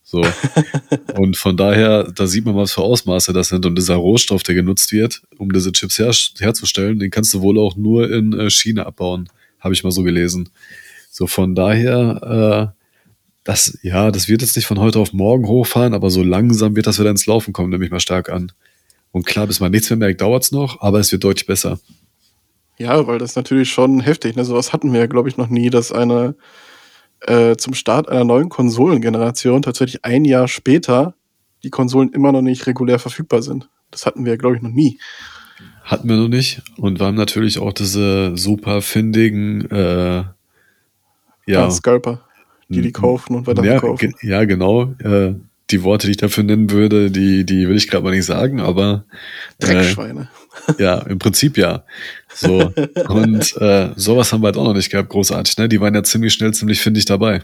So. 0.05 0.25
und 1.17 1.37
von 1.37 1.57
daher, 1.57 2.05
da 2.15 2.27
sieht 2.27 2.45
man, 2.45 2.55
was 2.55 2.73
für 2.73 2.83
Ausmaße 2.83 3.33
das 3.33 3.49
sind. 3.49 3.67
Und 3.67 3.77
dieser 3.77 3.97
Rohstoff, 3.97 4.43
der 4.45 4.55
genutzt 4.55 4.93
wird, 4.93 5.23
um 5.39 5.53
diese 5.53 5.73
Chips 5.73 5.99
her 5.99 6.13
herzustellen, 6.39 6.99
den 6.99 7.11
kannst 7.11 7.35
du 7.35 7.41
wohl 7.41 7.59
auch 7.59 7.77
nur 7.77 8.11
in 8.13 8.33
äh, 8.33 8.51
China 8.51 8.85
abbauen. 8.85 9.29
Habe 9.59 9.75
ich 9.75 9.83
mal 9.83 9.91
so 9.91 10.03
gelesen. 10.03 10.51
So, 11.11 11.27
von 11.27 11.55
daher, 11.57 12.75
äh, 12.77 12.80
das, 13.51 13.77
ja, 13.83 14.13
das 14.13 14.29
wird 14.29 14.43
jetzt 14.43 14.55
nicht 14.55 14.67
von 14.67 14.79
heute 14.79 15.01
auf 15.01 15.13
morgen 15.13 15.49
hochfahren, 15.49 15.93
aber 15.93 16.09
so 16.11 16.23
langsam 16.23 16.77
wird 16.77 16.87
das 16.87 17.01
wieder 17.01 17.11
ins 17.11 17.27
Laufen 17.27 17.53
kommen, 17.53 17.71
nehme 17.71 17.85
ich 17.85 17.91
mal 17.91 17.99
stark 17.99 18.29
an. 18.29 18.53
Und 19.11 19.27
klar, 19.27 19.49
bis 19.49 19.59
man 19.59 19.73
nichts 19.73 19.91
mehr 19.91 19.97
merkt, 19.97 20.21
dauert 20.21 20.45
es 20.45 20.53
noch, 20.53 20.81
aber 20.81 21.01
es 21.01 21.11
wird 21.11 21.25
deutlich 21.25 21.47
besser. 21.47 21.81
Ja, 22.79 23.09
weil 23.09 23.19
das 23.19 23.35
natürlich 23.35 23.69
schon 23.69 23.99
heftig, 24.01 24.37
ne? 24.37 24.45
Sowas 24.45 24.73
hatten 24.73 24.93
wir, 24.93 25.09
glaube 25.09 25.29
ich, 25.29 25.37
noch 25.37 25.49
nie, 25.49 25.69
dass 25.69 25.91
eine 25.91 26.37
äh, 27.23 27.57
zum 27.57 27.75
Start 27.75 28.09
einer 28.09 28.25
neuen 28.25 28.51
Konsolengeneration 28.51 29.63
tatsächlich 29.63 30.05
ein 30.05 30.25
Jahr 30.25 30.47
später 30.47 31.15
die 31.65 31.71
Konsolen 31.71 32.13
immer 32.13 32.31
noch 32.31 32.43
nicht 32.43 32.69
regulär 32.69 33.01
verfügbar 33.01 33.43
sind. 33.43 33.69
Das 33.91 34.07
hatten 34.07 34.25
wir, 34.25 34.39
glaube 34.39 34.57
ich, 34.57 34.63
noch 34.63 34.71
nie. 34.71 35.01
Hatten 35.83 36.09
wir 36.09 36.17
noch 36.17 36.29
nicht. 36.29 36.63
Und 36.77 37.01
wir 37.01 37.07
haben 37.07 37.17
natürlich 37.17 37.59
auch 37.59 37.73
diese 37.73 38.37
super 38.37 38.81
findigen, 38.81 39.69
äh, 39.73 40.25
ja. 41.47 41.67
Ah, 41.67 41.71
Scalper, 41.71 42.23
die 42.75 42.83
die 42.83 42.93
kaufen 42.93 43.35
und 43.35 43.47
weiter 43.47 43.65
ja. 43.65 43.81
Ja, 44.23 44.45
genau. 44.45 44.95
Äh, 45.03 45.35
die 45.71 45.83
Worte, 45.83 46.07
die 46.07 46.13
ich 46.13 46.17
dafür 46.17 46.45
nennen 46.45 46.71
würde, 46.71 47.11
die, 47.11 47.45
die 47.45 47.69
will 47.69 47.77
ich 47.77 47.89
gerade 47.89 48.05
mal 48.05 48.11
nicht 48.11 48.25
sagen, 48.25 48.61
aber. 48.61 49.05
Äh, 49.59 49.67
Dreckschweine. 49.67 50.29
Ja, 50.79 50.99
im 51.01 51.19
Prinzip 51.19 51.57
ja. 51.57 51.85
So. 52.35 52.73
Und 53.09 53.57
äh, 53.57 53.91
sowas 53.97 54.33
haben 54.33 54.43
wir 54.43 54.47
halt 54.47 54.57
auch 54.57 54.65
noch 54.65 54.75
nicht 54.75 54.91
gehabt, 54.91 55.09
großartig. 55.09 55.57
Ne? 55.59 55.69
Die 55.69 55.81
waren 55.81 55.95
ja 55.95 56.03
ziemlich 56.03 56.33
schnell, 56.33 56.53
ziemlich 56.53 56.81
findig 56.81 57.05
dabei. 57.05 57.43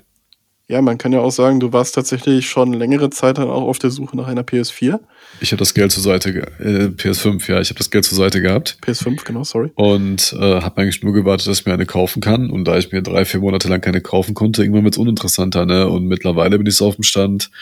Ja, 0.68 0.82
man 0.82 0.98
kann 0.98 1.12
ja 1.12 1.20
auch 1.20 1.30
sagen, 1.30 1.60
du 1.60 1.72
warst 1.72 1.94
tatsächlich 1.94 2.48
schon 2.48 2.72
längere 2.72 3.08
Zeit 3.10 3.38
dann 3.38 3.48
auch 3.48 3.62
auf 3.62 3.78
der 3.78 3.90
Suche 3.90 4.16
nach 4.16 4.26
einer 4.26 4.42
PS4. 4.42 4.98
Ich 5.40 5.52
habe 5.52 5.60
das 5.60 5.74
Geld 5.74 5.92
zur 5.92 6.02
Seite, 6.02 6.30
äh, 6.58 6.86
PS5, 6.88 7.48
ja, 7.48 7.60
ich 7.60 7.68
habe 7.68 7.78
das 7.78 7.88
Geld 7.92 8.04
zur 8.04 8.18
Seite 8.18 8.42
gehabt. 8.42 8.76
PS5, 8.84 9.24
genau, 9.24 9.44
sorry. 9.44 9.70
Und 9.76 10.34
äh, 10.36 10.60
habe 10.60 10.82
eigentlich 10.82 11.04
nur 11.04 11.12
gewartet, 11.12 11.46
dass 11.46 11.60
ich 11.60 11.66
mir 11.66 11.72
eine 11.72 11.86
kaufen 11.86 12.20
kann. 12.20 12.50
Und 12.50 12.64
da 12.64 12.76
ich 12.78 12.90
mir 12.90 13.00
drei, 13.00 13.24
vier 13.24 13.38
Monate 13.38 13.68
lang 13.68 13.80
keine 13.80 14.00
kaufen 14.00 14.34
konnte, 14.34 14.62
irgendwann 14.62 14.82
wird 14.82 14.94
es 14.94 14.98
uninteressanter, 14.98 15.66
ne? 15.66 15.88
Und 15.88 16.06
mittlerweile 16.06 16.58
bin 16.58 16.66
ich 16.66 16.74
so 16.74 16.88
auf 16.88 16.96
dem 16.96 17.04
Stand, 17.04 17.52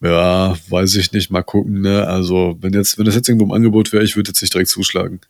ja, 0.00 0.56
weiß 0.68 0.96
ich 0.96 1.12
nicht, 1.12 1.30
mal 1.30 1.42
gucken, 1.42 1.82
ne? 1.82 2.08
Also, 2.08 2.56
wenn 2.60 2.72
jetzt, 2.72 2.98
wenn 2.98 3.04
das 3.04 3.14
jetzt 3.14 3.28
irgendwo 3.28 3.46
im 3.46 3.52
Angebot 3.52 3.92
wäre, 3.92 4.02
ich 4.02 4.16
würde 4.16 4.30
jetzt 4.30 4.42
nicht 4.42 4.52
direkt 4.52 4.70
zuschlagen. 4.70 5.20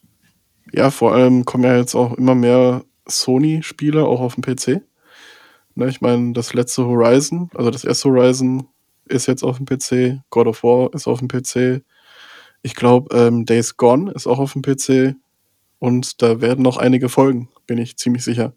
Ja, 0.72 0.91
vor 0.91 1.14
allem 1.14 1.45
kommen 1.45 1.64
ja 1.64 1.76
jetzt 1.76 1.95
auch 1.95 2.14
immer 2.14 2.35
mehr 2.35 2.85
Sony-Spiele 3.07 4.03
auch 4.05 4.20
auf 4.20 4.35
dem 4.35 4.43
PC. 4.43 4.81
Ne, 5.79 5.89
ich 5.89 6.01
meine, 6.01 6.33
das 6.33 6.55
letzte 6.55 6.85
Horizon, 6.85 7.51
also 7.55 7.70
das 7.70 7.85
erste 7.85 8.09
Horizon 8.09 8.66
ist 9.07 9.29
jetzt 9.29 9.45
auf 9.45 9.59
dem 9.59 9.64
PC, 9.64 10.20
God 10.29 10.49
of 10.49 10.64
War 10.64 10.93
ist 10.93 11.07
auf 11.07 11.20
dem 11.20 11.29
PC. 11.29 11.85
Ich 12.62 12.74
glaube, 12.74 13.16
ähm, 13.16 13.47
Days 13.47 13.76
Gone 13.76 14.11
ist 14.11 14.26
auch 14.26 14.41
auf 14.41 14.55
dem 14.55 14.62
PC. 14.62 15.14
Und 15.79 16.20
da 16.20 16.41
werden 16.41 16.64
noch 16.64 16.79
einige 16.79 17.09
folgen, 17.09 17.49
bin 17.68 17.79
ich 17.79 17.97
ziemlich 17.97 18.24
sicher. 18.24 18.55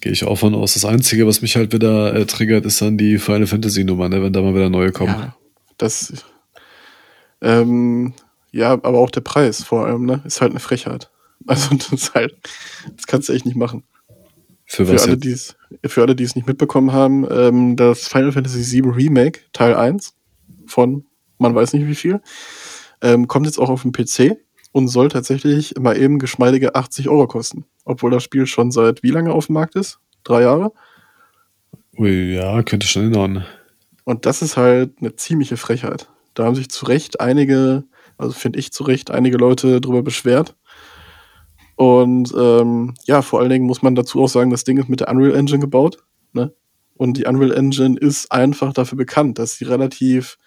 Gehe 0.00 0.12
ich 0.12 0.22
auch 0.22 0.36
von 0.36 0.54
aus. 0.54 0.74
Das 0.74 0.84
Einzige, 0.84 1.26
was 1.26 1.42
mich 1.42 1.56
halt 1.56 1.72
wieder 1.72 2.14
äh, 2.14 2.24
triggert, 2.24 2.64
ist 2.64 2.80
dann 2.80 2.96
die 2.96 3.18
Final 3.18 3.48
Fantasy 3.48 3.82
Nummer, 3.82 4.08
ne, 4.08 4.22
wenn 4.22 4.32
da 4.32 4.40
mal 4.40 4.54
wieder 4.54 4.70
neue 4.70 4.92
kommen. 4.92 5.16
Ja, 5.18 5.36
das. 5.78 6.24
Ähm, 7.40 8.14
ja, 8.52 8.70
aber 8.70 8.98
auch 8.98 9.10
der 9.10 9.22
Preis 9.22 9.64
vor 9.64 9.84
allem, 9.84 10.06
ne? 10.06 10.22
Ist 10.24 10.40
halt 10.40 10.52
eine 10.52 10.60
Frechheit. 10.60 11.10
Also 11.44 11.74
das 11.76 11.92
ist 11.92 12.14
halt, 12.14 12.36
das 12.94 13.08
kannst 13.08 13.28
du 13.28 13.32
echt 13.32 13.46
nicht 13.46 13.56
machen. 13.56 13.82
Für, 14.66 14.84
für 14.84 15.00
alle, 15.00 15.16
die 15.16 15.30
es, 15.30 15.56
für 15.84 16.02
alle, 16.02 16.16
die 16.16 16.24
es 16.24 16.34
nicht 16.34 16.46
mitbekommen 16.46 16.92
haben, 16.92 17.26
ähm, 17.30 17.76
das 17.76 18.08
Final 18.08 18.32
Fantasy 18.32 18.82
VII 18.82 18.90
Remake 18.90 19.40
Teil 19.52 19.74
1 19.74 20.14
von 20.66 21.04
man 21.38 21.54
weiß 21.54 21.72
nicht 21.72 21.86
wie 21.86 21.94
viel, 21.94 22.20
ähm, 23.02 23.28
kommt 23.28 23.46
jetzt 23.46 23.58
auch 23.58 23.68
auf 23.68 23.82
den 23.82 23.92
PC 23.92 24.38
und 24.72 24.88
soll 24.88 25.08
tatsächlich 25.08 25.74
mal 25.78 25.96
eben 25.96 26.18
geschmeidige 26.18 26.74
80 26.74 27.08
Euro 27.08 27.26
kosten. 27.26 27.64
Obwohl 27.84 28.10
das 28.10 28.22
Spiel 28.22 28.46
schon 28.46 28.70
seit 28.70 29.02
wie 29.02 29.10
lange 29.10 29.32
auf 29.32 29.46
dem 29.46 29.54
Markt 29.54 29.76
ist? 29.76 29.98
Drei 30.24 30.42
Jahre? 30.42 30.72
Ui, 31.98 32.34
ja, 32.34 32.62
könnte 32.62 32.86
schon 32.86 33.02
erinnern. 33.12 33.46
Und 34.04 34.26
das 34.26 34.42
ist 34.42 34.56
halt 34.56 34.94
eine 35.00 35.16
ziemliche 35.16 35.56
Frechheit. 35.56 36.08
Da 36.34 36.44
haben 36.44 36.54
sich 36.54 36.68
zu 36.68 36.86
Recht 36.86 37.20
einige, 37.20 37.84
also 38.18 38.32
finde 38.32 38.58
ich 38.58 38.72
zu 38.72 38.84
Recht, 38.84 39.10
einige 39.10 39.36
Leute 39.36 39.80
drüber 39.80 40.02
beschwert. 40.02 40.54
Und 41.76 42.32
ähm, 42.36 42.94
ja, 43.04 43.22
vor 43.22 43.40
allen 43.40 43.50
Dingen 43.50 43.66
muss 43.66 43.82
man 43.82 43.94
dazu 43.94 44.22
auch 44.22 44.28
sagen, 44.28 44.50
das 44.50 44.64
Ding 44.64 44.78
ist 44.78 44.88
mit 44.88 45.00
der 45.00 45.10
Unreal 45.10 45.36
Engine 45.36 45.60
gebaut. 45.60 45.98
Ne? 46.32 46.52
Und 46.94 47.18
die 47.18 47.26
Unreal 47.26 47.52
Engine 47.52 47.98
ist 47.98 48.32
einfach 48.32 48.72
dafür 48.72 48.96
bekannt, 48.96 49.38
dass 49.38 49.56
sie 49.56 49.66
relativ, 49.66 50.38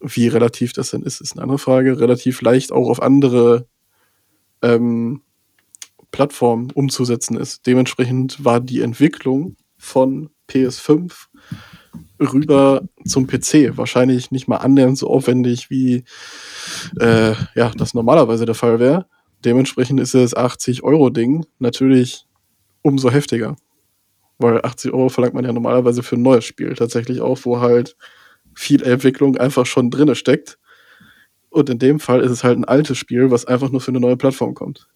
wie 0.00 0.28
relativ 0.28 0.72
das 0.72 0.92
denn 0.92 1.02
ist, 1.02 1.20
ist 1.20 1.32
eine 1.32 1.42
andere 1.42 1.58
Frage, 1.58 1.98
relativ 1.98 2.40
leicht 2.40 2.70
auch 2.70 2.88
auf 2.88 3.02
andere 3.02 3.66
ähm, 4.62 5.22
Plattformen 6.12 6.70
umzusetzen 6.70 7.36
ist. 7.36 7.66
Dementsprechend 7.66 8.44
war 8.44 8.60
die 8.60 8.80
Entwicklung 8.80 9.56
von 9.76 10.30
PS5 10.48 11.12
rüber 12.20 12.82
zum 13.04 13.26
PC 13.26 13.76
wahrscheinlich 13.76 14.30
nicht 14.30 14.48
mal 14.48 14.56
annähernd 14.56 14.98
so 14.98 15.08
aufwendig, 15.08 15.70
wie 15.70 16.04
äh, 17.00 17.34
ja, 17.54 17.70
das 17.76 17.94
normalerweise 17.94 18.46
der 18.46 18.54
Fall 18.54 18.78
wäre. 18.80 19.06
Dementsprechend 19.44 20.00
ist 20.00 20.14
das 20.14 20.36
80-Euro-Ding 20.36 21.46
natürlich 21.58 22.26
umso 22.82 23.10
heftiger. 23.10 23.56
Weil 24.38 24.64
80 24.64 24.92
Euro 24.92 25.08
verlangt 25.08 25.34
man 25.34 25.44
ja 25.44 25.52
normalerweise 25.52 26.02
für 26.02 26.16
ein 26.16 26.22
neues 26.22 26.44
Spiel 26.44 26.74
tatsächlich 26.74 27.20
auch, 27.20 27.38
wo 27.42 27.60
halt 27.60 27.96
viel 28.54 28.82
Entwicklung 28.82 29.36
einfach 29.36 29.66
schon 29.66 29.90
drinne 29.90 30.14
steckt. 30.14 30.58
Und 31.50 31.70
in 31.70 31.78
dem 31.78 32.00
Fall 32.00 32.20
ist 32.20 32.30
es 32.30 32.44
halt 32.44 32.58
ein 32.58 32.64
altes 32.64 32.98
Spiel, 32.98 33.30
was 33.30 33.46
einfach 33.46 33.70
nur 33.70 33.80
für 33.80 33.90
eine 33.90 34.00
neue 34.00 34.16
Plattform 34.16 34.54
kommt. 34.54 34.88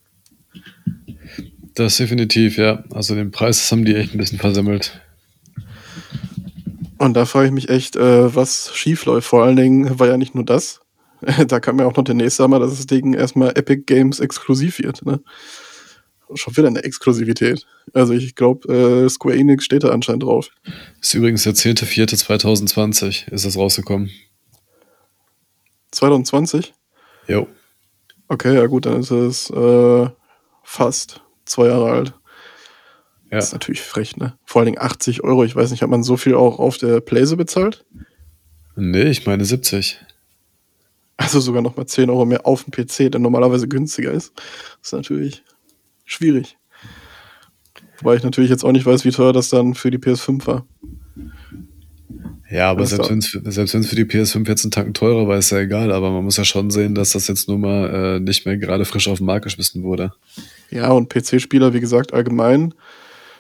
Das 1.74 1.96
definitiv, 1.96 2.58
ja. 2.58 2.84
Also 2.92 3.14
den 3.14 3.30
Preis 3.30 3.70
haben 3.72 3.84
die 3.84 3.94
echt 3.94 4.14
ein 4.14 4.18
bisschen 4.18 4.38
versemmelt. 4.38 5.00
Und 6.98 7.14
da 7.14 7.24
frage 7.24 7.46
ich 7.46 7.52
mich 7.52 7.68
echt, 7.68 7.96
äh, 7.96 8.34
was 8.34 8.70
schief 8.74 9.06
läuft. 9.06 9.26
Vor 9.26 9.42
allen 9.42 9.56
Dingen 9.56 9.98
war 9.98 10.06
ja 10.06 10.16
nicht 10.16 10.34
nur 10.34 10.44
das, 10.44 10.80
da 11.46 11.60
kam 11.60 11.78
ja 11.78 11.86
auch 11.86 11.96
noch 11.96 12.04
der 12.04 12.14
nächste 12.14 12.46
Mal, 12.48 12.60
dass 12.60 12.76
das 12.76 12.86
Ding 12.86 13.14
erstmal 13.14 13.50
Epic 13.56 13.82
Games 13.86 14.20
exklusiv 14.20 14.78
wird. 14.78 15.04
Ne? 15.04 15.20
Schon 16.34 16.56
wieder 16.56 16.68
eine 16.68 16.82
Exklusivität. 16.82 17.66
Also 17.92 18.14
ich 18.14 18.34
glaube, 18.34 18.72
äh, 18.72 19.08
Square 19.08 19.36
Enix 19.36 19.64
steht 19.64 19.84
da 19.84 19.90
anscheinend 19.90 20.22
drauf. 20.22 20.48
Ist 21.00 21.14
übrigens 21.14 21.44
der 21.44 21.54
10.04.2020 21.54 23.30
ist 23.30 23.44
das 23.44 23.56
rausgekommen. 23.56 24.10
2020? 25.92 26.74
Jo. 27.28 27.46
Okay, 28.28 28.54
ja 28.54 28.66
gut, 28.66 28.86
dann 28.86 29.00
ist 29.00 29.10
es 29.10 29.50
äh, 29.50 30.08
fast 30.62 31.20
zwei 31.44 31.66
Jahre 31.66 31.90
alt. 31.90 32.14
Ja. 33.30 33.38
Das 33.38 33.46
ist 33.46 33.52
natürlich 33.52 33.82
frech, 33.82 34.16
ne? 34.16 34.38
Vor 34.44 34.60
allen 34.60 34.66
Dingen 34.66 34.82
80 34.82 35.22
Euro. 35.22 35.44
Ich 35.44 35.54
weiß 35.54 35.70
nicht, 35.70 35.82
hat 35.82 35.90
man 35.90 36.02
so 36.02 36.16
viel 36.16 36.34
auch 36.34 36.58
auf 36.58 36.78
der 36.78 37.00
Playse 37.00 37.36
bezahlt? 37.36 37.84
Nee, 38.74 39.04
ich 39.04 39.26
meine 39.26 39.44
70. 39.44 40.00
Also 41.22 41.40
sogar 41.40 41.62
nochmal 41.62 41.86
10 41.86 42.10
Euro 42.10 42.24
mehr 42.24 42.46
auf 42.46 42.64
dem 42.64 42.72
PC, 42.72 43.10
der 43.10 43.20
normalerweise 43.20 43.68
günstiger 43.68 44.10
ist. 44.10 44.32
Das 44.36 44.88
ist 44.88 44.92
natürlich 44.92 45.42
schwierig. 46.04 46.56
Wobei 48.00 48.16
ich 48.16 48.24
natürlich 48.24 48.50
jetzt 48.50 48.64
auch 48.64 48.72
nicht 48.72 48.84
weiß, 48.84 49.04
wie 49.04 49.10
teuer 49.10 49.32
das 49.32 49.48
dann 49.48 49.74
für 49.74 49.90
die 49.90 49.98
PS5 49.98 50.46
war. 50.46 50.66
Ja, 52.50 52.70
aber 52.70 52.84
selbst 52.84 53.08
wenn 53.08 53.18
es 53.18 53.88
für 53.88 53.96
die 53.96 54.04
PS5 54.04 54.46
jetzt 54.48 54.64
einen 54.64 54.72
Tacken 54.72 54.92
teurer 54.92 55.26
war, 55.26 55.38
ist 55.38 55.50
ja 55.50 55.60
egal. 55.60 55.92
Aber 55.92 56.10
man 56.10 56.24
muss 56.24 56.36
ja 56.36 56.44
schon 56.44 56.70
sehen, 56.70 56.94
dass 56.94 57.12
das 57.12 57.28
jetzt 57.28 57.48
nur 57.48 57.58
mal 57.58 58.16
äh, 58.16 58.20
nicht 58.20 58.44
mehr 58.44 58.58
gerade 58.58 58.84
frisch 58.84 59.08
auf 59.08 59.18
den 59.18 59.26
Markt 59.26 59.44
geschmissen 59.44 59.84
wurde. 59.84 60.12
Ja, 60.70 60.90
und 60.90 61.08
PC-Spieler, 61.08 61.72
wie 61.72 61.80
gesagt, 61.80 62.12
allgemein 62.12 62.74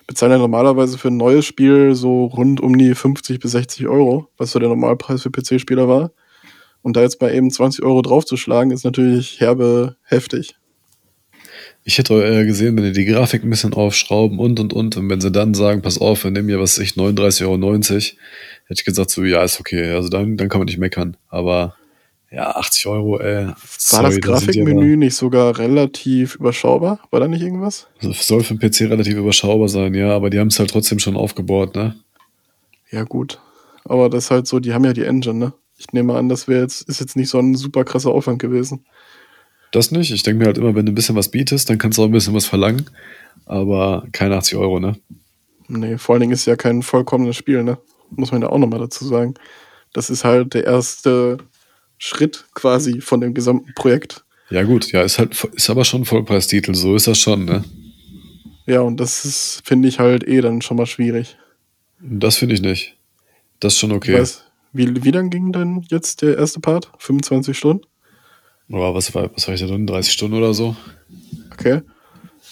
bezahlen 0.06 0.32
ja 0.32 0.38
normalerweise 0.38 0.96
für 0.98 1.08
ein 1.08 1.16
neues 1.16 1.44
Spiel 1.44 1.94
so 1.94 2.26
rund 2.26 2.60
um 2.60 2.78
die 2.78 2.94
50 2.94 3.38
bis 3.40 3.52
60 3.52 3.86
Euro, 3.88 4.28
was 4.38 4.52
so 4.52 4.58
der 4.58 4.68
Normalpreis 4.68 5.22
für 5.22 5.30
PC-Spieler 5.30 5.88
war. 5.88 6.12
Und 6.82 6.96
da 6.96 7.02
jetzt 7.02 7.20
mal 7.20 7.32
eben 7.34 7.50
20 7.50 7.84
Euro 7.84 8.02
draufzuschlagen, 8.02 8.72
ist 8.72 8.84
natürlich 8.84 9.40
herbe 9.40 9.96
heftig. 10.04 10.56
Ich 11.84 11.98
hätte 11.98 12.14
eher 12.22 12.44
gesehen, 12.44 12.76
wenn 12.76 12.84
die 12.84 12.92
die 12.92 13.04
Grafik 13.04 13.42
ein 13.42 13.50
bisschen 13.50 13.74
aufschrauben 13.74 14.38
und 14.38 14.60
und 14.60 14.72
und, 14.72 14.96
und 14.96 15.10
wenn 15.10 15.20
sie 15.20 15.32
dann 15.32 15.54
sagen, 15.54 15.82
pass 15.82 15.98
auf, 16.00 16.22
wir 16.24 16.30
nehmen 16.30 16.48
hier 16.48 16.60
was 16.60 16.78
ich 16.78 16.92
39,90 16.92 17.44
Euro, 17.46 17.56
hätte 17.86 18.12
ich 18.70 18.84
gesagt, 18.84 19.10
so 19.10 19.24
ja, 19.24 19.42
ist 19.42 19.58
okay. 19.58 19.90
Also 19.92 20.08
dann, 20.08 20.36
dann 20.36 20.48
kann 20.48 20.60
man 20.60 20.66
nicht 20.66 20.78
meckern. 20.78 21.16
Aber 21.28 21.74
Ja, 22.30 22.50
80 22.52 22.86
Euro, 22.86 23.18
ey. 23.20 23.46
War 23.48 23.56
Sorry, 23.66 24.20
das 24.20 24.30
da 24.30 24.36
sind 24.38 24.54
die 24.54 24.60
Grafikmenü 24.60 24.96
nicht 24.96 25.14
sogar 25.16 25.58
relativ 25.58 26.36
überschaubar? 26.36 27.00
War 27.10 27.20
da 27.20 27.28
nicht 27.28 27.42
irgendwas? 27.42 27.88
aber- 28.02 28.14
Soll 28.14 28.42
für 28.42 28.54
den 28.54 28.70
PC 28.70 28.82
relativ 28.90 29.16
überschaubar 29.16 29.68
sein, 29.68 29.92
ja, 29.94 30.10
aber 30.14 30.30
die 30.30 30.38
haben 30.38 30.48
es 30.48 30.58
halt 30.58 30.70
trotzdem 30.70 30.98
schon 30.98 31.16
aufgebaut, 31.16 31.74
ne? 31.74 31.96
Ja, 32.90 33.02
gut. 33.04 33.40
Aber 33.84 34.08
das 34.08 34.24
ist 34.24 34.30
halt 34.30 34.46
so, 34.46 34.60
die 34.60 34.72
haben 34.72 34.84
ja 34.84 34.92
die 34.92 35.02
Engine, 35.04 35.34
ne? 35.38 35.52
Ich 35.76 35.92
nehme 35.92 36.14
an, 36.14 36.28
das 36.28 36.48
wäre 36.48 36.62
jetzt, 36.62 36.82
ist 36.88 37.00
jetzt 37.00 37.16
nicht 37.16 37.28
so 37.28 37.38
ein 37.38 37.54
super 37.54 37.84
krasser 37.84 38.10
Aufwand 38.10 38.38
gewesen. 38.38 38.84
Das 39.72 39.90
nicht. 39.90 40.12
Ich 40.12 40.22
denke 40.22 40.38
mir 40.40 40.46
halt 40.46 40.58
immer, 40.58 40.74
wenn 40.74 40.86
du 40.86 40.92
ein 40.92 40.94
bisschen 40.94 41.16
was 41.16 41.30
bietest, 41.30 41.70
dann 41.70 41.78
kannst 41.78 41.98
du 41.98 42.02
auch 42.02 42.06
ein 42.06 42.12
bisschen 42.12 42.34
was 42.34 42.46
verlangen. 42.46 42.90
Aber 43.46 44.06
keine 44.12 44.36
80 44.36 44.56
Euro, 44.56 44.78
ne? 44.78 44.96
Nee, 45.68 45.98
vor 45.98 46.14
allen 46.14 46.20
Dingen 46.20 46.32
ist 46.32 46.46
ja 46.46 46.56
kein 46.56 46.82
vollkommenes 46.82 47.36
Spiel, 47.36 47.64
ne? 47.64 47.78
Muss 48.10 48.30
man 48.30 48.42
ja 48.42 48.50
auch 48.50 48.58
nochmal 48.58 48.80
dazu 48.80 49.06
sagen. 49.06 49.34
Das 49.92 50.10
ist 50.10 50.24
halt 50.24 50.54
der 50.54 50.64
erste 50.64 51.38
Schritt 51.98 52.44
quasi 52.54 53.00
von 53.00 53.20
dem 53.20 53.32
gesamten 53.32 53.72
Projekt. 53.74 54.24
Ja, 54.50 54.64
gut, 54.64 54.92
ja, 54.92 55.02
ist 55.02 55.18
halt, 55.18 55.42
ist 55.54 55.70
aber 55.70 55.84
schon 55.84 56.02
ein 56.02 56.04
Vollpreistitel, 56.04 56.74
so 56.74 56.94
ist 56.94 57.06
das 57.06 57.18
schon, 57.18 57.46
ne? 57.46 57.64
Ja, 58.66 58.80
und 58.80 58.98
das 58.98 59.24
ist, 59.24 59.62
finde 59.64 59.88
ich 59.88 59.98
halt 59.98 60.26
eh 60.26 60.40
dann 60.40 60.60
schon 60.60 60.76
mal 60.76 60.86
schwierig. 60.86 61.38
Das 62.00 62.36
finde 62.36 62.54
ich 62.54 62.60
nicht. 62.60 62.96
Das 63.60 63.74
ist 63.74 63.78
schon 63.78 63.90
Ich 63.90 63.96
okay. 63.96 64.18
weiß, 64.18 64.44
wie, 64.72 65.04
wie 65.04 65.10
lang 65.10 65.30
ging 65.30 65.52
denn 65.52 65.82
jetzt 65.88 66.22
der 66.22 66.36
erste 66.38 66.60
Part? 66.60 66.90
25 66.98 67.56
Stunden? 67.56 67.84
Aber 68.70 68.94
was 68.94 69.14
war, 69.14 69.30
was 69.34 69.46
war 69.48 69.54
ich 69.54 69.60
da 69.60 69.66
drin? 69.66 69.86
30 69.86 70.12
Stunden 70.12 70.36
oder 70.36 70.54
so? 70.54 70.76
Okay. 71.52 71.82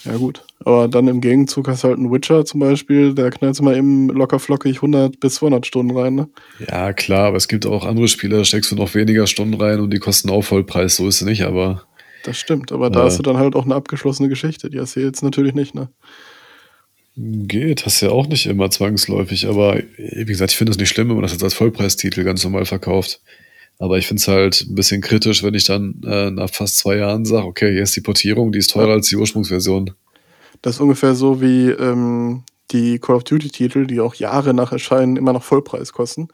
Ja, 0.05 0.17
gut. 0.17 0.43
Aber 0.63 0.87
dann 0.87 1.07
im 1.07 1.21
Gegenzug 1.21 1.67
hast 1.67 1.83
du 1.83 1.87
halt 1.87 1.97
einen 1.97 2.11
Witcher 2.11 2.45
zum 2.45 2.59
Beispiel, 2.59 3.13
der 3.13 3.29
knallt 3.31 3.59
mal 3.61 3.75
eben 3.75 4.09
locker 4.09 4.39
flockig 4.39 4.77
100 4.77 5.19
bis 5.19 5.35
200 5.35 5.65
Stunden 5.65 5.95
rein, 5.97 6.15
ne? 6.15 6.29
Ja, 6.69 6.93
klar, 6.93 7.27
aber 7.27 7.37
es 7.37 7.47
gibt 7.47 7.65
auch 7.65 7.85
andere 7.85 8.07
Spiele, 8.07 8.37
da 8.37 8.45
steckst 8.45 8.71
du 8.71 8.75
noch 8.75 8.93
weniger 8.93 9.25
Stunden 9.27 9.55
rein 9.59 9.79
und 9.79 9.91
die 9.91 9.99
kosten 9.99 10.29
auch 10.29 10.43
Vollpreis, 10.43 10.95
so 10.97 11.07
ist 11.07 11.21
es 11.21 11.27
nicht, 11.27 11.43
aber 11.43 11.83
Das 12.23 12.37
stimmt, 12.37 12.71
aber 12.71 12.91
da 12.91 13.01
Äh. 13.01 13.03
hast 13.05 13.17
du 13.17 13.23
dann 13.23 13.37
halt 13.37 13.55
auch 13.55 13.65
eine 13.65 13.73
abgeschlossene 13.73 14.29
Geschichte. 14.29 14.69
Die 14.69 14.79
hast 14.79 14.95
du 14.95 14.99
jetzt 14.99 15.23
natürlich 15.23 15.55
nicht, 15.55 15.73
ne? 15.73 15.89
Geht, 17.15 17.85
hast 17.85 18.01
ja 18.01 18.09
auch 18.09 18.27
nicht 18.27 18.45
immer 18.45 18.69
zwangsläufig, 18.69 19.47
aber 19.47 19.81
wie 19.97 20.25
gesagt, 20.25 20.51
ich 20.51 20.57
finde 20.57 20.71
es 20.71 20.77
nicht 20.77 20.89
schlimm, 20.89 21.09
wenn 21.09 21.15
man 21.15 21.23
das 21.23 21.33
jetzt 21.33 21.43
als 21.43 21.53
Vollpreistitel 21.53 22.23
ganz 22.23 22.43
normal 22.43 22.65
verkauft. 22.65 23.21
Aber 23.79 23.97
ich 23.97 24.07
finde 24.07 24.21
es 24.21 24.27
halt 24.27 24.61
ein 24.61 24.75
bisschen 24.75 25.01
kritisch, 25.01 25.43
wenn 25.43 25.55
ich 25.55 25.65
dann 25.65 26.01
äh, 26.05 26.29
nach 26.29 26.51
fast 26.51 26.77
zwei 26.77 26.97
Jahren 26.97 27.25
sage, 27.25 27.47
okay, 27.47 27.71
hier 27.71 27.83
ist 27.83 27.95
die 27.95 28.01
Portierung, 28.01 28.51
die 28.51 28.59
ist 28.59 28.69
teurer 28.71 28.93
als 28.93 29.07
die 29.07 29.15
Ursprungsversion. 29.15 29.91
Das 30.61 30.75
ist 30.75 30.81
ungefähr 30.81 31.15
so 31.15 31.41
wie 31.41 31.69
ähm, 31.69 32.43
die 32.69 32.99
Call 32.99 33.15
of 33.15 33.23
Duty-Titel, 33.23 33.87
die 33.87 33.99
auch 33.99 34.13
Jahre 34.15 34.53
nach 34.53 34.71
Erscheinen 34.71 35.17
immer 35.17 35.33
noch 35.33 35.43
Vollpreis 35.43 35.93
kosten. 35.93 36.27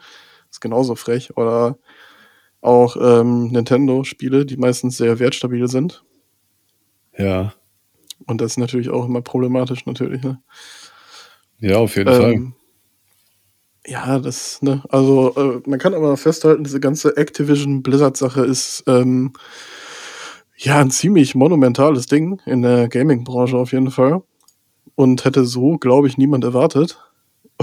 ist 0.52 0.60
genauso 0.60 0.96
frech. 0.96 1.38
Oder 1.38 1.78
auch 2.60 2.98
ähm, 3.00 3.48
Nintendo-Spiele, 3.48 4.46
die 4.46 4.58
meistens 4.58 4.98
sehr 4.98 5.20
wertstabil 5.20 5.68
sind. 5.70 6.04
Ja, 7.18 7.54
Und 8.28 8.42
das 8.42 8.52
ist 8.52 8.58
natürlich 8.58 8.90
auch 8.90 9.06
immer 9.06 9.22
problematisch, 9.22 9.86
natürlich. 9.86 10.22
Ne? 10.22 10.42
ja, 11.60 11.78
auf 11.78 11.96
jeden 11.96 12.14
Fall. 12.14 12.34
Ähm, 12.34 12.54
ja, 13.86 14.20
das, 14.20 14.62
ne, 14.62 14.84
also 14.90 15.34
äh, 15.36 15.62
man 15.70 15.80
kann 15.80 15.94
aber 15.94 16.18
festhalten, 16.18 16.66
diese 16.66 16.82
ganze 16.82 17.16
Activision 17.16 17.84
Blizzard-Sache 17.84 18.44
ist 18.44 18.84
ähm, 18.86 19.32
ja 20.58 20.80
ein 20.80 20.92
ziemlich 20.92 21.36
monumentales 21.36 22.06
Ding 22.06 22.42
in 22.46 22.62
der 22.64 22.90
Gaming-Branche 22.90 23.56
auf 23.56 23.72
jeden 23.72 23.92
Fall. 23.92 24.22
Und 24.96 25.26
hätte 25.26 25.46
so, 25.46 25.78
glaube 25.78 26.08
ich, 26.08 26.18
niemand 26.18 26.44
erwartet. 26.44 27.00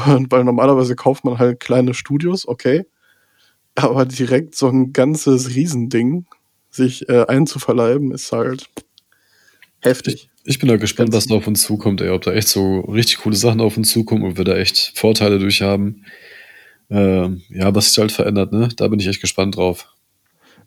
Und 0.07 0.31
weil 0.33 0.45
normalerweise 0.45 0.97
kauft 0.97 1.25
man 1.25 1.39
halt 1.39 1.61
kleine 1.61 1.93
Studios, 1.93 2.49
okay. 2.49 2.87
Aber 3.75 4.07
direkt 4.07 4.55
so 4.55 4.69
ein 4.69 4.93
ganzes 4.93 5.55
Riesending 5.55 6.27
sich 6.71 7.09
äh, 7.09 7.27
einzuverleiben, 7.27 8.12
ist 8.12 8.33
halt 8.33 8.71
heftig. 9.85 10.28
Ich 10.45 10.59
bin 10.59 10.68
da 10.68 10.76
gespannt, 10.76 11.11
Ganz- 11.12 11.24
was 11.24 11.28
da 11.28 11.35
auf 11.37 11.47
uns 11.47 11.62
zukommt, 11.62 12.01
ey. 12.01 12.11
Ob 12.11 12.22
da 12.22 12.32
echt 12.32 12.49
so 12.49 12.80
richtig 12.80 13.18
coole 13.18 13.37
Sachen 13.37 13.61
auf 13.61 13.76
uns 13.76 13.91
zukommen 13.91 14.22
und 14.24 14.37
wir 14.37 14.45
da 14.45 14.57
echt 14.57 14.93
Vorteile 14.97 15.39
durch 15.39 15.62
haben. 15.62 16.05
Ähm, 16.91 17.43
ja, 17.49 17.74
was 17.74 17.89
sich 17.89 17.99
halt 17.99 18.12
verändert, 18.12 18.53
ne? 18.53 18.68
Da 18.76 18.89
bin 18.89 19.01
ich 19.01 19.07
echt 19.07 19.20
gespannt 19.20 19.57
drauf. 19.57 19.89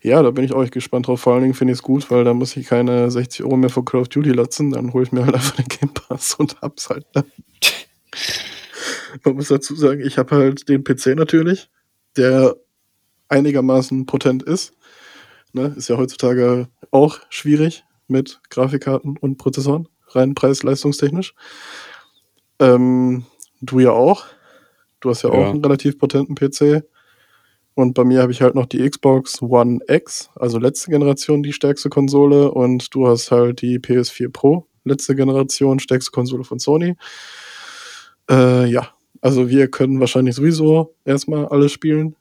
Ja, 0.04 0.22
da 0.22 0.32
bin 0.32 0.44
ich 0.44 0.54
auch 0.54 0.64
echt 0.64 0.74
gespannt 0.74 1.08
drauf. 1.08 1.22
Vor 1.22 1.34
allen 1.34 1.44
Dingen 1.44 1.54
finde 1.54 1.74
ich 1.74 1.80
es 1.80 1.84
gut, 1.84 2.10
weil 2.12 2.24
da 2.24 2.34
muss 2.34 2.56
ich 2.58 2.68
keine 2.68 3.10
60 3.12 3.44
Euro 3.44 3.58
mehr 3.58 3.70
für 3.70 3.84
Call 3.84 4.02
of 4.02 4.10
Duty 4.10 4.32
latzen. 4.32 4.72
Dann 4.72 4.94
hole 4.94 5.04
ich 5.04 5.12
mir 5.12 5.26
halt 5.26 5.36
einfach 5.36 5.56
den 5.56 5.68
Game 5.68 5.94
Pass 5.94 6.36
und 6.36 6.60
hab's 6.62 6.90
halt. 6.90 7.06
Ne? 7.16 7.24
Man 9.24 9.36
muss 9.36 9.48
dazu 9.48 9.76
sagen, 9.76 10.02
ich 10.06 10.18
habe 10.18 10.36
halt 10.36 10.70
den 10.70 10.84
PC 10.84 11.16
natürlich, 11.16 11.70
der 12.16 12.56
einigermaßen 13.30 14.06
potent 14.06 14.44
ist. 14.44 14.74
Ne? 15.54 15.74
Ist 15.76 15.90
ja 15.90 15.98
heutzutage 15.98 16.68
auch 16.92 17.20
schwierig 17.30 17.84
mit 18.08 18.40
Grafikkarten 18.50 19.18
und 19.18 19.38
Prozessoren, 19.38 19.88
rein 20.10 20.36
preis-leistungstechnisch. 20.36 21.34
Ähm, 22.60 23.26
du 23.62 23.80
ja 23.80 23.92
auch. 23.92 24.26
Du 25.00 25.10
hast 25.10 25.22
ja, 25.24 25.30
Ja. 25.30 25.36
auch 25.36 25.50
einen 25.52 25.64
relativ 25.64 25.98
potenten 26.00 26.36
PC. 26.36 26.84
Und 27.76 27.94
bei 27.94 28.04
mir 28.04 28.22
habe 28.24 28.32
ich 28.32 28.42
halt 28.42 28.56
noch 28.56 28.66
die 28.66 28.90
Xbox 28.90 29.40
One 29.42 29.80
X, 29.88 30.32
also 30.36 30.58
letzte 30.58 30.90
Generation, 30.90 31.44
die 31.44 31.54
stärkste 31.54 31.90
Konsole. 31.90 32.50
Und 32.52 32.94
du 32.96 33.08
hast 33.08 33.30
halt 33.30 33.62
die 33.62 33.78
PS4 33.80 34.30
Pro, 34.32 34.66
letzte 34.84 35.16
Generation, 35.16 35.78
stärkste 35.80 36.12
Konsole 36.12 36.44
von 36.44 36.58
Sony. 36.58 36.96
Äh, 38.30 38.66
ja, 38.72 38.90
also 39.22 39.50
wir 39.50 39.70
können 39.70 40.00
wahrscheinlich 40.00 40.36
sowieso 40.36 40.96
erstmal 41.06 41.46
alles 41.48 41.72
spielen. 41.72 42.16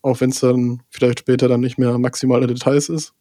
Auch 0.00 0.20
wenn 0.20 0.30
es 0.30 0.40
dann 0.40 0.80
vielleicht 0.88 1.20
später 1.20 1.48
dann 1.48 1.60
nicht 1.60 1.76
mehr 1.78 1.98
maximale 1.98 2.46
Details 2.46 2.88
ist. 2.88 3.12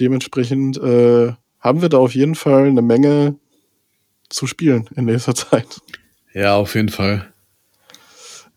Dementsprechend 0.00 0.78
äh, 0.78 1.32
haben 1.60 1.82
wir 1.82 1.88
da 1.88 1.98
auf 1.98 2.14
jeden 2.14 2.34
Fall 2.34 2.66
eine 2.66 2.82
Menge 2.82 3.36
zu 4.28 4.46
spielen 4.46 4.88
in 4.96 5.04
nächster 5.04 5.34
Zeit. 5.34 5.80
Ja, 6.34 6.56
auf 6.56 6.74
jeden 6.74 6.88
Fall. 6.88 7.32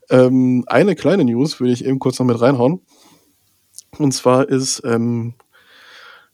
Ähm, 0.08 0.64
eine 0.66 0.94
kleine 0.94 1.24
News 1.24 1.60
würde 1.60 1.72
ich 1.72 1.84
eben 1.84 1.98
kurz 1.98 2.18
noch 2.18 2.26
mit 2.26 2.40
reinhauen. 2.40 2.80
Und 3.98 4.12
zwar 4.12 4.48
ist, 4.48 4.82
ähm, 4.84 5.34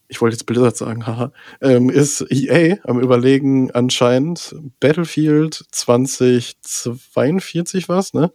ich 0.08 0.20
wollte 0.20 0.34
jetzt 0.34 0.46
Blizzard 0.46 0.76
sagen, 0.76 1.06
haha, 1.06 1.32
ähm, 1.60 1.90
ist 1.90 2.24
EA 2.30 2.76
am 2.84 3.00
Überlegen 3.00 3.70
anscheinend 3.72 4.54
Battlefield 4.80 5.64
2042 5.70 7.88
was, 7.88 8.14
ne? 8.14 8.32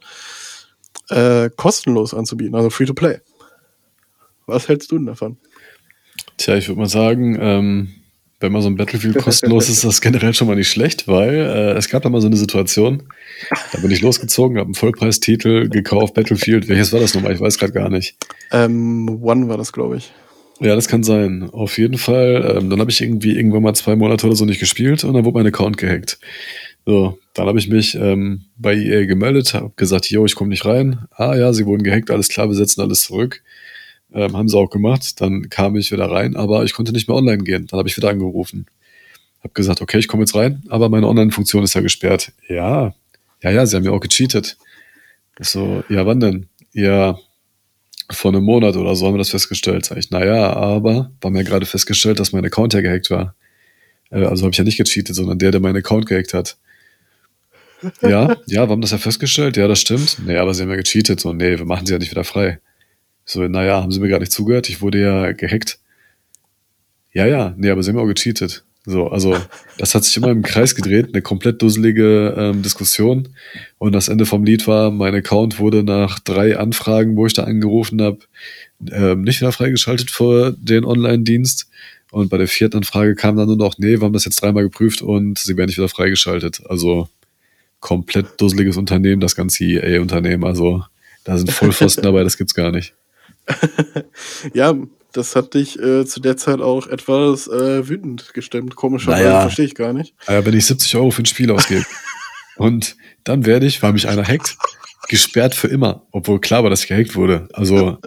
Äh, 1.10 1.50
kostenlos 1.56 2.14
anzubieten, 2.14 2.56
also 2.56 2.70
free 2.70 2.86
to 2.86 2.94
play. 2.94 3.22
Was 4.46 4.68
hältst 4.68 4.92
du 4.92 4.98
denn 4.98 5.06
davon? 5.06 5.38
Tja, 6.38 6.56
ich 6.56 6.68
würde 6.68 6.80
mal 6.80 6.90
sagen, 6.90 7.38
ähm, 7.40 7.90
wenn 8.40 8.52
man 8.52 8.62
so 8.62 8.70
ein 8.70 8.76
Battlefield 8.76 9.18
kostenlos 9.24 9.66
ist, 9.66 9.78
ist 9.78 9.84
das 9.86 10.02
generell 10.02 10.34
schon 10.34 10.48
mal 10.48 10.56
nicht 10.56 10.70
schlecht, 10.70 11.08
weil 11.08 11.36
äh, 11.36 11.72
es 11.74 11.90
gab 11.90 12.04
da 12.04 12.10
mal 12.10 12.22
so 12.22 12.28
eine 12.28 12.38
Situation, 12.38 13.04
da 13.72 13.80
bin 13.80 13.92
ich 13.92 14.02
losgezogen, 14.02 14.58
habe 14.58 14.68
einen 14.68 14.76
Vollpreistitel 14.76 15.70
gekauft, 15.70 16.14
Battlefield. 16.14 16.68
Welches 16.68 16.94
war 16.94 17.00
das 17.00 17.16
nochmal? 17.16 17.34
Ich 17.34 17.40
weiß 17.40 17.58
gerade 17.58 17.74
gar 17.74 17.90
nicht. 17.90 18.16
Ähm, 18.52 19.22
One 19.22 19.48
war 19.50 19.58
das, 19.58 19.74
glaube 19.74 19.98
ich. 19.98 20.12
Ja, 20.60 20.76
das 20.76 20.88
kann 20.88 21.04
sein. 21.04 21.50
Auf 21.52 21.78
jeden 21.78 21.98
Fall. 21.98 22.58
Ähm, 22.58 22.70
dann 22.70 22.80
habe 22.80 22.90
ich 22.90 23.02
irgendwie 23.02 23.36
irgendwann 23.36 23.62
mal 23.62 23.76
zwei 23.76 23.96
Monate 23.96 24.26
oder 24.26 24.36
so 24.36 24.46
nicht 24.46 24.60
gespielt 24.60 25.04
und 25.04 25.14
dann 25.14 25.24
wurde 25.26 25.38
mein 25.38 25.48
Account 25.48 25.78
gehackt. 25.78 26.20
So, 26.86 27.20
dann 27.34 27.48
habe 27.48 27.60
ich 27.60 27.68
mich 27.68 27.96
ähm, 27.96 28.46
bei 28.58 28.74
EA 28.74 29.06
gemeldet, 29.06 29.54
habe 29.54 29.74
gesagt, 29.76 30.10
yo, 30.10 30.26
ich 30.26 30.36
komme 30.36 30.50
nicht 30.50 30.66
rein. 30.66 31.06
Ah 31.12 31.36
ja, 31.36 31.54
sie 31.54 31.66
wurden 31.66 31.84
gehackt, 31.84 32.10
alles 32.10 32.30
klar, 32.30 32.48
wir 32.48 32.56
setzen 32.56 32.82
alles 32.82 33.04
zurück. 33.04 33.44
Ähm, 34.14 34.36
haben 34.38 34.48
sie 34.48 34.58
auch 34.58 34.70
gemacht. 34.70 35.20
Dann 35.22 35.50
kam 35.50 35.76
ich 35.76 35.92
wieder 35.92 36.10
rein, 36.10 36.36
aber 36.36 36.64
ich 36.64 36.74
konnte 36.74 36.92
nicht 36.92 37.08
mehr 37.08 37.18
online 37.18 37.44
gehen. 37.44 37.68
Dann 37.68 37.80
habe 37.80 37.90
ich 37.90 37.98
wieder 37.98 38.10
angerufen. 38.10 38.66
Habe 39.40 39.54
gesagt, 39.54 39.82
okay, 39.82 40.00
ich 40.00 40.08
komme 40.08 40.24
jetzt 40.24 40.36
rein, 40.36 40.64
aber 40.70 40.90
meine 40.90 41.08
Online-Funktion 41.08 41.64
ist 41.64 41.74
ja 41.76 41.82
gesperrt. 41.82 42.32
Ja, 42.48 42.94
ja, 43.44 43.52
ja, 43.52 43.66
sie 43.66 43.76
haben 43.76 43.84
ja 43.84 43.92
auch 43.92 44.00
gecheatet. 44.00 44.58
Ich 45.40 45.50
so, 45.50 45.84
ja, 45.90 46.06
wann 46.06 46.20
denn? 46.20 46.48
Ja, 46.74 47.20
vor 48.10 48.32
einem 48.32 48.44
Monat 48.44 48.76
oder 48.76 48.96
so 48.96 49.06
haben 49.06 49.14
wir 49.14 49.20
das 49.20 49.30
festgestellt. 49.30 49.86
Sag 49.86 49.98
ich, 49.98 50.10
naja, 50.12 50.54
aber 50.54 51.12
wir 51.20 51.28
haben 51.28 51.36
ja 51.36 51.44
gerade 51.44 51.66
festgestellt, 51.66 52.20
dass 52.20 52.32
mein 52.32 52.46
Account 52.46 52.74
ja 52.74 52.82
gehackt 52.82 53.12
war. 53.12 53.36
Äh, 54.10 54.24
Also 54.24 54.44
habe 54.44 54.52
ich 54.52 54.58
ja 54.58 54.64
nicht 54.64 54.78
gecheatet, 54.78 55.16
sondern 55.16 55.38
der, 55.38 55.52
der 55.52 55.60
meinen 55.60 55.78
Account 55.78 56.08
gehackt 56.08 56.34
hat. 56.34 56.58
Ja, 58.02 58.36
ja, 58.48 58.66
wir 58.66 58.70
haben 58.70 58.82
das 58.82 58.92
ja 58.92 58.98
festgestellt. 58.98 59.56
Ja, 59.58 59.68
das 59.68 59.80
stimmt. 59.80 60.18
Nee, 60.26 60.38
aber 60.38 60.54
sie 60.54 60.64
haben 60.64 60.70
ja 60.70 60.78
gecheatet. 60.78 61.20
So, 61.20 61.34
nee, 61.34 61.58
wir 61.60 61.66
machen 61.66 61.86
sie 61.86 61.94
ja 61.94 62.00
nicht 62.00 62.10
wieder 62.10 62.24
frei. 62.24 62.60
Ich 63.28 63.34
So, 63.34 63.46
naja, 63.48 63.82
haben 63.82 63.92
sie 63.92 64.00
mir 64.00 64.08
gar 64.08 64.20
nicht 64.20 64.32
zugehört? 64.32 64.70
Ich 64.70 64.82
wurde 64.82 65.02
ja 65.02 65.32
gehackt. 65.34 65.80
Ja, 67.12 67.26
ja, 67.26 67.54
nee, 67.58 67.70
aber 67.70 67.84
sie 67.84 67.92
haben 67.92 68.00
auch 68.00 68.08
gecheatet. 68.08 68.64
So, 68.86 69.10
also 69.10 69.36
das 69.78 69.94
hat 69.96 70.06
sich 70.06 70.16
immer 70.16 70.30
im 70.30 70.44
Kreis 70.44 70.74
gedreht, 70.74 71.10
eine 71.12 71.22
komplett 71.22 71.62
dusselige 71.62 72.34
ähm, 72.38 72.62
Diskussion. 72.62 73.28
Und 73.80 73.92
das 73.92 74.08
Ende 74.08 74.26
vom 74.26 74.46
Lied 74.46 74.66
war, 74.66 74.92
mein 74.92 75.14
Account 75.14 75.60
wurde 75.60 75.84
nach 75.84 76.20
drei 76.20 76.58
Anfragen, 76.58 77.18
wo 77.18 77.26
ich 77.26 77.34
da 77.34 77.44
angerufen 77.44 78.02
habe, 78.02 78.20
ähm, 78.90 79.24
nicht 79.24 79.42
wieder 79.42 79.52
freigeschaltet 79.52 80.10
für 80.10 80.56
den 80.58 80.86
Online-Dienst. 80.86 81.68
Und 82.12 82.30
bei 82.30 82.38
der 82.38 82.48
vierten 82.48 82.78
Anfrage 82.78 83.16
kam 83.16 83.36
dann 83.36 83.48
nur 83.48 83.58
noch, 83.58 83.78
nee, 83.78 84.00
wir 84.00 84.06
haben 84.06 84.14
das 84.14 84.24
jetzt 84.24 84.42
dreimal 84.42 84.64
geprüft 84.64 85.02
und 85.02 85.38
sie 85.38 85.58
werden 85.58 85.68
nicht 85.68 85.78
wieder 85.78 85.90
freigeschaltet. 85.90 86.62
Also 86.70 87.10
komplett 87.82 88.40
dusseliges 88.40 88.78
Unternehmen, 88.78 89.20
das 89.20 89.36
ganze 89.36 89.66
EA-Unternehmen. 89.66 90.46
Also 90.46 90.86
da 91.26 91.38
sind 91.38 91.52
Vollpfosten 91.52 92.04
dabei, 92.06 92.24
das 92.24 92.38
gibt's 92.38 92.54
gar 92.54 92.72
nicht. 92.72 92.94
ja, 94.54 94.76
das 95.14 95.36
hat 95.36 95.54
dich 95.54 95.80
äh, 95.80 96.06
zu 96.06 96.20
der 96.20 96.38
Zeit 96.38 96.62
auch 96.62 96.88
etwas 96.88 97.48
äh, 97.48 97.88
wütend 97.88 98.34
gestimmt. 98.34 98.76
Komischerweise 98.76 99.24
Naja. 99.24 99.42
verstehe 99.42 99.66
ich 99.66 99.76
gar 99.76 99.94
nicht. 99.94 100.14
Aber 100.26 100.46
wenn 100.46 100.54
ich 100.54 100.66
70 100.66 100.96
Euro 100.96 101.12
für 101.12 101.24
ein 101.24 101.26
Spiel 101.26 101.50
ausgebe 101.52 101.86
und 102.58 102.96
dann 103.24 103.46
werde 103.46 103.66
ich, 103.66 103.82
weil 103.82 103.94
mich 103.94 104.08
einer 104.08 104.28
hackt, 104.28 104.58
gesperrt 105.10 105.56
für 105.56 105.68
immer. 105.68 106.04
Obwohl 106.12 106.40
klar 106.40 106.64
war, 106.64 106.70
dass 106.70 106.84
ich 106.84 106.88
gehackt 106.88 107.16
wurde. 107.16 107.48
Also, 107.54 107.98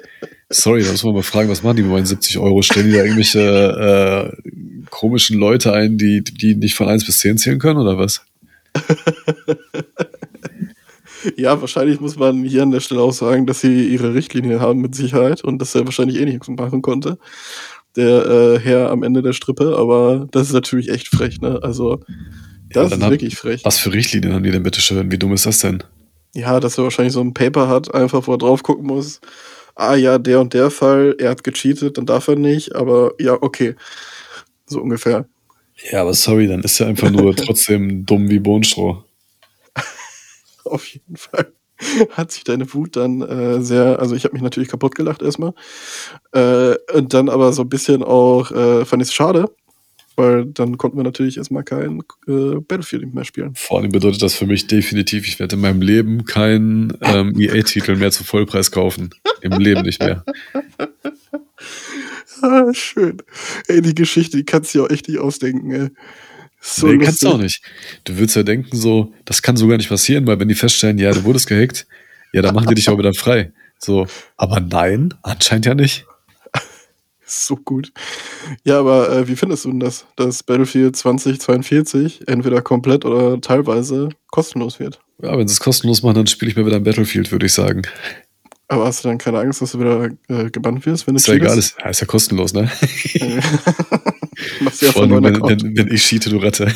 sorry, 0.51 0.83
da 0.83 0.91
muss 0.91 1.05
man 1.05 1.15
mal 1.15 1.23
fragen, 1.23 1.49
was 1.49 1.63
machen 1.63 1.77
die 1.77 1.83
mit 1.83 1.93
meinen 1.93 2.07
70 2.07 2.39
Euro? 2.39 2.63
Stellen 2.63 2.87
die 2.87 2.93
da 2.93 3.03
irgendwelche 3.03 4.35
äh, 4.45 4.87
komischen 4.91 5.39
Leute 5.39 5.73
ein, 5.73 5.99
die, 5.99 6.23
die 6.23 6.55
nicht 6.55 6.75
von 6.75 6.89
1 6.89 7.07
bis 7.07 7.19
10 7.19 7.39
zählen 7.39 7.59
können 7.59 7.81
oder 7.81 7.99
was? 7.99 8.25
Ja, 11.37 11.61
wahrscheinlich 11.61 12.01
muss 12.01 12.17
man 12.17 12.45
hier 12.45 12.63
an 12.63 12.71
der 12.71 12.81
Stelle 12.81 13.01
auch 13.03 13.13
sagen, 13.13 13.47
dass 13.47 13.61
sie 13.61 13.87
ihre 13.89 14.15
Richtlinien 14.15 14.61
haben 14.61 14.81
mit 14.81 14.95
Sicherheit 14.95 15.43
und 15.45 15.59
dass 15.61 15.75
er 15.75 15.85
wahrscheinlich 15.85 16.19
eh 16.19 16.25
nichts 16.25 16.49
machen 16.49 16.83
konnte. 16.83 17.19
Der 17.97 18.27
äh, 18.27 18.59
Herr 18.61 18.91
am 18.91 19.03
Ende 19.03 19.21
der 19.23 19.33
Strippe, 19.33 19.77
aber 19.77 20.29
das 20.31 20.49
ist 20.49 20.53
natürlich 20.53 20.89
echt 20.91 21.09
frech, 21.09 21.41
ne? 21.41 21.59
Also, 21.63 22.01
Ja, 22.75 22.83
das 22.83 22.91
dann 22.91 22.99
ist 23.01 23.05
hat- 23.05 23.11
wirklich 23.13 23.37
frech. 23.37 23.65
Was 23.65 23.79
für 23.79 23.93
Richtlinien 23.93 24.33
haben 24.33 24.45
die 24.45 24.51
denn 24.53 24.63
bitte 24.63 24.81
schön? 24.81 25.11
Wie 25.11 25.19
dumm 25.19 25.33
ist 25.35 25.47
das 25.47 25.59
denn? 25.59 25.83
Ja, 26.35 26.61
dass 26.61 26.79
er 26.79 26.85
wahrscheinlich 26.85 27.13
so 27.15 27.21
ein 27.21 27.35
Paper 27.35 27.67
hat, 27.69 27.93
einfach 27.95 28.27
wo 28.29 28.33
er 28.35 28.39
drauf 28.39 28.63
gucken 28.63 28.87
muss. 28.87 29.21
Ah 29.75 29.97
ja, 29.97 30.19
der 30.19 30.41
und 30.41 30.55
der 30.55 30.71
Fall, 30.71 31.17
er 31.19 31.31
hat 31.31 31.43
gecheatet, 31.43 31.99
dann 31.99 32.07
darf 32.07 32.29
er 32.29 32.37
nicht, 32.37 32.75
aber 32.77 33.13
ja, 33.19 33.37
okay. 33.41 33.75
So 34.67 34.81
ungefähr. 34.81 35.27
Ja, 35.91 36.03
aber 36.03 36.15
sorry, 36.15 36.47
dann 36.47 36.61
ist 36.63 36.79
er 36.81 36.87
einfach 36.87 37.11
nur 37.11 37.35
trotzdem 37.37 38.07
dumm 38.07 38.29
wie 38.31 38.39
Bohnstroh. 38.39 39.03
Auf 40.71 40.87
jeden 40.87 41.17
Fall 41.17 41.53
hat 42.11 42.33
sich 42.33 42.45
deine 42.45 42.73
Wut 42.73 42.97
dann 42.97 43.23
äh, 43.23 43.63
sehr, 43.63 43.99
also 44.01 44.15
ich 44.15 44.25
habe 44.25 44.35
mich 44.35 44.43
natürlich 44.43 44.69
kaputt 44.69 44.95
gelacht 44.95 45.23
erstmal. 45.23 45.53
Äh, 46.33 46.77
und 46.95 47.15
dann 47.15 47.29
aber 47.29 47.53
so 47.53 47.63
ein 47.63 47.69
bisschen 47.69 48.03
auch, 48.03 48.51
äh, 48.51 48.85
fand 48.85 49.03
ich 49.03 49.09
es 49.09 49.15
schade, 49.15 49.51
weil 50.17 50.47
dann 50.47 50.79
konnten 50.79 50.97
wir 50.97 51.05
natürlich 51.05 51.37
erstmal 51.37 51.65
kein 51.65 52.03
äh, 52.27 52.57
Battlefield 52.61 53.15
mehr 53.15 53.25
spielen. 53.25 53.55
Vor 53.55 53.81
allem 53.81 53.91
bedeutet 53.91 54.23
das 54.23 54.35
für 54.35 54.47
mich 54.47 54.67
definitiv, 54.67 55.27
ich 55.27 55.39
werde 55.39 55.57
in 55.57 55.63
meinem 55.63 55.83
Leben 55.83 56.25
keinen 56.25 56.97
ähm, 57.01 57.35
EA-Titel 57.39 57.97
mehr 57.97 58.11
zu 58.11 58.25
Vollpreis 58.25 58.71
kaufen. 58.71 59.11
Im 59.41 59.53
Leben 59.53 59.83
nicht 59.83 60.03
mehr. 60.03 60.25
Ah, 62.43 62.73
schön. 62.73 63.19
Ey, 63.69 63.83
die 63.83 63.95
Geschichte, 63.95 64.37
die 64.37 64.45
kannst 64.45 64.75
du 64.75 64.79
dir 64.79 64.85
auch 64.85 64.91
echt 64.91 65.09
nicht 65.09 65.19
ausdenken, 65.19 65.71
ey. 65.73 65.89
So 66.61 66.87
nee, 66.87 67.05
kannst 67.05 67.23
du 67.23 67.29
auch 67.29 67.39
nicht. 67.39 67.63
Du 68.05 68.17
würdest 68.17 68.37
ja 68.37 68.43
denken, 68.43 68.77
so, 68.77 69.13
das 69.25 69.41
kann 69.41 69.57
so 69.57 69.67
gar 69.67 69.79
nicht 69.79 69.89
passieren, 69.89 70.27
weil 70.27 70.39
wenn 70.39 70.49
die 70.49 70.55
feststellen, 70.55 70.99
ja, 70.99 71.11
du 71.13 71.25
wurdest 71.25 71.49
gehackt, 71.49 71.87
ja, 72.33 72.43
dann 72.43 72.55
machen 72.55 72.69
die 72.69 72.75
dich 72.75 72.89
auch 72.89 72.99
wieder 72.99 73.15
frei. 73.15 73.53
So, 73.79 74.07
aber 74.37 74.61
nein, 74.61 75.15
anscheinend 75.23 75.67
ja 75.67 75.75
nicht. 75.75 76.07
So 77.33 77.55
gut. 77.55 77.93
Ja, 78.65 78.81
aber 78.81 79.09
äh, 79.09 79.29
wie 79.29 79.37
findest 79.37 79.65
du 79.65 79.71
denn 79.71 79.79
das, 79.79 80.05
dass 80.17 80.43
Battlefield 80.43 80.97
2042 80.97 82.27
entweder 82.27 82.61
komplett 82.61 83.05
oder 83.05 83.41
teilweise 83.41 84.09
kostenlos 84.33 84.81
wird? 84.81 84.99
Ja, 85.23 85.39
wenn 85.39 85.47
sie 85.47 85.53
es 85.53 85.61
kostenlos 85.61 86.03
machen, 86.03 86.17
dann 86.17 86.27
spiele 86.27 86.51
ich 86.51 86.57
mir 86.57 86.67
wieder 86.67 86.75
ein 86.75 86.83
Battlefield, 86.83 87.31
würde 87.31 87.47
ich 87.47 87.53
sagen. 87.53 87.83
Aber 88.71 88.85
hast 88.85 89.05
du 89.05 89.09
dann 89.09 89.19
keine 89.19 89.41
Angst, 89.41 89.61
dass 89.61 89.73
du 89.73 89.81
wieder 89.81 90.11
äh, 90.29 90.49
gebannt 90.49 90.87
wirst, 90.87 91.05
wenn 91.09 91.15
du 91.15 91.17
Ist 91.17 91.27
ja 91.27 91.35
egal, 91.35 91.59
ist, 91.59 91.75
ja, 91.81 91.91
ist 91.91 92.01
ja 92.01 92.07
kostenlos, 92.07 92.53
ne? 92.53 92.71
Machst 94.61 94.81
du 94.81 94.87
ja 94.87 94.93
Vor 94.93 95.03
von 95.03 95.13
allem, 95.13 95.25
wenn, 95.25 95.43
wenn, 95.43 95.77
wenn 95.77 95.93
ich 95.93 96.05
cheate, 96.05 96.31
du 96.31 96.37
Ratte. 96.37 96.73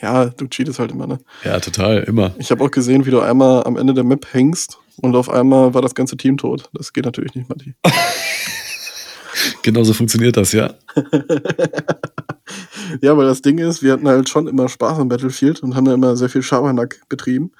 Ja, 0.00 0.24
du 0.24 0.46
cheatest 0.46 0.78
halt 0.78 0.92
immer, 0.92 1.06
ne? 1.06 1.18
Ja, 1.44 1.60
total, 1.60 2.04
immer. 2.04 2.34
Ich 2.38 2.50
habe 2.50 2.64
auch 2.64 2.70
gesehen, 2.70 3.04
wie 3.04 3.10
du 3.10 3.20
einmal 3.20 3.64
am 3.64 3.76
Ende 3.76 3.92
der 3.92 4.02
Map 4.02 4.28
hängst 4.32 4.78
und 5.02 5.14
auf 5.14 5.28
einmal 5.28 5.74
war 5.74 5.82
das 5.82 5.94
ganze 5.94 6.16
Team 6.16 6.38
tot. 6.38 6.70
Das 6.72 6.94
geht 6.94 7.04
natürlich 7.04 7.34
nicht, 7.34 7.50
Matti. 7.50 7.74
Genauso 9.62 9.92
funktioniert 9.92 10.38
das, 10.38 10.52
ja. 10.52 10.72
ja, 13.02 13.14
weil 13.14 13.26
das 13.26 13.42
Ding 13.42 13.58
ist, 13.58 13.82
wir 13.82 13.92
hatten 13.92 14.08
halt 14.08 14.30
schon 14.30 14.48
immer 14.48 14.70
Spaß 14.70 15.00
am 15.00 15.08
Battlefield 15.08 15.62
und 15.62 15.76
haben 15.76 15.84
da 15.84 15.92
immer 15.92 16.16
sehr 16.16 16.30
viel 16.30 16.42
Schabernack 16.42 16.98
betrieben. 17.10 17.52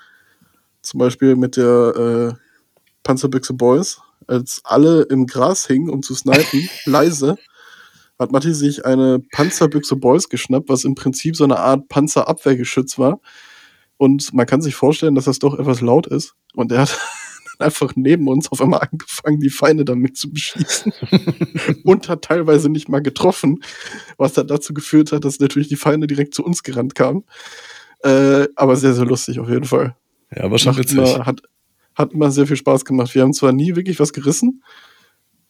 Zum 0.80 0.96
Beispiel 0.96 1.36
mit 1.36 1.58
der 1.58 2.38
äh, 2.38 2.49
Panzerbüchse 3.02 3.54
Boys. 3.54 4.00
Als 4.26 4.60
alle 4.64 5.02
im 5.02 5.26
Gras 5.26 5.66
hingen, 5.66 5.90
um 5.90 6.02
zu 6.02 6.14
snipen, 6.14 6.68
leise, 6.84 7.36
hat 8.18 8.32
Matti 8.32 8.52
sich 8.52 8.84
eine 8.84 9.20
Panzerbüchse 9.32 9.96
Boys 9.96 10.28
geschnappt, 10.28 10.68
was 10.68 10.84
im 10.84 10.94
Prinzip 10.94 11.36
so 11.36 11.44
eine 11.44 11.58
Art 11.58 11.88
Panzerabwehrgeschütz 11.88 12.98
war. 12.98 13.20
Und 13.96 14.32
man 14.32 14.46
kann 14.46 14.62
sich 14.62 14.74
vorstellen, 14.74 15.14
dass 15.14 15.24
das 15.24 15.38
doch 15.38 15.58
etwas 15.58 15.80
laut 15.80 16.06
ist. 16.06 16.34
Und 16.54 16.70
er 16.72 16.82
hat 16.82 16.98
einfach 17.58 17.92
neben 17.96 18.28
uns 18.28 18.50
auf 18.52 18.60
einmal 18.60 18.80
angefangen, 18.80 19.40
die 19.40 19.50
Feinde 19.50 19.84
damit 19.84 20.16
zu 20.16 20.30
beschießen. 20.30 20.92
und 21.84 22.08
hat 22.08 22.22
teilweise 22.22 22.68
nicht 22.68 22.88
mal 22.88 23.02
getroffen, 23.02 23.62
was 24.16 24.34
dann 24.34 24.46
dazu 24.46 24.74
geführt 24.74 25.12
hat, 25.12 25.24
dass 25.24 25.40
natürlich 25.40 25.68
die 25.68 25.76
Feinde 25.76 26.06
direkt 26.06 26.34
zu 26.34 26.44
uns 26.44 26.62
gerannt 26.62 26.94
kamen. 26.94 27.24
Äh, 28.02 28.48
aber 28.56 28.76
sehr, 28.76 28.94
sehr 28.94 29.06
lustig 29.06 29.40
auf 29.40 29.48
jeden 29.48 29.66
Fall. 29.66 29.96
Ja, 30.34 30.50
war 30.50 30.58
schon 30.58 30.72
Macht 30.72 30.80
witzig. 30.80 30.98
immer, 30.98 31.26
hat, 31.26 31.42
hat 31.94 32.12
immer 32.12 32.30
sehr 32.30 32.46
viel 32.46 32.56
Spaß 32.56 32.84
gemacht. 32.84 33.14
Wir 33.14 33.22
haben 33.22 33.32
zwar 33.32 33.52
nie 33.52 33.76
wirklich 33.76 34.00
was 34.00 34.12
gerissen, 34.12 34.62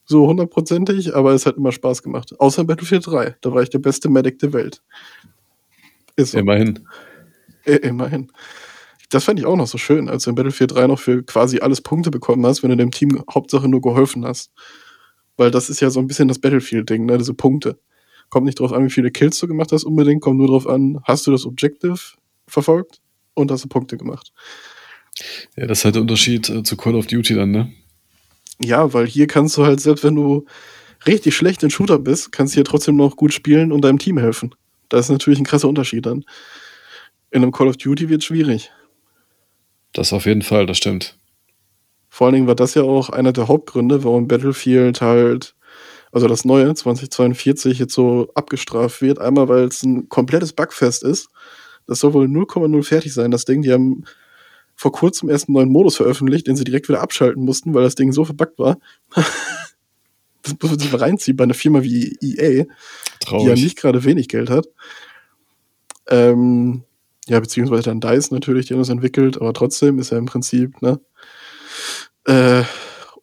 so 0.05 0.27
hundertprozentig, 0.27 1.15
aber 1.15 1.33
es 1.33 1.47
hat 1.47 1.57
immer 1.57 1.73
Spaß 1.73 2.03
gemacht. 2.03 2.39
Außer 2.39 2.63
in 2.63 2.67
Battlefield 2.67 3.07
3. 3.07 3.37
Da 3.41 3.53
war 3.53 3.63
ich 3.63 3.71
der 3.71 3.79
beste 3.79 4.09
Medic 4.09 4.39
der 4.41 4.53
Welt. 4.53 4.83
Ist 6.17 6.33
so. 6.33 6.39
Immerhin. 6.39 6.81
Äh, 7.65 7.77
immerhin. 7.77 8.33
Das 9.11 9.25
fand 9.25 9.39
ich 9.39 9.47
auch 9.47 9.57
noch 9.57 9.67
so 9.67 9.79
schön, 9.79 10.09
als 10.09 10.25
du 10.25 10.31
in 10.31 10.37
Battlefield 10.37 10.73
3 10.73 10.87
noch 10.87 10.99
für 10.99 11.23
quasi 11.23 11.59
alles 11.61 11.81
Punkte 11.81 12.11
bekommen 12.11 12.45
hast, 12.47 12.63
wenn 12.63 12.71
du 12.71 12.77
dem 12.77 12.91
Team 12.91 13.23
Hauptsache 13.33 13.69
nur 13.69 13.81
geholfen 13.81 14.25
hast. 14.25 14.53
Weil 15.37 15.51
das 15.51 15.71
ist 15.71 15.81
ja 15.81 15.91
so 15.91 16.01
ein 16.01 16.07
bisschen 16.07 16.29
das 16.29 16.39
Battlefield-Ding, 16.39 17.07
ne? 17.07 17.19
diese 17.19 17.35
Punkte. 17.35 17.79
Kommt 18.29 18.47
nicht 18.47 18.61
drauf 18.61 18.73
an, 18.73 18.85
wie 18.85 18.91
viele 18.91 19.11
Kills 19.11 19.39
du 19.41 19.49
gemacht 19.49 19.73
hast 19.73 19.85
unbedingt, 19.85 20.23
kommt 20.23 20.39
nur 20.39 20.47
drauf 20.47 20.67
an, 20.67 21.01
hast 21.05 21.27
du 21.27 21.33
das 21.33 21.45
Objective 21.45 21.99
verfolgt 22.47 23.01
und 23.35 23.51
hast 23.51 23.65
du 23.65 23.69
Punkte 23.69 23.97
gemacht. 23.97 24.33
Ja, 25.57 25.67
das 25.67 25.79
ist 25.79 25.85
halt 25.85 25.95
der 25.95 26.03
Unterschied 26.03 26.49
äh, 26.49 26.63
zu 26.63 26.77
Call 26.77 26.95
of 26.95 27.07
Duty 27.07 27.35
dann, 27.35 27.51
ne? 27.51 27.73
Ja, 28.63 28.93
weil 28.93 29.07
hier 29.07 29.27
kannst 29.27 29.57
du 29.57 29.65
halt, 29.65 29.81
selbst 29.81 30.05
wenn 30.05 30.15
du 30.15 30.45
richtig 31.07 31.35
schlecht 31.35 31.63
in 31.63 31.71
Shooter 31.71 31.99
bist, 31.99 32.33
kannst 32.33 32.55
du 32.55 32.57
hier 32.57 32.65
trotzdem 32.65 32.97
noch 32.97 33.17
gut 33.17 33.33
spielen 33.33 33.73
und 33.73 33.83
deinem 33.83 33.99
Team 33.99 34.19
helfen. 34.19 34.55
Das 34.89 35.07
ist 35.07 35.11
natürlich 35.11 35.39
ein 35.39 35.47
krasser 35.47 35.69
Unterschied 35.69 36.07
dann. 36.07 36.25
In 37.31 37.43
einem 37.43 37.53
Call 37.53 37.69
of 37.69 37.77
Duty 37.77 38.09
wird 38.09 38.23
es 38.23 38.27
schwierig. 38.27 38.71
Das 39.93 40.13
auf 40.13 40.27
jeden 40.27 40.43
Fall, 40.43 40.67
das 40.67 40.77
stimmt. 40.77 41.19
Vor 42.09 42.27
allen 42.27 42.35
Dingen 42.35 42.47
war 42.47 42.57
das 42.57 42.75
ja 42.75 42.83
auch 42.83 43.09
einer 43.09 43.33
der 43.33 43.49
Hauptgründe, 43.49 44.05
warum 44.05 44.29
Battlefield 44.29 45.01
halt, 45.01 45.55
also 46.13 46.27
das 46.27 46.45
neue 46.45 46.75
2042 46.75 47.79
jetzt 47.79 47.95
so 47.95 48.31
abgestraft 48.35 49.01
wird. 49.01 49.21
Einmal, 49.21 49.49
weil 49.49 49.65
es 49.65 49.83
ein 49.83 50.09
komplettes 50.09 50.53
Bugfest 50.53 51.05
ist. 51.05 51.29
Das 51.87 52.01
soll 52.01 52.13
wohl 52.13 52.27
0,0 52.27 52.83
fertig 52.83 53.15
sein, 53.15 53.31
das 53.31 53.45
Ding. 53.45 53.63
Die 53.63 53.73
haben 53.73 54.05
vor 54.81 54.93
kurzem 54.93 55.29
erst 55.29 55.47
einen 55.47 55.57
neuen 55.57 55.69
Modus 55.69 55.99
veröffentlicht, 55.99 56.47
den 56.47 56.57
sie 56.57 56.65
direkt 56.65 56.89
wieder 56.89 57.03
abschalten 57.03 57.45
mussten, 57.45 57.75
weil 57.75 57.83
das 57.83 57.97
Ding 57.97 58.13
so 58.13 58.25
verbuggt 58.25 58.59
war. 58.59 58.79
das 60.43 60.55
muss 60.59 60.71
man 60.71 60.79
sich 60.79 60.91
mal 60.91 61.03
reinziehen 61.03 61.37
bei 61.37 61.45
einer 61.45 61.53
Firma 61.53 61.83
wie 61.83 62.17
EA, 62.23 62.49
die 62.49 62.57
ja 62.57 62.65
Traurig. 63.21 63.63
nicht 63.63 63.77
gerade 63.77 64.05
wenig 64.05 64.29
Geld 64.29 64.49
hat. 64.49 64.69
Ähm, 66.09 66.85
ja, 67.29 67.39
beziehungsweise 67.41 67.83
dann 67.83 68.01
DICE 68.01 68.31
natürlich, 68.31 68.67
die 68.67 68.73
haben 68.73 68.81
das 68.81 68.89
entwickelt, 68.89 69.39
aber 69.39 69.53
trotzdem 69.53 69.99
ist 69.99 70.13
ja 70.13 70.17
im 70.17 70.25
Prinzip, 70.25 70.81
ne? 70.81 70.99
Äh, 72.25 72.63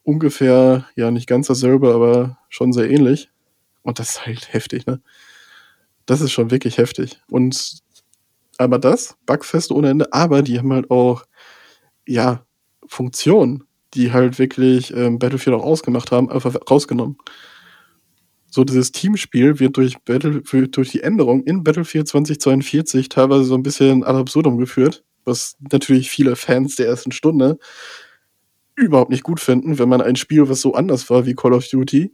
ungefähr, 0.03 0.85
ja, 0.95 1.09
nicht 1.09 1.25
ganz 1.25 1.47
dasselbe, 1.47 1.91
aber 1.91 2.37
schon 2.49 2.71
sehr 2.71 2.87
ähnlich. 2.87 3.31
Und 3.81 3.97
das 3.97 4.09
ist 4.09 4.25
halt 4.27 4.53
heftig, 4.53 4.85
ne? 4.85 5.01
Das 6.05 6.21
ist 6.21 6.31
schon 6.31 6.51
wirklich 6.51 6.77
heftig. 6.77 7.19
Und 7.31 7.81
aber 8.59 8.79
das, 8.79 9.17
Bugfest 9.25 9.71
ohne 9.71 9.89
Ende, 9.89 10.13
aber 10.13 10.41
die 10.41 10.59
haben 10.59 10.73
halt 10.73 10.89
auch, 10.89 11.25
ja, 12.07 12.45
Funktionen, 12.87 13.63
die 13.93 14.11
halt 14.11 14.39
wirklich 14.39 14.93
ähm, 14.93 15.19
Battlefield 15.19 15.55
auch 15.55 15.63
ausgemacht 15.63 16.11
haben, 16.11 16.29
einfach 16.29 16.55
rausgenommen. 16.69 17.17
So 18.49 18.63
dieses 18.63 18.91
Teamspiel 18.91 19.59
wird 19.59 19.77
durch, 19.77 19.99
Battle, 19.99 20.41
durch 20.41 20.91
die 20.91 21.01
Änderung 21.01 21.43
in 21.43 21.63
Battlefield 21.63 22.07
2042 22.07 23.09
teilweise 23.09 23.43
so 23.43 23.55
ein 23.55 23.63
bisschen 23.63 24.03
ad 24.03 24.17
absurdum 24.17 24.57
geführt, 24.57 25.03
was 25.25 25.57
natürlich 25.71 26.09
viele 26.09 26.35
Fans 26.35 26.75
der 26.75 26.87
ersten 26.87 27.11
Stunde 27.11 27.59
überhaupt 28.75 29.11
nicht 29.11 29.23
gut 29.23 29.39
finden, 29.39 29.79
wenn 29.79 29.89
man 29.89 30.01
ein 30.01 30.15
Spiel, 30.15 30.47
was 30.49 30.61
so 30.61 30.73
anders 30.73 31.09
war 31.09 31.25
wie 31.25 31.33
Call 31.33 31.53
of 31.53 31.67
Duty 31.67 32.13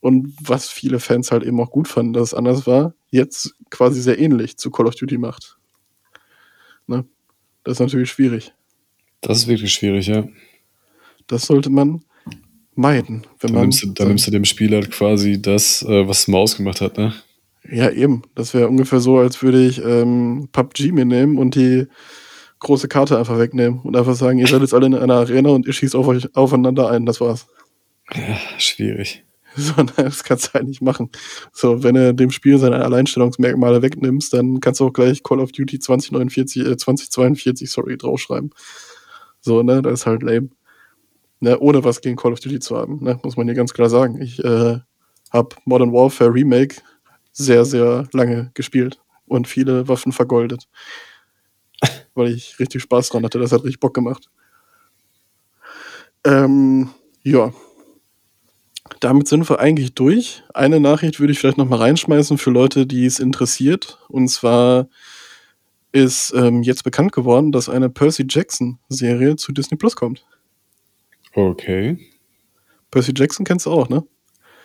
und 0.00 0.34
was 0.42 0.68
viele 0.68 0.98
Fans 0.98 1.30
halt 1.30 1.44
eben 1.44 1.60
auch 1.60 1.70
gut 1.70 1.88
fanden, 1.88 2.12
dass 2.12 2.28
es 2.28 2.34
anders 2.34 2.66
war, 2.66 2.94
jetzt 3.10 3.54
quasi 3.70 4.02
sehr 4.02 4.18
ähnlich 4.18 4.58
zu 4.58 4.70
Call 4.70 4.86
of 4.86 4.96
Duty 4.96 5.18
macht. 5.18 5.58
Ne? 6.86 7.06
Das 7.64 7.74
ist 7.74 7.80
natürlich 7.80 8.10
schwierig. 8.10 8.52
Das 9.20 9.38
ist 9.38 9.48
wirklich 9.48 9.72
schwierig, 9.72 10.06
ja. 10.06 10.26
Das 11.26 11.46
sollte 11.46 11.70
man 11.70 12.02
meiden, 12.74 13.26
wenn 13.40 13.48
Dann 13.48 13.52
man. 13.52 13.62
nimmst, 13.62 13.82
du, 13.82 13.86
dann 13.88 14.08
nimmst 14.08 14.26
du 14.26 14.30
dem 14.30 14.44
Spieler 14.44 14.80
quasi 14.82 15.40
das, 15.40 15.82
äh, 15.82 16.08
was 16.08 16.20
es 16.20 16.28
mal 16.28 16.38
ausgemacht 16.38 16.80
hat, 16.80 16.96
ne? 16.98 17.14
Ja, 17.70 17.90
eben. 17.90 18.22
Das 18.34 18.54
wäre 18.54 18.68
ungefähr 18.68 19.00
so, 19.00 19.18
als 19.18 19.42
würde 19.42 19.64
ich 19.66 19.84
ähm, 19.84 20.48
PUBG 20.52 20.92
mir 20.92 21.04
nehmen 21.04 21.36
und 21.36 21.54
die 21.54 21.86
große 22.58 22.88
Karte 22.88 23.18
einfach 23.18 23.38
wegnehmen 23.38 23.80
und 23.80 23.96
einfach 23.96 24.14
sagen, 24.14 24.38
ihr 24.38 24.46
seid 24.46 24.60
jetzt 24.60 24.74
alle 24.74 24.86
in 24.86 24.94
einer 24.94 25.14
Arena 25.14 25.50
und 25.50 25.66
ihr 25.66 25.72
schießt 25.72 25.94
auf 25.94 26.06
euch 26.08 26.34
aufeinander 26.34 26.90
ein. 26.90 27.06
Das 27.06 27.20
war's. 27.20 27.46
Ja, 28.14 28.36
schwierig. 28.58 29.24
So, 29.56 29.82
das 29.82 30.22
kannst 30.22 30.46
du 30.46 30.52
halt 30.54 30.68
nicht 30.68 30.80
machen. 30.80 31.10
So, 31.52 31.82
wenn 31.82 31.96
du 31.96 32.14
dem 32.14 32.30
Spiel 32.30 32.56
seine 32.58 32.84
Alleinstellungsmerkmale 32.84 33.82
wegnimmst, 33.82 34.32
dann 34.32 34.60
kannst 34.60 34.78
du 34.78 34.86
auch 34.86 34.92
gleich 34.92 35.24
Call 35.24 35.40
of 35.40 35.50
Duty 35.50 35.80
2049, 35.80 36.64
äh, 36.64 36.76
2042, 36.76 37.68
sorry, 37.68 37.96
draufschreiben. 37.96 38.52
So, 39.40 39.62
ne, 39.62 39.82
das 39.82 40.00
ist 40.00 40.06
halt 40.06 40.22
lame. 40.22 40.50
Ne, 41.40 41.58
ohne 41.58 41.82
was 41.84 42.02
gegen 42.02 42.16
Call 42.16 42.32
of 42.32 42.40
Duty 42.40 42.60
zu 42.60 42.76
haben, 42.76 43.02
ne, 43.02 43.18
muss 43.22 43.36
man 43.36 43.46
hier 43.46 43.54
ganz 43.54 43.72
klar 43.72 43.88
sagen. 43.88 44.20
Ich 44.20 44.44
äh, 44.44 44.78
habe 45.30 45.56
Modern 45.64 45.92
Warfare 45.92 46.32
Remake 46.32 46.76
sehr, 47.32 47.64
sehr 47.64 48.06
lange 48.12 48.50
gespielt 48.54 49.00
und 49.26 49.48
viele 49.48 49.88
Waffen 49.88 50.12
vergoldet. 50.12 50.68
Weil 52.14 52.32
ich 52.32 52.58
richtig 52.58 52.82
Spaß 52.82 53.08
dran 53.08 53.24
hatte. 53.24 53.38
Das 53.38 53.52
hat 53.52 53.64
richtig 53.64 53.80
Bock 53.80 53.94
gemacht. 53.94 54.28
Ähm, 56.24 56.90
ja. 57.22 57.52
Damit 58.98 59.28
sind 59.28 59.48
wir 59.48 59.60
eigentlich 59.60 59.94
durch. 59.94 60.42
Eine 60.52 60.80
Nachricht 60.80 61.20
würde 61.20 61.32
ich 61.32 61.38
vielleicht 61.38 61.58
noch 61.58 61.68
mal 61.68 61.76
reinschmeißen 61.76 62.38
für 62.38 62.50
Leute, 62.50 62.86
die 62.86 63.06
es 63.06 63.20
interessiert. 63.20 63.98
Und 64.08 64.28
zwar 64.28 64.88
ist 65.92 66.32
ähm, 66.36 66.62
jetzt 66.62 66.84
bekannt 66.84 67.12
geworden, 67.12 67.52
dass 67.52 67.68
eine 67.68 67.90
Percy 67.90 68.24
Jackson-Serie 68.28 69.36
zu 69.36 69.52
Disney 69.52 69.76
Plus 69.76 69.96
kommt. 69.96 70.24
Okay. 71.34 71.98
Percy 72.90 73.12
Jackson 73.16 73.44
kennst 73.44 73.66
du 73.66 73.70
auch, 73.70 73.88
ne? 73.88 74.04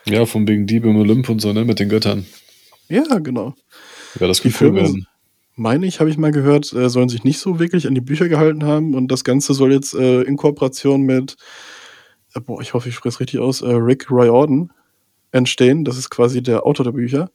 Ja, 0.06 0.26
von 0.26 0.47
wegen 0.47 0.68
Dieb 0.68 0.85
im 0.85 0.97
Olymp 0.97 1.30
und 1.30 1.39
so, 1.39 1.53
ne? 1.53 1.65
Mit 1.65 1.80
den 1.80 1.89
Göttern. 1.89 2.26
Ja, 2.89 3.19
genau. 3.19 3.56
Ja, 4.19 4.27
das 4.27 4.38
Die 4.41 4.49
könnte 4.49 4.65
cool 4.65 4.73
Filme, 4.73 4.81
werden. 4.81 5.07
meine 5.56 5.85
ich, 5.88 5.99
habe 5.99 6.10
ich 6.10 6.18
mal 6.18 6.31
gehört, 6.31 6.72
äh, 6.73 6.89
sollen 6.89 7.10
sich 7.10 7.23
nicht 7.23 7.39
so 7.39 7.60
wirklich 7.60 7.88
an 7.88 7.95
die 7.95 8.02
Bücher 8.02 8.30
gehalten 8.30 8.64
haben. 8.64 8.93
Und 8.93 9.07
das 9.11 9.23
Ganze 9.23 9.53
soll 9.53 9.73
jetzt 9.73 9.93
äh, 9.95 10.22
in 10.22 10.38
Kooperation 10.38 11.02
mit, 11.02 11.35
äh, 12.35 12.39
boah, 12.39 12.61
ich 12.61 12.73
hoffe, 12.73 12.89
ich 12.89 12.95
spreche 12.95 13.15
es 13.15 13.19
richtig 13.19 13.39
aus, 13.39 13.61
äh, 13.61 13.72
Rick 13.72 14.11
Riordan 14.11 14.72
entstehen. 15.31 15.85
Das 15.85 15.97
ist 15.97 16.10
quasi 16.11 16.43
der 16.43 16.65
Autor 16.65 16.84
der 16.84 16.91
Bücher. 16.91 17.31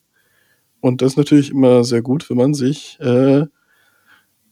Und 0.80 1.02
das 1.02 1.12
ist 1.12 1.16
natürlich 1.18 1.50
immer 1.50 1.84
sehr 1.84 2.02
gut, 2.02 2.30
wenn 2.30 2.36
man 2.36 2.54
sich 2.54 2.98
äh, 3.00 3.44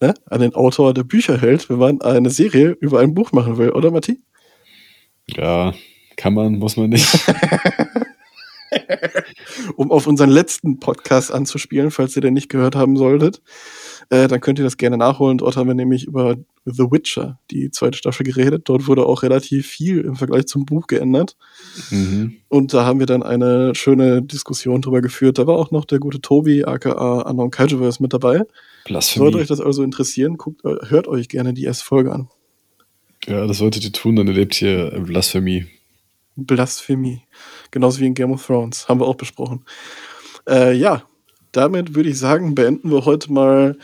ne, 0.00 0.14
an 0.26 0.40
den 0.40 0.54
Autor 0.54 0.94
der 0.94 1.04
Bücher 1.04 1.40
hält, 1.40 1.68
wenn 1.70 1.78
man 1.78 2.00
eine 2.02 2.30
Serie 2.30 2.76
über 2.80 3.00
ein 3.00 3.14
Buch 3.14 3.32
machen 3.32 3.58
will, 3.58 3.70
oder 3.70 3.90
Matti? 3.90 4.20
Ja, 5.26 5.74
kann 6.16 6.34
man, 6.34 6.58
muss 6.58 6.76
man 6.76 6.90
nicht. 6.90 7.06
um 9.76 9.90
auf 9.90 10.06
unseren 10.06 10.30
letzten 10.30 10.78
Podcast 10.80 11.32
anzuspielen, 11.32 11.90
falls 11.90 12.16
ihr 12.16 12.22
den 12.22 12.34
nicht 12.34 12.48
gehört 12.48 12.76
haben 12.76 12.96
solltet, 12.96 13.42
äh, 14.10 14.26
dann 14.26 14.40
könnt 14.40 14.58
ihr 14.58 14.64
das 14.64 14.76
gerne 14.76 14.96
nachholen. 14.96 15.38
Dort 15.38 15.56
haben 15.56 15.68
wir 15.68 15.74
nämlich 15.74 16.04
über 16.04 16.36
The 16.64 16.90
Witcher, 16.90 17.38
die 17.50 17.70
zweite 17.70 17.98
Staffel, 17.98 18.24
geredet. 18.24 18.62
Dort 18.64 18.86
wurde 18.86 19.04
auch 19.04 19.22
relativ 19.22 19.66
viel 19.66 20.00
im 20.00 20.16
Vergleich 20.16 20.46
zum 20.46 20.64
Buch 20.64 20.86
geändert. 20.86 21.36
mhm. 21.90 22.36
Und 22.48 22.72
da 22.72 22.84
haben 22.84 23.00
wir 23.00 23.06
dann 23.06 23.22
eine 23.22 23.74
schöne 23.74 24.22
Diskussion 24.22 24.80
drüber 24.80 25.02
geführt. 25.02 25.38
Da 25.38 25.46
war 25.46 25.56
auch 25.56 25.70
noch 25.70 25.84
der 25.84 25.98
gute 25.98 26.20
Tobi, 26.20 26.64
aka 26.64 27.22
Anon 27.22 27.50
Kajiverse, 27.50 28.02
mit 28.02 28.12
dabei. 28.12 28.36
Sollte 28.38 28.54
Blasphemie. 28.86 29.34
euch 29.34 29.48
das 29.48 29.60
also 29.60 29.82
interessieren, 29.82 30.38
guckt, 30.38 30.64
äh, 30.64 30.76
hört 30.88 31.06
euch 31.06 31.28
gerne 31.28 31.52
die 31.52 31.64
erste 31.64 31.84
Folge 31.84 32.12
an. 32.12 32.28
Ja, 33.26 33.46
das 33.46 33.58
solltet 33.58 33.84
ihr 33.84 33.92
tun, 33.92 34.16
dann 34.16 34.26
erlebt 34.26 34.62
ihr 34.62 34.90
Blasphemie. 35.00 35.66
Blasphemie. 36.36 37.22
Genauso 37.70 38.00
wie 38.00 38.06
in 38.06 38.14
Game 38.14 38.32
of 38.32 38.46
Thrones. 38.46 38.88
Haben 38.88 39.00
wir 39.00 39.06
auch 39.06 39.16
besprochen. 39.16 39.64
Äh, 40.48 40.74
ja, 40.74 41.02
damit 41.58 41.94
würde 41.94 42.08
ich 42.08 42.18
sagen, 42.18 42.54
beenden 42.54 42.90
wir 42.90 43.04
heute 43.04 43.32
mal 43.32 43.76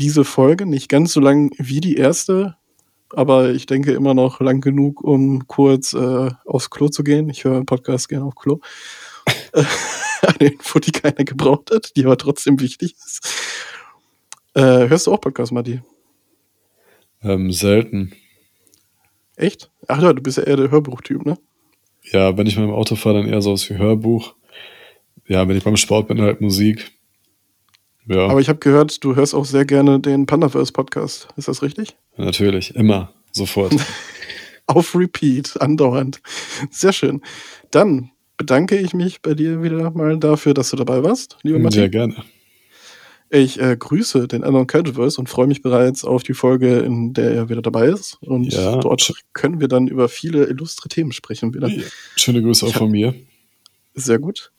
diese 0.00 0.24
Folge. 0.24 0.66
Nicht 0.66 0.88
ganz 0.88 1.12
so 1.12 1.20
lang 1.20 1.52
wie 1.58 1.80
die 1.80 1.96
erste, 1.96 2.56
aber 3.10 3.50
ich 3.50 3.66
denke 3.66 3.92
immer 3.92 4.14
noch 4.14 4.40
lang 4.40 4.60
genug, 4.60 5.02
um 5.04 5.46
kurz 5.46 5.94
äh, 5.94 6.30
aufs 6.44 6.70
Klo 6.70 6.88
zu 6.88 7.04
gehen. 7.04 7.28
Ich 7.28 7.44
höre 7.44 7.56
einen 7.56 7.66
Podcast 7.66 8.08
gerne 8.08 8.24
auf 8.24 8.34
Klo. 8.34 8.60
Eine 10.22 10.50
Info, 10.50 10.78
die 10.78 10.92
keiner 10.92 11.24
gebraucht 11.24 11.70
hat, 11.72 11.96
die 11.96 12.04
aber 12.04 12.16
trotzdem 12.16 12.60
wichtig 12.60 12.92
ist. 12.92 13.20
Äh, 14.54 14.88
hörst 14.88 15.06
du 15.06 15.12
auch 15.12 15.20
Podcast, 15.20 15.52
Matti? 15.52 15.80
Ähm, 17.22 17.52
selten. 17.52 18.12
Echt? 19.36 19.70
Ach 19.86 20.02
ja, 20.02 20.12
du 20.12 20.22
bist 20.22 20.38
ja 20.38 20.44
eher 20.44 20.56
der 20.56 20.70
Hörbuchtyp, 20.70 21.24
ne? 21.24 21.38
Ja, 22.10 22.36
wenn 22.36 22.46
ich 22.46 22.56
mal 22.56 22.64
im 22.64 22.72
Auto 22.72 22.96
fahre, 22.96 23.20
dann 23.20 23.28
eher 23.28 23.42
so 23.42 23.52
aus 23.52 23.68
wie 23.70 23.76
Hörbuch. 23.76 24.34
Ja, 25.26 25.46
wenn 25.46 25.56
ich 25.56 25.64
beim 25.64 25.76
Sport 25.76 26.08
bin, 26.08 26.20
halt 26.20 26.40
Musik. 26.40 26.97
Ja, 28.08 28.26
Aber 28.28 28.40
ich 28.40 28.48
habe 28.48 28.58
gehört, 28.58 29.04
du 29.04 29.16
hörst 29.16 29.34
auch 29.34 29.44
sehr 29.44 29.64
gerne 29.64 30.00
den 30.00 30.26
Pandaverse 30.26 30.72
Podcast. 30.72 31.28
Ist 31.36 31.48
das 31.48 31.62
richtig? 31.62 31.96
natürlich, 32.16 32.74
immer, 32.74 33.12
sofort. 33.32 33.74
Auf 34.66 34.94
Repeat, 34.94 35.60
andauernd. 35.60 36.20
Sehr 36.70 36.92
schön. 36.92 37.22
Dann 37.70 38.10
bedanke 38.36 38.76
ich 38.76 38.92
mich 38.94 39.22
bei 39.22 39.34
dir 39.34 39.62
wieder 39.62 39.90
mal 39.90 40.18
dafür, 40.18 40.52
dass 40.54 40.70
du 40.70 40.76
dabei 40.76 41.02
warst, 41.02 41.36
lieber 41.42 41.58
Matti. 41.58 41.76
Sehr 41.76 41.88
gerne. 41.88 42.16
Ich 43.30 43.60
äh, 43.60 43.76
grüße 43.78 44.26
den 44.26 44.42
Anon 44.42 44.66
Cultiverse 44.66 45.20
und 45.20 45.28
freue 45.28 45.46
mich 45.46 45.60
bereits 45.60 46.02
auf 46.02 46.22
die 46.22 46.32
Folge, 46.34 46.78
in 46.78 47.12
der 47.12 47.30
er 47.32 47.48
wieder 47.50 47.60
dabei 47.60 47.86
ist. 47.88 48.16
Und 48.22 48.52
Ja. 48.52 48.76
dort 48.76 49.12
können 49.34 49.60
wir 49.60 49.68
dann 49.68 49.86
über 49.86 50.08
viele 50.08 50.46
illustre 50.46 50.88
Themen 50.88 51.12
sprechen 51.12 51.52
wieder. 51.52 51.70
Schöne 52.16 52.42
Grüße 52.42 52.64
auch 52.66 52.72
von 52.72 52.90
mir. 52.90 53.14
Sehr 53.94 54.18
gut. 54.18 54.50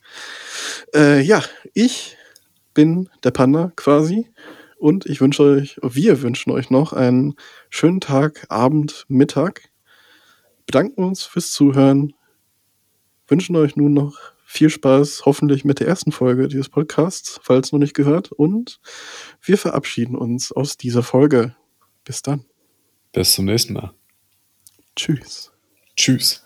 Äh, 0.93 1.21
ja, 1.21 1.43
ich 1.73 2.15
bin 2.79 3.09
der 3.25 3.31
Panda 3.31 3.73
quasi. 3.75 4.25
Und 4.77 5.05
ich 5.05 5.19
wünsche 5.19 5.43
euch, 5.43 5.77
wir 5.81 6.21
wünschen 6.21 6.49
euch 6.49 6.69
noch 6.69 6.93
einen 6.93 7.35
schönen 7.69 7.99
Tag, 7.99 8.45
Abend, 8.47 9.03
Mittag. 9.09 9.69
Bedanken 10.65 11.03
uns 11.03 11.23
fürs 11.23 11.51
Zuhören. 11.51 12.13
Wünschen 13.27 13.57
euch 13.57 13.75
nun 13.75 13.91
noch 13.91 14.17
viel 14.45 14.69
Spaß, 14.69 15.23
hoffentlich 15.25 15.65
mit 15.65 15.81
der 15.81 15.89
ersten 15.89 16.13
Folge 16.13 16.47
dieses 16.47 16.69
Podcasts, 16.69 17.41
falls 17.43 17.73
noch 17.73 17.79
nicht 17.79 17.95
gehört. 17.95 18.31
Und 18.31 18.79
wir 19.41 19.57
verabschieden 19.57 20.15
uns 20.15 20.53
aus 20.53 20.77
dieser 20.77 21.03
Folge. 21.03 21.57
Bis 22.05 22.21
dann. 22.21 22.45
Bis 23.11 23.33
zum 23.33 23.43
nächsten 23.43 23.73
Mal. 23.73 23.91
Tschüss. 24.95 25.51
Tschüss. 25.97 26.45